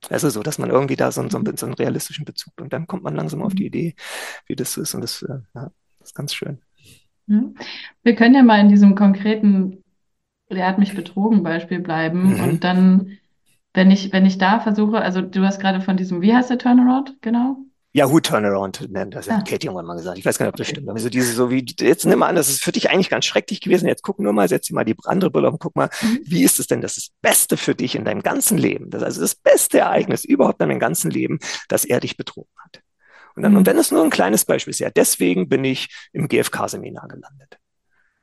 also 0.09 0.31
so, 0.31 0.43
dass 0.43 0.59
man 0.59 0.71
irgendwie 0.71 0.97
da 0.97 1.13
so, 1.13 1.29
so, 1.29 1.39
mhm. 1.39 1.57
so 1.57 1.67
einen 1.67 1.75
realistischen 1.75 2.25
Bezug 2.25 2.55
und 2.61 2.73
dann 2.73 2.87
kommt 2.87 3.03
man 3.03 3.15
langsam 3.15 3.43
auf 3.43 3.55
die 3.55 3.65
mhm. 3.65 3.69
Idee, 3.69 3.95
wie 4.47 4.57
das 4.57 4.77
ist 4.79 4.95
und 4.95 5.03
das, 5.03 5.23
äh, 5.23 5.41
ja, 5.55 5.71
das 5.99 6.09
ist 6.09 6.15
ganz 6.15 6.33
schön. 6.33 6.63
Mhm. 7.27 7.55
Wir 8.03 8.15
können 8.15 8.35
ja 8.35 8.43
mal 8.43 8.61
in 8.61 8.71
diesem 8.71 8.95
konkreten, 8.95 9.85
der 10.51 10.67
hat 10.67 10.79
mich 10.79 10.95
betrogen 10.95 11.43
Beispiel 11.43 11.81
bleiben 11.81 12.35
mhm. 12.35 12.41
und 12.43 12.65
dann, 12.65 13.19
wenn 13.73 13.91
ich, 13.91 14.13
wenn 14.13 14.27
ich 14.27 14.39
da 14.39 14.61
versuche, 14.61 15.01
also 15.01 15.21
du 15.23 15.43
hast 15.45 15.61
gerade 15.61 15.81
von 15.81 15.97
diesem, 15.97 16.21
wie 16.23 16.35
heißt 16.35 16.51
der 16.51 16.59
Turnaround, 16.59 17.17
genau? 17.21 17.59
Yahoo 17.93 18.21
Turnaround 18.21 18.89
nennt 18.91 19.15
das. 19.15 19.29
Ah. 19.29 19.39
Hat 19.39 19.49
Katie 19.49 19.67
irgendwann 19.67 19.87
mal 19.87 19.97
gesagt. 19.97 20.17
Ich 20.17 20.25
weiß 20.25 20.39
gar 20.39 20.47
nicht, 20.47 20.53
ob 20.53 20.57
das 20.57 20.69
okay. 20.69 20.77
stimmt. 20.77 20.91
Also 20.91 21.09
diese 21.09 21.33
so 21.33 21.51
wie, 21.51 21.65
jetzt 21.81 22.05
nimm 22.05 22.21
mal 22.21 22.29
an, 22.29 22.37
das 22.37 22.49
ist 22.49 22.63
für 22.63 22.71
dich 22.71 22.89
eigentlich 22.89 23.11
ganz 23.11 23.25
schrecklich 23.25 23.61
gewesen. 23.61 23.89
Jetzt 23.89 24.03
guck 24.03 24.21
nur 24.21 24.33
mal, 24.33 24.49
setz 24.49 24.69
dir 24.69 24.75
mal 24.75 24.85
die 24.85 24.95
andere 25.05 25.31
Brille 25.31 25.49
auf 25.49 25.55
und 25.55 25.61
guck 25.61 25.75
mal, 25.75 25.91
mhm. 26.01 26.21
wie 26.25 26.45
ist 26.45 26.61
es 26.61 26.69
denn, 26.69 26.81
das 26.83 26.97
ist 26.97 27.09
das 27.09 27.17
Beste 27.21 27.57
für 27.57 27.75
dich 27.75 27.97
in 27.97 28.05
deinem 28.05 28.23
ganzen 28.23 28.59
Leben? 28.59 28.91
Das 28.91 29.03
ist 29.03 29.07
also 29.07 29.21
das 29.23 29.35
beste 29.35 29.81
Ereignis 29.81 30.25
überhaupt 30.25 30.61
in 30.61 30.69
deinem 30.69 30.79
ganzen 30.79 31.11
Leben, 31.11 31.41
dass 31.69 31.85
er 31.85 31.99
dich 31.99 32.17
betrogen 32.17 32.53
hat. 32.65 32.81
Und 33.35 33.43
dann, 33.43 33.53
mhm. 33.53 33.59
und 33.59 33.67
wenn 33.67 33.79
es 33.79 33.91
nur 33.91 34.05
ein 34.05 34.11
kleines 34.11 34.45
Beispiel 34.45 34.71
ist, 34.71 34.79
ja, 34.79 34.91
deswegen 34.91 35.49
bin 35.49 35.65
ich 35.65 35.89
im 36.13 36.29
GFK-Seminar 36.29 37.09
gelandet. 37.09 37.59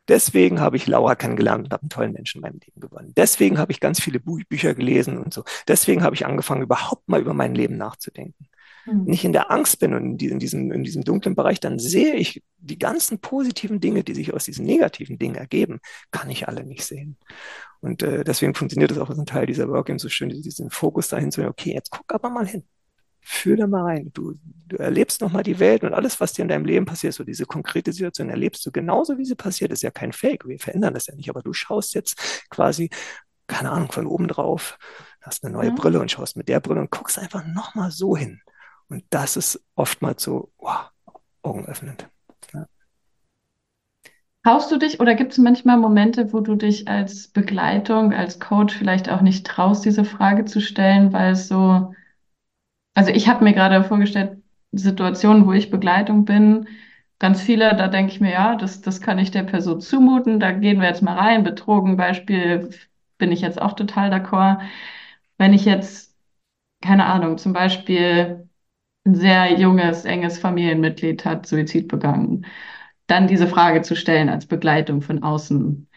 Deswegen 0.07 0.59
habe 0.59 0.77
ich 0.77 0.87
Laura 0.87 1.15
kennengelernt 1.15 1.65
und 1.65 1.73
habe 1.73 1.83
einen 1.83 1.89
tollen 1.89 2.13
Menschen 2.13 2.37
in 2.37 2.41
meinem 2.41 2.59
Leben 2.59 2.79
gewonnen. 2.79 3.13
Deswegen 3.15 3.57
habe 3.57 3.71
ich 3.71 3.79
ganz 3.79 4.01
viele 4.01 4.19
Bü 4.19 4.43
Bücher 4.47 4.73
gelesen 4.73 5.17
und 5.17 5.33
so. 5.33 5.43
Deswegen 5.67 6.03
habe 6.03 6.15
ich 6.15 6.25
angefangen, 6.25 6.61
überhaupt 6.61 7.07
mal 7.09 7.21
über 7.21 7.33
mein 7.33 7.55
Leben 7.55 7.77
nachzudenken 7.77 8.47
mhm. 8.87 9.03
nicht 9.03 9.23
in 9.23 9.33
der 9.33 9.51
Angst 9.51 9.79
bin 9.79 9.93
und 9.93 10.21
in 10.21 10.39
diesem, 10.39 10.71
in 10.71 10.83
diesem 10.83 11.03
dunklen 11.03 11.35
Bereich, 11.35 11.59
dann 11.59 11.79
sehe 11.79 12.15
ich 12.15 12.43
die 12.57 12.79
ganzen 12.79 13.19
positiven 13.19 13.79
Dinge, 13.79 14.03
die 14.03 14.13
sich 14.13 14.33
aus 14.33 14.45
diesen 14.45 14.65
negativen 14.65 15.17
Dingen 15.17 15.35
ergeben, 15.35 15.79
kann 16.11 16.29
ich 16.29 16.47
alle 16.47 16.63
nicht 16.63 16.83
sehen. 16.83 17.17
Und 17.79 18.01
äh, 18.01 18.23
deswegen 18.23 18.55
funktioniert 18.55 18.91
es 18.91 18.97
auch 18.97 19.09
als 19.09 19.19
ein 19.19 19.25
Teil 19.25 19.45
dieser 19.45 19.69
Workgame 19.69 19.99
so 19.99 20.09
schön, 20.09 20.29
diesen 20.29 20.69
Fokus 20.69 21.09
dahin 21.09 21.31
zu, 21.31 21.45
okay, 21.45 21.73
jetzt 21.73 21.91
guck 21.91 22.11
aber 22.13 22.29
mal 22.29 22.47
hin. 22.47 22.63
Fühle 23.29 23.67
mal 23.67 23.83
rein. 23.83 24.09
Du, 24.13 24.35
du 24.69 24.77
erlebst 24.77 25.19
nochmal 25.19 25.43
die 25.43 25.59
Welt 25.59 25.83
und 25.83 25.93
alles, 25.93 26.21
was 26.21 26.31
dir 26.31 26.43
in 26.43 26.47
deinem 26.47 26.63
Leben 26.63 26.85
passiert, 26.85 27.13
so 27.13 27.25
diese 27.25 27.45
konkrete 27.45 27.91
Situation 27.91 28.29
erlebst 28.29 28.65
du 28.65 28.71
genauso, 28.71 29.17
wie 29.17 29.25
sie 29.25 29.35
passiert. 29.35 29.73
ist 29.73 29.83
ja 29.83 29.91
kein 29.91 30.13
Fake. 30.13 30.47
Wir 30.47 30.57
verändern 30.57 30.93
das 30.93 31.07
ja 31.07 31.15
nicht. 31.15 31.29
Aber 31.29 31.41
du 31.41 31.51
schaust 31.51 31.93
jetzt 31.93 32.47
quasi, 32.49 32.89
keine 33.45 33.71
Ahnung, 33.71 33.91
von 33.91 34.07
oben 34.07 34.29
drauf, 34.29 34.79
hast 35.21 35.43
eine 35.43 35.51
neue 35.51 35.67
ja. 35.67 35.75
Brille 35.75 35.99
und 35.99 36.09
schaust 36.09 36.37
mit 36.37 36.47
der 36.47 36.61
Brille 36.61 36.79
und 36.79 36.89
guckst 36.89 37.19
einfach 37.19 37.45
nochmal 37.45 37.91
so 37.91 38.15
hin. 38.15 38.39
Und 38.87 39.03
das 39.09 39.35
ist 39.35 39.61
oftmals 39.75 40.23
so 40.23 40.53
wow, 40.57 40.89
augenöffnend. 41.41 42.07
Ja. 42.53 42.65
Traust 44.45 44.71
du 44.71 44.77
dich 44.77 45.01
oder 45.01 45.15
gibt 45.15 45.33
es 45.33 45.37
manchmal 45.37 45.77
Momente, 45.77 46.31
wo 46.31 46.39
du 46.39 46.55
dich 46.55 46.87
als 46.87 47.27
Begleitung, 47.27 48.13
als 48.13 48.39
Coach 48.39 48.73
vielleicht 48.73 49.09
auch 49.09 49.19
nicht 49.19 49.45
traust, 49.45 49.83
diese 49.83 50.05
Frage 50.05 50.45
zu 50.45 50.61
stellen, 50.61 51.11
weil 51.11 51.33
es 51.33 51.49
so, 51.49 51.93
also 52.97 53.11
ich 53.11 53.27
habe 53.27 53.43
mir 53.43 53.53
gerade 53.53 53.83
vorgestellt, 53.83 54.41
Situationen, 54.71 55.45
wo 55.45 55.53
ich 55.53 55.69
Begleitung 55.69 56.25
bin, 56.25 56.67
ganz 57.19 57.39
viele, 57.41 57.75
da 57.75 57.89
denke 57.89 58.11
ich 58.11 58.19
mir, 58.19 58.31
ja, 58.31 58.55
das, 58.55 58.81
das 58.81 59.01
kann 59.01 59.19
ich 59.19 59.29
der 59.29 59.43
Person 59.43 59.79
zumuten, 59.79 60.39
da 60.39 60.51
gehen 60.51 60.81
wir 60.81 60.87
jetzt 60.87 61.03
mal 61.03 61.15
rein, 61.15 61.43
betrogen 61.43 61.95
Beispiel, 61.95 62.71
bin 63.19 63.31
ich 63.31 63.41
jetzt 63.41 63.61
auch 63.61 63.73
total 63.73 64.11
d'accord. 64.11 64.61
Wenn 65.37 65.53
ich 65.53 65.63
jetzt, 65.63 66.15
keine 66.81 67.05
Ahnung, 67.05 67.37
zum 67.37 67.53
Beispiel 67.53 68.49
ein 69.05 69.13
sehr 69.13 69.59
junges, 69.59 70.03
enges 70.05 70.39
Familienmitglied 70.39 71.23
hat 71.23 71.45
Suizid 71.45 71.87
begangen. 71.87 72.47
Dann 73.05 73.27
diese 73.27 73.47
Frage 73.47 73.83
zu 73.83 73.95
stellen 73.95 74.27
als 74.27 74.47
Begleitung 74.47 75.03
von 75.03 75.21
außen. 75.21 75.87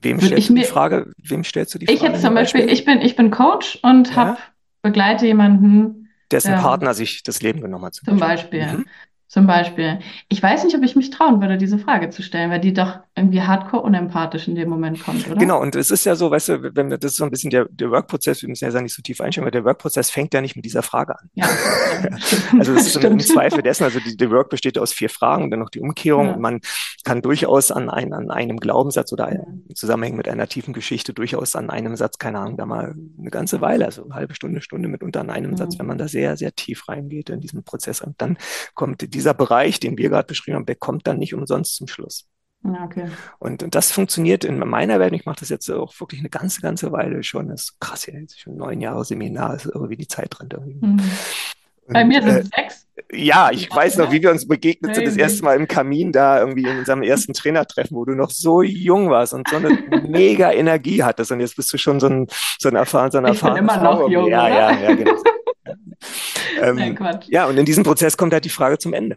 Wem 0.00 0.18
stellst 0.18 0.48
du 0.48 0.54
die 0.54 0.64
Frage? 0.64 1.12
Wem 1.18 1.44
stellst 1.44 1.74
du 1.74 1.78
die 1.78 1.84
Frage? 1.84 1.98
Ich 1.98 2.02
jetzt 2.02 2.22
zum 2.22 2.32
Beispiel, 2.32 2.70
ich 2.70 2.86
bin, 2.86 3.02
ich 3.02 3.14
bin 3.14 3.30
Coach 3.30 3.78
und 3.82 4.08
ja? 4.08 4.16
habe 4.16 4.38
begleite 4.80 5.26
jemanden, 5.26 5.99
dessen 6.30 6.54
ähm, 6.54 6.60
Partner 6.60 6.94
sich 6.94 7.22
das 7.22 7.42
Leben 7.42 7.60
genommen 7.60 7.84
hat. 7.86 7.94
Zum, 7.94 8.06
zum 8.06 8.18
Beispiel. 8.18 8.60
Beispiel. 8.60 8.78
Mhm. 8.78 8.86
Zum 9.28 9.46
Beispiel. 9.46 10.00
Ich 10.28 10.42
weiß 10.42 10.64
nicht, 10.64 10.74
ob 10.76 10.82
ich 10.82 10.96
mich 10.96 11.10
trauen 11.10 11.40
würde, 11.40 11.56
diese 11.56 11.78
Frage 11.78 12.10
zu 12.10 12.22
stellen, 12.22 12.50
weil 12.50 12.60
die 12.60 12.72
doch 12.72 12.98
irgendwie 13.20 13.42
hardcore 13.42 13.82
unempathisch 13.82 14.48
in 14.48 14.54
dem 14.54 14.68
Moment 14.68 15.02
kommt, 15.02 15.26
oder? 15.28 15.36
Genau, 15.36 15.60
und 15.60 15.76
es 15.76 15.90
ist 15.90 16.04
ja 16.04 16.16
so, 16.16 16.30
weißt 16.30 16.48
du, 16.48 16.74
wenn 16.74 16.90
wir, 16.90 16.98
das 16.98 17.12
ist 17.12 17.18
so 17.18 17.24
ein 17.24 17.30
bisschen 17.30 17.50
der, 17.50 17.66
der 17.70 17.90
Workprozess, 17.90 18.42
wir 18.42 18.48
müssen 18.48 18.70
ja 18.70 18.80
nicht 18.80 18.94
so 18.94 19.02
tief 19.02 19.20
einsteigen, 19.20 19.44
weil 19.44 19.52
der 19.52 19.64
Workprozess 19.64 20.10
fängt 20.10 20.34
ja 20.34 20.40
nicht 20.40 20.56
mit 20.56 20.64
dieser 20.64 20.82
Frage 20.82 21.18
an. 21.18 21.30
Ja, 21.34 21.46
also 22.58 22.74
das 22.74 22.86
ist 22.86 22.94
so 22.94 23.00
im 23.06 23.20
Zweifel 23.20 23.62
dessen, 23.62 23.84
also 23.84 24.00
die, 24.00 24.16
der 24.16 24.30
Work 24.30 24.50
besteht 24.50 24.78
aus 24.78 24.92
vier 24.92 25.10
Fragen 25.10 25.44
und 25.44 25.50
dann 25.50 25.60
noch 25.60 25.70
die 25.70 25.80
Umkehrung 25.80 26.26
ja. 26.26 26.32
und 26.32 26.40
man 26.40 26.60
kann 27.04 27.22
durchaus 27.22 27.70
an, 27.70 27.90
ein, 27.90 28.12
an 28.12 28.30
einem 28.30 28.58
Glaubenssatz 28.58 29.12
oder 29.12 29.32
ja. 29.32 29.40
im 29.68 29.74
Zusammenhang 29.74 30.16
mit 30.16 30.28
einer 30.28 30.48
tiefen 30.48 30.74
Geschichte 30.74 31.12
durchaus 31.12 31.56
an 31.56 31.70
einem 31.70 31.96
Satz, 31.96 32.18
keine 32.18 32.38
Ahnung, 32.38 32.56
da 32.56 32.66
mal 32.66 32.94
eine 33.18 33.30
ganze 33.30 33.60
Weile, 33.60 33.84
also 33.86 34.04
eine 34.04 34.14
halbe 34.14 34.34
Stunde, 34.34 34.60
Stunde 34.60 34.88
mitunter 34.88 35.20
an 35.20 35.30
einem 35.30 35.52
ja. 35.52 35.58
Satz, 35.58 35.78
wenn 35.78 35.86
man 35.86 35.98
da 35.98 36.08
sehr, 36.08 36.36
sehr 36.36 36.54
tief 36.54 36.88
reingeht 36.88 37.30
in 37.30 37.40
diesen 37.40 37.64
Prozess. 37.64 38.00
Und 38.00 38.20
dann 38.20 38.36
kommt 38.74 39.14
dieser 39.14 39.34
Bereich, 39.34 39.80
den 39.80 39.98
wir 39.98 40.08
gerade 40.08 40.26
beschrieben 40.26 40.56
haben, 40.56 40.66
der 40.66 40.76
kommt 40.76 41.06
dann 41.06 41.18
nicht 41.18 41.34
umsonst 41.34 41.76
zum 41.76 41.86
Schluss. 41.86 42.26
Okay. 42.62 43.08
Und, 43.38 43.62
und 43.62 43.74
das 43.74 43.90
funktioniert 43.90 44.44
in 44.44 44.58
meiner 44.58 45.00
Welt. 45.00 45.14
Ich 45.14 45.24
mache 45.24 45.40
das 45.40 45.48
jetzt 45.48 45.70
auch 45.70 45.98
wirklich 45.98 46.20
eine 46.20 46.28
ganze, 46.28 46.60
ganze 46.60 46.92
Weile 46.92 47.22
schon. 47.22 47.48
Das 47.48 47.62
ist 47.62 47.80
krass, 47.80 48.06
ja, 48.06 48.14
jetzt 48.14 48.38
schon 48.38 48.56
neun 48.56 48.80
Jahre 48.80 49.04
Seminar, 49.04 49.54
ist 49.54 49.66
irgendwie 49.66 49.96
die 49.96 50.08
Zeit 50.08 50.28
drin. 50.30 50.78
Mhm. 50.80 51.00
Bei 51.88 52.04
mir 52.04 52.22
sind 52.22 52.30
es 52.30 52.36
äh, 52.36 52.62
sechs. 52.62 52.86
Ja, 53.12 53.50
ich 53.50 53.68
ja, 53.68 53.76
weiß 53.76 53.96
noch, 53.96 54.12
wie 54.12 54.22
wir 54.22 54.30
uns 54.30 54.46
begegnet 54.46 54.94
sind, 54.94 55.06
das 55.06 55.16
erste 55.16 55.42
Mal 55.42 55.56
im 55.56 55.66
Kamin 55.66 56.12
da 56.12 56.38
irgendwie 56.38 56.64
in 56.64 56.78
unserem 56.78 57.02
ersten 57.02 57.32
Trainertreffen, 57.32 57.96
wo 57.96 58.04
du 58.04 58.14
noch 58.14 58.30
so 58.30 58.62
jung 58.62 59.10
warst 59.10 59.34
und 59.34 59.48
so 59.48 59.56
eine 59.56 59.70
mega 60.08 60.52
Energie 60.52 61.02
hattest. 61.02 61.32
Und 61.32 61.40
jetzt 61.40 61.56
bist 61.56 61.72
du 61.72 61.78
schon 61.78 61.98
so 61.98 62.06
ein, 62.06 62.26
so 62.58 62.68
ein 62.68 62.76
erfahren, 62.76 63.10
so 63.10 63.18
ein. 63.18 63.32
Ich 63.32 63.40
bin 63.40 63.56
immer 63.56 63.82
noch 63.82 64.08
jung. 64.08 64.28
Ja, 64.28 64.48
ja, 64.48 64.80
ja, 64.80 64.94
genau. 64.94 65.12
ähm, 66.62 66.76
Nein, 66.76 67.20
ja, 67.28 67.46
und 67.46 67.56
in 67.58 67.64
diesem 67.64 67.84
Prozess 67.84 68.16
kommt 68.16 68.32
halt 68.32 68.44
die 68.44 68.50
Frage 68.50 68.78
zum 68.78 68.92
Ende. 68.92 69.16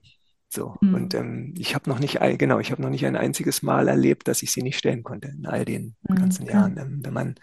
So. 0.54 0.76
Mhm. 0.82 0.94
Und 0.94 1.14
ähm, 1.16 1.54
ich 1.58 1.74
habe 1.74 1.90
noch 1.90 2.00
nicht, 2.00 2.20
genau, 2.38 2.60
ich 2.60 2.72
habe 2.72 2.82
noch 2.82 2.92
nicht 2.92 3.06
ein 3.06 3.16
einziges 3.16 3.64
Mal 3.64 3.88
erlebt, 3.88 4.28
dass 4.28 4.44
ich 4.44 4.52
sie 4.52 4.62
nicht 4.62 4.78
stellen 4.78 5.04
konnte 5.04 5.30
in 5.30 5.48
all 5.48 5.66
den 5.66 5.96
mhm. 6.08 6.16
ganzen 6.16 6.46
Jahren. 6.46 6.78
Ähm, 6.78 7.00
wenn 7.04 7.14
man 7.14 7.36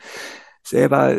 selber 0.62 1.16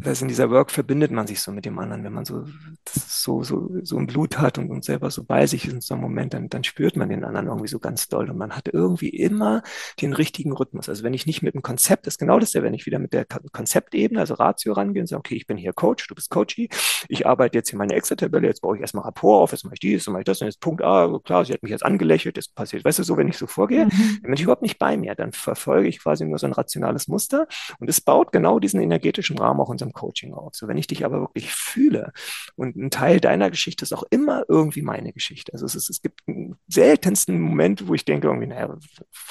was 0.00 0.22
in 0.22 0.28
dieser 0.28 0.48
Work 0.50 0.70
verbindet 0.70 1.10
man 1.10 1.26
sich 1.26 1.40
so 1.40 1.50
mit 1.50 1.64
dem 1.64 1.78
anderen, 1.80 2.04
wenn 2.04 2.12
man 2.12 2.24
so 2.24 2.44
so 2.88 3.42
so 3.42 3.68
so 3.82 3.98
ein 3.98 4.06
Blut 4.06 4.38
hat 4.38 4.56
und, 4.56 4.70
und 4.70 4.84
selber 4.84 5.10
so 5.10 5.24
bei 5.24 5.46
sich 5.48 5.66
ist 5.66 5.72
in 5.72 5.80
so 5.80 5.94
einem 5.94 6.04
Moment, 6.04 6.34
dann, 6.34 6.48
dann 6.48 6.62
spürt 6.62 6.96
man 6.96 7.08
den 7.08 7.24
anderen 7.24 7.48
irgendwie 7.48 7.66
so 7.66 7.80
ganz 7.80 8.06
doll 8.06 8.30
und 8.30 8.38
man 8.38 8.52
hat 8.52 8.68
irgendwie 8.72 9.08
immer 9.08 9.62
den 10.00 10.12
richtigen 10.12 10.52
Rhythmus. 10.52 10.88
Also 10.88 11.02
wenn 11.02 11.14
ich 11.14 11.26
nicht 11.26 11.42
mit 11.42 11.54
dem 11.54 11.62
Konzept, 11.62 12.06
das 12.06 12.14
ist 12.14 12.18
genau 12.18 12.38
das, 12.38 12.54
wenn 12.54 12.74
ich 12.74 12.86
wieder 12.86 13.00
mit 13.00 13.12
der 13.12 13.24
Konzeptebene, 13.24 14.20
also 14.20 14.34
Ratio 14.34 14.72
rangehe 14.72 15.02
und 15.02 15.08
sage, 15.08 15.18
okay, 15.18 15.34
ich 15.34 15.48
bin 15.48 15.56
hier 15.56 15.72
Coach, 15.72 16.06
du 16.06 16.14
bist 16.14 16.30
Coachy, 16.30 16.68
ich 17.08 17.26
arbeite 17.26 17.58
jetzt 17.58 17.70
hier 17.70 17.78
meine 17.78 17.94
Excel-Tabelle, 17.94 18.46
jetzt 18.46 18.60
baue 18.60 18.76
ich 18.76 18.80
erstmal 18.80 19.04
Rapport 19.04 19.42
auf, 19.42 19.50
jetzt 19.50 19.64
mache 19.64 19.74
ich 19.74 19.80
dies, 19.80 20.04
dann 20.04 20.12
mache 20.12 20.22
ich 20.22 20.26
das 20.26 20.40
und 20.40 20.46
jetzt 20.46 20.60
Punkt 20.60 20.80
A, 20.80 21.18
klar, 21.24 21.44
sie 21.44 21.52
hat 21.52 21.62
mich 21.64 21.70
jetzt 21.70 21.84
angelächelt, 21.84 22.36
das 22.36 22.46
passiert, 22.46 22.84
weißt 22.84 23.00
du, 23.00 23.02
so, 23.02 23.16
wenn 23.16 23.26
ich 23.26 23.36
so 23.36 23.48
vorgehe, 23.48 23.86
mhm. 23.86 23.90
dann 23.90 24.22
bin 24.22 24.34
ich 24.34 24.42
überhaupt 24.42 24.62
nicht 24.62 24.78
bei 24.78 24.96
mir, 24.96 25.16
dann 25.16 25.32
verfolge 25.32 25.88
ich 25.88 26.00
quasi 26.00 26.24
nur 26.24 26.38
so 26.38 26.46
ein 26.46 26.52
rationales 26.52 27.08
Muster 27.08 27.48
und 27.80 27.90
es 27.90 28.00
baut 28.00 28.30
genau 28.30 28.60
diesen 28.60 28.80
energetischen 28.80 29.36
Rahmen 29.38 29.60
auch 29.60 29.68
unserem 29.68 29.87
unserem 29.88 29.92
Coaching 29.92 30.34
auf. 30.34 30.54
So, 30.54 30.68
wenn 30.68 30.76
ich 30.76 30.86
dich 30.86 31.04
aber 31.04 31.20
wirklich 31.20 31.52
fühle 31.52 32.12
und 32.56 32.76
ein 32.76 32.90
Teil 32.90 33.20
deiner 33.20 33.50
Geschichte 33.50 33.82
ist 33.84 33.92
auch 33.92 34.04
immer 34.10 34.44
irgendwie 34.48 34.82
meine 34.82 35.12
Geschichte. 35.12 35.52
Also 35.52 35.66
es, 35.66 35.74
ist, 35.74 35.90
es 35.90 36.02
gibt 36.02 36.20
einen 36.26 36.56
seltensten 36.68 37.40
Moment, 37.40 37.86
wo 37.88 37.94
ich 37.94 38.04
denke 38.04 38.28
irgendwie, 38.28 38.46
naja, 38.46 38.68
was 38.68 38.84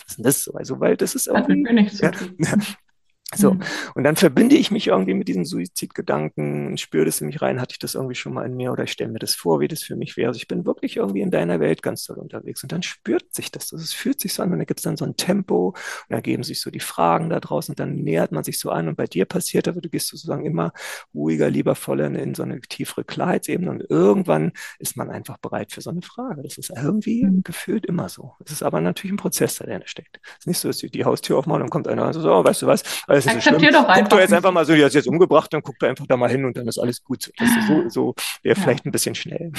ist 0.07 0.17
denn 0.17 0.23
das? 0.23 0.49
Also, 0.53 0.79
weil 0.79 0.97
das 0.97 1.15
ist 1.15 1.27
irgendwie, 1.27 1.87
ja, 1.97 2.11
So, 3.35 3.55
mhm. 3.55 3.61
und 3.93 4.05
dann 4.05 4.15
verbinde 4.15 4.55
ich 4.55 4.71
mich 4.71 4.87
irgendwie 4.87 5.13
mit 5.13 5.27
diesen 5.27 5.43
Suizidgedanken, 5.43 6.77
spüre 6.77 7.03
das 7.03 7.19
in 7.19 7.27
mich 7.27 7.41
rein, 7.41 7.59
hatte 7.59 7.73
ich 7.73 7.79
das 7.79 7.93
irgendwie 7.93 8.15
schon 8.15 8.33
mal 8.33 8.45
in 8.45 8.55
mir 8.55 8.71
oder 8.71 8.85
ich 8.85 8.93
stelle 8.93 9.11
mir 9.11 9.19
das 9.19 9.35
vor, 9.35 9.59
wie 9.59 9.67
das 9.67 9.83
für 9.83 9.97
mich 9.97 10.15
wäre. 10.15 10.29
Also 10.29 10.37
ich 10.37 10.47
bin 10.47 10.65
wirklich 10.65 10.95
irgendwie 10.95 11.19
in 11.19 11.29
deiner 11.29 11.59
Welt 11.59 11.83
ganz 11.83 12.05
toll 12.05 12.15
unterwegs 12.19 12.63
und 12.63 12.71
dann 12.71 12.83
spürt 12.83 13.35
sich 13.35 13.51
das. 13.51 13.73
Es 13.73 13.91
fühlt 13.91 14.21
sich 14.21 14.33
so 14.33 14.43
an 14.43 14.53
und 14.53 14.59
dann 14.59 14.65
gibt 14.65 14.79
es 14.79 14.85
dann 14.85 14.95
so 14.95 15.03
ein 15.03 15.17
Tempo 15.17 15.67
und 15.67 15.75
dann 16.07 16.21
geben 16.21 16.43
sich 16.43 16.61
so 16.61 16.71
die 16.71 16.79
Fragen 16.79 17.29
da 17.29 17.41
draußen 17.41 17.73
und 17.73 17.79
dann 17.81 17.95
nähert 17.95 18.31
man 18.31 18.45
sich 18.45 18.59
so 18.59 18.69
an 18.69 18.87
und 18.87 18.95
bei 18.95 19.07
dir 19.07 19.25
passiert 19.25 19.67
aber 19.67 19.81
du 19.81 19.89
gehst 19.89 20.07
sozusagen 20.07 20.45
immer 20.45 20.71
ruhiger, 21.13 21.49
liebervoller 21.49 22.05
in, 22.05 22.33
so 22.33 22.43
eine 22.43 22.61
tiefere 22.61 23.03
Klarheitsebene 23.03 23.69
und 23.69 23.83
irgendwann 23.89 24.53
ist 24.79 24.95
man 24.95 25.09
einfach 25.09 25.37
bereit 25.37 25.73
für 25.73 25.81
so 25.81 25.89
eine 25.89 26.01
Frage. 26.01 26.43
Das 26.43 26.57
ist 26.57 26.69
irgendwie 26.69 27.25
mhm. 27.25 27.43
gefühlt 27.43 27.85
immer 27.85 28.07
so. 28.07 28.35
Es 28.45 28.53
ist 28.53 28.63
aber 28.63 28.79
natürlich 28.79 29.11
ein 29.11 29.17
Prozess, 29.17 29.57
der 29.57 29.67
dahinter 29.67 29.87
steckt. 29.89 30.21
Es 30.23 30.37
ist 30.39 30.47
nicht 30.47 30.59
so, 30.59 30.69
dass 30.69 30.77
die, 30.77 30.89
die 30.89 31.03
Haustür 31.03 31.37
aufmachen 31.37 31.63
und 31.63 31.69
kommt 31.69 31.89
einer 31.89 32.07
und 32.07 32.13
so, 32.13 32.31
oh, 32.31 32.43
weißt 32.45 32.61
du 32.61 32.67
was, 32.67 32.83
alles 33.17 33.26
ist 33.27 33.47
Akzeptier 33.47 33.71
so 33.71 33.79
doch 33.79 33.87
einfach. 33.87 34.01
Guck 34.01 34.09
doch 34.09 34.19
jetzt 34.19 34.33
einfach 34.33 34.51
mal 34.51 34.65
so, 34.65 34.73
die 34.73 34.83
hat 34.83 34.93
jetzt 34.93 35.07
umgebracht, 35.07 35.53
dann 35.53 35.61
guck 35.61 35.77
doch 35.79 35.87
einfach 35.87 36.07
da 36.07 36.17
mal 36.17 36.29
hin 36.29 36.45
und 36.45 36.57
dann 36.57 36.67
ist 36.67 36.77
alles 36.77 37.03
gut. 37.03 37.31
Das 37.37 37.49
ist 37.49 37.67
so, 37.67 37.89
so 37.89 38.15
wäre 38.43 38.57
ja. 38.57 38.63
vielleicht 38.63 38.85
ein 38.85 38.91
bisschen 38.91 39.15
schnell. 39.15 39.51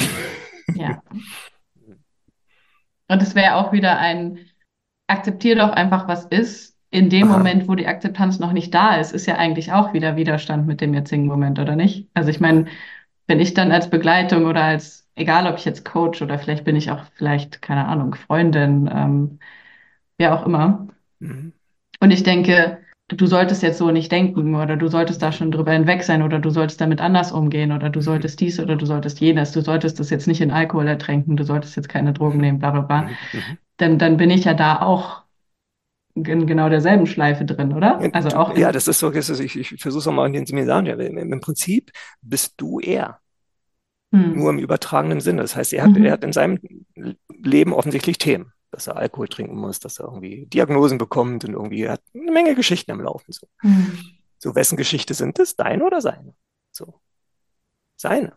Ja. 0.74 1.02
Und 3.08 3.22
es 3.22 3.34
wäre 3.34 3.54
auch 3.54 3.72
wieder 3.72 3.98
ein, 3.98 4.38
akzeptier 5.08 5.56
doch 5.56 5.70
einfach, 5.70 6.06
was 6.06 6.26
ist. 6.26 6.76
In 6.90 7.10
dem 7.10 7.28
Aha. 7.28 7.38
Moment, 7.38 7.68
wo 7.68 7.74
die 7.74 7.86
Akzeptanz 7.86 8.38
noch 8.38 8.52
nicht 8.52 8.72
da 8.72 8.96
ist, 8.96 9.12
ist 9.12 9.26
ja 9.26 9.36
eigentlich 9.36 9.72
auch 9.72 9.92
wieder 9.92 10.16
Widerstand 10.16 10.66
mit 10.66 10.80
dem 10.80 10.94
jetzigen 10.94 11.26
Moment, 11.26 11.58
oder 11.58 11.76
nicht? 11.76 12.08
Also 12.14 12.30
ich 12.30 12.40
meine, 12.40 12.66
wenn 13.26 13.40
ich 13.40 13.52
dann 13.52 13.72
als 13.72 13.90
Begleitung 13.90 14.46
oder 14.46 14.62
als, 14.62 15.06
egal 15.14 15.46
ob 15.46 15.58
ich 15.58 15.66
jetzt 15.66 15.84
Coach 15.84 16.22
oder 16.22 16.38
vielleicht 16.38 16.64
bin 16.64 16.76
ich 16.76 16.90
auch 16.90 17.04
vielleicht, 17.14 17.60
keine 17.60 17.86
Ahnung, 17.86 18.14
Freundin, 18.14 18.90
ähm, 18.90 19.38
wer 20.16 20.34
auch 20.34 20.46
immer. 20.46 20.88
Mhm. 21.18 21.52
Und 22.00 22.10
ich 22.10 22.22
denke, 22.22 22.78
du 23.08 23.26
solltest 23.26 23.62
jetzt 23.62 23.78
so 23.78 23.90
nicht 23.90 24.12
denken 24.12 24.54
oder 24.54 24.76
du 24.76 24.88
solltest 24.88 25.22
da 25.22 25.32
schon 25.32 25.50
drüber 25.50 25.72
hinweg 25.72 26.04
sein 26.04 26.22
oder 26.22 26.38
du 26.38 26.50
solltest 26.50 26.80
damit 26.80 27.00
anders 27.00 27.32
umgehen 27.32 27.72
oder 27.72 27.88
du 27.88 28.00
solltest 28.00 28.40
dies 28.40 28.60
oder 28.60 28.76
du 28.76 28.84
solltest 28.84 29.20
jenes, 29.20 29.52
du 29.52 29.62
solltest 29.62 29.98
das 29.98 30.10
jetzt 30.10 30.26
nicht 30.26 30.42
in 30.42 30.50
Alkohol 30.50 30.86
ertränken, 30.86 31.36
du 31.36 31.44
solltest 31.44 31.74
jetzt 31.76 31.88
keine 31.88 32.12
Drogen 32.12 32.38
nehmen, 32.38 32.58
bla 32.58 32.70
bla 32.70 32.80
bla. 32.82 33.02
Mhm. 33.02 33.58
Dann, 33.78 33.98
dann 33.98 34.16
bin 34.18 34.30
ich 34.30 34.44
ja 34.44 34.54
da 34.54 34.82
auch 34.82 35.22
in 36.14 36.46
genau 36.46 36.68
derselben 36.68 37.06
Schleife 37.06 37.44
drin, 37.44 37.72
oder? 37.72 38.00
Also 38.12 38.36
auch 38.36 38.56
ja, 38.56 38.72
das 38.72 38.88
ist 38.88 38.98
so, 38.98 39.10
das 39.10 39.30
ist, 39.30 39.40
ich, 39.40 39.56
ich 39.56 39.80
versuche 39.80 40.00
es 40.00 40.08
auch 40.08 40.12
mal 40.12 40.26
in 40.26 40.32
den 40.32 40.46
Seminaren. 40.46 40.86
Im, 40.86 41.32
Im 41.32 41.40
Prinzip 41.40 41.92
bist 42.20 42.54
du 42.56 42.80
er. 42.80 43.20
Hm. 44.12 44.36
Nur 44.36 44.50
im 44.50 44.58
übertragenen 44.58 45.20
Sinne. 45.20 45.42
Das 45.42 45.54
heißt, 45.54 45.72
er 45.74 45.84
hat, 45.84 45.90
mhm. 45.90 46.04
er 46.04 46.12
hat 46.12 46.24
in 46.24 46.32
seinem 46.32 46.58
Leben 47.28 47.72
offensichtlich 47.72 48.18
Themen 48.18 48.52
dass 48.70 48.86
er 48.86 48.96
Alkohol 48.96 49.28
trinken 49.28 49.56
muss, 49.56 49.80
dass 49.80 49.98
er 49.98 50.06
irgendwie 50.06 50.46
Diagnosen 50.46 50.98
bekommt 50.98 51.44
und 51.44 51.52
irgendwie 51.52 51.88
hat 51.88 52.02
eine 52.14 52.30
Menge 52.30 52.54
Geschichten 52.54 52.92
am 52.92 53.00
Laufen. 53.00 53.32
So, 53.32 53.46
mhm. 53.62 53.98
so 54.38 54.54
wessen 54.54 54.76
Geschichte 54.76 55.14
sind 55.14 55.38
es? 55.38 55.56
Deine 55.56 55.84
oder 55.84 56.00
seine? 56.00 56.34
So, 56.70 57.00
seine. 57.96 58.34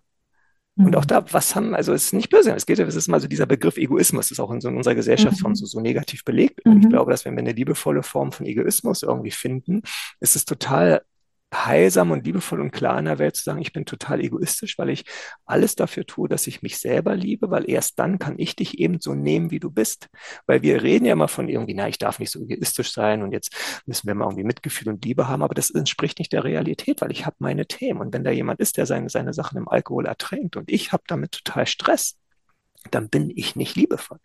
Mhm. 0.75 0.85
Und 0.85 0.95
auch 0.95 1.05
da, 1.05 1.25
was 1.33 1.55
haben, 1.55 1.75
also 1.75 1.93
es 1.93 2.05
ist 2.05 2.13
nicht 2.13 2.29
böse, 2.29 2.53
es 2.53 2.65
geht 2.65 2.79
ja, 2.79 2.85
es 2.85 2.95
ist 2.95 3.07
mal 3.07 3.19
so 3.19 3.27
dieser 3.27 3.45
Begriff 3.45 3.77
Egoismus, 3.77 4.31
ist 4.31 4.39
auch 4.39 4.51
in, 4.51 4.61
so 4.61 4.69
in 4.69 4.77
unserer 4.77 4.95
Gesellschaftsform 4.95 5.51
mhm. 5.51 5.55
so, 5.55 5.65
so 5.65 5.79
negativ 5.81 6.23
belegt. 6.23 6.65
Und 6.65 6.79
ich 6.79 6.85
mhm. 6.85 6.89
glaube, 6.89 7.11
dass 7.11 7.25
wenn 7.25 7.35
wir 7.35 7.39
eine 7.39 7.53
liebevolle 7.53 8.03
Form 8.03 8.31
von 8.31 8.45
Egoismus 8.45 9.03
irgendwie 9.03 9.31
finden, 9.31 9.81
ist 10.19 10.35
es 10.35 10.45
total 10.45 11.03
heilsam 11.53 12.11
und 12.11 12.25
liebevoll 12.25 12.61
und 12.61 12.71
klar 12.71 12.97
in 12.99 13.05
der 13.05 13.19
Welt 13.19 13.35
zu 13.35 13.43
sagen, 13.43 13.61
ich 13.61 13.73
bin 13.73 13.85
total 13.85 14.21
egoistisch, 14.21 14.77
weil 14.77 14.89
ich 14.89 15.03
alles 15.45 15.75
dafür 15.75 16.05
tue, 16.05 16.29
dass 16.29 16.47
ich 16.47 16.61
mich 16.61 16.77
selber 16.77 17.15
liebe, 17.15 17.49
weil 17.51 17.69
erst 17.69 17.99
dann 17.99 18.19
kann 18.19 18.35
ich 18.37 18.55
dich 18.55 18.79
eben 18.79 18.99
so 18.99 19.13
nehmen, 19.13 19.51
wie 19.51 19.59
du 19.59 19.69
bist. 19.69 20.07
Weil 20.47 20.61
wir 20.61 20.81
reden 20.81 21.05
ja 21.05 21.13
immer 21.13 21.27
von 21.27 21.49
irgendwie, 21.49 21.73
na, 21.73 21.87
ich 21.87 21.97
darf 21.97 22.19
nicht 22.19 22.31
so 22.31 22.39
egoistisch 22.39 22.91
sein 22.93 23.21
und 23.21 23.31
jetzt 23.31 23.53
müssen 23.85 24.07
wir 24.07 24.15
mal 24.15 24.25
irgendwie 24.25 24.43
Mitgefühl 24.45 24.89
und 24.89 25.03
Liebe 25.03 25.27
haben, 25.27 25.43
aber 25.43 25.53
das 25.53 25.69
entspricht 25.69 26.19
nicht 26.19 26.31
der 26.33 26.43
Realität, 26.43 27.01
weil 27.01 27.11
ich 27.11 27.25
habe 27.25 27.35
meine 27.39 27.65
Themen. 27.65 27.99
Und 27.99 28.13
wenn 28.13 28.23
da 28.23 28.31
jemand 28.31 28.59
ist, 28.59 28.77
der 28.77 28.85
seine, 28.85 29.09
seine 29.09 29.33
Sachen 29.33 29.57
im 29.57 29.67
Alkohol 29.67 30.05
ertränkt 30.05 30.55
und 30.55 30.71
ich 30.71 30.91
habe 30.91 31.03
damit 31.07 31.31
total 31.31 31.67
Stress, 31.67 32.17
dann 32.89 33.09
bin 33.09 33.31
ich 33.35 33.55
nicht 33.55 33.75
liebevoll. 33.75 34.19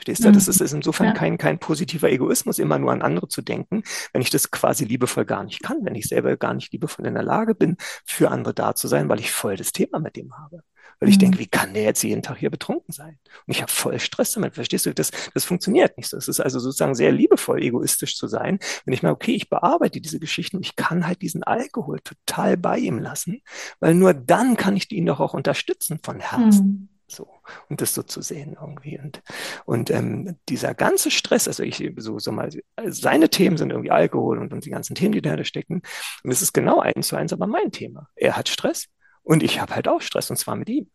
Verstehst 0.00 0.24
du? 0.24 0.32
Das 0.32 0.46
mhm. 0.46 0.50
ist, 0.50 0.60
ist 0.62 0.72
insofern 0.72 1.08
ja. 1.08 1.12
kein, 1.12 1.36
kein 1.36 1.58
positiver 1.58 2.10
Egoismus, 2.10 2.58
immer 2.58 2.78
nur 2.78 2.90
an 2.90 3.02
andere 3.02 3.28
zu 3.28 3.42
denken, 3.42 3.82
wenn 4.14 4.22
ich 4.22 4.30
das 4.30 4.50
quasi 4.50 4.86
liebevoll 4.86 5.26
gar 5.26 5.44
nicht 5.44 5.62
kann, 5.62 5.84
wenn 5.84 5.94
ich 5.94 6.08
selber 6.08 6.38
gar 6.38 6.54
nicht 6.54 6.72
liebevoll 6.72 7.06
in 7.06 7.12
der 7.12 7.22
Lage 7.22 7.54
bin, 7.54 7.76
für 8.06 8.30
andere 8.30 8.54
da 8.54 8.74
zu 8.74 8.88
sein, 8.88 9.10
weil 9.10 9.20
ich 9.20 9.30
voll 9.30 9.56
das 9.56 9.72
Thema 9.72 9.98
mit 9.98 10.16
dem 10.16 10.38
habe. 10.38 10.62
Weil 10.98 11.08
mhm. 11.08 11.12
ich 11.12 11.18
denke, 11.18 11.38
wie 11.38 11.46
kann 11.46 11.74
der 11.74 11.82
jetzt 11.82 12.02
jeden 12.02 12.22
Tag 12.22 12.38
hier 12.38 12.48
betrunken 12.48 12.92
sein? 12.92 13.18
Und 13.46 13.54
ich 13.54 13.60
habe 13.60 13.70
voll 13.70 14.00
Stress 14.00 14.32
damit. 14.32 14.54
Verstehst 14.54 14.86
du? 14.86 14.94
Das, 14.94 15.10
das 15.34 15.44
funktioniert 15.44 15.98
nicht 15.98 16.08
so. 16.08 16.16
Es 16.16 16.28
ist 16.28 16.40
also 16.40 16.58
sozusagen 16.58 16.94
sehr 16.94 17.12
liebevoll, 17.12 17.62
egoistisch 17.62 18.16
zu 18.16 18.26
sein. 18.26 18.58
Wenn 18.86 18.94
ich 18.94 19.02
mal, 19.02 19.12
okay, 19.12 19.32
ich 19.32 19.50
bearbeite 19.50 20.00
diese 20.00 20.18
Geschichten 20.18 20.56
und 20.56 20.64
ich 20.64 20.76
kann 20.76 21.06
halt 21.06 21.20
diesen 21.20 21.42
Alkohol 21.42 22.00
total 22.00 22.56
bei 22.56 22.78
ihm 22.78 22.98
lassen, 22.98 23.42
weil 23.80 23.94
nur 23.94 24.14
dann 24.14 24.56
kann 24.56 24.78
ich 24.78 24.90
ihn 24.92 25.04
doch 25.04 25.20
auch 25.20 25.34
unterstützen 25.34 26.00
von 26.02 26.20
Herzen. 26.20 26.66
Mhm. 26.66 26.88
So, 27.10 27.28
und 27.68 27.80
das 27.80 27.92
so 27.92 28.04
zu 28.04 28.22
sehen 28.22 28.56
irgendwie. 28.60 28.98
Und, 28.98 29.20
und 29.64 29.90
ähm, 29.90 30.36
dieser 30.48 30.74
ganze 30.74 31.10
Stress, 31.10 31.48
also 31.48 31.64
ich 31.64 31.92
so, 31.96 32.20
so 32.20 32.30
mal, 32.30 32.50
seine 32.86 33.28
Themen 33.28 33.56
sind 33.56 33.70
irgendwie 33.70 33.90
Alkohol 33.90 34.38
und, 34.38 34.52
und 34.52 34.64
die 34.64 34.70
ganzen 34.70 34.94
Themen, 34.94 35.12
die 35.12 35.20
dahinter 35.20 35.44
stecken. 35.44 35.82
Und 36.22 36.30
es 36.30 36.40
ist 36.40 36.52
genau 36.52 36.78
eins 36.78 37.08
zu 37.08 37.16
eins 37.16 37.32
aber 37.32 37.48
mein 37.48 37.72
Thema. 37.72 38.08
Er 38.14 38.36
hat 38.36 38.48
Stress 38.48 38.86
und 39.22 39.42
ich 39.42 39.60
habe 39.60 39.74
halt 39.74 39.88
auch 39.88 40.00
Stress 40.00 40.30
und 40.30 40.36
zwar 40.36 40.54
mit 40.54 40.68
ihm. 40.68 40.88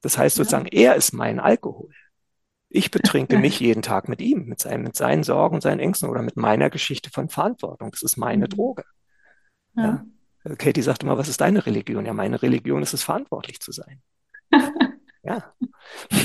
Das 0.00 0.16
heißt 0.16 0.36
sozusagen, 0.36 0.68
ja. 0.72 0.92
er 0.92 0.94
ist 0.96 1.12
mein 1.12 1.38
Alkohol. 1.38 1.90
Ich 2.70 2.90
betrinke 2.90 3.38
mich 3.38 3.60
jeden 3.60 3.82
Tag 3.82 4.08
mit 4.08 4.22
ihm, 4.22 4.46
mit, 4.46 4.60
seinen, 4.60 4.84
mit 4.84 4.96
seinen 4.96 5.22
Sorgen, 5.22 5.60
seinen 5.60 5.80
Ängsten 5.80 6.08
oder 6.08 6.22
mit 6.22 6.36
meiner 6.36 6.70
Geschichte 6.70 7.10
von 7.10 7.28
Verantwortung. 7.28 7.90
Das 7.90 8.02
ist 8.02 8.16
meine 8.16 8.46
mhm. 8.46 8.50
Droge. 8.50 8.84
Ja. 9.76 10.06
ja. 10.44 10.54
Katie 10.56 10.82
sagte 10.82 11.04
mal, 11.04 11.18
was 11.18 11.28
ist 11.28 11.42
deine 11.42 11.66
Religion? 11.66 12.06
Ja, 12.06 12.14
meine 12.14 12.40
Religion 12.40 12.82
ist 12.82 12.94
es, 12.94 13.02
verantwortlich 13.02 13.60
zu 13.60 13.70
sein. 13.70 14.02
Ja. 15.24 15.52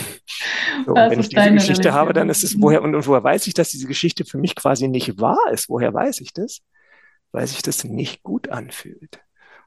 So, 0.85 0.93
wenn 0.93 1.19
ich 1.19 1.29
diese 1.29 1.51
Geschichte 1.51 1.71
Religion? 1.85 1.93
habe, 1.93 2.13
dann 2.13 2.29
ist 2.29 2.43
es, 2.43 2.61
woher, 2.61 2.81
und, 2.81 2.95
und 2.95 3.05
woher 3.05 3.23
weiß 3.23 3.47
ich, 3.47 3.53
dass 3.53 3.69
diese 3.69 3.87
Geschichte 3.87 4.23
für 4.23 4.37
mich 4.37 4.55
quasi 4.55 4.87
nicht 4.87 5.19
wahr 5.19 5.51
ist? 5.51 5.67
Woher 5.67 5.93
weiß 5.93 6.21
ich 6.21 6.31
das? 6.31 6.61
Weil 7.31 7.47
sich 7.47 7.61
das 7.61 7.83
nicht 7.83 8.23
gut 8.23 8.49
anfühlt. 8.49 9.19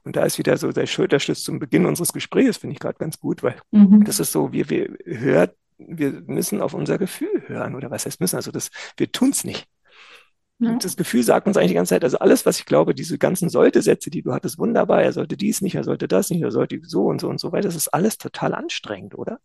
Und 0.03 0.15
da 0.15 0.23
ist 0.23 0.37
wieder 0.37 0.57
so 0.57 0.71
der 0.71 0.87
Schulterschluss 0.87 1.43
zum 1.43 1.59
Beginn 1.59 1.85
unseres 1.85 2.13
Gesprächs, 2.13 2.57
finde 2.57 2.73
ich 2.73 2.79
gerade 2.79 2.97
ganz 2.97 3.19
gut, 3.19 3.43
weil 3.43 3.55
mhm. 3.71 4.03
das 4.05 4.19
ist 4.19 4.31
so, 4.31 4.51
wir, 4.51 4.69
wir 4.69 4.97
hört, 5.05 5.55
wir 5.77 6.11
müssen 6.25 6.61
auf 6.61 6.73
unser 6.73 6.97
Gefühl 6.97 7.43
hören, 7.47 7.75
oder 7.75 7.91
was 7.91 8.05
heißt 8.05 8.19
müssen? 8.19 8.37
Also 8.37 8.51
das, 8.51 8.69
wir 8.97 9.11
tun 9.11 9.29
es 9.29 9.43
nicht. 9.43 9.67
Ja. 10.59 10.77
Das 10.77 10.95
Gefühl 10.95 11.23
sagt 11.23 11.47
uns 11.47 11.57
eigentlich 11.57 11.71
die 11.71 11.75
ganze 11.75 11.89
Zeit, 11.89 12.03
also 12.03 12.19
alles, 12.19 12.45
was 12.45 12.59
ich 12.59 12.65
glaube, 12.65 12.93
diese 12.93 13.17
ganzen 13.17 13.49
Sollte-Sätze, 13.49 14.09
die 14.09 14.21
du 14.21 14.33
hattest, 14.33 14.59
wunderbar, 14.59 15.03
er 15.03 15.11
sollte 15.11 15.35
dies 15.35 15.61
nicht, 15.61 15.75
er 15.75 15.83
sollte 15.83 16.07
das 16.07 16.29
nicht, 16.29 16.41
er 16.41 16.51
sollte 16.51 16.79
so 16.83 17.05
und 17.07 17.19
so 17.19 17.27
und 17.27 17.39
so 17.39 17.51
weiter, 17.51 17.67
das 17.67 17.75
ist 17.75 17.89
alles 17.89 18.17
total 18.17 18.53
anstrengend, 18.53 19.15
oder? 19.15 19.39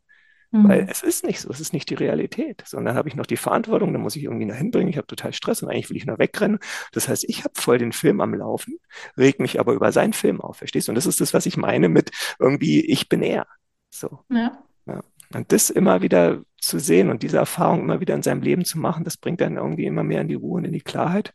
Mhm. 0.51 0.69
Weil 0.69 0.87
es 0.89 1.03
ist 1.03 1.25
nicht 1.25 1.41
so, 1.41 1.51
es 1.51 1.61
ist 1.61 1.73
nicht 1.73 1.91
die 1.91 1.95
Realität, 1.95 2.63
sondern 2.67 2.95
habe 2.95 3.09
ich 3.09 3.17
noch 3.17 3.27
die 3.27 3.37
Verantwortung, 3.37 3.93
dann 3.93 4.03
muss 4.03 4.17
ich 4.17 4.25
irgendwie 4.25 4.47
dahin 4.47 4.71
bringen, 4.71 4.89
ich 4.89 4.97
habe 4.97 5.07
total 5.07 5.33
Stress 5.33 5.63
und 5.63 5.71
eigentlich 5.71 5.91
will 5.91 5.97
ich 5.97 6.07
nur 6.07 6.19
wegrennen. 6.19 6.59
Das 6.93 7.09
heißt, 7.09 7.25
ich 7.29 7.45
habe 7.45 7.55
voll 7.55 7.79
den 7.79 7.93
Film 7.93 8.21
am 8.21 8.35
Laufen, 8.35 8.79
reg 9.17 9.41
mich 9.41 9.61
aber 9.61 9.75
über 9.75 9.93
seinen 9.93 10.15
Film 10.15 10.41
auf, 10.41 10.59
verstehst 10.59 10.89
du? 10.89 10.93
Und 10.93 10.97
das 10.97 11.07
ist 11.07 11.21
das, 11.21 11.35
was 11.35 11.47
ich 11.47 11.57
meine 11.57 11.89
mit 11.89 12.13
irgendwie, 12.39 12.81
ich 12.81 13.09
bin 13.09 13.23
er. 13.23 13.47
So. 13.91 14.21
Ja. 14.31 14.63
ja. 14.87 15.03
Und 15.35 15.53
das 15.53 15.71
immer 15.71 16.03
wieder 16.03 16.43
zu 16.61 16.79
sehen 16.79 17.11
und 17.11 17.23
diese 17.23 17.39
Erfahrung 17.39 17.81
immer 17.81 18.01
wieder 18.01 18.15
in 18.15 18.23
seinem 18.23 18.43
Leben 18.43 18.65
zu 18.65 18.79
machen, 18.79 19.05
das 19.05 19.17
bringt 19.17 19.41
dann 19.41 19.57
irgendwie 19.57 19.87
immer 19.87 20.03
mehr 20.03 20.23
in 20.23 20.29
die 20.29 20.35
Ruhe 20.35 20.59
und 20.59 20.65
in 20.65 20.73
die 20.73 20.81
Klarheit, 20.81 21.35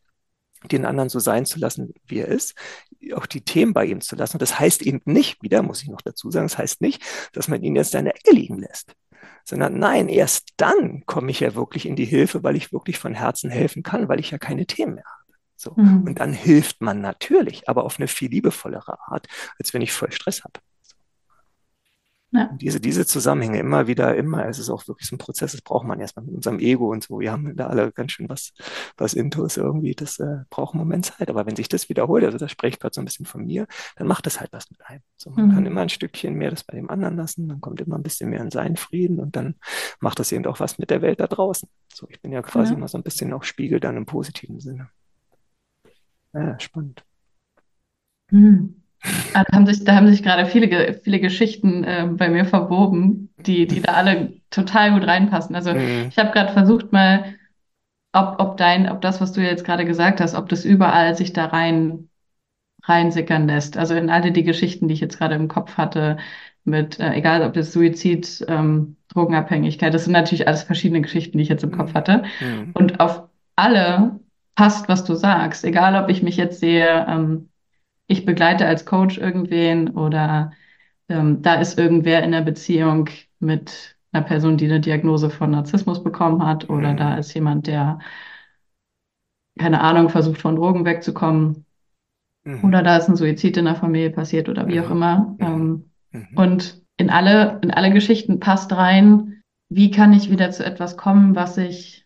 den 0.71 0.85
anderen 0.85 1.09
so 1.09 1.19
sein 1.19 1.45
zu 1.45 1.59
lassen, 1.59 1.93
wie 2.07 2.19
er 2.19 2.27
ist, 2.27 2.55
auch 3.15 3.25
die 3.25 3.41
Themen 3.41 3.73
bei 3.73 3.85
ihm 3.85 4.01
zu 4.01 4.15
lassen. 4.15 4.37
Und 4.37 4.41
das 4.41 4.59
heißt 4.59 4.81
eben 4.81 5.01
nicht, 5.05 5.41
wieder 5.43 5.61
muss 5.61 5.83
ich 5.83 5.89
noch 5.89 6.01
dazu 6.01 6.31
sagen, 6.31 6.45
das 6.45 6.57
heißt 6.57 6.81
nicht, 6.81 7.03
dass 7.33 7.47
man 7.47 7.61
ihn 7.63 7.75
jetzt 7.75 7.93
in 7.95 8.05
der 8.05 8.15
Ecke 8.15 8.31
liegen 8.31 8.59
lässt, 8.59 8.93
sondern 9.43 9.77
nein, 9.77 10.07
erst 10.07 10.49
dann 10.57 11.05
komme 11.05 11.31
ich 11.31 11.41
ja 11.41 11.53
wirklich 11.55 11.85
in 11.85 11.95
die 11.95 12.05
Hilfe, 12.05 12.43
weil 12.43 12.55
ich 12.55 12.71
wirklich 12.71 12.97
von 12.97 13.13
Herzen 13.13 13.49
helfen 13.49 13.83
kann, 13.83 14.07
weil 14.07 14.19
ich 14.19 14.31
ja 14.31 14.37
keine 14.37 14.65
Themen 14.65 14.95
mehr 14.95 15.05
habe. 15.05 15.23
So. 15.55 15.73
Mhm. 15.75 16.03
Und 16.03 16.19
dann 16.19 16.33
hilft 16.33 16.81
man 16.81 17.01
natürlich, 17.01 17.69
aber 17.69 17.83
auf 17.83 17.99
eine 17.99 18.07
viel 18.07 18.29
liebevollere 18.29 18.97
Art, 19.07 19.27
als 19.59 19.73
wenn 19.73 19.81
ich 19.81 19.91
voll 19.91 20.11
Stress 20.11 20.43
habe. 20.43 20.59
Ja. 22.33 22.49
Diese, 22.59 22.79
diese 22.79 23.05
Zusammenhänge 23.05 23.59
immer 23.59 23.85
wieder, 23.85 24.15
immer, 24.15 24.47
es 24.47 24.57
ist 24.57 24.71
auch 24.71 24.87
wirklich 24.87 25.07
so 25.07 25.15
ein 25.15 25.19
Prozess, 25.19 25.51
das 25.51 25.61
braucht 25.61 25.85
man 25.85 25.99
erstmal 25.99 26.25
mit 26.25 26.33
unserem 26.33 26.57
Ego 26.57 26.91
und 26.91 27.03
so. 27.03 27.19
Wir 27.19 27.31
haben 27.31 27.55
da 27.55 27.67
alle 27.67 27.91
ganz 27.91 28.11
schön 28.11 28.27
was, 28.27 28.53
was 28.97 29.13
Intus 29.13 29.55
irgendwie, 29.57 29.93
das 29.93 30.17
äh, 30.17 30.39
braucht 30.49 30.73
einen 30.73 30.79
Moment 30.79 31.05
Zeit. 31.05 31.29
Aber 31.29 31.45
wenn 31.45 31.55
sich 31.55 31.69
das 31.69 31.89
wiederholt, 31.89 32.23
also 32.23 32.39
das 32.39 32.49
spreche 32.49 32.73
ich 32.73 32.79
gerade 32.79 32.95
so 32.95 33.01
ein 33.01 33.05
bisschen 33.05 33.27
von 33.27 33.45
mir, 33.45 33.67
dann 33.97 34.07
macht 34.07 34.25
das 34.25 34.39
halt 34.39 34.51
was 34.51 34.71
mit 34.71 34.83
einem. 34.87 35.01
So, 35.15 35.29
man 35.29 35.49
mhm. 35.49 35.53
kann 35.53 35.65
immer 35.67 35.81
ein 35.81 35.89
Stückchen 35.89 36.33
mehr 36.33 36.49
das 36.49 36.63
bei 36.63 36.75
dem 36.75 36.89
anderen 36.89 37.17
lassen, 37.17 37.47
dann 37.47 37.61
kommt 37.61 37.81
immer 37.81 37.97
ein 37.97 38.03
bisschen 38.03 38.31
mehr 38.31 38.41
in 38.41 38.49
seinen 38.49 38.77
Frieden 38.77 39.19
und 39.19 39.35
dann 39.35 39.53
macht 39.99 40.17
das 40.17 40.31
eben 40.31 40.45
auch 40.47 40.59
was 40.59 40.79
mit 40.79 40.89
der 40.89 41.03
Welt 41.03 41.19
da 41.19 41.27
draußen. 41.27 41.69
So, 41.93 42.07
ich 42.09 42.19
bin 42.19 42.31
ja 42.31 42.41
quasi 42.41 42.71
ja. 42.71 42.77
immer 42.77 42.87
so 42.87 42.97
ein 42.97 43.03
bisschen 43.03 43.31
auch 43.31 43.43
Spiegel 43.43 43.79
dann 43.79 43.95
im 43.95 44.07
positiven 44.07 44.59
Sinne. 44.59 44.89
Ja, 46.33 46.59
spannend. 46.59 47.05
Mhm. 48.31 48.82
Ah, 49.33 49.43
da 49.43 49.57
haben 49.57 49.65
sich, 49.65 49.83
da 49.83 49.95
haben 49.95 50.07
sich 50.07 50.23
gerade 50.23 50.45
viele, 50.45 50.93
viele 50.93 51.19
Geschichten 51.19 51.83
äh, 51.83 52.07
bei 52.09 52.29
mir 52.29 52.45
verwoben, 52.45 53.29
die, 53.37 53.67
die 53.67 53.81
da 53.81 53.93
alle 53.93 54.33
total 54.49 54.93
gut 54.93 55.07
reinpassen. 55.07 55.55
Also 55.55 55.73
mhm. 55.73 56.07
ich 56.09 56.17
habe 56.17 56.31
gerade 56.31 56.53
versucht, 56.53 56.91
mal 56.91 57.35
ob, 58.13 58.35
ob 58.39 58.57
dein, 58.57 58.89
ob 58.89 59.01
das, 59.01 59.19
was 59.19 59.33
du 59.33 59.41
jetzt 59.41 59.65
gerade 59.65 59.85
gesagt 59.85 60.21
hast, 60.21 60.35
ob 60.35 60.47
das 60.49 60.65
überall 60.65 61.15
sich 61.15 61.33
da 61.33 61.45
rein 61.45 62.09
reinsickern 62.83 63.47
lässt. 63.47 63.77
Also 63.77 63.95
in 63.95 64.09
alle 64.09 64.31
die 64.31 64.43
Geschichten, 64.43 64.87
die 64.87 64.93
ich 64.93 64.99
jetzt 64.99 65.17
gerade 65.17 65.35
im 65.35 65.47
Kopf 65.47 65.77
hatte, 65.77 66.17
mit, 66.65 66.99
äh, 66.99 67.13
egal 67.13 67.41
ob 67.43 67.53
das 67.53 67.73
Suizid, 67.73 68.45
ähm, 68.47 68.97
Drogenabhängigkeit, 69.09 69.93
das 69.93 70.05
sind 70.05 70.13
natürlich 70.13 70.47
alles 70.47 70.63
verschiedene 70.63 71.01
Geschichten, 71.01 71.37
die 71.37 71.43
ich 71.43 71.49
jetzt 71.49 71.63
im 71.63 71.71
Kopf 71.71 71.93
hatte. 71.93 72.23
Mhm. 72.39 72.71
Und 72.73 72.99
auf 72.99 73.23
alle 73.55 74.19
passt, 74.55 74.87
was 74.89 75.03
du 75.03 75.15
sagst. 75.15 75.63
Egal, 75.65 76.01
ob 76.01 76.09
ich 76.09 76.23
mich 76.23 76.37
jetzt 76.37 76.59
sehe, 76.59 77.05
ähm, 77.07 77.49
ich 78.07 78.25
begleite 78.25 78.65
als 78.65 78.85
Coach 78.85 79.17
irgendwen 79.17 79.91
oder 79.91 80.51
ähm, 81.09 81.41
da 81.41 81.55
ist 81.55 81.77
irgendwer 81.77 82.23
in 82.23 82.31
der 82.31 82.41
Beziehung 82.41 83.09
mit 83.39 83.95
einer 84.11 84.23
Person, 84.23 84.57
die 84.57 84.65
eine 84.65 84.79
Diagnose 84.79 85.29
von 85.29 85.51
Narzissmus 85.51 86.03
bekommen 86.03 86.45
hat 86.45 86.69
oder 86.69 86.93
mhm. 86.93 86.97
da 86.97 87.17
ist 87.17 87.33
jemand, 87.33 87.67
der 87.67 87.99
keine 89.57 89.81
Ahnung, 89.81 90.09
versucht 90.09 90.41
von 90.41 90.55
Drogen 90.55 90.85
wegzukommen 90.85 91.65
mhm. 92.43 92.63
oder 92.63 92.83
da 92.83 92.97
ist 92.97 93.09
ein 93.09 93.15
Suizid 93.15 93.57
in 93.57 93.65
der 93.65 93.75
Familie 93.75 94.09
passiert 94.09 94.49
oder 94.49 94.67
wie 94.67 94.79
auch 94.79 94.89
mhm. 94.89 94.91
immer. 94.91 95.17
Mhm. 95.17 95.37
Ähm, 95.39 95.91
mhm. 96.11 96.37
Und 96.37 96.81
in 96.97 97.09
alle, 97.09 97.59
in 97.63 97.71
alle 97.71 97.91
Geschichten 97.91 98.39
passt 98.39 98.71
rein, 98.71 99.41
wie 99.69 99.91
kann 99.91 100.13
ich 100.13 100.29
wieder 100.29 100.51
zu 100.51 100.65
etwas 100.65 100.97
kommen, 100.97 101.35
was 101.35 101.55
sich, 101.55 102.05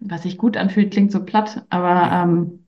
was 0.00 0.22
sich 0.22 0.36
gut 0.36 0.56
anfühlt, 0.56 0.92
klingt 0.92 1.12
so 1.12 1.24
platt, 1.24 1.64
aber 1.70 2.10
ähm, 2.12 2.61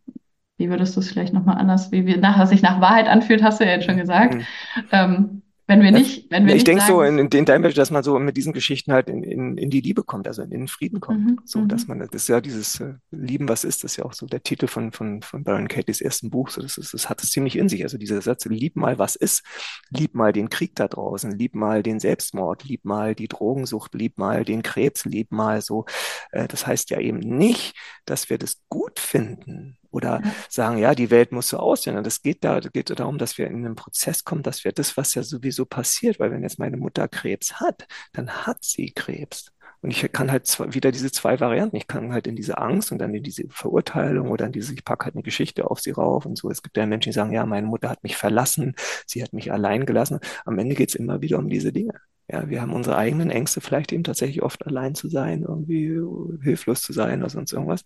wie 0.64 0.70
würdest 0.70 0.96
du 0.96 1.00
es 1.00 1.10
vielleicht 1.10 1.34
nochmal 1.34 1.58
anders, 1.58 1.92
wie 1.92 2.06
wir 2.06 2.16
nach, 2.16 2.38
was 2.38 2.48
sich 2.48 2.62
nach 2.62 2.80
Wahrheit 2.80 3.06
anfühlt, 3.06 3.42
hast 3.42 3.60
du 3.60 3.64
ja 3.64 3.72
jetzt 3.72 3.84
schon 3.84 3.98
gesagt. 3.98 4.34
Mhm. 4.34 4.44
Ähm, 4.92 5.42
wenn 5.66 5.82
wir 5.82 5.92
nicht, 5.92 6.30
wenn 6.30 6.46
wir 6.46 6.54
ich 6.54 6.64
denke 6.64 6.84
so 6.84 7.00
in, 7.00 7.18
in 7.18 7.44
deinem 7.46 7.62
Beispiel, 7.62 7.80
dass 7.80 7.90
man 7.90 8.02
so 8.02 8.18
mit 8.18 8.36
diesen 8.36 8.52
Geschichten 8.52 8.92
halt 8.92 9.08
in, 9.08 9.22
in, 9.22 9.56
in 9.56 9.70
die 9.70 9.80
Liebe 9.80 10.02
kommt, 10.02 10.28
also 10.28 10.42
in 10.42 10.50
den 10.50 10.68
Frieden 10.68 11.00
kommt. 11.00 11.24
Mhm, 11.24 11.40
so, 11.46 11.64
dass 11.64 11.82
mhm. 11.82 11.98
man, 11.98 11.98
das 12.00 12.22
ist 12.22 12.28
ja 12.28 12.42
dieses 12.42 12.80
äh, 12.80 12.94
Lieben, 13.10 13.48
was 13.48 13.64
ist, 13.64 13.82
das 13.82 13.92
ist 13.92 13.96
ja 13.96 14.04
auch 14.04 14.12
so 14.12 14.26
der 14.26 14.42
Titel 14.42 14.66
von, 14.66 14.92
von, 14.92 15.22
von 15.22 15.42
Baron 15.42 15.68
Katie's 15.68 16.02
ersten 16.02 16.28
Buch. 16.28 16.50
So, 16.50 16.60
das, 16.60 16.76
ist, 16.76 16.92
das 16.92 17.08
hat 17.08 17.22
es 17.22 17.30
ziemlich 17.30 17.56
in 17.56 17.70
sich. 17.70 17.82
Also 17.82 17.96
dieser 17.96 18.20
Satz, 18.20 18.44
lieb 18.44 18.76
mal, 18.76 18.98
was 18.98 19.16
ist, 19.16 19.42
lieb 19.88 20.14
mal 20.14 20.34
den 20.34 20.50
Krieg 20.50 20.74
da 20.74 20.86
draußen, 20.86 21.30
lieb 21.32 21.54
mal 21.54 21.82
den 21.82 21.98
Selbstmord, 21.98 22.64
lieb 22.64 22.84
mal 22.84 23.14
die 23.14 23.28
Drogensucht, 23.28 23.94
lieb 23.94 24.18
mal 24.18 24.44
den 24.44 24.62
Krebs, 24.62 25.06
lieb 25.06 25.32
mal 25.32 25.62
so. 25.62 25.86
Äh, 26.32 26.46
das 26.46 26.66
heißt 26.66 26.90
ja 26.90 27.00
eben 27.00 27.20
nicht, 27.20 27.74
dass 28.04 28.28
wir 28.28 28.36
das 28.36 28.60
gut 28.68 28.98
finden, 28.98 29.78
oder 29.95 30.20
sagen, 30.49 30.78
ja, 30.78 30.95
die 30.95 31.11
Welt 31.11 31.32
muss 31.32 31.49
so 31.49 31.59
aussehen. 31.59 31.97
Und 31.97 32.07
es 32.07 32.22
geht 32.22 32.45
da, 32.45 32.61
geht 32.61 32.90
darum, 32.99 33.18
dass 33.18 33.38
wir 33.38 33.47
in 33.47 33.64
einen 33.64 33.76
Prozess 33.76 34.24
kommen, 34.24 34.42
dass 34.42 34.64
wir 34.64 34.72
das, 34.72 34.97
was 34.97 35.14
ja 35.14 35.22
sowieso 35.22 35.64
passiert, 35.64 36.18
weil 36.20 36.30
wenn 36.30 36.42
jetzt 36.42 36.59
meine 36.59 36.76
Mutter 36.76 37.09
Krebs 37.09 37.61
hat, 37.61 37.86
dann 38.12 38.30
hat 38.47 38.64
sie 38.64 38.90
Krebs. 38.92 39.53
Und 39.82 39.90
ich 39.90 40.11
kann 40.12 40.32
halt 40.32 40.47
zwei, 40.47 40.72
wieder 40.72 40.90
diese 40.92 41.12
zwei 41.12 41.38
Varianten. 41.40 41.76
Ich 41.76 41.86
kann 41.86 42.12
halt 42.12 42.26
in 42.26 42.36
diese 42.36 42.57
Angst 42.57 42.90
und 42.90 42.99
dann 42.99 43.14
in 43.14 43.22
diese 43.22 43.45
Verurteilung 43.51 44.30
oder 44.30 44.47
in 44.47 44.53
diese, 44.53 44.72
ich 44.72 44.82
packe 44.82 45.05
halt 45.05 45.14
eine 45.14 45.22
Geschichte 45.22 45.70
auf 45.70 45.78
sie 45.80 45.90
rauf 45.90 46.24
und 46.24 46.38
so. 46.38 46.51
Es 46.51 46.62
gibt 46.62 46.76
ja 46.78 46.86
Menschen, 46.86 47.11
die 47.11 47.14
sagen, 47.14 47.32
ja, 47.32 47.45
meine 47.45 47.66
Mutter 47.66 47.90
hat 47.90 48.03
mich 48.03 48.16
verlassen, 48.16 48.74
sie 49.07 49.22
hat 49.22 49.34
mich 49.34 49.53
allein 49.53 49.84
gelassen. 49.84 50.20
Am 50.47 50.59
Ende 50.59 50.74
geht 50.74 50.88
es 50.88 50.95
immer 50.95 51.20
wieder 51.20 51.38
um 51.38 51.51
diese 51.51 51.70
Dinge. 51.72 52.01
Ja, 52.31 52.49
wir 52.49 52.62
haben 52.62 52.72
unsere 52.72 52.97
eigenen 52.97 53.31
Ängste, 53.31 53.61
vielleicht 53.61 53.93
eben 53.93 54.03
tatsächlich 54.03 54.43
oft 54.43 54.66
allein 54.66 54.95
zu 54.95 55.09
sein, 55.11 55.43
irgendwie 55.43 56.01
hilflos 56.43 56.81
zu 56.81 56.95
sein 56.95 57.20
oder 57.20 57.29
sonst 57.29 57.53
irgendwas. 57.53 57.83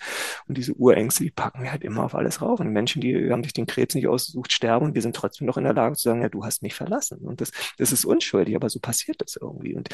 Und 0.46 0.56
diese 0.56 0.74
Urängste, 0.74 1.24
die 1.24 1.32
packen 1.32 1.62
wir 1.62 1.72
halt 1.72 1.82
immer 1.82 2.04
auf 2.04 2.14
alles 2.14 2.40
rauf. 2.40 2.60
Und 2.60 2.70
Menschen, 2.72 3.00
die 3.02 3.30
haben 3.32 3.42
sich 3.42 3.52
den 3.52 3.66
Krebs 3.66 3.96
nicht 3.96 4.06
ausgesucht, 4.06 4.52
sterben 4.52 4.86
und 4.86 4.94
wir 4.94 5.02
sind 5.02 5.16
trotzdem 5.16 5.46
noch 5.46 5.56
in 5.56 5.64
der 5.64 5.74
Lage 5.74 5.96
zu 5.96 6.02
sagen, 6.02 6.22
ja, 6.22 6.28
du 6.28 6.44
hast 6.44 6.62
mich 6.62 6.74
verlassen. 6.74 7.18
Und 7.18 7.40
das, 7.40 7.50
das 7.78 7.90
ist 7.90 8.04
unschuldig, 8.04 8.54
aber 8.54 8.68
so 8.70 8.78
passiert 8.78 9.20
das 9.20 9.36
irgendwie. 9.40 9.74
Und 9.74 9.88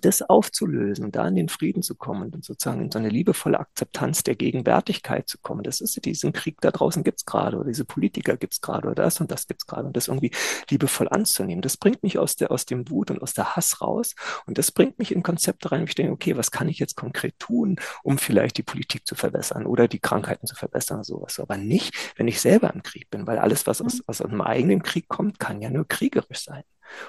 das 0.00 0.22
aufzulösen 0.22 1.04
und 1.04 1.16
da 1.16 1.26
in 1.26 1.34
den 1.34 1.48
Frieden 1.48 1.82
zu 1.82 1.94
kommen 1.94 2.32
und 2.32 2.44
sozusagen 2.44 2.82
in 2.82 2.90
so 2.90 2.98
eine 2.98 3.08
liebevolle 3.08 3.58
Akzeptanz 3.58 4.22
der 4.22 4.36
Gegenwärtigkeit 4.36 5.28
zu 5.28 5.38
kommen. 5.38 5.62
Das 5.62 5.80
ist 5.80 6.04
diesen 6.04 6.32
Krieg 6.32 6.60
da 6.60 6.70
draußen 6.70 7.04
gibt's 7.04 7.24
gerade 7.24 7.56
oder 7.56 7.68
diese 7.68 7.84
Politiker 7.84 8.36
gibt's 8.36 8.60
gerade 8.60 8.88
oder 8.88 9.02
das 9.04 9.20
und 9.20 9.30
das 9.30 9.46
gibt's 9.46 9.66
gerade 9.66 9.86
und 9.86 9.96
das 9.96 10.08
irgendwie 10.08 10.30
liebevoll 10.70 11.08
anzunehmen. 11.08 11.62
Das 11.62 11.76
bringt 11.76 12.02
mich 12.02 12.18
aus 12.18 12.36
der 12.36 12.50
aus 12.50 12.66
dem 12.66 12.88
Wut 12.90 13.10
und 13.10 13.22
aus 13.22 13.34
der 13.34 13.56
Hass 13.56 13.80
raus 13.80 14.14
und 14.46 14.58
das 14.58 14.70
bringt 14.70 14.98
mich 14.98 15.12
in 15.12 15.22
Konzepte 15.22 15.72
rein, 15.72 15.82
wo 15.82 15.86
ich 15.86 15.94
denke, 15.94 16.12
okay, 16.12 16.36
was 16.36 16.50
kann 16.50 16.68
ich 16.68 16.78
jetzt 16.78 16.96
konkret 16.96 17.38
tun, 17.38 17.76
um 18.02 18.18
vielleicht 18.18 18.58
die 18.58 18.62
Politik 18.62 19.06
zu 19.06 19.14
verbessern 19.14 19.66
oder 19.66 19.88
die 19.88 19.98
Krankheiten 19.98 20.46
zu 20.46 20.54
verbessern 20.54 20.98
oder 20.98 21.04
sowas. 21.04 21.40
Aber 21.40 21.56
nicht, 21.56 21.94
wenn 22.16 22.28
ich 22.28 22.40
selber 22.40 22.72
im 22.72 22.82
Krieg 22.82 23.10
bin, 23.10 23.26
weil 23.26 23.38
alles, 23.38 23.66
was 23.66 23.80
aus, 23.82 23.96
mhm. 23.96 24.02
aus 24.06 24.20
einem 24.20 24.40
eigenen 24.40 24.82
Krieg 24.82 25.08
kommt, 25.08 25.38
kann 25.38 25.60
ja 25.60 25.70
nur 25.70 25.86
kriegerisch 25.86 26.44
sein. 26.44 26.62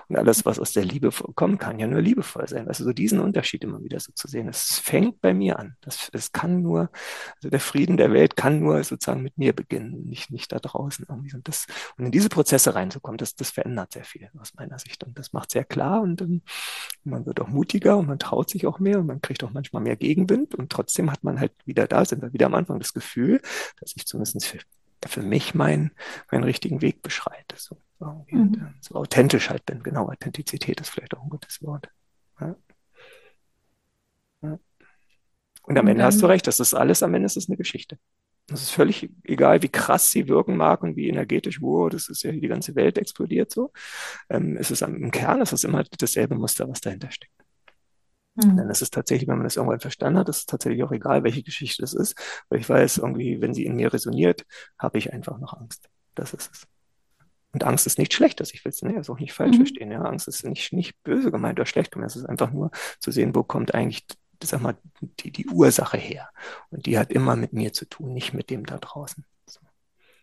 Und 0.07 0.17
alles, 0.17 0.45
was 0.45 0.59
aus 0.59 0.73
der 0.73 0.85
Liebe 0.85 1.11
kommt, 1.35 1.59
kann 1.59 1.79
ja 1.79 1.87
nur 1.87 2.01
liebevoll 2.01 2.47
sein. 2.47 2.67
Also 2.67 2.83
so 2.83 2.93
diesen 2.93 3.19
Unterschied 3.19 3.63
immer 3.63 3.83
wieder 3.83 3.99
so 3.99 4.11
zu 4.13 4.27
sehen. 4.27 4.47
Es 4.47 4.79
fängt 4.79 5.21
bei 5.21 5.33
mir 5.33 5.59
an. 5.59 5.75
Das, 5.81 6.09
es 6.13 6.31
kann 6.31 6.61
nur, 6.61 6.89
also 7.35 7.49
der 7.49 7.59
Frieden 7.59 7.97
der 7.97 8.11
Welt 8.11 8.35
kann 8.35 8.59
nur 8.59 8.83
sozusagen 8.83 9.21
mit 9.21 9.37
mir 9.37 9.53
beginnen, 9.53 10.05
nicht, 10.05 10.31
nicht 10.31 10.51
da 10.51 10.59
draußen 10.59 11.05
irgendwie. 11.07 11.35
Und, 11.35 11.47
das, 11.47 11.65
und 11.97 12.05
in 12.05 12.11
diese 12.11 12.29
Prozesse 12.29 12.75
reinzukommen, 12.75 13.17
das, 13.17 13.35
das 13.35 13.51
verändert 13.51 13.93
sehr 13.93 14.03
viel 14.03 14.29
aus 14.39 14.53
meiner 14.55 14.79
Sicht. 14.79 15.03
Und 15.03 15.17
das 15.17 15.33
macht 15.33 15.51
sehr 15.51 15.65
klar 15.65 16.01
und 16.01 16.21
um, 16.21 16.41
man 17.03 17.25
wird 17.25 17.39
auch 17.39 17.47
mutiger 17.47 17.97
und 17.97 18.07
man 18.07 18.19
traut 18.19 18.49
sich 18.49 18.65
auch 18.67 18.79
mehr 18.79 18.99
und 18.99 19.07
man 19.07 19.21
kriegt 19.21 19.43
auch 19.43 19.51
manchmal 19.51 19.83
mehr 19.83 19.95
Gegenwind. 19.95 20.55
Und 20.55 20.71
trotzdem 20.71 21.11
hat 21.11 21.23
man 21.23 21.39
halt 21.39 21.53
wieder 21.65 21.87
da, 21.87 22.05
sind 22.05 22.21
wir 22.21 22.33
wieder 22.33 22.47
am 22.47 22.53
Anfang 22.53 22.79
das 22.79 22.93
Gefühl, 22.93 23.41
dass 23.79 23.93
ich 23.95 24.05
zumindest 24.05 24.45
für, 24.45 24.59
für 25.05 25.21
mich 25.21 25.53
meinen, 25.53 25.91
meinen 26.31 26.43
richtigen 26.43 26.81
Weg 26.81 27.01
beschreite. 27.01 27.55
So 27.57 27.77
mhm. 27.99 28.73
so 28.81 28.95
authentisch 28.95 29.49
halt 29.49 29.65
bin. 29.65 29.83
Genau, 29.83 30.07
Authentizität 30.09 30.79
ist 30.81 30.89
vielleicht 30.89 31.15
auch 31.15 31.23
ein 31.23 31.29
gutes 31.29 31.61
Wort. 31.61 31.89
Ja. 32.39 32.55
Ja. 34.41 34.59
Und 35.63 35.77
am 35.77 35.87
Ende 35.87 36.03
hast 36.03 36.21
du 36.21 36.27
recht, 36.27 36.47
das 36.47 36.59
ist 36.59 36.73
alles, 36.73 37.03
am 37.03 37.13
Ende 37.13 37.25
ist 37.25 37.37
es 37.37 37.49
eine 37.49 37.57
Geschichte. 37.57 37.97
Das 38.47 38.61
ist 38.61 38.69
völlig 38.69 39.09
egal, 39.23 39.61
wie 39.61 39.67
krass 39.67 40.09
sie 40.09 40.29
wirken 40.29 40.55
mag 40.55 40.81
und 40.81 40.95
wie 40.95 41.09
energetisch, 41.09 41.61
wow, 41.61 41.89
das 41.89 42.07
ist 42.07 42.23
ja 42.23 42.31
die 42.31 42.47
ganze 42.47 42.75
Welt 42.75 42.97
explodiert 42.97 43.51
so. 43.51 43.73
Ähm, 44.29 44.55
es 44.55 44.71
ist 44.71 44.81
im 44.83 45.11
Kern, 45.11 45.41
es 45.41 45.51
ist 45.51 45.65
immer 45.65 45.83
dasselbe 45.83 46.35
Muster, 46.35 46.69
was 46.69 46.79
dahinter 46.79 47.11
steckt. 47.11 47.33
Mhm. 48.35 48.55
Denn 48.55 48.69
es 48.69 48.81
ist 48.81 48.93
tatsächlich, 48.93 49.27
wenn 49.27 49.37
man 49.37 49.43
das 49.43 49.57
irgendwann 49.57 49.81
verstanden 49.81 50.19
hat, 50.19 50.29
ist 50.29 50.37
es 50.37 50.45
tatsächlich 50.45 50.83
auch 50.83 50.91
egal, 50.93 51.23
welche 51.23 51.43
Geschichte 51.43 51.83
es 51.83 51.93
ist, 51.93 52.15
weil 52.47 52.59
ich 52.59 52.69
weiß, 52.69 52.99
irgendwie, 52.99 53.41
wenn 53.41 53.53
sie 53.53 53.65
in 53.65 53.75
mir 53.75 53.91
resoniert, 53.91 54.45
habe 54.79 54.97
ich 54.97 55.11
einfach 55.11 55.39
noch 55.39 55.53
Angst. 55.53 55.89
Das 56.15 56.33
ist 56.33 56.49
es. 56.53 56.67
Und 57.57 57.63
Angst 57.63 57.87
ist 57.87 57.97
nicht 57.97 58.13
schlecht, 58.13 58.39
dass 58.39 58.53
ich 58.53 58.63
will 58.63 58.69
es 58.69 58.83
ne, 58.83 59.01
auch 59.09 59.19
nicht 59.19 59.33
falsch 59.33 59.53
mhm. 59.53 59.61
verstehen. 59.61 59.89
Ja, 59.89 60.03
Angst 60.03 60.27
ist 60.27 60.45
nicht, 60.45 60.73
nicht 60.73 60.93
böse 61.01 61.31
gemeint 61.31 61.57
oder 61.57 61.65
schlecht 61.65 61.91
gemeint. 61.91 62.11
Es 62.11 62.15
ist 62.15 62.29
einfach 62.29 62.51
nur 62.51 62.69
zu 62.99 63.09
sehen, 63.09 63.33
wo 63.33 63.41
kommt 63.41 63.73
eigentlich, 63.73 64.05
sag 64.43 64.61
mal, 64.61 64.75
die, 65.21 65.31
die 65.31 65.47
Ursache 65.47 65.97
her. 65.97 66.29
Und 66.69 66.85
die 66.85 66.99
hat 66.99 67.11
immer 67.11 67.35
mit 67.35 67.53
mir 67.53 67.73
zu 67.73 67.85
tun, 67.85 68.13
nicht 68.13 68.35
mit 68.35 68.51
dem 68.51 68.63
da 68.67 68.77
draußen. 68.77 69.25
So. 69.49 69.59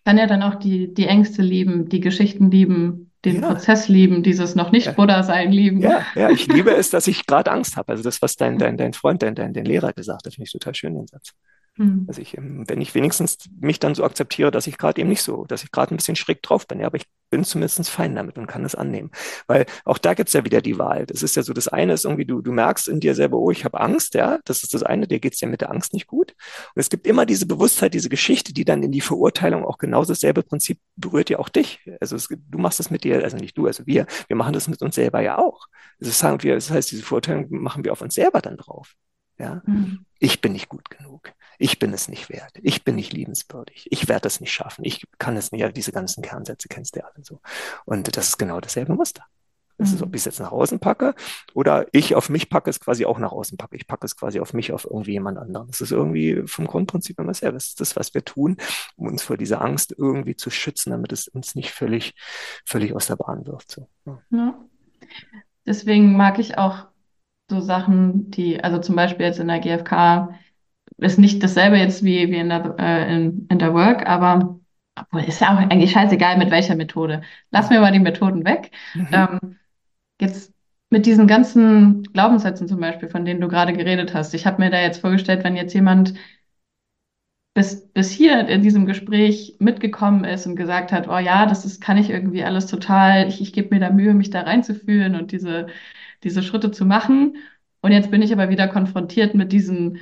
Kann 0.05 0.17
ja 0.17 0.29
dann 0.29 0.45
auch 0.45 0.55
die, 0.55 0.95
die 0.95 1.09
Ängste 1.09 1.43
lieben, 1.43 1.89
die 1.89 1.99
Geschichten 1.99 2.53
lieben, 2.53 3.11
den 3.25 3.41
ja. 3.41 3.49
Prozess 3.49 3.89
lieben, 3.89 4.23
dieses 4.23 4.55
noch 4.55 4.71
nicht. 4.71 4.95
Buddha 4.95 5.25
sein 5.25 5.51
lieben. 5.51 5.81
Ja, 5.81 6.07
ja, 6.15 6.31
ich 6.31 6.47
liebe 6.53 6.71
es, 6.71 6.91
dass 6.91 7.09
ich 7.09 7.27
gerade 7.27 7.51
Angst 7.51 7.77
habe. 7.77 7.91
Also 7.91 8.05
das, 8.05 8.23
was 8.23 8.37
dein, 8.37 8.59
dein, 8.59 8.77
dein 8.77 8.93
Freund, 8.93 9.25
dein, 9.25 9.35
dein, 9.35 9.53
dein 9.55 9.65
Lehrer 9.65 9.93
gesagt 9.93 10.25
hat, 10.25 10.35
finde 10.35 10.47
ich 10.47 10.53
total 10.53 10.77
schön, 10.77 10.95
den 10.95 11.09
Satz. 11.09 11.33
Mhm. 11.77 12.05
Also 12.07 12.21
ich, 12.21 12.37
ähm, 12.37 12.65
wenn 12.69 12.81
ich 12.81 12.95
wenigstens 12.95 13.39
mich 13.61 13.81
dann 13.81 13.95
so 13.95 14.05
akzeptiere, 14.05 14.51
dass 14.51 14.67
ich 14.67 14.79
gerade 14.79 15.01
eben 15.01 15.09
nicht 15.09 15.23
so, 15.23 15.45
dass 15.45 15.65
ich 15.65 15.73
gerade 15.73 15.95
ein 15.95 15.97
bisschen 15.97 16.17
schräg 16.17 16.43
drauf 16.43 16.69
bin, 16.69 16.81
ja, 16.81 16.87
aber 16.87 16.97
ich 16.97 17.07
bin 17.31 17.45
zumindest 17.45 17.91
fein 17.91 18.15
damit 18.15 18.39
und 18.39 18.47
kann 18.47 18.65
es 18.65 18.77
annehmen. 18.77 19.11
Weil 19.49 19.67
auch 19.85 19.99
da 19.99 20.15
gibt's 20.15 20.35
ja 20.35 20.45
wieder 20.45 20.61
die 20.61 20.79
Wahl. 20.79 21.05
Das 21.07 21.23
ist 21.23 21.35
ja 21.35 21.43
so, 21.43 21.53
das 21.53 21.67
eine 21.67 21.95
ist 21.95 22.05
irgendwie, 22.05 22.25
du, 22.25 22.41
du 22.41 22.53
merkst 22.53 22.87
in 22.87 23.01
dir 23.01 23.15
selber, 23.17 23.39
oh, 23.39 23.51
ich 23.51 23.65
habe 23.65 23.81
Angst, 23.81 24.15
ja, 24.15 24.39
das 24.45 24.63
ist 24.63 24.73
das 24.73 24.85
eine, 24.85 25.09
dir 25.09 25.19
geht's 25.19 25.41
ja 25.41 25.49
mit 25.49 25.61
der 25.61 25.71
Angst 25.71 25.95
nicht 25.95 26.07
gut. 26.07 26.35
Und 26.75 26.81
es 26.81 26.91
gibt 26.91 27.07
immer 27.07 27.27
diese 27.27 27.47
Bewusstheit, 27.47 27.95
diese 27.95 28.09
Geschichte, 28.09 28.53
die 28.53 28.65
dann 28.65 28.83
in 28.85 28.93
die 28.93 29.01
Verurteilung 29.01 29.65
auch 29.65 29.79
genauso 29.79 30.13
dasselbe 30.13 30.45
Prinzip 30.45 30.79
berührt 30.95 31.31
ja 31.31 31.41
auch 31.41 31.49
dich. 31.49 31.81
Also 32.01 32.15
es, 32.15 32.29
du 32.29 32.59
machst 32.59 32.79
das 32.79 32.91
mit 32.91 33.03
dir, 33.03 33.25
also 33.25 33.37
nicht 33.37 33.59
du, 33.59 33.67
also 33.67 33.85
wir, 33.87 34.07
wir 34.29 34.37
machen 34.37 34.53
das 34.53 34.69
mit 34.69 34.81
uns 34.83 34.95
selber 34.95 35.21
ja 35.21 35.39
auch. 35.39 35.67
Das, 35.99 36.17
sagen 36.17 36.43
wir, 36.43 36.55
das 36.55 36.71
heißt, 36.71 36.93
diese 36.93 37.03
Verurteilung 37.03 37.47
machen 37.51 37.85
wir 37.85 37.91
auf 37.91 38.01
uns 38.03 38.15
selber 38.15 38.41
dann 38.41 38.57
drauf. 38.57 38.95
Ja, 39.39 39.63
mhm. 39.67 40.07
ich 40.21 40.41
bin 40.41 40.53
nicht 40.53 40.69
gut 40.69 40.91
genug. 40.91 41.33
Ich 41.59 41.79
bin 41.79 41.93
es 41.93 42.09
nicht 42.09 42.31
wert. 42.31 42.53
Ich 42.63 42.85
bin 42.85 42.97
nicht 42.97 43.13
liebenswürdig. 43.13 43.87
Ich 43.91 44.09
werde 44.09 44.29
es 44.29 44.41
nicht 44.41 44.53
schaffen. 44.53 44.85
Ich 44.85 45.07
kann 45.19 45.37
es 45.37 45.53
nicht. 45.53 45.61
Ja, 45.61 45.71
diese 45.71 45.93
ganzen 45.93 46.23
Kernsätze 46.23 46.69
kennst 46.69 46.97
du 46.97 47.01
ja 47.01 47.07
alle 47.07 47.25
so. 47.25 47.41
Und 47.85 48.17
das 48.17 48.29
ist 48.29 48.39
genau 48.39 48.61
dasselbe 48.61 48.95
Muster. 48.95 49.25
Das 49.77 49.93
ist, 49.93 50.03
ob 50.03 50.11
mhm. 50.11 50.15
ich 50.15 50.21
es 50.21 50.25
jetzt 50.27 50.41
nach 50.41 50.53
außen 50.53 50.79
packe 50.79 51.15
oder 51.53 51.87
ich 51.91 52.15
auf 52.15 52.29
mich 52.29 52.49
packe, 52.49 52.71
es 52.71 52.79
quasi 52.79 53.07
auch 53.07 53.19
nach 53.19 53.33
außen 53.33 53.59
packe. 53.59 53.75
Ich 53.77 53.89
packe 53.89 54.07
es 54.07 54.17
quasi 54.17 54.39
auf 54.39 54.55
mich, 54.55 54.73
auf 54.73 54.85
irgendwie 54.85 55.13
jemand 55.13 55.37
anderen. 55.37 55.67
Das 55.67 55.81
ist 55.81 55.91
irgendwie 55.91 56.43
vom 56.47 56.67
Grundprinzip 56.67 57.19
immer 57.19 57.35
selber. 57.35 57.55
Das 57.55 57.69
ist 57.69 57.81
das, 57.81 57.97
was 57.97 58.15
wir 58.15 58.25
tun, 58.25 58.57
um 58.97 59.09
uns 59.09 59.25
vor 59.25 59.37
dieser 59.37 59.63
Angst 59.63 59.93
irgendwie 59.97 60.37
zu 60.37 60.51
schützen, 60.51 60.91
damit 60.91 61.11
es 61.11 61.27
uns 61.27 61.57
nicht 61.57 61.73
völlig, 61.73 62.15
völlig 62.65 62.95
aus 62.95 63.09
der 63.09 63.17
Bahn 63.17 63.47
wirft. 63.47 63.73
So. 63.73 63.89
Ja. 64.07 64.23
Ja. 64.31 64.55
Deswegen 65.67 66.17
mag 66.17 66.39
ich 66.39 66.57
auch 66.57 66.87
so 67.51 67.61
Sachen, 67.61 68.31
die, 68.31 68.63
also 68.63 68.79
zum 68.79 68.95
Beispiel 68.95 69.27
jetzt 69.27 69.41
in 69.41 69.49
der 69.49 69.59
GfK, 69.59 70.35
ist 70.99 71.19
nicht 71.19 71.43
dasselbe 71.43 71.77
jetzt 71.77 72.05
wie, 72.05 72.31
wie 72.31 72.37
in, 72.37 72.49
der, 72.49 72.77
äh, 72.79 73.15
in, 73.15 73.47
in 73.51 73.59
der 73.59 73.75
Work, 73.75 74.07
aber 74.07 74.61
obwohl 74.97 75.23
ist 75.25 75.41
ja 75.41 75.55
auch 75.55 75.59
eigentlich 75.59 75.93
scheißegal, 75.93 76.39
mit 76.39 76.51
welcher 76.51 76.77
Methode. 76.77 77.23
Lass 77.51 77.71
mir 77.71 77.81
mal 77.81 77.93
die 77.93 77.99
Methoden 77.99 78.45
weg. 78.45 78.71
Mhm. 78.95 79.09
Ähm, 79.13 79.57
jetzt 80.21 80.53
mit 80.91 81.07
diesen 81.07 81.27
ganzen 81.27 82.05
Glaubenssätzen 82.05 82.69
zum 82.69 82.79
Beispiel, 82.81 83.09
von 83.09 83.25
denen 83.25 83.41
du 83.41 83.49
gerade 83.49 83.73
geredet 83.73 84.15
hast. 84.15 84.35
Ich 84.35 84.47
habe 84.47 84.63
mir 84.63 84.71
da 84.71 84.81
jetzt 84.81 85.01
vorgestellt, 85.01 85.43
wenn 85.43 85.57
jetzt 85.57 85.75
jemand 85.75 86.15
bis, 87.55 87.89
bis 87.93 88.11
hier 88.11 88.49
in 88.49 88.63
diesem 88.63 88.87
Gespräch 88.87 89.57
mitgekommen 89.61 90.25
ist 90.25 90.47
und 90.47 90.57
gesagt 90.57 90.93
hat, 90.93 91.09
oh 91.09 91.19
ja, 91.19 91.47
das 91.47 91.65
ist, 91.65 91.81
kann 91.81 91.97
ich 91.97 92.11
irgendwie 92.11 92.45
alles 92.45 92.67
total, 92.67 93.29
ich, 93.29 93.41
ich 93.41 93.53
gebe 93.53 93.75
mir 93.75 93.81
da 93.81 93.91
Mühe, 93.91 94.15
mich 94.15 94.31
da 94.31 94.43
reinzufühlen 94.43 95.15
und 95.15 95.33
diese, 95.33 95.69
diese 96.25 96.43
Schritte 96.43 96.71
zu 96.73 96.85
machen. 96.85 97.37
Und 97.81 97.93
jetzt 97.93 98.11
bin 98.11 98.23
ich 98.23 98.33
aber 98.33 98.49
wieder 98.49 98.69
konfrontiert 98.69 99.35
mit 99.35 99.53
diesen 99.53 99.99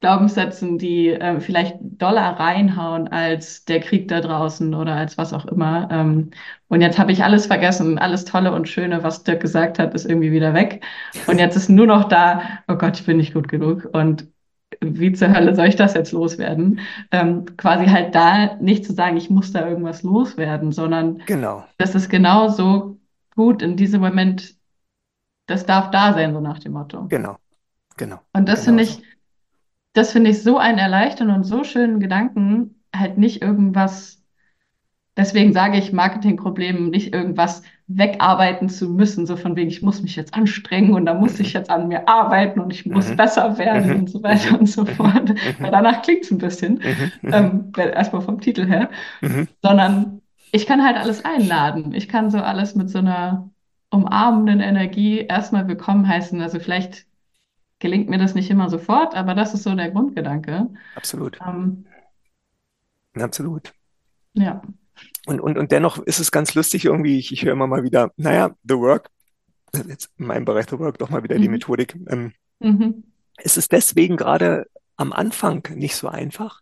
Glaubenssätzen, 0.00 0.78
die 0.78 1.08
äh, 1.08 1.40
vielleicht 1.40 1.76
doller 1.80 2.38
reinhauen 2.38 3.08
als 3.08 3.64
der 3.64 3.80
Krieg 3.80 4.06
da 4.06 4.20
draußen 4.20 4.72
oder 4.74 4.94
als 4.94 5.18
was 5.18 5.32
auch 5.32 5.46
immer. 5.46 5.88
Ähm, 5.90 6.30
und 6.68 6.80
jetzt 6.80 6.98
habe 7.00 7.10
ich 7.10 7.24
alles 7.24 7.46
vergessen, 7.46 7.98
alles 7.98 8.24
Tolle 8.24 8.52
und 8.52 8.68
Schöne, 8.68 9.02
was 9.02 9.24
Dirk 9.24 9.40
gesagt 9.40 9.80
hat, 9.80 9.94
ist 9.94 10.04
irgendwie 10.04 10.30
wieder 10.30 10.54
weg. 10.54 10.84
Und 11.26 11.38
jetzt 11.38 11.56
ist 11.56 11.68
nur 11.68 11.86
noch 11.86 12.04
da, 12.04 12.42
oh 12.68 12.76
Gott, 12.76 13.00
ich 13.00 13.06
bin 13.06 13.16
nicht 13.16 13.34
gut 13.34 13.48
genug. 13.48 13.88
Und 13.92 14.28
wie 14.80 15.12
zur 15.12 15.34
Hölle 15.34 15.56
soll 15.56 15.66
ich 15.66 15.76
das 15.76 15.94
jetzt 15.94 16.12
loswerden? 16.12 16.80
Ähm, 17.10 17.56
quasi 17.56 17.86
halt 17.86 18.14
da 18.14 18.54
nicht 18.56 18.84
zu 18.84 18.92
sagen, 18.92 19.16
ich 19.16 19.30
muss 19.30 19.50
da 19.50 19.66
irgendwas 19.68 20.04
loswerden, 20.04 20.70
sondern 20.70 21.22
genau. 21.26 21.64
das 21.78 21.96
ist 21.96 22.08
genau 22.08 22.48
so 22.48 23.00
gut 23.34 23.62
in 23.62 23.76
diesem 23.76 24.00
Moment, 24.00 24.54
das 25.46 25.66
darf 25.66 25.90
da 25.90 26.12
sein, 26.12 26.34
so 26.34 26.40
nach 26.40 26.58
dem 26.60 26.72
Motto. 26.72 27.06
Genau, 27.08 27.36
genau. 27.96 28.20
Und 28.32 28.48
das 28.48 28.64
genau 28.64 28.78
finde 28.78 28.82
ich, 28.84 29.02
das 29.92 30.12
finde 30.12 30.30
ich 30.30 30.42
so 30.42 30.58
einen 30.58 30.78
erleichternden 30.78 31.36
und 31.36 31.44
so 31.44 31.64
schönen 31.64 32.00
Gedanken, 32.00 32.82
halt 32.94 33.18
nicht 33.18 33.42
irgendwas, 33.42 34.22
deswegen 35.16 35.52
sage 35.52 35.78
ich 35.78 35.92
Marketingproblemen, 35.92 36.90
nicht 36.90 37.14
irgendwas 37.14 37.62
wegarbeiten 37.86 38.68
zu 38.68 38.90
müssen, 38.90 39.26
so 39.26 39.36
von 39.36 39.56
wegen, 39.56 39.70
ich 39.70 39.82
muss 39.82 40.02
mich 40.02 40.14
jetzt 40.14 40.34
anstrengen 40.34 40.92
und 40.92 41.06
da 41.06 41.14
muss 41.14 41.40
ich 41.40 41.54
jetzt 41.54 41.70
an 41.70 41.88
mir 41.88 42.06
arbeiten 42.06 42.60
und 42.60 42.70
ich 42.72 42.84
muss 42.84 43.10
mhm. 43.10 43.16
besser 43.16 43.56
werden 43.58 43.90
mhm. 43.90 43.98
und 44.00 44.10
so 44.10 44.22
weiter 44.22 44.52
mhm. 44.52 44.60
und 44.60 44.66
so 44.66 44.84
fort. 44.84 45.34
Weil 45.58 45.70
danach 45.70 46.02
klingt 46.02 46.24
es 46.24 46.30
ein 46.30 46.38
bisschen, 46.38 46.80
mhm. 47.22 47.32
ähm, 47.32 47.72
erstmal 47.76 48.22
vom 48.22 48.40
Titel 48.40 48.66
her, 48.66 48.90
mhm. 49.22 49.48
sondern 49.62 50.20
ich 50.52 50.66
kann 50.66 50.84
halt 50.84 50.96
alles 50.96 51.24
einladen. 51.24 51.94
Ich 51.94 52.08
kann 52.08 52.30
so 52.30 52.38
alles 52.38 52.74
mit 52.74 52.90
so 52.90 52.98
einer 52.98 53.50
umarmenden 53.90 54.60
Energie 54.60 55.20
erstmal 55.20 55.66
willkommen 55.66 56.06
heißen. 56.06 56.40
Also 56.40 56.60
vielleicht 56.60 57.07
gelingt 57.78 58.08
mir 58.08 58.18
das 58.18 58.34
nicht 58.34 58.50
immer 58.50 58.68
sofort, 58.68 59.14
aber 59.14 59.34
das 59.34 59.54
ist 59.54 59.62
so 59.62 59.74
der 59.74 59.90
Grundgedanke. 59.90 60.68
Absolut. 60.94 61.38
Ähm, 61.46 61.86
Absolut. 63.14 63.72
Ja. 64.34 64.62
Und, 65.26 65.40
und, 65.40 65.58
und 65.58 65.72
dennoch 65.72 65.98
ist 65.98 66.18
es 66.18 66.30
ganz 66.30 66.54
lustig 66.54 66.84
irgendwie, 66.84 67.18
ich, 67.18 67.32
ich 67.32 67.44
höre 67.44 67.52
immer 67.52 67.66
mal 67.66 67.82
wieder, 67.82 68.12
naja, 68.16 68.50
The 68.64 68.76
Work, 68.76 69.10
jetzt 69.86 70.10
in 70.16 70.26
meinem 70.26 70.44
Bereich 70.44 70.66
The 70.68 70.78
Work 70.78 70.98
doch 70.98 71.10
mal 71.10 71.22
wieder 71.22 71.36
mhm. 71.36 71.42
die 71.42 71.48
Methodik. 71.48 71.96
Ähm, 72.08 72.32
mhm. 72.60 73.04
Ist 73.38 73.56
es 73.56 73.68
deswegen 73.68 74.16
gerade 74.16 74.66
am 74.96 75.12
Anfang 75.12 75.62
nicht 75.76 75.94
so 75.94 76.08
einfach, 76.08 76.60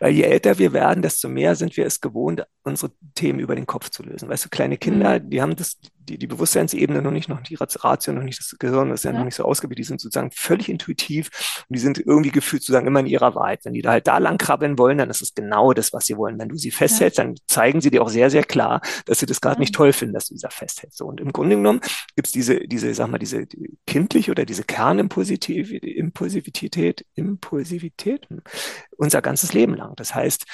weil 0.00 0.14
je 0.14 0.22
älter 0.22 0.58
wir 0.58 0.72
werden, 0.72 1.02
desto 1.02 1.28
mehr 1.28 1.54
sind 1.54 1.76
wir 1.76 1.84
es 1.84 2.00
gewohnt, 2.00 2.46
unsere 2.62 2.92
Themen 3.14 3.40
über 3.40 3.54
den 3.54 3.66
Kopf 3.66 3.90
zu 3.90 4.02
lösen. 4.02 4.28
Weißt 4.28 4.46
du, 4.46 4.48
kleine 4.48 4.78
Kinder, 4.78 5.20
mhm. 5.20 5.30
die 5.30 5.42
haben 5.42 5.54
das, 5.54 5.78
die, 6.08 6.18
die 6.18 6.26
Bewusstseinsebene 6.26 7.02
noch 7.02 7.10
nicht, 7.10 7.28
noch 7.28 7.40
die 7.40 7.56
Ratio, 7.56 8.12
noch 8.12 8.22
nicht 8.22 8.38
das 8.38 8.56
Gehirn, 8.58 8.90
ist 8.90 9.04
ja, 9.04 9.12
ja, 9.12 9.18
noch 9.18 9.24
nicht 9.24 9.34
so 9.34 9.44
ausgebildet, 9.44 9.78
die 9.78 9.88
sind 9.88 10.00
sozusagen 10.00 10.30
völlig 10.30 10.68
intuitiv 10.68 11.30
und 11.68 11.74
die 11.74 11.80
sind 11.80 11.98
irgendwie 11.98 12.30
gefühlt 12.30 12.62
sozusagen 12.62 12.86
immer 12.86 13.00
in 13.00 13.06
ihrer 13.06 13.34
Wahrheit. 13.34 13.64
Wenn 13.64 13.72
die 13.72 13.82
da 13.82 13.92
halt 13.92 14.06
da 14.06 14.18
lang 14.18 14.38
krabbeln 14.38 14.78
wollen, 14.78 14.98
dann 14.98 15.10
ist 15.10 15.22
es 15.22 15.34
genau 15.34 15.72
das, 15.72 15.92
was 15.92 16.06
sie 16.06 16.16
wollen. 16.16 16.38
Wenn 16.38 16.48
du 16.48 16.56
sie 16.56 16.70
festhältst, 16.70 17.18
ja. 17.18 17.24
dann 17.24 17.34
zeigen 17.46 17.80
sie 17.80 17.90
dir 17.90 18.02
auch 18.02 18.08
sehr, 18.08 18.30
sehr 18.30 18.44
klar, 18.44 18.80
dass 19.06 19.18
sie 19.18 19.26
das 19.26 19.40
gerade 19.40 19.56
ja. 19.56 19.60
nicht 19.60 19.74
toll 19.74 19.92
finden, 19.92 20.14
dass 20.14 20.28
du 20.28 20.34
sie 20.34 20.42
da 20.42 20.50
festhältst. 20.50 20.98
So, 20.98 21.06
und 21.06 21.20
im 21.20 21.32
Grunde 21.32 21.56
genommen 21.56 21.80
gibt 22.14 22.28
es 22.28 22.32
diese, 22.32 22.60
diese, 22.60 22.92
sag 22.94 23.08
mal, 23.08 23.18
diese 23.18 23.46
die 23.46 23.78
kindliche 23.86 24.30
oder 24.30 24.44
diese 24.44 24.64
Kernimpulsivität, 24.64 25.84
Impulsivität, 25.84 27.06
Impulsivität, 27.14 28.28
hm, 28.28 28.42
unser 28.96 29.22
ganzes 29.22 29.52
Leben 29.52 29.74
lang. 29.74 29.94
Das 29.96 30.14
heißt, 30.14 30.44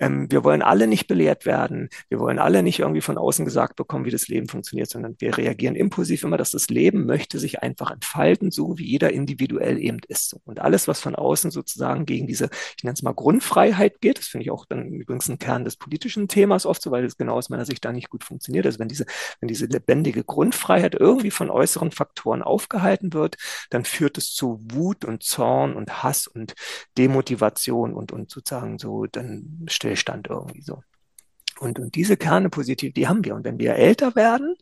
ähm, 0.00 0.30
wir 0.30 0.44
wollen 0.44 0.62
alle 0.62 0.86
nicht 0.86 1.06
belehrt 1.06 1.46
werden. 1.46 1.88
Wir 2.08 2.18
wollen 2.18 2.38
alle 2.38 2.62
nicht 2.62 2.78
irgendwie 2.78 3.00
von 3.00 3.18
außen 3.18 3.44
gesagt 3.44 3.76
bekommen, 3.76 4.04
wie 4.04 4.10
das 4.10 4.28
Leben 4.28 4.48
funktioniert, 4.48 4.88
sondern 4.90 5.16
wir 5.18 5.36
reagieren 5.36 5.74
impulsiv 5.74 6.22
immer, 6.22 6.36
dass 6.36 6.50
das 6.50 6.68
Leben 6.68 7.06
möchte 7.06 7.38
sich 7.38 7.62
einfach 7.62 7.90
entfalten, 7.90 8.50
so 8.50 8.78
wie 8.78 8.86
jeder 8.86 9.12
individuell 9.12 9.78
eben 9.78 9.98
ist. 10.08 10.36
Und 10.44 10.60
alles, 10.60 10.88
was 10.88 11.00
von 11.00 11.14
außen 11.14 11.50
sozusagen 11.50 12.06
gegen 12.06 12.26
diese, 12.26 12.48
ich 12.76 12.84
nenne 12.84 12.94
es 12.94 13.02
mal 13.02 13.14
Grundfreiheit 13.14 14.00
geht, 14.00 14.18
das 14.18 14.26
finde 14.26 14.44
ich 14.44 14.50
auch 14.50 14.66
dann 14.66 14.92
übrigens 14.92 15.28
ein 15.28 15.38
Kern 15.38 15.64
des 15.64 15.76
politischen 15.76 16.28
Themas 16.28 16.66
oft 16.66 16.82
so, 16.82 16.90
weil 16.90 17.04
es 17.04 17.16
genau 17.16 17.34
aus 17.34 17.48
meiner 17.50 17.64
Sicht 17.64 17.84
da 17.84 17.92
nicht 17.92 18.10
gut 18.10 18.24
funktioniert. 18.24 18.66
Also 18.66 18.78
wenn 18.78 18.88
diese, 18.88 19.06
wenn 19.40 19.48
diese 19.48 19.66
lebendige 19.66 20.24
Grundfreiheit 20.24 20.94
irgendwie 20.94 21.30
von 21.30 21.50
äußeren 21.50 21.90
Faktoren 21.90 22.42
aufgehalten 22.42 23.12
wird, 23.12 23.36
dann 23.70 23.84
führt 23.84 24.18
es 24.18 24.32
zu 24.32 24.60
Wut 24.62 25.04
und 25.04 25.22
Zorn 25.22 25.74
und 25.74 26.02
Hass 26.02 26.26
und 26.26 26.54
Demotivation 26.96 27.94
und, 27.94 28.12
und 28.12 28.30
sozusagen 28.30 28.78
so, 28.78 29.06
dann 29.06 29.66
stellt 29.68 29.87
Stillstand 29.88 30.28
irgendwie 30.28 30.62
so. 30.62 30.82
Und, 31.60 31.78
und 31.78 31.94
diese 31.94 32.16
Kerne 32.16 32.50
positiv, 32.50 32.94
die 32.94 33.08
haben 33.08 33.24
wir. 33.24 33.34
Und 33.34 33.44
wenn 33.44 33.58
wir 33.58 33.74
älter 33.74 34.14
werden, 34.14 34.54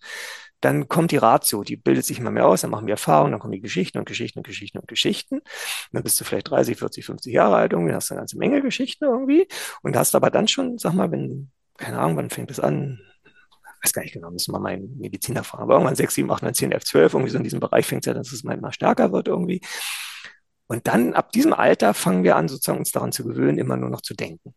dann 0.61 0.89
kommt 0.89 1.11
die 1.11 1.18
Ratio, 1.18 1.62
die 1.62 1.77
bildet 1.77 2.07
sich 2.07 2.18
immer 2.18 2.31
mehr 2.31 2.47
aus, 2.47 2.62
dann 2.62 2.70
machen 2.70 2.87
wir 2.87 2.95
Erfahrungen, 2.95 3.33
dann 3.33 3.41
kommen 3.41 3.53
die 3.53 3.61
Geschichten 3.61 3.99
und 3.99 4.07
Geschichten 4.07 4.39
und 4.39 4.47
Geschichten 4.47 4.79
und 4.79 4.89
Geschichten. 4.89 5.37
Und 5.37 5.45
dann 5.93 6.03
bist 6.03 6.18
du 6.18 6.24
vielleicht 6.24 6.51
30, 6.51 6.79
40, 6.79 7.05
50 7.05 7.33
Jahre 7.33 7.57
alt, 7.57 7.72
irgendwie 7.72 7.93
hast 7.93 8.11
eine 8.11 8.20
ganze 8.20 8.39
Menge 8.39 8.62
Geschichten 8.62 9.05
irgendwie 9.05 9.47
und 9.83 9.97
hast 9.97 10.14
aber 10.14 10.31
dann 10.31 10.49
schon, 10.49 10.79
sag 10.79 10.95
mal, 10.95 11.11
wenn, 11.11 11.51
keine 11.77 11.99
Ahnung, 11.99 12.16
wann 12.16 12.31
fängt 12.31 12.51
es 12.51 12.61
an? 12.61 13.01
Ich 13.24 13.85
weiß 13.85 13.93
gar 13.93 14.03
nicht 14.03 14.14
genau, 14.14 14.31
müssen 14.31 14.55
wir 14.55 14.59
mal 14.59 14.72
einen 14.72 14.97
Mediziner 14.97 15.45
fragen, 15.45 15.64
aber 15.64 15.74
irgendwann 15.74 15.95
6, 15.95 16.14
7, 16.14 16.31
8, 16.31 16.43
9, 16.43 16.55
10, 16.55 16.72
11, 16.72 16.85
12, 16.85 17.12
irgendwie 17.12 17.31
so 17.31 17.39
in 17.39 17.45
diesem 17.45 17.61
Bereich 17.61 17.87
fängt 17.87 18.05
es 18.05 18.07
ja, 18.07 18.14
dass 18.14 18.33
es 18.33 18.43
mal 18.43 18.72
stärker 18.72 19.12
wird 19.12 19.29
irgendwie. 19.29 19.61
Und 20.68 20.87
dann 20.89 21.12
ab 21.12 21.31
diesem 21.33 21.53
Alter 21.53 21.95
fangen 21.95 22.24
wir 22.24 22.37
an, 22.37 22.49
sozusagen 22.49 22.79
uns 22.79 22.91
daran 22.91 23.12
zu 23.12 23.24
gewöhnen, 23.24 23.59
immer 23.59 23.77
nur 23.77 23.91
noch 23.91 24.01
zu 24.01 24.14
denken. 24.14 24.55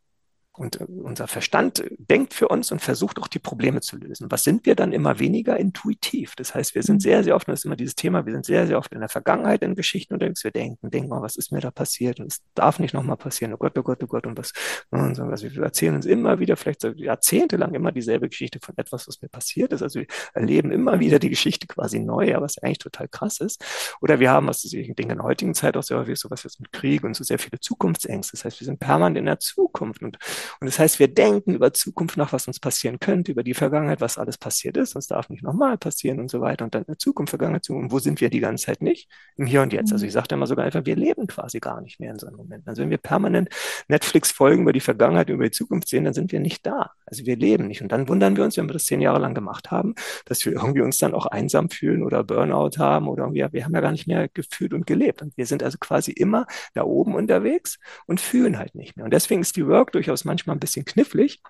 Und 0.59 0.81
äh, 0.81 0.83
unser 0.83 1.27
Verstand 1.27 1.83
denkt 1.97 2.33
für 2.33 2.49
uns 2.49 2.71
und 2.73 2.81
versucht 2.81 3.17
auch 3.19 3.29
die 3.29 3.39
Probleme 3.39 3.79
zu 3.79 3.95
lösen. 3.95 4.29
Was 4.29 4.43
sind 4.43 4.65
wir 4.65 4.75
dann 4.75 4.91
immer 4.91 5.17
weniger 5.17 5.55
intuitiv? 5.57 6.35
Das 6.35 6.53
heißt, 6.53 6.75
wir 6.75 6.83
sind 6.83 6.97
mhm. 6.97 6.99
sehr, 6.99 7.23
sehr 7.23 7.35
oft, 7.35 7.47
und 7.47 7.53
das 7.53 7.61
ist 7.61 7.65
immer 7.65 7.77
dieses 7.77 7.95
Thema, 7.95 8.25
wir 8.25 8.33
sind 8.33 8.45
sehr, 8.45 8.67
sehr 8.67 8.77
oft 8.77 8.91
in 8.91 8.99
der 8.99 9.07
Vergangenheit 9.07 9.63
in 9.63 9.75
Geschichten 9.75 10.13
unterwegs. 10.13 10.43
Wir 10.43 10.51
denken, 10.51 10.91
denken 10.91 11.09
mal, 11.09 11.21
was 11.21 11.37
ist 11.37 11.53
mir 11.53 11.61
da 11.61 11.71
passiert? 11.71 12.19
Und 12.19 12.27
es 12.27 12.41
darf 12.55 12.79
nicht 12.79 12.93
nochmal 12.93 13.15
passieren. 13.15 13.53
Oh 13.53 13.57
Gott, 13.57 13.77
oh 13.77 13.83
Gott, 13.83 14.03
oh 14.03 14.07
Gott. 14.07 14.27
Und 14.27 14.37
was, 14.37 14.51
und 14.89 15.15
so, 15.15 15.23
also 15.23 15.49
wir 15.49 15.63
erzählen 15.63 15.95
uns 15.95 16.05
immer 16.05 16.39
wieder, 16.39 16.57
vielleicht 16.57 16.81
so 16.81 16.89
jahrzehntelang 16.89 17.73
immer 17.73 17.93
dieselbe 17.93 18.27
Geschichte 18.27 18.59
von 18.61 18.77
etwas, 18.77 19.07
was 19.07 19.21
mir 19.21 19.29
passiert 19.29 19.71
ist. 19.71 19.81
Also 19.81 20.01
wir 20.01 20.07
erleben 20.33 20.73
immer 20.73 20.99
wieder 20.99 21.19
die 21.19 21.29
Geschichte 21.29 21.67
quasi 21.67 21.99
neu, 21.99 22.35
was 22.41 22.57
eigentlich 22.57 22.79
total 22.79 23.07
krass 23.07 23.39
ist. 23.39 23.63
Oder 24.01 24.19
wir 24.19 24.29
haben, 24.29 24.47
was 24.47 24.65
ich 24.65 24.71
denke, 24.71 25.03
in 25.03 25.19
der 25.19 25.23
heutigen 25.23 25.53
Zeit 25.53 25.77
auch 25.77 25.83
sehr 25.83 25.99
häufig 25.99 26.19
sowas 26.19 26.43
jetzt 26.43 26.59
mit 26.59 26.73
Krieg 26.73 27.05
und 27.05 27.15
so 27.15 27.23
sehr 27.23 27.39
viele 27.39 27.61
Zukunftsängste. 27.61 28.35
Das 28.35 28.43
heißt, 28.43 28.59
wir 28.59 28.65
sind 28.65 28.81
permanent 28.81 29.17
in 29.17 29.25
der 29.25 29.39
Zukunft 29.39 30.01
und 30.01 30.17
und 30.59 30.67
das 30.67 30.79
heißt, 30.79 30.99
wir 30.99 31.07
denken 31.07 31.53
über 31.53 31.73
Zukunft 31.73 32.17
nach, 32.17 32.33
was 32.33 32.47
uns 32.47 32.59
passieren 32.59 32.99
könnte, 32.99 33.31
über 33.31 33.43
die 33.43 33.53
Vergangenheit, 33.53 34.01
was 34.01 34.17
alles 34.17 34.37
passiert 34.37 34.77
ist, 34.77 34.95
das 34.95 35.07
darf 35.07 35.29
nicht 35.29 35.43
nochmal 35.43 35.77
passieren 35.77 36.19
und 36.19 36.29
so 36.29 36.41
weiter. 36.41 36.65
Und 36.65 36.75
dann 36.75 36.83
in 36.83 36.87
der 36.87 36.97
Zukunft, 36.97 37.29
Vergangenheit, 37.29 37.63
Zukunft. 37.63 37.85
Und 37.85 37.91
wo 37.91 37.99
sind 37.99 38.21
wir 38.21 38.29
die 38.29 38.39
ganze 38.39 38.65
Zeit 38.65 38.81
nicht? 38.81 39.09
Im 39.37 39.45
Hier 39.45 39.61
und 39.61 39.73
Jetzt. 39.73 39.91
Also 39.91 40.05
ich 40.05 40.11
sage 40.11 40.35
immer 40.35 40.47
sogar 40.47 40.65
einfach, 40.65 40.85
wir 40.85 40.95
leben 40.95 41.27
quasi 41.27 41.59
gar 41.59 41.81
nicht 41.81 41.99
mehr 41.99 42.11
in 42.11 42.19
so 42.19 42.27
einem 42.27 42.37
Moment. 42.37 42.67
Also 42.67 42.81
wenn 42.81 42.89
wir 42.89 42.97
permanent 42.97 43.49
Netflix-Folgen 43.87 44.63
über 44.63 44.73
die 44.73 44.79
Vergangenheit, 44.79 45.29
über 45.29 45.43
die 45.43 45.51
Zukunft 45.51 45.87
sehen, 45.87 46.03
dann 46.03 46.13
sind 46.13 46.31
wir 46.31 46.39
nicht 46.39 46.65
da. 46.65 46.91
Also 47.05 47.25
wir 47.25 47.35
leben 47.35 47.67
nicht. 47.67 47.81
Und 47.81 47.91
dann 47.91 48.07
wundern 48.07 48.35
wir 48.35 48.43
uns, 48.43 48.57
wenn 48.57 48.67
wir 48.67 48.73
das 48.73 48.85
zehn 48.85 49.01
Jahre 49.01 49.19
lang 49.19 49.33
gemacht 49.33 49.71
haben, 49.71 49.95
dass 50.25 50.45
wir 50.45 50.53
irgendwie 50.53 50.81
uns 50.81 50.97
dann 50.97 51.13
auch 51.13 51.25
einsam 51.25 51.69
fühlen 51.69 52.03
oder 52.03 52.23
Burnout 52.23 52.77
haben 52.77 53.07
oder 53.07 53.23
irgendwie, 53.23 53.45
wir 53.51 53.65
haben 53.65 53.73
ja 53.73 53.81
gar 53.81 53.91
nicht 53.91 54.07
mehr 54.07 54.27
gefühlt 54.27 54.73
und 54.73 54.85
gelebt. 54.85 55.21
Und 55.21 55.35
wir 55.37 55.45
sind 55.45 55.63
also 55.63 55.77
quasi 55.79 56.11
immer 56.11 56.45
da 56.73 56.83
oben 56.83 57.15
unterwegs 57.15 57.79
und 58.05 58.19
fühlen 58.19 58.57
halt 58.57 58.75
nicht 58.75 58.97
mehr. 58.97 59.05
Und 59.05 59.13
deswegen 59.13 59.41
ist 59.41 59.55
die 59.55 59.67
Work 59.67 59.91
durchaus 59.91 60.25
manchmal 60.25 60.38
ein 60.47 60.59
bisschen 60.59 60.85
knifflig, 60.85 61.41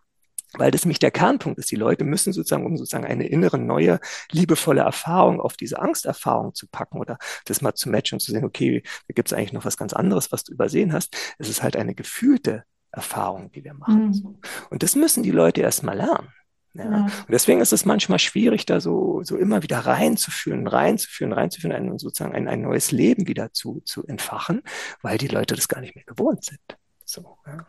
weil 0.54 0.72
das 0.72 0.84
nämlich 0.84 1.00
der 1.00 1.12
Kernpunkt 1.12 1.60
ist. 1.60 1.72
Die 1.72 1.76
Leute 1.76 2.04
müssen 2.04 2.34
sozusagen, 2.34 2.66
um 2.66 2.78
sozusagen 2.78 3.06
eine 3.06 3.28
innere, 3.28 3.58
neue, 3.58 4.00
liebevolle 4.32 4.82
Erfahrung 4.82 5.40
auf 5.40 5.56
diese 5.58 5.80
Angsterfahrung 5.80 6.54
zu 6.56 6.68
packen 6.68 7.00
oder 7.00 7.18
das 7.46 7.62
mal 7.62 7.76
zu 7.76 7.90
matchen 7.90 8.16
und 8.16 8.20
zu 8.20 8.32
sehen, 8.32 8.46
okay, 8.46 8.82
da 9.08 9.14
gibt 9.14 9.30
es 9.30 9.34
eigentlich 9.34 9.54
noch 9.54 9.66
was 9.66 9.78
ganz 9.78 9.94
anderes, 9.94 10.32
was 10.32 10.44
du 10.44 10.54
übersehen 10.54 10.94
hast. 10.94 11.16
Es 11.38 11.50
ist 11.50 11.62
halt 11.62 11.76
eine 11.76 11.94
gefühlte 11.94 12.64
Erfahrung, 12.92 13.52
die 13.52 13.64
wir 13.64 13.74
machen. 13.74 14.10
Mhm. 14.10 14.38
Und 14.70 14.84
das 14.84 14.96
müssen 14.96 15.24
die 15.24 15.32
Leute 15.32 15.62
erstmal 15.62 15.98
lernen. 15.98 16.30
Ja. 16.74 16.84
ja. 16.84 17.04
Und 17.04 17.32
deswegen 17.32 17.62
ist 17.62 17.74
es 17.74 17.86
manchmal 17.86 18.20
schwierig, 18.20 18.66
da 18.66 18.80
so, 18.80 19.22
so 19.24 19.38
immer 19.38 19.64
wieder 19.64 19.80
reinzuführen, 19.80 20.68
reinzuführen, 20.68 21.34
reinzuführen, 21.34 21.76
ein, 21.76 21.98
sozusagen 21.98 22.36
ein, 22.36 22.48
ein 22.48 22.62
neues 22.62 22.92
Leben 22.92 23.28
wieder 23.28 23.54
zu, 23.54 23.82
zu 23.86 24.06
entfachen, 24.06 24.62
weil 25.02 25.18
die 25.18 25.28
Leute 25.28 25.56
das 25.56 25.68
gar 25.68 25.82
nicht 25.82 25.96
mehr 25.96 26.06
gewohnt 26.06 26.44
sind. 26.44 26.62
So, 27.06 27.38
ja. 27.46 27.68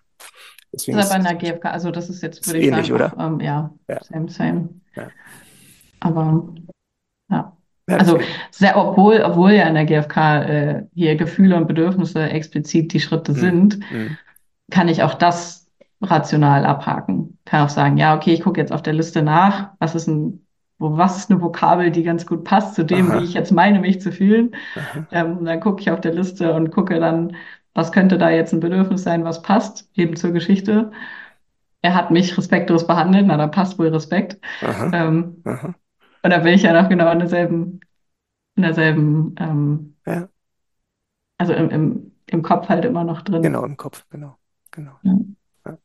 Deswegen 0.72 0.96
das 0.96 1.06
ist 1.06 1.12
aber 1.12 1.20
in 1.20 1.38
der 1.38 1.52
GfK, 1.52 1.64
also 1.66 1.90
das 1.90 2.08
ist 2.08 2.22
jetzt, 2.22 2.46
würde 2.46 2.60
ich 2.60 2.66
ähnlich, 2.66 2.88
sagen, 2.88 3.02
auch, 3.02 3.26
ähm, 3.26 3.40
ja, 3.40 3.70
ja, 3.88 4.04
same, 4.04 4.28
same. 4.28 4.68
Ja. 4.94 5.08
Aber 6.00 6.54
ja. 7.30 7.56
Also 7.88 8.20
sehr, 8.52 8.76
obwohl, 8.76 9.20
obwohl 9.22 9.52
ja 9.52 9.66
in 9.66 9.74
der 9.74 9.84
GfK 9.84 10.42
äh, 10.42 10.82
hier 10.94 11.16
Gefühle 11.16 11.56
und 11.56 11.66
Bedürfnisse 11.66 12.22
explizit 12.30 12.92
die 12.92 13.00
Schritte 13.00 13.32
mhm. 13.32 13.36
sind, 13.36 13.78
mhm. 13.90 14.16
kann 14.70 14.88
ich 14.88 15.02
auch 15.02 15.14
das 15.14 15.68
rational 16.00 16.64
abhaken. 16.64 17.38
Kann 17.44 17.64
auch 17.64 17.68
sagen, 17.68 17.96
ja, 17.96 18.16
okay, 18.16 18.32
ich 18.32 18.42
gucke 18.42 18.60
jetzt 18.60 18.72
auf 18.72 18.82
der 18.82 18.92
Liste 18.92 19.22
nach, 19.22 19.72
was 19.80 19.94
ist 19.94 20.06
ein 20.06 20.46
wo, 20.80 20.96
was 20.96 21.18
ist 21.18 21.30
eine 21.30 21.40
Vokabel, 21.42 21.90
die 21.90 22.02
ganz 22.02 22.26
gut 22.26 22.42
passt 22.42 22.74
zu 22.74 22.84
dem, 22.84 23.10
Aha. 23.10 23.20
wie 23.20 23.24
ich 23.24 23.34
jetzt 23.34 23.52
meine, 23.52 23.78
mich 23.78 24.00
zu 24.00 24.10
fühlen. 24.10 24.56
Ähm, 25.12 25.44
dann 25.44 25.60
gucke 25.60 25.82
ich 25.82 25.90
auf 25.90 26.00
der 26.00 26.14
Liste 26.14 26.54
und 26.54 26.70
gucke 26.70 26.98
dann, 26.98 27.36
was 27.74 27.92
könnte 27.92 28.18
da 28.18 28.30
jetzt 28.30 28.52
ein 28.52 28.60
Bedürfnis 28.60 29.02
sein, 29.02 29.24
was 29.24 29.42
passt, 29.42 29.88
eben 29.94 30.16
zur 30.16 30.32
Geschichte. 30.32 30.90
Er 31.82 31.94
hat 31.94 32.10
mich 32.10 32.36
respektlos 32.36 32.86
behandelt, 32.86 33.26
na, 33.26 33.36
da 33.36 33.46
passt 33.46 33.78
wohl 33.78 33.88
Respekt. 33.88 34.38
Aha. 34.60 34.90
Ähm, 34.92 35.42
Aha. 35.44 35.74
Und 36.22 36.30
da 36.30 36.38
bin 36.38 36.54
ich 36.54 36.62
ja 36.62 36.80
noch 36.80 36.88
genau 36.88 37.10
in 37.12 37.20
derselben, 37.20 37.80
in 38.56 38.62
derselben, 38.62 39.34
ähm, 39.38 39.96
ja. 40.06 40.28
also 41.38 41.54
im, 41.54 41.70
im, 41.70 42.12
im 42.26 42.42
Kopf 42.42 42.68
halt 42.68 42.84
immer 42.84 43.04
noch 43.04 43.22
drin. 43.22 43.42
Genau, 43.42 43.64
im 43.64 43.76
Kopf, 43.76 44.04
genau, 44.10 44.36
genau. 44.70 44.98
Ja. 45.02 45.78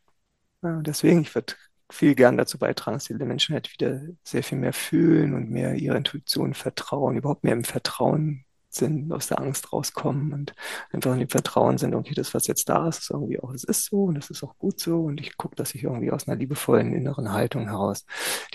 Ja. 0.61 0.81
deswegen, 0.81 1.21
ich 1.21 1.33
würde 1.33 1.53
viel 1.89 2.15
gern 2.15 2.38
dazu 2.38 2.57
beitragen, 2.57 2.97
dass 2.97 3.05
die 3.05 3.13
Menschen 3.13 3.53
halt 3.53 3.71
wieder 3.71 4.01
sehr 4.23 4.43
viel 4.43 4.57
mehr 4.57 4.73
fühlen 4.73 5.33
und 5.33 5.49
mehr 5.49 5.75
ihrer 5.75 5.95
Intuition 5.95 6.53
vertrauen, 6.53 7.17
überhaupt 7.17 7.43
mehr 7.43 7.53
im 7.53 7.63
Vertrauen 7.63 8.44
sind, 8.76 9.11
aus 9.11 9.28
der 9.28 9.39
Angst 9.39 9.71
rauskommen 9.73 10.34
und 10.34 10.53
einfach 10.91 11.13
in 11.13 11.19
dem 11.19 11.30
Vertrauen 11.30 11.78
sind, 11.78 11.95
okay, 11.95 12.13
das, 12.13 12.34
was 12.34 12.47
jetzt 12.47 12.69
da 12.69 12.88
ist, 12.88 12.99
ist 12.99 13.09
irgendwie 13.11 13.39
auch, 13.39 13.53
es 13.53 13.63
ist 13.63 13.86
so 13.86 14.03
und 14.03 14.17
es 14.17 14.30
ist 14.30 14.43
auch 14.43 14.57
gut 14.57 14.80
so 14.80 15.01
und 15.01 15.19
ich 15.19 15.38
gucke, 15.38 15.55
dass 15.55 15.76
ich 15.76 15.84
irgendwie 15.84 16.11
aus 16.11 16.28
einer 16.28 16.38
liebevollen 16.38 16.93
inneren 16.93 17.32
Haltung 17.32 17.67
heraus 17.69 18.05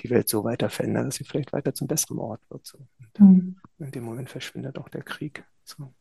die 0.02 0.10
Welt 0.10 0.28
so 0.28 0.44
weiter 0.44 0.70
verändere, 0.70 1.06
dass 1.06 1.16
sie 1.16 1.24
vielleicht 1.24 1.52
weiter 1.52 1.74
zum 1.74 1.88
besseren 1.88 2.18
Ort 2.18 2.40
wird. 2.50 2.66
So. 2.66 2.78
Mhm. 3.18 3.56
In 3.78 3.90
dem 3.90 4.04
Moment 4.04 4.30
verschwindet 4.30 4.78
auch 4.78 4.88
der 4.88 5.02
Krieg. 5.02 5.44
So. 5.64 5.92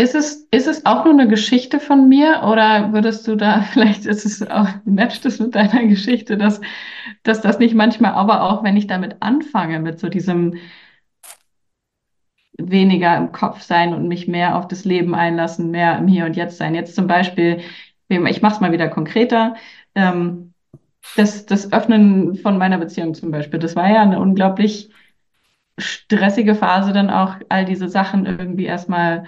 Ist 0.00 0.14
es, 0.14 0.46
ist 0.52 0.68
es 0.68 0.86
auch 0.86 1.04
nur 1.04 1.14
eine 1.14 1.26
Geschichte 1.26 1.80
von 1.80 2.08
mir 2.08 2.42
oder 2.44 2.92
würdest 2.92 3.26
du 3.26 3.34
da, 3.34 3.62
vielleicht 3.72 4.06
ist 4.06 4.24
es 4.24 4.48
auch, 4.48 4.68
matcht 4.84 5.26
es 5.26 5.40
mit 5.40 5.56
deiner 5.56 5.86
Geschichte, 5.88 6.38
dass, 6.38 6.60
dass 7.24 7.40
das 7.40 7.58
nicht 7.58 7.74
manchmal, 7.74 8.12
aber 8.12 8.42
auch 8.42 8.62
wenn 8.62 8.76
ich 8.76 8.86
damit 8.86 9.16
anfange, 9.20 9.80
mit 9.80 9.98
so 9.98 10.08
diesem 10.08 10.54
weniger 12.58 13.16
im 13.16 13.32
Kopf 13.32 13.62
sein 13.62 13.94
und 13.94 14.08
mich 14.08 14.28
mehr 14.28 14.56
auf 14.56 14.68
das 14.68 14.84
Leben 14.84 15.14
einlassen, 15.14 15.70
mehr 15.70 15.98
im 15.98 16.08
Hier 16.08 16.26
und 16.26 16.36
Jetzt 16.36 16.58
sein. 16.58 16.74
Jetzt 16.74 16.94
zum 16.94 17.06
Beispiel, 17.06 17.60
ich 18.08 18.42
mache 18.42 18.54
es 18.54 18.60
mal 18.60 18.72
wieder 18.72 18.88
konkreter, 18.88 19.54
ähm, 19.94 20.52
das, 21.16 21.46
das 21.46 21.72
Öffnen 21.72 22.36
von 22.36 22.58
meiner 22.58 22.78
Beziehung 22.78 23.14
zum 23.14 23.30
Beispiel, 23.30 23.58
das 23.58 23.76
war 23.76 23.88
ja 23.90 24.02
eine 24.02 24.20
unglaublich 24.20 24.90
stressige 25.78 26.54
Phase, 26.54 26.92
dann 26.92 27.10
auch 27.10 27.36
all 27.48 27.64
diese 27.64 27.88
Sachen 27.88 28.26
irgendwie 28.26 28.66
erstmal 28.66 29.26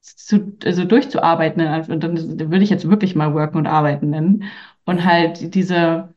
zu, 0.00 0.56
also 0.64 0.84
durchzuarbeiten. 0.84 1.90
Und 1.90 2.02
dann 2.04 2.38
würde 2.38 2.62
ich 2.62 2.70
jetzt 2.70 2.88
wirklich 2.88 3.14
mal 3.16 3.34
Worken 3.34 3.58
und 3.58 3.66
Arbeiten 3.66 4.10
nennen. 4.10 4.44
Und 4.84 5.04
halt 5.04 5.54
diese 5.54 6.13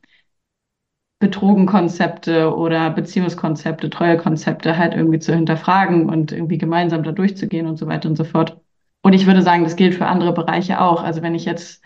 Betrogenkonzepte 1.20 2.54
oder 2.54 2.90
Beziehungskonzepte, 2.90 3.90
Treuekonzepte 3.90 4.76
halt 4.78 4.94
irgendwie 4.94 5.18
zu 5.18 5.34
hinterfragen 5.34 6.08
und 6.08 6.30
irgendwie 6.32 6.58
gemeinsam 6.58 7.02
da 7.02 7.12
durchzugehen 7.12 7.66
und 7.66 7.76
so 7.76 7.86
weiter 7.88 8.08
und 8.08 8.16
so 8.16 8.24
fort. 8.24 8.60
Und 9.02 9.12
ich 9.14 9.26
würde 9.26 9.42
sagen, 9.42 9.64
das 9.64 9.76
gilt 9.76 9.94
für 9.94 10.06
andere 10.06 10.32
Bereiche 10.32 10.80
auch. 10.80 11.02
Also 11.02 11.22
wenn 11.22 11.34
ich 11.34 11.44
jetzt, 11.44 11.82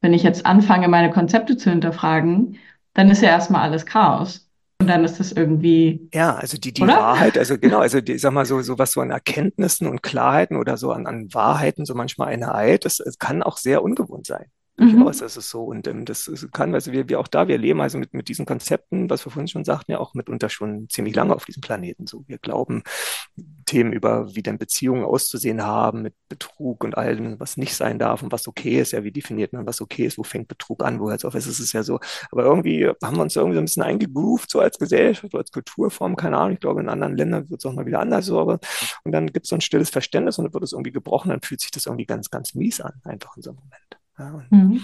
wenn 0.00 0.14
ich 0.14 0.22
jetzt 0.22 0.46
anfange, 0.46 0.88
meine 0.88 1.10
Konzepte 1.10 1.56
zu 1.56 1.70
hinterfragen, 1.70 2.58
dann 2.94 3.10
ist 3.10 3.22
ja 3.22 3.28
erstmal 3.28 3.62
alles 3.62 3.86
Chaos. 3.86 4.48
Und 4.80 4.88
dann 4.88 5.04
ist 5.04 5.20
das 5.20 5.32
irgendwie. 5.32 6.08
Ja, 6.12 6.34
also 6.34 6.58
die, 6.58 6.72
die 6.72 6.82
Wahrheit, 6.82 7.38
also 7.38 7.58
genau, 7.58 7.78
also 7.78 8.00
die, 8.00 8.18
sag 8.18 8.32
mal 8.32 8.44
so, 8.44 8.60
so 8.62 8.78
was 8.78 8.92
so 8.92 9.00
an 9.00 9.10
Erkenntnissen 9.10 9.86
und 9.86 10.02
Klarheiten 10.02 10.56
oder 10.56 10.76
so 10.76 10.92
an, 10.92 11.06
an 11.06 11.32
Wahrheiten, 11.32 11.84
so 11.86 11.94
manchmal 11.94 12.28
eine 12.28 12.54
Eid, 12.54 12.84
das, 12.84 12.96
das 12.96 13.18
kann 13.18 13.42
auch 13.42 13.56
sehr 13.56 13.82
ungewohnt 13.82 14.26
sein. 14.26 14.46
Durchaus 14.76 15.20
mhm. 15.20 15.26
ist 15.26 15.36
es 15.36 15.50
so. 15.50 15.62
Und 15.62 15.86
ähm, 15.86 16.04
das 16.04 16.26
ist, 16.26 16.52
kann, 16.52 16.74
also 16.74 16.90
wir, 16.90 17.08
wir 17.08 17.20
auch 17.20 17.28
da, 17.28 17.46
wir 17.46 17.58
leben 17.58 17.80
also 17.80 17.96
mit, 17.96 18.12
mit 18.12 18.28
diesen 18.28 18.44
Konzepten, 18.44 19.08
was 19.08 19.24
wir 19.24 19.30
vorhin 19.30 19.46
schon 19.46 19.64
sagten, 19.64 19.92
ja 19.92 20.00
auch 20.00 20.14
mitunter 20.14 20.48
schon 20.48 20.88
ziemlich 20.88 21.14
lange 21.14 21.34
auf 21.34 21.44
diesem 21.44 21.60
Planeten. 21.60 22.08
So, 22.08 22.24
wir 22.26 22.38
glauben 22.38 22.82
Themen 23.66 23.92
über, 23.92 24.34
wie 24.34 24.42
denn 24.42 24.58
Beziehungen 24.58 25.04
auszusehen 25.04 25.62
haben, 25.62 26.02
mit 26.02 26.14
Betrug 26.28 26.82
und 26.82 26.98
allem, 26.98 27.38
was 27.38 27.56
nicht 27.56 27.76
sein 27.76 28.00
darf 28.00 28.24
und 28.24 28.32
was 28.32 28.48
okay 28.48 28.80
ist. 28.80 28.90
Ja, 28.92 29.04
wie 29.04 29.12
definiert 29.12 29.52
man, 29.52 29.64
was 29.64 29.80
okay 29.80 30.06
ist? 30.06 30.18
Wo 30.18 30.24
fängt 30.24 30.48
Betrug 30.48 30.82
an? 30.82 30.98
Wo 30.98 31.08
hört 31.08 31.20
es 31.20 31.24
auf? 31.24 31.36
Es 31.36 31.46
ist 31.46 31.72
ja 31.72 31.84
so. 31.84 32.00
Aber 32.32 32.42
irgendwie 32.42 32.88
haben 33.00 33.16
wir 33.16 33.22
uns 33.22 33.36
irgendwie 33.36 33.54
so 33.54 33.60
ein 33.60 33.66
bisschen 33.66 33.84
eingegroovt, 33.84 34.50
so 34.50 34.58
als 34.58 34.78
Gesellschaft, 34.78 35.32
als 35.36 35.52
Kulturform, 35.52 36.16
keine 36.16 36.36
Ahnung. 36.36 36.54
Ich 36.54 36.60
glaube, 36.60 36.80
in 36.80 36.88
anderen 36.88 37.16
Ländern 37.16 37.48
wird 37.48 37.60
es 37.60 37.66
auch 37.66 37.74
mal 37.74 37.86
wieder 37.86 38.00
anders. 38.00 38.26
So, 38.26 38.40
aber, 38.40 38.58
und 39.04 39.12
dann 39.12 39.28
gibt 39.28 39.46
es 39.46 39.50
so 39.50 39.54
ein 39.54 39.60
stilles 39.60 39.90
Verständnis 39.90 40.36
und 40.38 40.46
dann 40.46 40.54
wird 40.54 40.64
es 40.64 40.72
irgendwie 40.72 40.92
gebrochen, 40.92 41.28
dann 41.28 41.42
fühlt 41.42 41.60
sich 41.60 41.70
das 41.70 41.86
irgendwie 41.86 42.06
ganz, 42.06 42.28
ganz 42.28 42.54
mies 42.54 42.80
an, 42.80 42.94
einfach 43.04 43.36
in 43.36 43.42
so 43.42 43.50
einem 43.50 43.60
Moment. 43.60 44.03
Ja, 44.18 44.30
und, 44.30 44.52
mhm. 44.52 44.80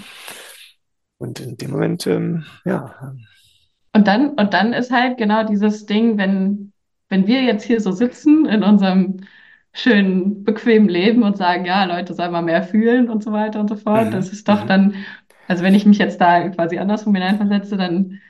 und, 1.18 1.40
in 1.40 1.56
dem 1.56 1.70
Moment, 1.70 2.06
ähm, 2.06 2.44
ja. 2.64 3.14
Und 3.92 4.06
dann, 4.06 4.30
und 4.30 4.54
dann 4.54 4.72
ist 4.72 4.90
halt 4.90 5.18
genau 5.18 5.44
dieses 5.44 5.86
Ding, 5.86 6.18
wenn, 6.18 6.72
wenn 7.08 7.26
wir 7.26 7.42
jetzt 7.42 7.64
hier 7.64 7.80
so 7.80 7.92
sitzen 7.92 8.46
in 8.46 8.62
unserem 8.62 9.20
schönen, 9.72 10.44
bequemen 10.44 10.88
Leben 10.88 11.22
und 11.22 11.36
sagen, 11.36 11.64
ja, 11.64 11.84
Leute, 11.84 12.14
sollen 12.14 12.32
mal 12.32 12.42
mehr 12.42 12.62
fühlen 12.62 13.08
und 13.08 13.22
so 13.22 13.32
weiter 13.32 13.60
und 13.60 13.68
so 13.68 13.76
fort. 13.76 14.06
Mhm. 14.06 14.10
Das 14.12 14.32
ist 14.32 14.48
doch 14.48 14.64
mhm. 14.64 14.68
dann, 14.68 14.94
also 15.48 15.62
wenn 15.62 15.74
ich 15.74 15.86
mich 15.86 15.98
jetzt 15.98 16.20
da 16.20 16.48
quasi 16.48 16.78
andersrum 16.78 17.14
hineinversetze, 17.14 17.76
dann 17.76 18.20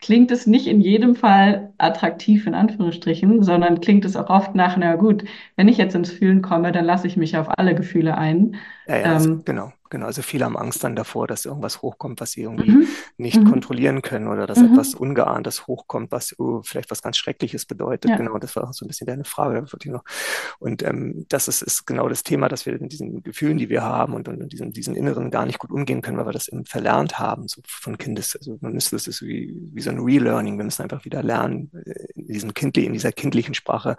klingt 0.00 0.30
es 0.30 0.46
nicht 0.46 0.66
in 0.66 0.80
jedem 0.80 1.14
Fall 1.14 1.72
attraktiv 1.78 2.46
in 2.46 2.54
Anführungsstrichen, 2.54 3.42
sondern 3.42 3.80
klingt 3.80 4.04
es 4.04 4.16
auch 4.16 4.28
oft 4.28 4.54
nach, 4.54 4.76
na 4.76 4.96
gut, 4.96 5.24
wenn 5.56 5.68
ich 5.68 5.78
jetzt 5.78 5.94
ins 5.94 6.10
Fühlen 6.10 6.42
komme, 6.42 6.72
dann 6.72 6.84
lasse 6.84 7.06
ich 7.06 7.16
mich 7.16 7.36
auf 7.36 7.58
alle 7.58 7.74
Gefühle 7.74 8.18
ein. 8.18 8.56
Ja, 8.86 8.98
ja, 8.98 9.20
ähm, 9.20 9.42
genau. 9.44 9.72
Genau, 9.90 10.06
also 10.06 10.22
viele 10.22 10.44
haben 10.44 10.56
Angst 10.56 10.84
dann 10.84 10.96
davor, 10.96 11.26
dass 11.26 11.44
irgendwas 11.44 11.82
hochkommt, 11.82 12.20
was 12.20 12.32
sie 12.32 12.42
irgendwie 12.42 12.70
mhm. 12.70 12.88
nicht 13.16 13.40
mhm. 13.40 13.50
kontrollieren 13.50 14.02
können 14.02 14.28
oder 14.28 14.46
dass 14.46 14.58
mhm. 14.58 14.72
etwas 14.72 14.94
Ungeahntes 14.94 15.66
hochkommt, 15.66 16.12
was 16.12 16.34
uh, 16.38 16.62
vielleicht 16.62 16.90
was 16.90 17.02
ganz 17.02 17.16
Schreckliches 17.16 17.66
bedeutet. 17.66 18.10
Ja. 18.10 18.16
Genau, 18.16 18.38
das 18.38 18.56
war 18.56 18.64
auch 18.64 18.72
so 18.72 18.84
ein 18.84 18.88
bisschen 18.88 19.06
deine 19.06 19.24
Frage. 19.24 19.64
Und 20.58 20.82
ähm, 20.82 21.26
das 21.28 21.48
ist, 21.48 21.62
ist 21.62 21.86
genau 21.86 22.08
das 22.08 22.22
Thema, 22.22 22.48
dass 22.48 22.66
wir 22.66 22.78
mit 22.80 22.92
diesen 22.92 23.22
Gefühlen, 23.22 23.58
die 23.58 23.68
wir 23.68 23.82
haben 23.82 24.14
und, 24.14 24.28
und 24.28 24.52
diesen, 24.52 24.72
diesen 24.72 24.96
Inneren 24.96 25.30
gar 25.30 25.46
nicht 25.46 25.58
gut 25.58 25.70
umgehen 25.70 26.02
können, 26.02 26.18
weil 26.18 26.26
wir 26.26 26.32
das 26.32 26.48
eben 26.48 26.64
verlernt 26.64 27.18
haben, 27.18 27.48
so 27.48 27.60
von 27.66 27.98
Kindes. 27.98 28.36
Also 28.36 28.58
man 28.60 28.72
müsste, 28.72 28.96
das 28.96 29.06
ist 29.06 29.22
wie, 29.22 29.54
wie 29.72 29.80
so 29.80 29.90
ein 29.90 30.00
Relearning. 30.00 30.56
Wir 30.58 30.64
müssen 30.64 30.82
einfach 30.82 31.04
wieder 31.04 31.22
lernen, 31.22 31.70
äh, 31.84 32.06
in 32.14 32.26
diesem 32.26 32.54
kindlichen, 32.54 32.88
in 32.88 32.92
dieser 32.92 33.12
kindlichen 33.12 33.54
Sprache 33.54 33.96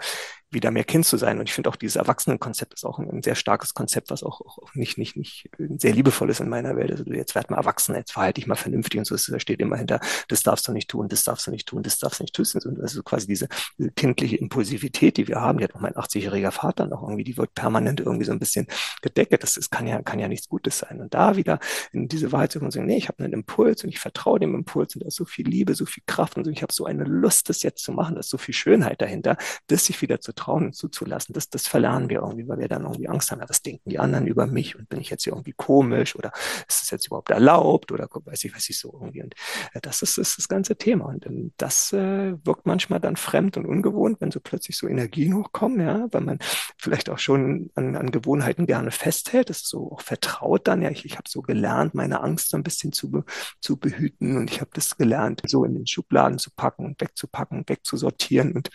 wieder 0.49 0.71
mehr 0.71 0.83
Kind 0.83 1.05
zu 1.05 1.17
sein. 1.17 1.39
Und 1.39 1.49
ich 1.49 1.53
finde 1.53 1.69
auch 1.69 1.75
dieses 1.75 1.97
Erwachsenenkonzept 1.97 2.73
ist 2.73 2.85
auch 2.85 2.99
ein, 2.99 3.09
ein, 3.09 3.21
sehr 3.21 3.35
starkes 3.35 3.73
Konzept, 3.73 4.09
was 4.09 4.23
auch, 4.23 4.41
auch 4.41 4.73
nicht, 4.75 4.97
nicht, 4.97 5.17
nicht 5.17 5.49
sehr 5.77 5.93
liebevoll 5.93 6.29
ist 6.29 6.39
in 6.39 6.49
meiner 6.49 6.75
Welt. 6.75 6.91
Also 6.91 7.03
jetzt 7.05 7.35
werd 7.35 7.49
mal 7.49 7.57
erwachsen, 7.57 7.95
jetzt 7.95 8.13
verhalte 8.13 8.39
ich 8.39 8.47
mal 8.47 8.55
vernünftig 8.55 8.99
und 8.99 9.05
so. 9.05 9.15
Da 9.15 9.39
steht 9.39 9.59
immer 9.59 9.75
hinter, 9.75 9.99
das 10.29 10.43
darfst 10.43 10.67
du 10.67 10.71
nicht 10.71 10.89
tun, 10.89 11.09
das 11.09 11.23
darfst 11.23 11.47
du 11.47 11.51
nicht 11.51 11.67
tun, 11.67 11.83
das 11.83 11.99
darfst 11.99 12.19
du 12.19 12.23
nicht 12.23 12.35
tun. 12.35 12.79
Also 12.81 13.03
quasi 13.03 13.27
diese, 13.27 13.49
diese 13.77 13.91
kindliche 13.91 14.37
Impulsivität, 14.37 15.17
die 15.17 15.27
wir 15.27 15.41
haben, 15.41 15.57
die 15.57 15.65
hat 15.65 15.75
auch 15.75 15.81
mein 15.81 15.93
80-jähriger 15.93 16.51
Vater 16.51 16.87
noch 16.87 17.01
irgendwie, 17.03 17.25
die 17.25 17.37
wird 17.37 17.53
permanent 17.53 17.99
irgendwie 17.99 18.25
so 18.25 18.31
ein 18.31 18.39
bisschen 18.39 18.67
gedeckt. 19.01 19.43
Das, 19.43 19.55
das 19.55 19.69
kann 19.69 19.85
ja, 19.85 20.01
kann 20.01 20.19
ja 20.19 20.29
nichts 20.29 20.47
Gutes 20.47 20.79
sein. 20.79 21.01
Und 21.01 21.13
da 21.13 21.35
wieder 21.35 21.59
in 21.91 22.07
diese 22.07 22.31
Wahrheit 22.31 22.53
zu 22.53 22.59
kommen 22.59 22.67
und 22.67 22.71
sagen, 22.71 22.85
nee, 22.85 22.97
ich 22.97 23.09
habe 23.09 23.23
einen 23.23 23.33
Impuls 23.33 23.83
und 23.83 23.89
ich 23.89 23.99
vertraue 23.99 24.39
dem 24.39 24.55
Impuls 24.55 24.95
und 24.95 25.03
da 25.03 25.07
ist 25.07 25.15
so 25.15 25.25
viel 25.25 25.47
Liebe, 25.47 25.75
so 25.75 25.85
viel 25.85 26.03
Kraft 26.07 26.37
und 26.37 26.45
so. 26.45 26.51
ich 26.51 26.61
habe 26.61 26.71
so 26.71 26.85
eine 26.85 27.03
Lust, 27.03 27.49
das 27.49 27.63
jetzt 27.63 27.83
zu 27.83 27.91
machen, 27.91 28.15
da 28.15 28.21
ist 28.21 28.29
so 28.29 28.37
viel 28.37 28.53
Schönheit 28.53 29.01
dahinter, 29.01 29.37
das 29.67 29.85
sich 29.85 30.01
wieder 30.01 30.21
zu 30.21 30.36
trauen 30.37 30.67
und 30.67 30.75
zuzulassen, 30.75 31.33
das, 31.33 31.49
das 31.49 31.67
verlernen 31.67 32.09
wir 32.09 32.21
irgendwie, 32.21 32.47
weil 32.47 32.59
wir 32.59 32.67
dann 32.67 32.83
irgendwie 32.83 33.09
Angst 33.09 33.31
haben, 33.31 33.41
ja, 33.41 33.49
was 33.49 33.61
denken 33.61 33.89
die 33.89 33.99
anderen 33.99 34.27
über 34.27 34.47
mich 34.47 34.77
und 34.77 34.87
bin 34.89 35.01
ich 35.01 35.09
jetzt 35.09 35.27
irgendwie 35.27 35.53
komisch 35.53 36.15
oder 36.15 36.31
ist 36.67 36.83
es 36.83 36.91
jetzt 36.91 37.07
überhaupt 37.07 37.29
erlaubt 37.29 37.91
oder 37.91 38.07
weiß 38.09 38.43
ich, 38.45 38.55
weiß 38.55 38.69
ich 38.69 38.79
so 38.79 38.93
irgendwie. 38.93 39.23
Und 39.23 39.35
äh, 39.73 39.81
das 39.81 40.01
ist, 40.01 40.17
ist 40.17 40.37
das 40.37 40.47
ganze 40.47 40.77
Thema. 40.77 41.05
Und 41.05 41.25
ähm, 41.25 41.51
das 41.57 41.91
äh, 41.93 42.33
wirkt 42.45 42.65
manchmal 42.65 42.99
dann 42.99 43.15
fremd 43.17 43.57
und 43.57 43.65
ungewohnt, 43.65 44.21
wenn 44.21 44.31
so 44.31 44.39
plötzlich 44.39 44.77
so 44.77 44.87
Energien 44.87 45.35
hochkommen, 45.35 45.81
ja, 45.81 46.07
weil 46.11 46.21
man 46.21 46.39
vielleicht 46.77 47.09
auch 47.09 47.19
schon 47.19 47.69
an, 47.75 47.95
an 47.95 48.11
Gewohnheiten 48.11 48.65
gerne 48.65 48.91
festhält, 48.91 49.49
das 49.49 49.57
ist 49.57 49.69
so 49.69 49.91
auch 49.91 50.01
vertraut 50.01 50.67
dann, 50.67 50.81
ja, 50.81 50.89
ich, 50.89 51.05
ich 51.05 51.17
habe 51.17 51.29
so 51.29 51.41
gelernt, 51.41 51.95
meine 51.95 52.21
Angst 52.21 52.49
so 52.49 52.57
ein 52.57 52.63
bisschen 52.63 52.91
zu, 52.91 53.23
zu 53.59 53.77
behüten 53.77 54.37
und 54.37 54.51
ich 54.51 54.61
habe 54.61 54.71
das 54.73 54.97
gelernt, 54.97 55.41
so 55.45 55.63
in 55.63 55.73
den 55.75 55.87
Schubladen 55.87 56.37
zu 56.37 56.51
packen, 56.55 56.95
wegzupacken, 56.99 57.63
wegzusortieren 57.67 58.53
und 58.53 58.69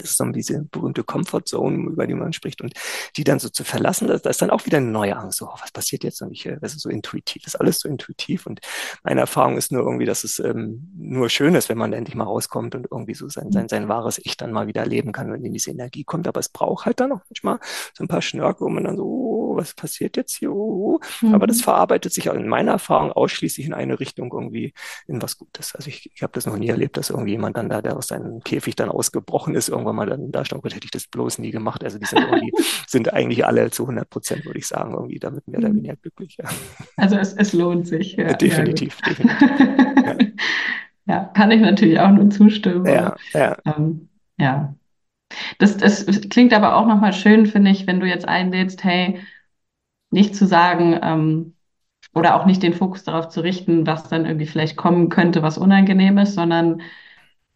das 0.00 0.10
ist 0.10 0.20
dann 0.20 0.32
diese 0.32 0.62
berühmte 0.64 1.04
Comfort 1.04 1.42
Zone, 1.46 1.90
über 1.90 2.06
die 2.06 2.14
man 2.14 2.32
spricht. 2.32 2.60
Und 2.60 2.74
die 3.16 3.24
dann 3.24 3.38
so 3.38 3.48
zu 3.48 3.64
verlassen, 3.64 4.08
da, 4.08 4.14
ist 4.14 4.42
dann 4.42 4.50
auch 4.50 4.66
wieder 4.66 4.78
eine 4.78 4.90
neue 4.90 5.16
Angst. 5.16 5.38
So, 5.38 5.46
oh, 5.46 5.56
was 5.60 5.72
passiert 5.72 6.04
jetzt? 6.04 6.22
Und 6.22 6.32
ich, 6.32 6.46
äh, 6.46 6.58
das 6.60 6.74
ist 6.74 6.82
so 6.82 6.88
intuitiv, 6.88 7.42
das 7.42 7.54
ist 7.54 7.60
alles 7.60 7.80
so 7.80 7.88
intuitiv. 7.88 8.46
Und 8.46 8.60
meine 9.02 9.20
Erfahrung 9.20 9.56
ist 9.56 9.72
nur 9.72 9.82
irgendwie, 9.82 10.06
dass 10.06 10.24
es 10.24 10.38
ähm, 10.38 10.90
nur 10.96 11.28
schön 11.28 11.54
ist, 11.54 11.68
wenn 11.68 11.78
man 11.78 11.92
endlich 11.92 12.14
mal 12.14 12.24
rauskommt 12.24 12.74
und 12.74 12.88
irgendwie 12.90 13.14
so 13.14 13.28
sein, 13.28 13.52
sein, 13.52 13.68
sein 13.68 13.88
wahres 13.88 14.18
Ich 14.18 14.36
dann 14.36 14.52
mal 14.52 14.66
wieder 14.66 14.80
erleben 14.80 15.12
kann, 15.12 15.32
wenn 15.32 15.44
in 15.44 15.52
diese 15.52 15.70
Energie 15.70 16.04
kommt. 16.04 16.28
Aber 16.28 16.40
es 16.40 16.48
braucht 16.48 16.86
halt 16.86 17.00
dann 17.00 17.12
auch 17.12 17.20
manchmal 17.28 17.58
so 17.94 18.04
ein 18.04 18.08
paar 18.08 18.22
Schnörkel, 18.22 18.66
wo 18.66 18.70
man 18.70 18.84
dann 18.84 18.96
so, 18.96 19.04
oh, 19.04 19.56
was 19.56 19.74
passiert 19.74 20.16
jetzt 20.16 20.36
hier? 20.36 20.52
Oh, 20.52 21.00
mhm. 21.20 21.34
Aber 21.34 21.46
das 21.46 21.58
mhm. 21.58 21.62
verarbeitet 21.62 22.12
sich 22.12 22.26
in 22.26 22.48
meiner 22.48 22.72
Erfahrung 22.72 23.12
ausschließlich 23.12 23.66
in 23.66 23.74
eine 23.74 24.00
Richtung 24.00 24.32
irgendwie 24.32 24.74
in 25.06 25.20
was 25.22 25.36
Gutes. 25.36 25.74
Also 25.74 25.88
ich, 25.88 26.10
ich 26.14 26.22
habe 26.22 26.32
das 26.32 26.46
noch 26.46 26.56
nie 26.56 26.68
erlebt, 26.68 26.96
dass 26.96 27.10
irgendwie 27.10 27.32
jemand 27.32 27.56
dann 27.56 27.68
da, 27.68 27.82
der 27.82 27.96
aus 27.96 28.08
seinem 28.08 28.40
Käfig 28.40 28.76
dann 28.76 28.88
ausgebrochen 28.88 29.54
ist, 29.54 29.68
irgendwann 29.90 29.96
mal 29.96 30.06
dann 30.06 30.32
da 30.32 30.44
stand, 30.44 30.64
hätte 30.64 30.84
ich 30.84 30.90
das 30.90 31.06
bloß 31.06 31.38
nie 31.38 31.50
gemacht. 31.50 31.84
Also 31.84 31.98
die 31.98 32.06
sind, 32.06 32.24
sind 32.86 33.12
eigentlich 33.12 33.44
alle 33.44 33.70
zu 33.70 33.84
100 33.84 34.08
Prozent, 34.08 34.44
würde 34.44 34.58
ich 34.58 34.66
sagen, 34.66 34.92
irgendwie 34.94 35.18
damit 35.18 35.46
mehr 35.48 35.58
oder 35.58 35.68
mhm. 35.70 35.76
weniger 35.76 35.96
glücklich. 35.96 36.36
Ja. 36.38 36.48
Also 36.96 37.16
es, 37.16 37.32
es 37.34 37.52
lohnt 37.52 37.86
sich. 37.86 38.14
Ja, 38.14 38.32
definitiv, 38.34 38.98
ja, 39.04 39.14
definitiv. 39.14 40.32
ja, 41.06 41.24
kann 41.34 41.50
ich 41.50 41.60
natürlich 41.60 41.98
auch 41.98 42.10
nur 42.10 42.30
zustimmen. 42.30 42.86
Ja, 42.86 43.16
ja. 43.32 43.56
Ähm, 43.64 44.08
ja. 44.38 44.74
Das, 45.58 45.76
das 45.76 46.06
klingt 46.28 46.52
aber 46.52 46.76
auch 46.76 46.86
nochmal 46.86 47.12
schön, 47.12 47.46
finde 47.46 47.70
ich, 47.70 47.86
wenn 47.86 48.00
du 48.00 48.06
jetzt 48.06 48.26
einlädst, 48.26 48.82
hey, 48.82 49.20
nicht 50.10 50.34
zu 50.34 50.46
sagen, 50.46 50.98
ähm, 51.02 51.54
oder 52.12 52.34
auch 52.34 52.46
nicht 52.46 52.64
den 52.64 52.74
Fokus 52.74 53.04
darauf 53.04 53.28
zu 53.28 53.40
richten, 53.40 53.86
was 53.86 54.08
dann 54.08 54.26
irgendwie 54.26 54.46
vielleicht 54.46 54.76
kommen 54.76 55.08
könnte, 55.08 55.42
was 55.42 55.58
unangenehm 55.58 56.18
ist, 56.18 56.34
sondern 56.34 56.82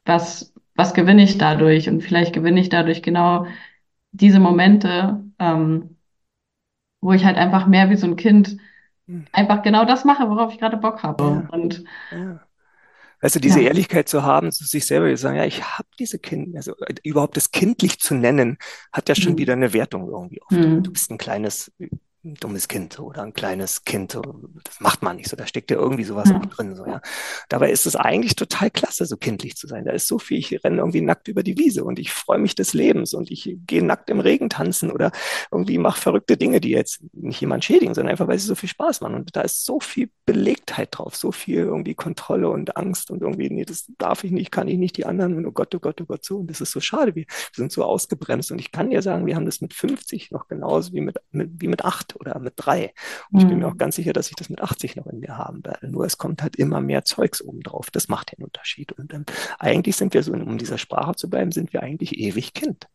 was, 0.04 0.53
was 0.74 0.94
gewinne 0.94 1.22
ich 1.22 1.38
dadurch? 1.38 1.88
Und 1.88 2.02
vielleicht 2.02 2.32
gewinne 2.32 2.60
ich 2.60 2.68
dadurch 2.68 3.02
genau 3.02 3.46
diese 4.12 4.40
Momente, 4.40 5.24
ähm, 5.38 5.96
wo 7.00 7.12
ich 7.12 7.24
halt 7.24 7.36
einfach 7.36 7.66
mehr 7.66 7.90
wie 7.90 7.96
so 7.96 8.06
ein 8.06 8.16
Kind 8.16 8.56
hm. 9.06 9.26
einfach 9.32 9.62
genau 9.62 9.84
das 9.84 10.04
mache, 10.04 10.28
worauf 10.28 10.52
ich 10.52 10.58
gerade 10.58 10.76
Bock 10.76 11.02
habe. 11.02 11.24
Ja. 11.24 11.48
Und 11.50 11.84
ja. 12.10 12.40
Weißt 13.24 13.36
du, 13.36 13.40
diese 13.40 13.60
ja. 13.62 13.68
Ehrlichkeit 13.68 14.06
zu 14.06 14.22
haben, 14.22 14.52
zu 14.52 14.64
sich 14.64 14.84
selber 14.84 15.08
zu 15.08 15.16
sagen, 15.16 15.38
ja, 15.38 15.46
ich 15.46 15.62
habe 15.62 15.88
diese 15.98 16.18
Kinder, 16.18 16.58
also 16.58 16.76
äh, 16.80 16.94
überhaupt 17.04 17.38
das 17.38 17.52
kindlich 17.52 17.98
zu 17.98 18.14
nennen, 18.14 18.58
hat 18.92 19.08
ja 19.08 19.14
schon 19.14 19.32
mhm. 19.32 19.38
wieder 19.38 19.54
eine 19.54 19.72
Wertung 19.72 20.10
irgendwie 20.10 20.42
oft. 20.42 20.52
Mhm. 20.52 20.82
Du 20.82 20.92
bist 20.92 21.10
ein 21.10 21.16
kleines 21.16 21.72
ein 22.24 22.34
dummes 22.34 22.68
Kind 22.68 22.98
oder 22.98 23.22
ein 23.22 23.34
kleines 23.34 23.84
Kind. 23.84 24.18
Das 24.64 24.80
macht 24.80 25.02
man 25.02 25.16
nicht 25.16 25.28
so. 25.28 25.36
Da 25.36 25.46
steckt 25.46 25.70
ja 25.70 25.76
irgendwie 25.76 26.04
sowas 26.04 26.28
mhm. 26.28 26.36
auch 26.36 26.46
drin. 26.46 26.74
So, 26.74 26.86
ja. 26.86 27.00
Dabei 27.48 27.70
ist 27.70 27.86
es 27.86 27.96
eigentlich 27.96 28.34
total 28.34 28.70
klasse, 28.70 29.04
so 29.04 29.16
kindlich 29.16 29.56
zu 29.56 29.66
sein. 29.66 29.84
Da 29.84 29.92
ist 29.92 30.08
so 30.08 30.18
viel. 30.18 30.38
Ich 30.38 30.64
renne 30.64 30.78
irgendwie 30.78 31.02
nackt 31.02 31.28
über 31.28 31.42
die 31.42 31.58
Wiese 31.58 31.84
und 31.84 31.98
ich 31.98 32.12
freue 32.12 32.38
mich 32.38 32.54
des 32.54 32.72
Lebens 32.72 33.14
und 33.14 33.30
ich 33.30 33.56
gehe 33.66 33.84
nackt 33.84 34.10
im 34.10 34.20
Regen 34.20 34.48
tanzen 34.48 34.90
oder 34.90 35.12
irgendwie 35.50 35.78
mache 35.78 36.00
verrückte 36.00 36.36
Dinge, 36.36 36.60
die 36.60 36.70
jetzt 36.70 37.00
nicht 37.12 37.40
jemand 37.40 37.64
schädigen, 37.64 37.94
sondern 37.94 38.12
einfach, 38.12 38.28
weil 38.28 38.38
sie 38.38 38.46
so 38.46 38.54
viel 38.54 38.68
Spaß 38.68 39.02
machen. 39.02 39.14
Und 39.16 39.36
da 39.36 39.42
ist 39.42 39.64
so 39.64 39.80
viel 39.80 40.10
Belegtheit 40.24 40.88
drauf, 40.92 41.16
so 41.16 41.30
viel 41.30 41.58
irgendwie 41.58 41.94
Kontrolle 41.94 42.48
und 42.48 42.76
Angst 42.76 43.10
und 43.10 43.22
irgendwie, 43.22 43.50
nee, 43.50 43.64
das 43.64 43.90
darf 43.98 44.24
ich 44.24 44.30
nicht, 44.30 44.50
kann 44.50 44.68
ich 44.68 44.78
nicht, 44.78 44.96
die 44.96 45.04
anderen. 45.04 45.36
Und 45.36 45.46
oh 45.46 45.52
Gott, 45.52 45.74
oh 45.74 45.78
Gott, 45.78 46.00
oh 46.00 46.06
Gott, 46.06 46.24
so. 46.24 46.38
Und 46.38 46.50
das 46.50 46.60
ist 46.60 46.72
so 46.72 46.80
schade. 46.80 47.14
Wir, 47.14 47.24
wir 47.24 47.54
sind 47.54 47.70
so 47.70 47.84
ausgebremst. 47.84 48.50
Und 48.50 48.58
ich 48.58 48.72
kann 48.72 48.90
dir 48.90 49.02
sagen, 49.02 49.26
wir 49.26 49.36
haben 49.36 49.46
das 49.46 49.60
mit 49.60 49.74
50 49.74 50.30
noch 50.30 50.48
genauso 50.48 50.92
wie 50.92 51.00
mit, 51.00 51.18
mit 51.30 51.50
wie 51.60 51.68
mit 51.68 51.84
oder 52.16 52.38
mit 52.38 52.54
drei. 52.56 52.92
Und 53.30 53.40
ich 53.40 53.46
bin 53.46 53.58
mir 53.58 53.66
mhm. 53.66 53.72
auch 53.72 53.76
ganz 53.76 53.96
sicher, 53.96 54.12
dass 54.12 54.28
ich 54.28 54.36
das 54.36 54.48
mit 54.48 54.60
80 54.60 54.96
noch 54.96 55.06
in 55.06 55.20
mir 55.20 55.36
haben 55.36 55.64
werde. 55.64 55.88
Nur 55.88 56.04
es 56.04 56.18
kommt 56.18 56.42
halt 56.42 56.56
immer 56.56 56.80
mehr 56.80 57.04
Zeugs 57.04 57.40
oben 57.42 57.60
drauf. 57.60 57.90
Das 57.90 58.08
macht 58.08 58.36
den 58.36 58.44
Unterschied. 58.44 58.92
Und 58.92 59.12
ähm, 59.12 59.24
eigentlich 59.58 59.96
sind 59.96 60.14
wir 60.14 60.22
so, 60.22 60.32
um 60.32 60.58
dieser 60.58 60.78
Sprache 60.78 61.14
zu 61.14 61.28
bleiben, 61.28 61.52
sind 61.52 61.72
wir 61.72 61.82
eigentlich 61.82 62.18
ewig 62.18 62.54
Kind. 62.54 62.88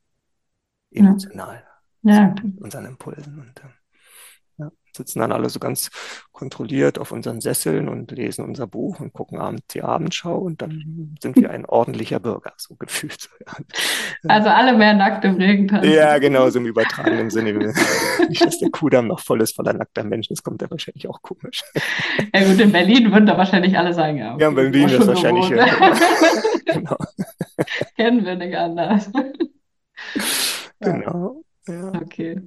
Emotional. 0.91 1.63
Ja. 2.01 2.13
ja. 2.13 2.35
Mit 2.43 2.61
unseren 2.61 2.85
Impulsen. 2.85 3.39
Und 3.39 3.53
ähm, 3.63 3.71
sitzen 4.95 5.19
dann 5.19 5.31
alle 5.31 5.49
so 5.49 5.59
ganz 5.59 5.89
kontrolliert 6.31 6.99
auf 6.99 7.11
unseren 7.11 7.41
Sesseln 7.41 7.89
und 7.89 8.11
lesen 8.11 8.45
unser 8.45 8.65
Buch 8.65 8.99
und 8.99 9.11
gucken 9.13 9.39
abends 9.39 9.67
die 9.67 9.81
Abendschau 9.81 10.37
und 10.37 10.61
dann 10.61 11.17
sind 11.21 11.35
wir 11.35 11.51
ein 11.51 11.65
ordentlicher 11.65 12.19
Bürger, 12.19 12.53
so 12.57 12.75
gefühlt. 12.75 13.29
Also 14.27 14.49
alle 14.49 14.73
mehr 14.73 14.93
nackt 14.93 15.23
im 15.23 15.35
Regen 15.35 15.67
tanzen. 15.67 15.91
Ja, 15.91 16.17
genau, 16.17 16.49
so 16.49 16.59
im 16.59 16.65
übertragenen 16.65 17.29
Sinne. 17.29 17.53
Nicht, 18.29 18.45
dass 18.45 18.59
der 18.59 18.69
Kudamm 18.69 19.07
noch 19.07 19.21
voll 19.21 19.41
ist 19.41 19.55
voller 19.55 19.73
nackter 19.73 20.03
Menschen, 20.03 20.33
das 20.33 20.43
kommt 20.43 20.61
ja 20.61 20.69
wahrscheinlich 20.69 21.07
auch 21.07 21.21
komisch. 21.21 21.63
Ja 22.33 22.43
gut, 22.45 22.59
in 22.59 22.71
Berlin 22.71 23.11
würden 23.11 23.25
da 23.25 23.37
wahrscheinlich 23.37 23.77
alle 23.77 23.93
sagen, 23.93 24.17
ja. 24.17 24.33
Okay, 24.33 24.43
ja, 24.43 24.49
in 24.49 24.55
Berlin 24.55 24.89
ist 24.89 25.07
wahrscheinlich. 25.07 25.49
Ja, 25.49 25.65
genau. 26.65 26.97
Kennen 27.95 28.25
wir 28.25 28.35
nicht 28.35 28.55
anders. 28.55 29.09
Genau. 30.79 31.41
Ja. 31.67 31.91
Okay. 32.01 32.41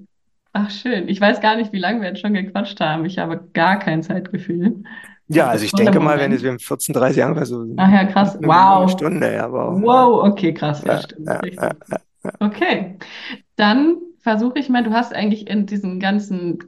Ach, 0.53 0.70
schön. 0.70 1.09
Ich 1.09 1.20
weiß 1.20 1.41
gar 1.41 1.57
nicht, 1.57 1.73
wie 1.73 1.79
lange 1.79 2.01
wir 2.01 2.09
jetzt 2.09 2.20
schon 2.20 2.35
gequatscht 2.35 2.79
haben. 2.81 3.05
Ich 3.07 3.19
habe 3.19 3.49
gar 3.53 3.79
kein 3.79 4.03
Zeitgefühl. 4.03 4.83
Ja, 5.29 5.49
also 5.49 5.65
ich 5.65 5.73
denke 5.73 5.99
mal, 5.99 6.19
wenn 6.19 6.33
es 6.33 6.43
wir 6.43 6.51
haben 6.51 6.59
14, 6.59 6.95
30 6.95 7.16
Jahre, 7.16 7.47
so 7.47 7.65
Ach 7.77 7.91
ja, 7.91 8.05
krass. 8.05 8.37
Eine, 8.37 8.49
wow. 8.49 8.91
Stunde, 8.91 9.33
ja, 9.33 9.51
wow. 9.51 9.81
Wow, 9.81 10.24
okay, 10.31 10.53
krass. 10.53 10.83
Ja. 10.85 11.01
Ja, 11.19 11.41
ja, 11.43 12.33
okay. 12.41 12.99
Dann 13.57 13.97
versuche 14.19 14.59
ich 14.59 14.69
mal, 14.69 14.85
du 14.85 14.93
hast 14.93 15.15
eigentlich 15.15 15.49
in 15.49 15.66
diesen 15.66 16.01
ganzen 16.01 16.59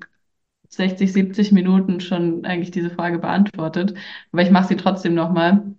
60, 0.69 1.13
70 1.13 1.53
Minuten 1.53 2.01
schon 2.01 2.45
eigentlich 2.45 2.71
diese 2.71 2.91
Frage 2.91 3.19
beantwortet, 3.19 3.95
aber 4.33 4.43
ich 4.43 4.51
mache 4.51 4.69
sie 4.69 4.77
trotzdem 4.77 5.15
nochmal. 5.15 5.75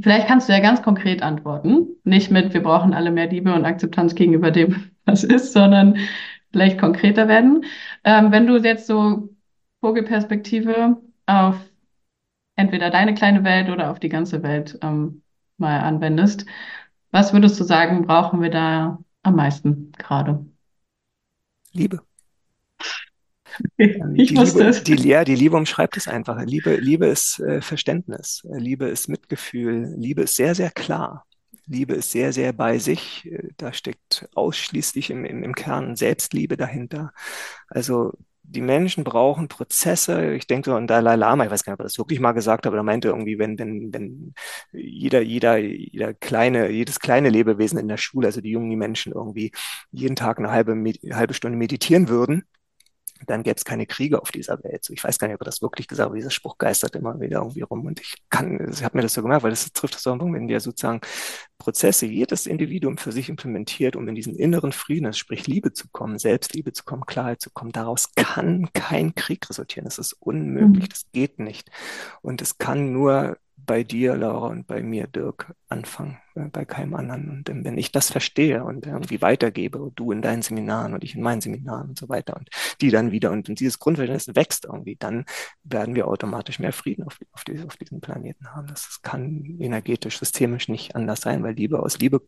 Vielleicht 0.00 0.28
kannst 0.28 0.48
du 0.48 0.52
ja 0.52 0.60
ganz 0.60 0.82
konkret 0.82 1.22
antworten. 1.22 1.88
Nicht 2.04 2.30
mit, 2.30 2.54
wir 2.54 2.62
brauchen 2.62 2.94
alle 2.94 3.10
mehr 3.10 3.28
Liebe 3.28 3.52
und 3.52 3.64
Akzeptanz 3.64 4.14
gegenüber 4.14 4.52
dem, 4.52 4.90
was 5.04 5.24
ist, 5.24 5.52
sondern 5.52 5.98
vielleicht 6.52 6.78
konkreter 6.78 7.28
werden. 7.28 7.64
Ähm, 8.04 8.32
wenn 8.32 8.46
du 8.46 8.56
jetzt 8.56 8.86
so 8.86 9.28
Vogelperspektive 9.80 10.96
auf 11.26 11.56
entweder 12.56 12.90
deine 12.90 13.14
kleine 13.14 13.44
Welt 13.44 13.70
oder 13.70 13.90
auf 13.90 14.00
die 14.00 14.08
ganze 14.08 14.42
Welt 14.42 14.78
ähm, 14.82 15.22
mal 15.56 15.80
anwendest, 15.80 16.46
was 17.10 17.32
würdest 17.32 17.58
du 17.58 17.64
sagen, 17.64 18.06
brauchen 18.06 18.42
wir 18.42 18.50
da 18.50 18.98
am 19.22 19.36
meisten 19.36 19.92
gerade? 19.92 20.44
Liebe. 21.72 22.00
Ich 24.14 24.30
die 24.30 24.36
wusste 24.36 24.58
Liebe, 24.58 24.70
es. 24.70 24.84
Die, 24.84 25.08
ja, 25.08 25.24
die 25.24 25.34
Liebe 25.34 25.56
umschreibt 25.56 25.96
es 25.96 26.06
einfach. 26.08 26.40
Liebe, 26.44 26.76
Liebe 26.76 27.06
ist 27.06 27.40
äh, 27.40 27.60
Verständnis. 27.60 28.42
Liebe 28.44 28.86
ist 28.86 29.08
Mitgefühl. 29.08 29.94
Liebe 29.96 30.22
ist 30.22 30.36
sehr, 30.36 30.54
sehr 30.54 30.70
klar. 30.70 31.26
Liebe 31.68 31.94
ist 31.94 32.10
sehr, 32.10 32.32
sehr 32.32 32.52
bei 32.52 32.78
sich. 32.78 33.30
Da 33.56 33.72
steckt 33.72 34.28
ausschließlich 34.34 35.10
im, 35.10 35.24
im, 35.24 35.42
im 35.42 35.54
Kern 35.54 35.96
Selbstliebe 35.96 36.56
dahinter. 36.56 37.12
Also 37.68 38.12
die 38.50 38.60
Menschen 38.62 39.04
brauchen 39.04 39.48
Prozesse. 39.48 40.34
Ich 40.34 40.46
denke 40.46 40.74
an 40.74 40.86
Dalai 40.86 41.16
Lama, 41.16 41.44
ich 41.44 41.50
weiß 41.50 41.64
gar 41.64 41.72
nicht, 41.72 41.80
ob 41.80 41.80
er 41.80 41.84
das 41.84 41.98
wirklich 41.98 42.20
mal 42.20 42.32
gesagt 42.32 42.64
hat, 42.64 42.70
aber 42.70 42.78
er 42.78 42.82
meinte 42.82 43.08
irgendwie, 43.08 43.38
wenn, 43.38 43.58
wenn, 43.58 43.92
wenn 43.92 44.34
jeder, 44.72 45.20
jeder, 45.20 45.58
jeder 45.58 46.14
kleine, 46.14 46.70
jedes 46.70 46.98
kleine 47.00 47.28
Lebewesen 47.28 47.78
in 47.78 47.88
der 47.88 47.98
Schule, 47.98 48.28
also 48.28 48.40
die 48.40 48.50
jungen 48.50 48.76
Menschen 48.78 49.12
irgendwie 49.12 49.52
jeden 49.92 50.16
Tag 50.16 50.38
eine 50.38 50.50
halbe, 50.50 50.74
halbe 51.12 51.34
Stunde 51.34 51.58
meditieren 51.58 52.08
würden, 52.08 52.44
dann 53.26 53.42
gäbe 53.42 53.56
es 53.56 53.64
keine 53.64 53.86
Kriege 53.86 54.20
auf 54.20 54.30
dieser 54.30 54.62
Welt. 54.64 54.84
So, 54.84 54.92
ich 54.92 55.02
weiß 55.02 55.18
gar 55.18 55.28
nicht, 55.28 55.34
ob 55.34 55.42
er 55.42 55.46
das 55.46 55.62
wirklich 55.62 55.88
gesagt 55.88 56.04
hat, 56.04 56.10
aber 56.10 56.16
dieser 56.16 56.30
Spruch 56.30 56.58
geistert 56.58 56.96
immer 56.96 57.18
wieder 57.20 57.38
irgendwie 57.38 57.62
rum. 57.62 57.86
Und 57.86 58.00
ich 58.00 58.16
kann, 58.30 58.70
ich 58.72 58.84
habe 58.84 58.96
mir 58.96 59.02
das 59.02 59.14
so 59.14 59.22
gemerkt, 59.22 59.42
weil 59.42 59.50
das 59.50 59.72
trifft 59.72 59.94
das 59.94 60.02
so 60.02 60.10
einen 60.10 60.20
Punkt, 60.20 60.34
wenn 60.34 60.48
wir 60.48 60.60
sozusagen 60.60 61.00
Prozesse 61.58 62.06
jedes 62.06 62.46
Individuum 62.46 62.98
für 62.98 63.12
sich 63.12 63.28
implementiert, 63.28 63.96
um 63.96 64.06
in 64.08 64.14
diesen 64.14 64.34
inneren 64.34 64.72
Frieden, 64.72 65.12
sprich 65.12 65.46
Liebe 65.46 65.72
zu 65.72 65.88
kommen, 65.90 66.18
Selbstliebe 66.18 66.72
zu 66.72 66.84
kommen, 66.84 67.04
Klarheit 67.06 67.40
zu 67.40 67.50
kommen, 67.50 67.72
daraus 67.72 68.12
kann 68.14 68.72
kein 68.72 69.14
Krieg 69.14 69.48
resultieren. 69.48 69.84
Das 69.84 69.98
ist 69.98 70.14
unmöglich, 70.14 70.84
mhm. 70.84 70.88
das 70.88 71.06
geht 71.12 71.38
nicht. 71.38 71.70
Und 72.22 72.42
es 72.42 72.58
kann 72.58 72.92
nur 72.92 73.38
bei 73.68 73.84
dir, 73.84 74.16
Laura, 74.16 74.48
und 74.48 74.66
bei 74.66 74.82
mir, 74.82 75.06
Dirk, 75.06 75.54
anfangen, 75.68 76.18
äh, 76.34 76.48
bei 76.48 76.64
keinem 76.64 76.94
anderen. 76.94 77.28
Und 77.28 77.48
ähm, 77.50 77.64
wenn 77.64 77.78
ich 77.78 77.92
das 77.92 78.10
verstehe 78.10 78.64
und 78.64 78.86
irgendwie 78.86 79.20
weitergebe, 79.20 79.92
du 79.94 80.10
in 80.10 80.22
deinen 80.22 80.42
Seminaren 80.42 80.94
und 80.94 81.04
ich 81.04 81.14
in 81.14 81.22
meinen 81.22 81.42
Seminaren 81.42 81.90
und 81.90 81.98
so 81.98 82.08
weiter 82.08 82.36
und 82.36 82.48
die 82.80 82.90
dann 82.90 83.12
wieder 83.12 83.30
und, 83.30 83.48
und 83.48 83.60
dieses 83.60 83.78
Grundverständnis 83.78 84.34
wächst 84.34 84.64
irgendwie, 84.64 84.96
dann 84.96 85.26
werden 85.62 85.94
wir 85.94 86.08
automatisch 86.08 86.58
mehr 86.58 86.72
Frieden 86.72 87.04
auf, 87.04 87.18
auf, 87.32 87.44
diese, 87.44 87.66
auf 87.66 87.76
diesem 87.76 88.00
Planeten 88.00 88.54
haben. 88.54 88.66
Das 88.66 89.00
kann 89.02 89.44
energetisch, 89.60 90.18
systemisch 90.18 90.68
nicht 90.68 90.96
anders 90.96 91.20
sein, 91.20 91.42
weil 91.44 91.54
Liebe 91.54 91.80
aus 91.80 91.98
Liebe 91.98 92.22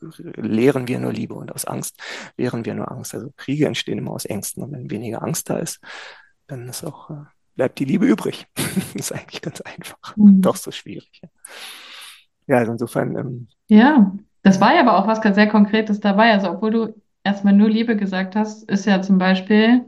lehren 0.00 0.88
wir 0.88 0.98
nur 1.00 1.12
Liebe 1.12 1.34
und 1.34 1.52
aus 1.52 1.66
Angst 1.66 2.00
lehren 2.38 2.64
wir 2.64 2.74
nur 2.74 2.90
Angst. 2.90 3.14
Also 3.14 3.30
Kriege 3.36 3.66
entstehen 3.66 3.98
immer 3.98 4.12
aus 4.12 4.24
Ängsten 4.24 4.62
und 4.62 4.72
wenn 4.72 4.90
weniger 4.90 5.22
Angst 5.22 5.50
da 5.50 5.58
ist, 5.58 5.80
dann 6.46 6.66
ist 6.68 6.82
auch 6.82 7.10
äh, 7.10 7.24
bleibt 7.58 7.80
die 7.80 7.84
Liebe 7.84 8.06
übrig. 8.06 8.46
ist 8.94 9.12
eigentlich 9.12 9.42
ganz 9.42 9.60
einfach. 9.60 10.16
Mhm. 10.16 10.40
Doch 10.40 10.54
so 10.54 10.70
schwierig. 10.70 11.20
Ja, 12.46 12.58
also 12.58 12.72
insofern. 12.72 13.16
Ähm, 13.16 13.48
ja, 13.66 14.16
das 14.42 14.60
war 14.60 14.74
ja 14.74 14.80
aber 14.80 14.96
auch 14.96 15.08
was 15.08 15.20
ganz 15.20 15.34
sehr 15.34 15.48
Konkretes 15.48 15.98
dabei. 15.98 16.32
Also, 16.32 16.50
obwohl 16.50 16.70
du 16.70 17.02
erstmal 17.24 17.52
nur 17.52 17.68
Liebe 17.68 17.96
gesagt 17.96 18.36
hast, 18.36 18.62
ist 18.70 18.86
ja 18.86 19.02
zum 19.02 19.18
Beispiel 19.18 19.84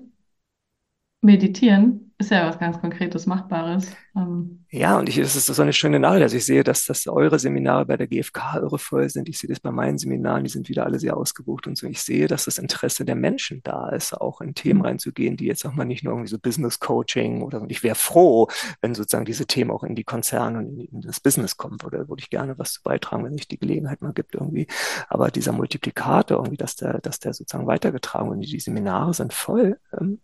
Meditieren 1.23 2.10
ist 2.21 2.31
ja 2.31 2.47
was 2.47 2.59
ganz 2.59 2.81
Konkretes, 2.81 3.27
Machbares. 3.27 3.97
Ähm. 4.15 4.65
Ja, 4.71 4.99
und 4.99 5.09
ich, 5.09 5.17
das 5.17 5.35
ist 5.35 5.47
so 5.47 5.63
eine 5.63 5.73
schöne 5.73 5.99
Nachricht. 5.99 6.23
Also 6.23 6.37
ich 6.37 6.45
sehe, 6.45 6.63
dass, 6.63 6.85
dass 6.85 7.07
eure 7.07 7.39
Seminare 7.39 7.87
bei 7.87 7.97
der 7.97 8.07
GfK 8.07 8.57
irre 8.57 8.79
voll 8.79 9.09
sind. 9.09 9.29
Ich 9.29 9.39
sehe 9.39 9.49
das 9.49 9.59
bei 9.59 9.71
meinen 9.71 9.99
Seminaren, 9.99 10.45
die 10.45 10.51
sind 10.51 10.69
wieder 10.69 10.85
alle 10.85 10.99
sehr 10.99 11.17
ausgebucht 11.17 11.67
und 11.67 11.77
so. 11.77 11.87
Ich 11.87 12.03
sehe, 12.03 12.29
dass 12.29 12.45
das 12.45 12.59
Interesse 12.59 13.05
der 13.05 13.17
Menschen 13.17 13.63
da 13.65 13.89
ist, 13.89 14.13
auch 14.13 14.41
in 14.41 14.55
Themen 14.55 14.83
reinzugehen, 14.83 15.37
die 15.37 15.47
jetzt 15.47 15.65
auch 15.65 15.73
mal 15.73 15.85
nicht 15.85 16.05
nur 16.05 16.13
irgendwie 16.13 16.31
so 16.31 16.39
Business 16.39 16.79
Coaching 16.79 17.43
oder 17.43 17.61
und 17.63 17.73
ich 17.73 17.83
wäre 17.83 17.95
froh, 17.95 18.49
wenn 18.81 18.95
sozusagen 18.95 19.25
diese 19.25 19.47
Themen 19.47 19.71
auch 19.71 19.83
in 19.83 19.95
die 19.95 20.05
Konzerne 20.05 20.59
und 20.59 20.81
in, 20.81 21.01
das 21.01 21.21
Business 21.21 21.57
kommen 21.57 21.83
würde. 21.83 22.09
Würde 22.09 22.23
ich 22.23 22.31
gerne 22.31 22.59
was 22.59 22.75
zu 22.75 22.83
beitragen, 22.83 23.25
wenn 23.25 23.33
sich 23.33 23.49
die 23.49 23.59
Gelegenheit 23.59 24.03
mal 24.03 24.13
gibt 24.13 24.35
irgendwie. 24.35 24.67
Aber 25.09 25.31
dieser 25.31 25.53
Multiplikator 25.53 26.39
irgendwie, 26.39 26.57
dass 26.57 26.77
der, 26.77 27.01
dass 27.01 27.19
der 27.19 27.33
sozusagen 27.33 27.67
weitergetragen 27.67 28.31
wird. 28.31 28.51
Die 28.51 28.61
Seminare 28.61 29.15
sind 29.15 29.33
voll. 29.33 29.79
Ähm, 29.99 30.21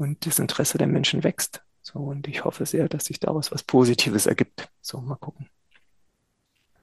und 0.00 0.24
das 0.24 0.38
Interesse 0.38 0.78
der 0.78 0.86
Menschen 0.86 1.22
wächst. 1.24 1.62
So, 1.82 1.98
und 1.98 2.26
ich 2.26 2.44
hoffe 2.44 2.64
sehr, 2.64 2.88
dass 2.88 3.04
sich 3.04 3.20
daraus 3.20 3.52
was 3.52 3.62
Positives 3.62 4.26
ergibt. 4.26 4.70
So, 4.80 5.00
mal 5.00 5.16
gucken. 5.16 5.48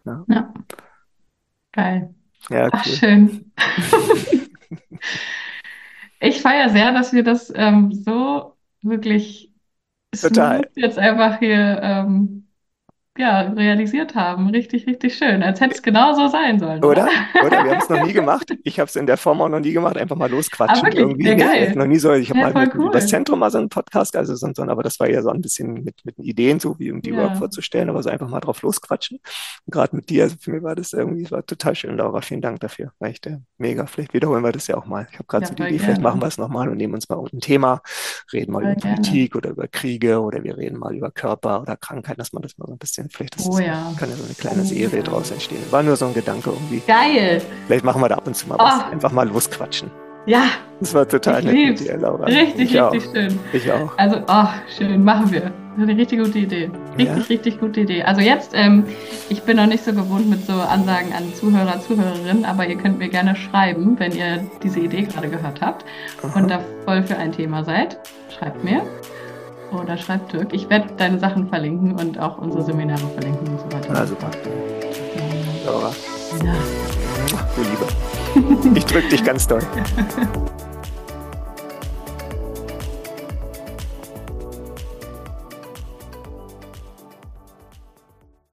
Ja. 0.05 0.23
ja. 0.27 0.53
Geil. 1.71 2.13
Ja, 2.49 2.69
Ach, 2.71 2.85
schön. 2.85 3.51
ich 6.19 6.41
feiere 6.41 6.69
sehr, 6.69 6.93
dass 6.93 7.11
wir 7.11 7.23
das 7.23 7.51
ähm, 7.55 7.91
so 7.91 8.55
wirklich 8.81 9.51
Total. 10.19 10.67
jetzt 10.75 10.97
einfach 10.97 11.39
hier 11.39 11.79
ähm, 11.81 12.46
ja, 13.19 13.41
realisiert 13.41 14.15
haben. 14.15 14.49
Richtig, 14.49 14.87
richtig 14.87 15.15
schön. 15.15 15.43
Als 15.43 15.59
hätte 15.61 15.75
es 15.75 15.81
genau 15.81 16.13
so 16.13 16.27
sein 16.27 16.59
sollen. 16.59 16.83
Oder? 16.83 17.07
Oder? 17.45 17.63
Wir 17.63 17.71
haben 17.71 17.81
es 17.81 17.89
noch 17.89 18.05
nie 18.05 18.13
gemacht. 18.13 18.53
Ich 18.63 18.79
habe 18.79 18.87
es 18.87 18.95
in 18.95 19.07
der 19.07 19.17
Form 19.17 19.41
auch 19.41 19.49
noch 19.49 19.59
nie 19.59 19.73
gemacht. 19.73 19.97
Einfach 19.97 20.15
mal 20.15 20.29
losquatschen. 20.29 20.87
Ah, 20.87 20.91
irgendwie. 20.93 21.27
Ja, 21.27 21.35
geil. 21.35 21.73
noch 21.75 21.85
nie 21.85 21.97
so. 21.97 22.13
Ich 22.13 22.29
habe 22.29 22.39
ja, 22.39 22.49
mal 22.49 22.65
mit, 22.65 22.75
cool. 22.75 22.91
das 22.91 23.07
Zentrum 23.07 23.39
mal 23.39 23.51
so 23.51 23.57
einen 23.57 23.69
Podcast, 23.69 24.15
also 24.15 24.35
so, 24.35 24.47
aber 24.63 24.83
das 24.83 24.99
war 24.99 25.09
ja 25.09 25.21
so 25.21 25.29
ein 25.29 25.41
bisschen 25.41 25.83
mit, 25.83 25.95
mit 26.03 26.17
Ideen, 26.19 26.59
so 26.59 26.77
wie 26.79 26.91
um 26.91 27.01
die 27.01 27.11
ja. 27.11 27.17
Work 27.17 27.37
vorzustellen, 27.37 27.89
aber 27.89 28.03
so 28.03 28.09
einfach 28.09 28.29
mal 28.29 28.39
drauf 28.39 28.61
losquatschen. 28.61 29.19
Gerade 29.67 29.95
mit 29.95 30.09
dir, 30.09 30.23
also 30.23 30.35
für 30.39 30.51
mich 30.51 30.63
war 30.63 30.75
das 30.75 30.93
irgendwie, 30.93 31.29
war 31.31 31.45
total 31.45 31.75
schön, 31.75 31.97
Laura. 31.97 32.21
Vielen 32.21 32.41
Dank 32.41 32.59
dafür. 32.59 32.91
War 32.99 33.09
echt 33.09 33.25
äh, 33.27 33.39
mega. 33.57 33.85
Vielleicht 33.85 34.13
wiederholen 34.13 34.43
wir 34.43 34.51
das 34.51 34.67
ja 34.67 34.77
auch 34.77 34.85
mal. 34.85 35.07
Ich 35.11 35.17
habe 35.17 35.27
gerade 35.27 35.43
ja, 35.43 35.49
so 35.49 35.55
die 35.55 35.63
Idee, 35.63 35.79
vielleicht 35.79 36.01
machen 36.01 36.21
wir 36.21 36.27
es 36.27 36.37
nochmal 36.37 36.69
und 36.69 36.77
nehmen 36.77 36.93
uns 36.93 37.07
mal 37.09 37.17
ein 37.17 37.39
Thema, 37.39 37.81
reden 38.31 38.51
mal 38.51 38.61
voll 38.61 38.71
über 38.71 38.81
gerne. 38.81 38.95
Politik 38.95 39.35
oder 39.35 39.49
über 39.51 39.67
Kriege 39.67 40.19
oder 40.21 40.43
wir 40.43 40.57
reden 40.57 40.77
mal 40.77 40.95
über 40.95 41.11
Körper 41.11 41.61
oder 41.61 41.75
Krankheiten, 41.77 42.19
dass 42.19 42.33
man 42.33 42.43
das 42.43 42.57
mal 42.57 42.67
so 42.67 42.73
ein 42.73 42.77
bisschen, 42.77 43.06
vielleicht 43.09 43.37
das 43.37 43.45
oh, 43.47 43.57
ist, 43.57 43.65
ja. 43.65 43.93
kann 43.97 44.09
ja 44.09 44.15
so 44.15 44.23
eine 44.23 44.33
kleine 44.33 44.63
Serie 44.63 45.03
draus 45.03 45.31
entstehen. 45.31 45.61
War 45.71 45.83
nur 45.83 45.95
so 45.95 46.05
ein 46.05 46.13
Gedanke 46.13 46.51
irgendwie. 46.51 46.81
Geil. 46.85 47.41
Vielleicht 47.67 47.85
machen 47.85 48.01
wir 48.01 48.09
da 48.09 48.15
ab 48.15 48.27
und 48.27 48.35
zu 48.35 48.47
mal 48.47 48.57
was. 48.57 48.81
Oh. 48.87 48.91
Einfach 48.91 49.11
mal 49.11 49.27
losquatschen. 49.27 49.91
Ja. 50.27 50.43
Das 50.79 50.93
war 50.93 51.07
total 51.07 51.41
nett 51.41 51.55
mit 51.55 51.79
dir, 51.79 51.97
Laura. 51.97 52.25
Richtig, 52.25 52.73
ich 52.73 52.81
richtig 52.81 52.81
auch. 52.81 52.93
schön. 52.93 53.39
Ich 53.53 53.71
auch. 53.71 53.97
Also, 53.97 54.17
oh, 54.27 54.47
schön, 54.77 55.03
machen 55.03 55.31
wir. 55.31 55.41
Das 55.77 55.83
ist 55.83 55.89
eine 55.89 55.97
richtig 56.01 56.19
gute 56.23 56.39
Idee. 56.39 56.71
Richtig, 56.97 57.07
ja? 57.07 57.23
richtig 57.29 57.59
gute 57.59 57.79
Idee. 57.81 58.03
Also 58.03 58.21
jetzt, 58.21 58.51
ähm, 58.53 58.83
ich 59.29 59.43
bin 59.43 59.57
noch 59.57 59.67
nicht 59.67 59.83
so 59.83 59.93
gewohnt 59.93 60.29
mit 60.29 60.45
so 60.45 60.53
Ansagen 60.53 61.13
an 61.13 61.33
Zuhörer, 61.35 61.79
Zuhörerinnen, 61.79 62.45
aber 62.45 62.67
ihr 62.67 62.77
könnt 62.77 62.97
mir 62.97 63.09
gerne 63.09 63.35
schreiben, 63.35 63.97
wenn 63.99 64.11
ihr 64.11 64.43
diese 64.63 64.79
Idee 64.79 65.03
gerade 65.03 65.29
gehört 65.29 65.61
habt 65.61 65.85
Aha. 66.23 66.39
und 66.39 66.49
da 66.49 66.59
voll 66.83 67.03
für 67.03 67.15
ein 67.15 67.31
Thema 67.31 67.63
seid. 67.63 67.99
Schreibt 68.35 68.63
mir. 68.63 68.81
Oder 69.71 69.97
schreibt 69.97 70.33
Dirk. 70.33 70.53
Ich 70.53 70.69
werde 70.69 70.93
deine 70.97 71.19
Sachen 71.19 71.47
verlinken 71.49 71.95
und 71.95 72.19
auch 72.19 72.37
unsere 72.37 72.63
Seminare 72.63 73.07
verlinken 73.13 73.47
und 73.47 73.59
so 73.59 73.77
weiter. 73.77 73.89
Na 73.93 74.05
super. 74.05 74.29
Laura. 75.65 75.91
Ja. 76.43 76.53
Du 77.55 77.61
Liebe. 77.61 78.77
Ich 78.77 78.85
drücke 78.85 79.09
dich 79.09 79.23
ganz 79.23 79.47
doll. 79.47 79.61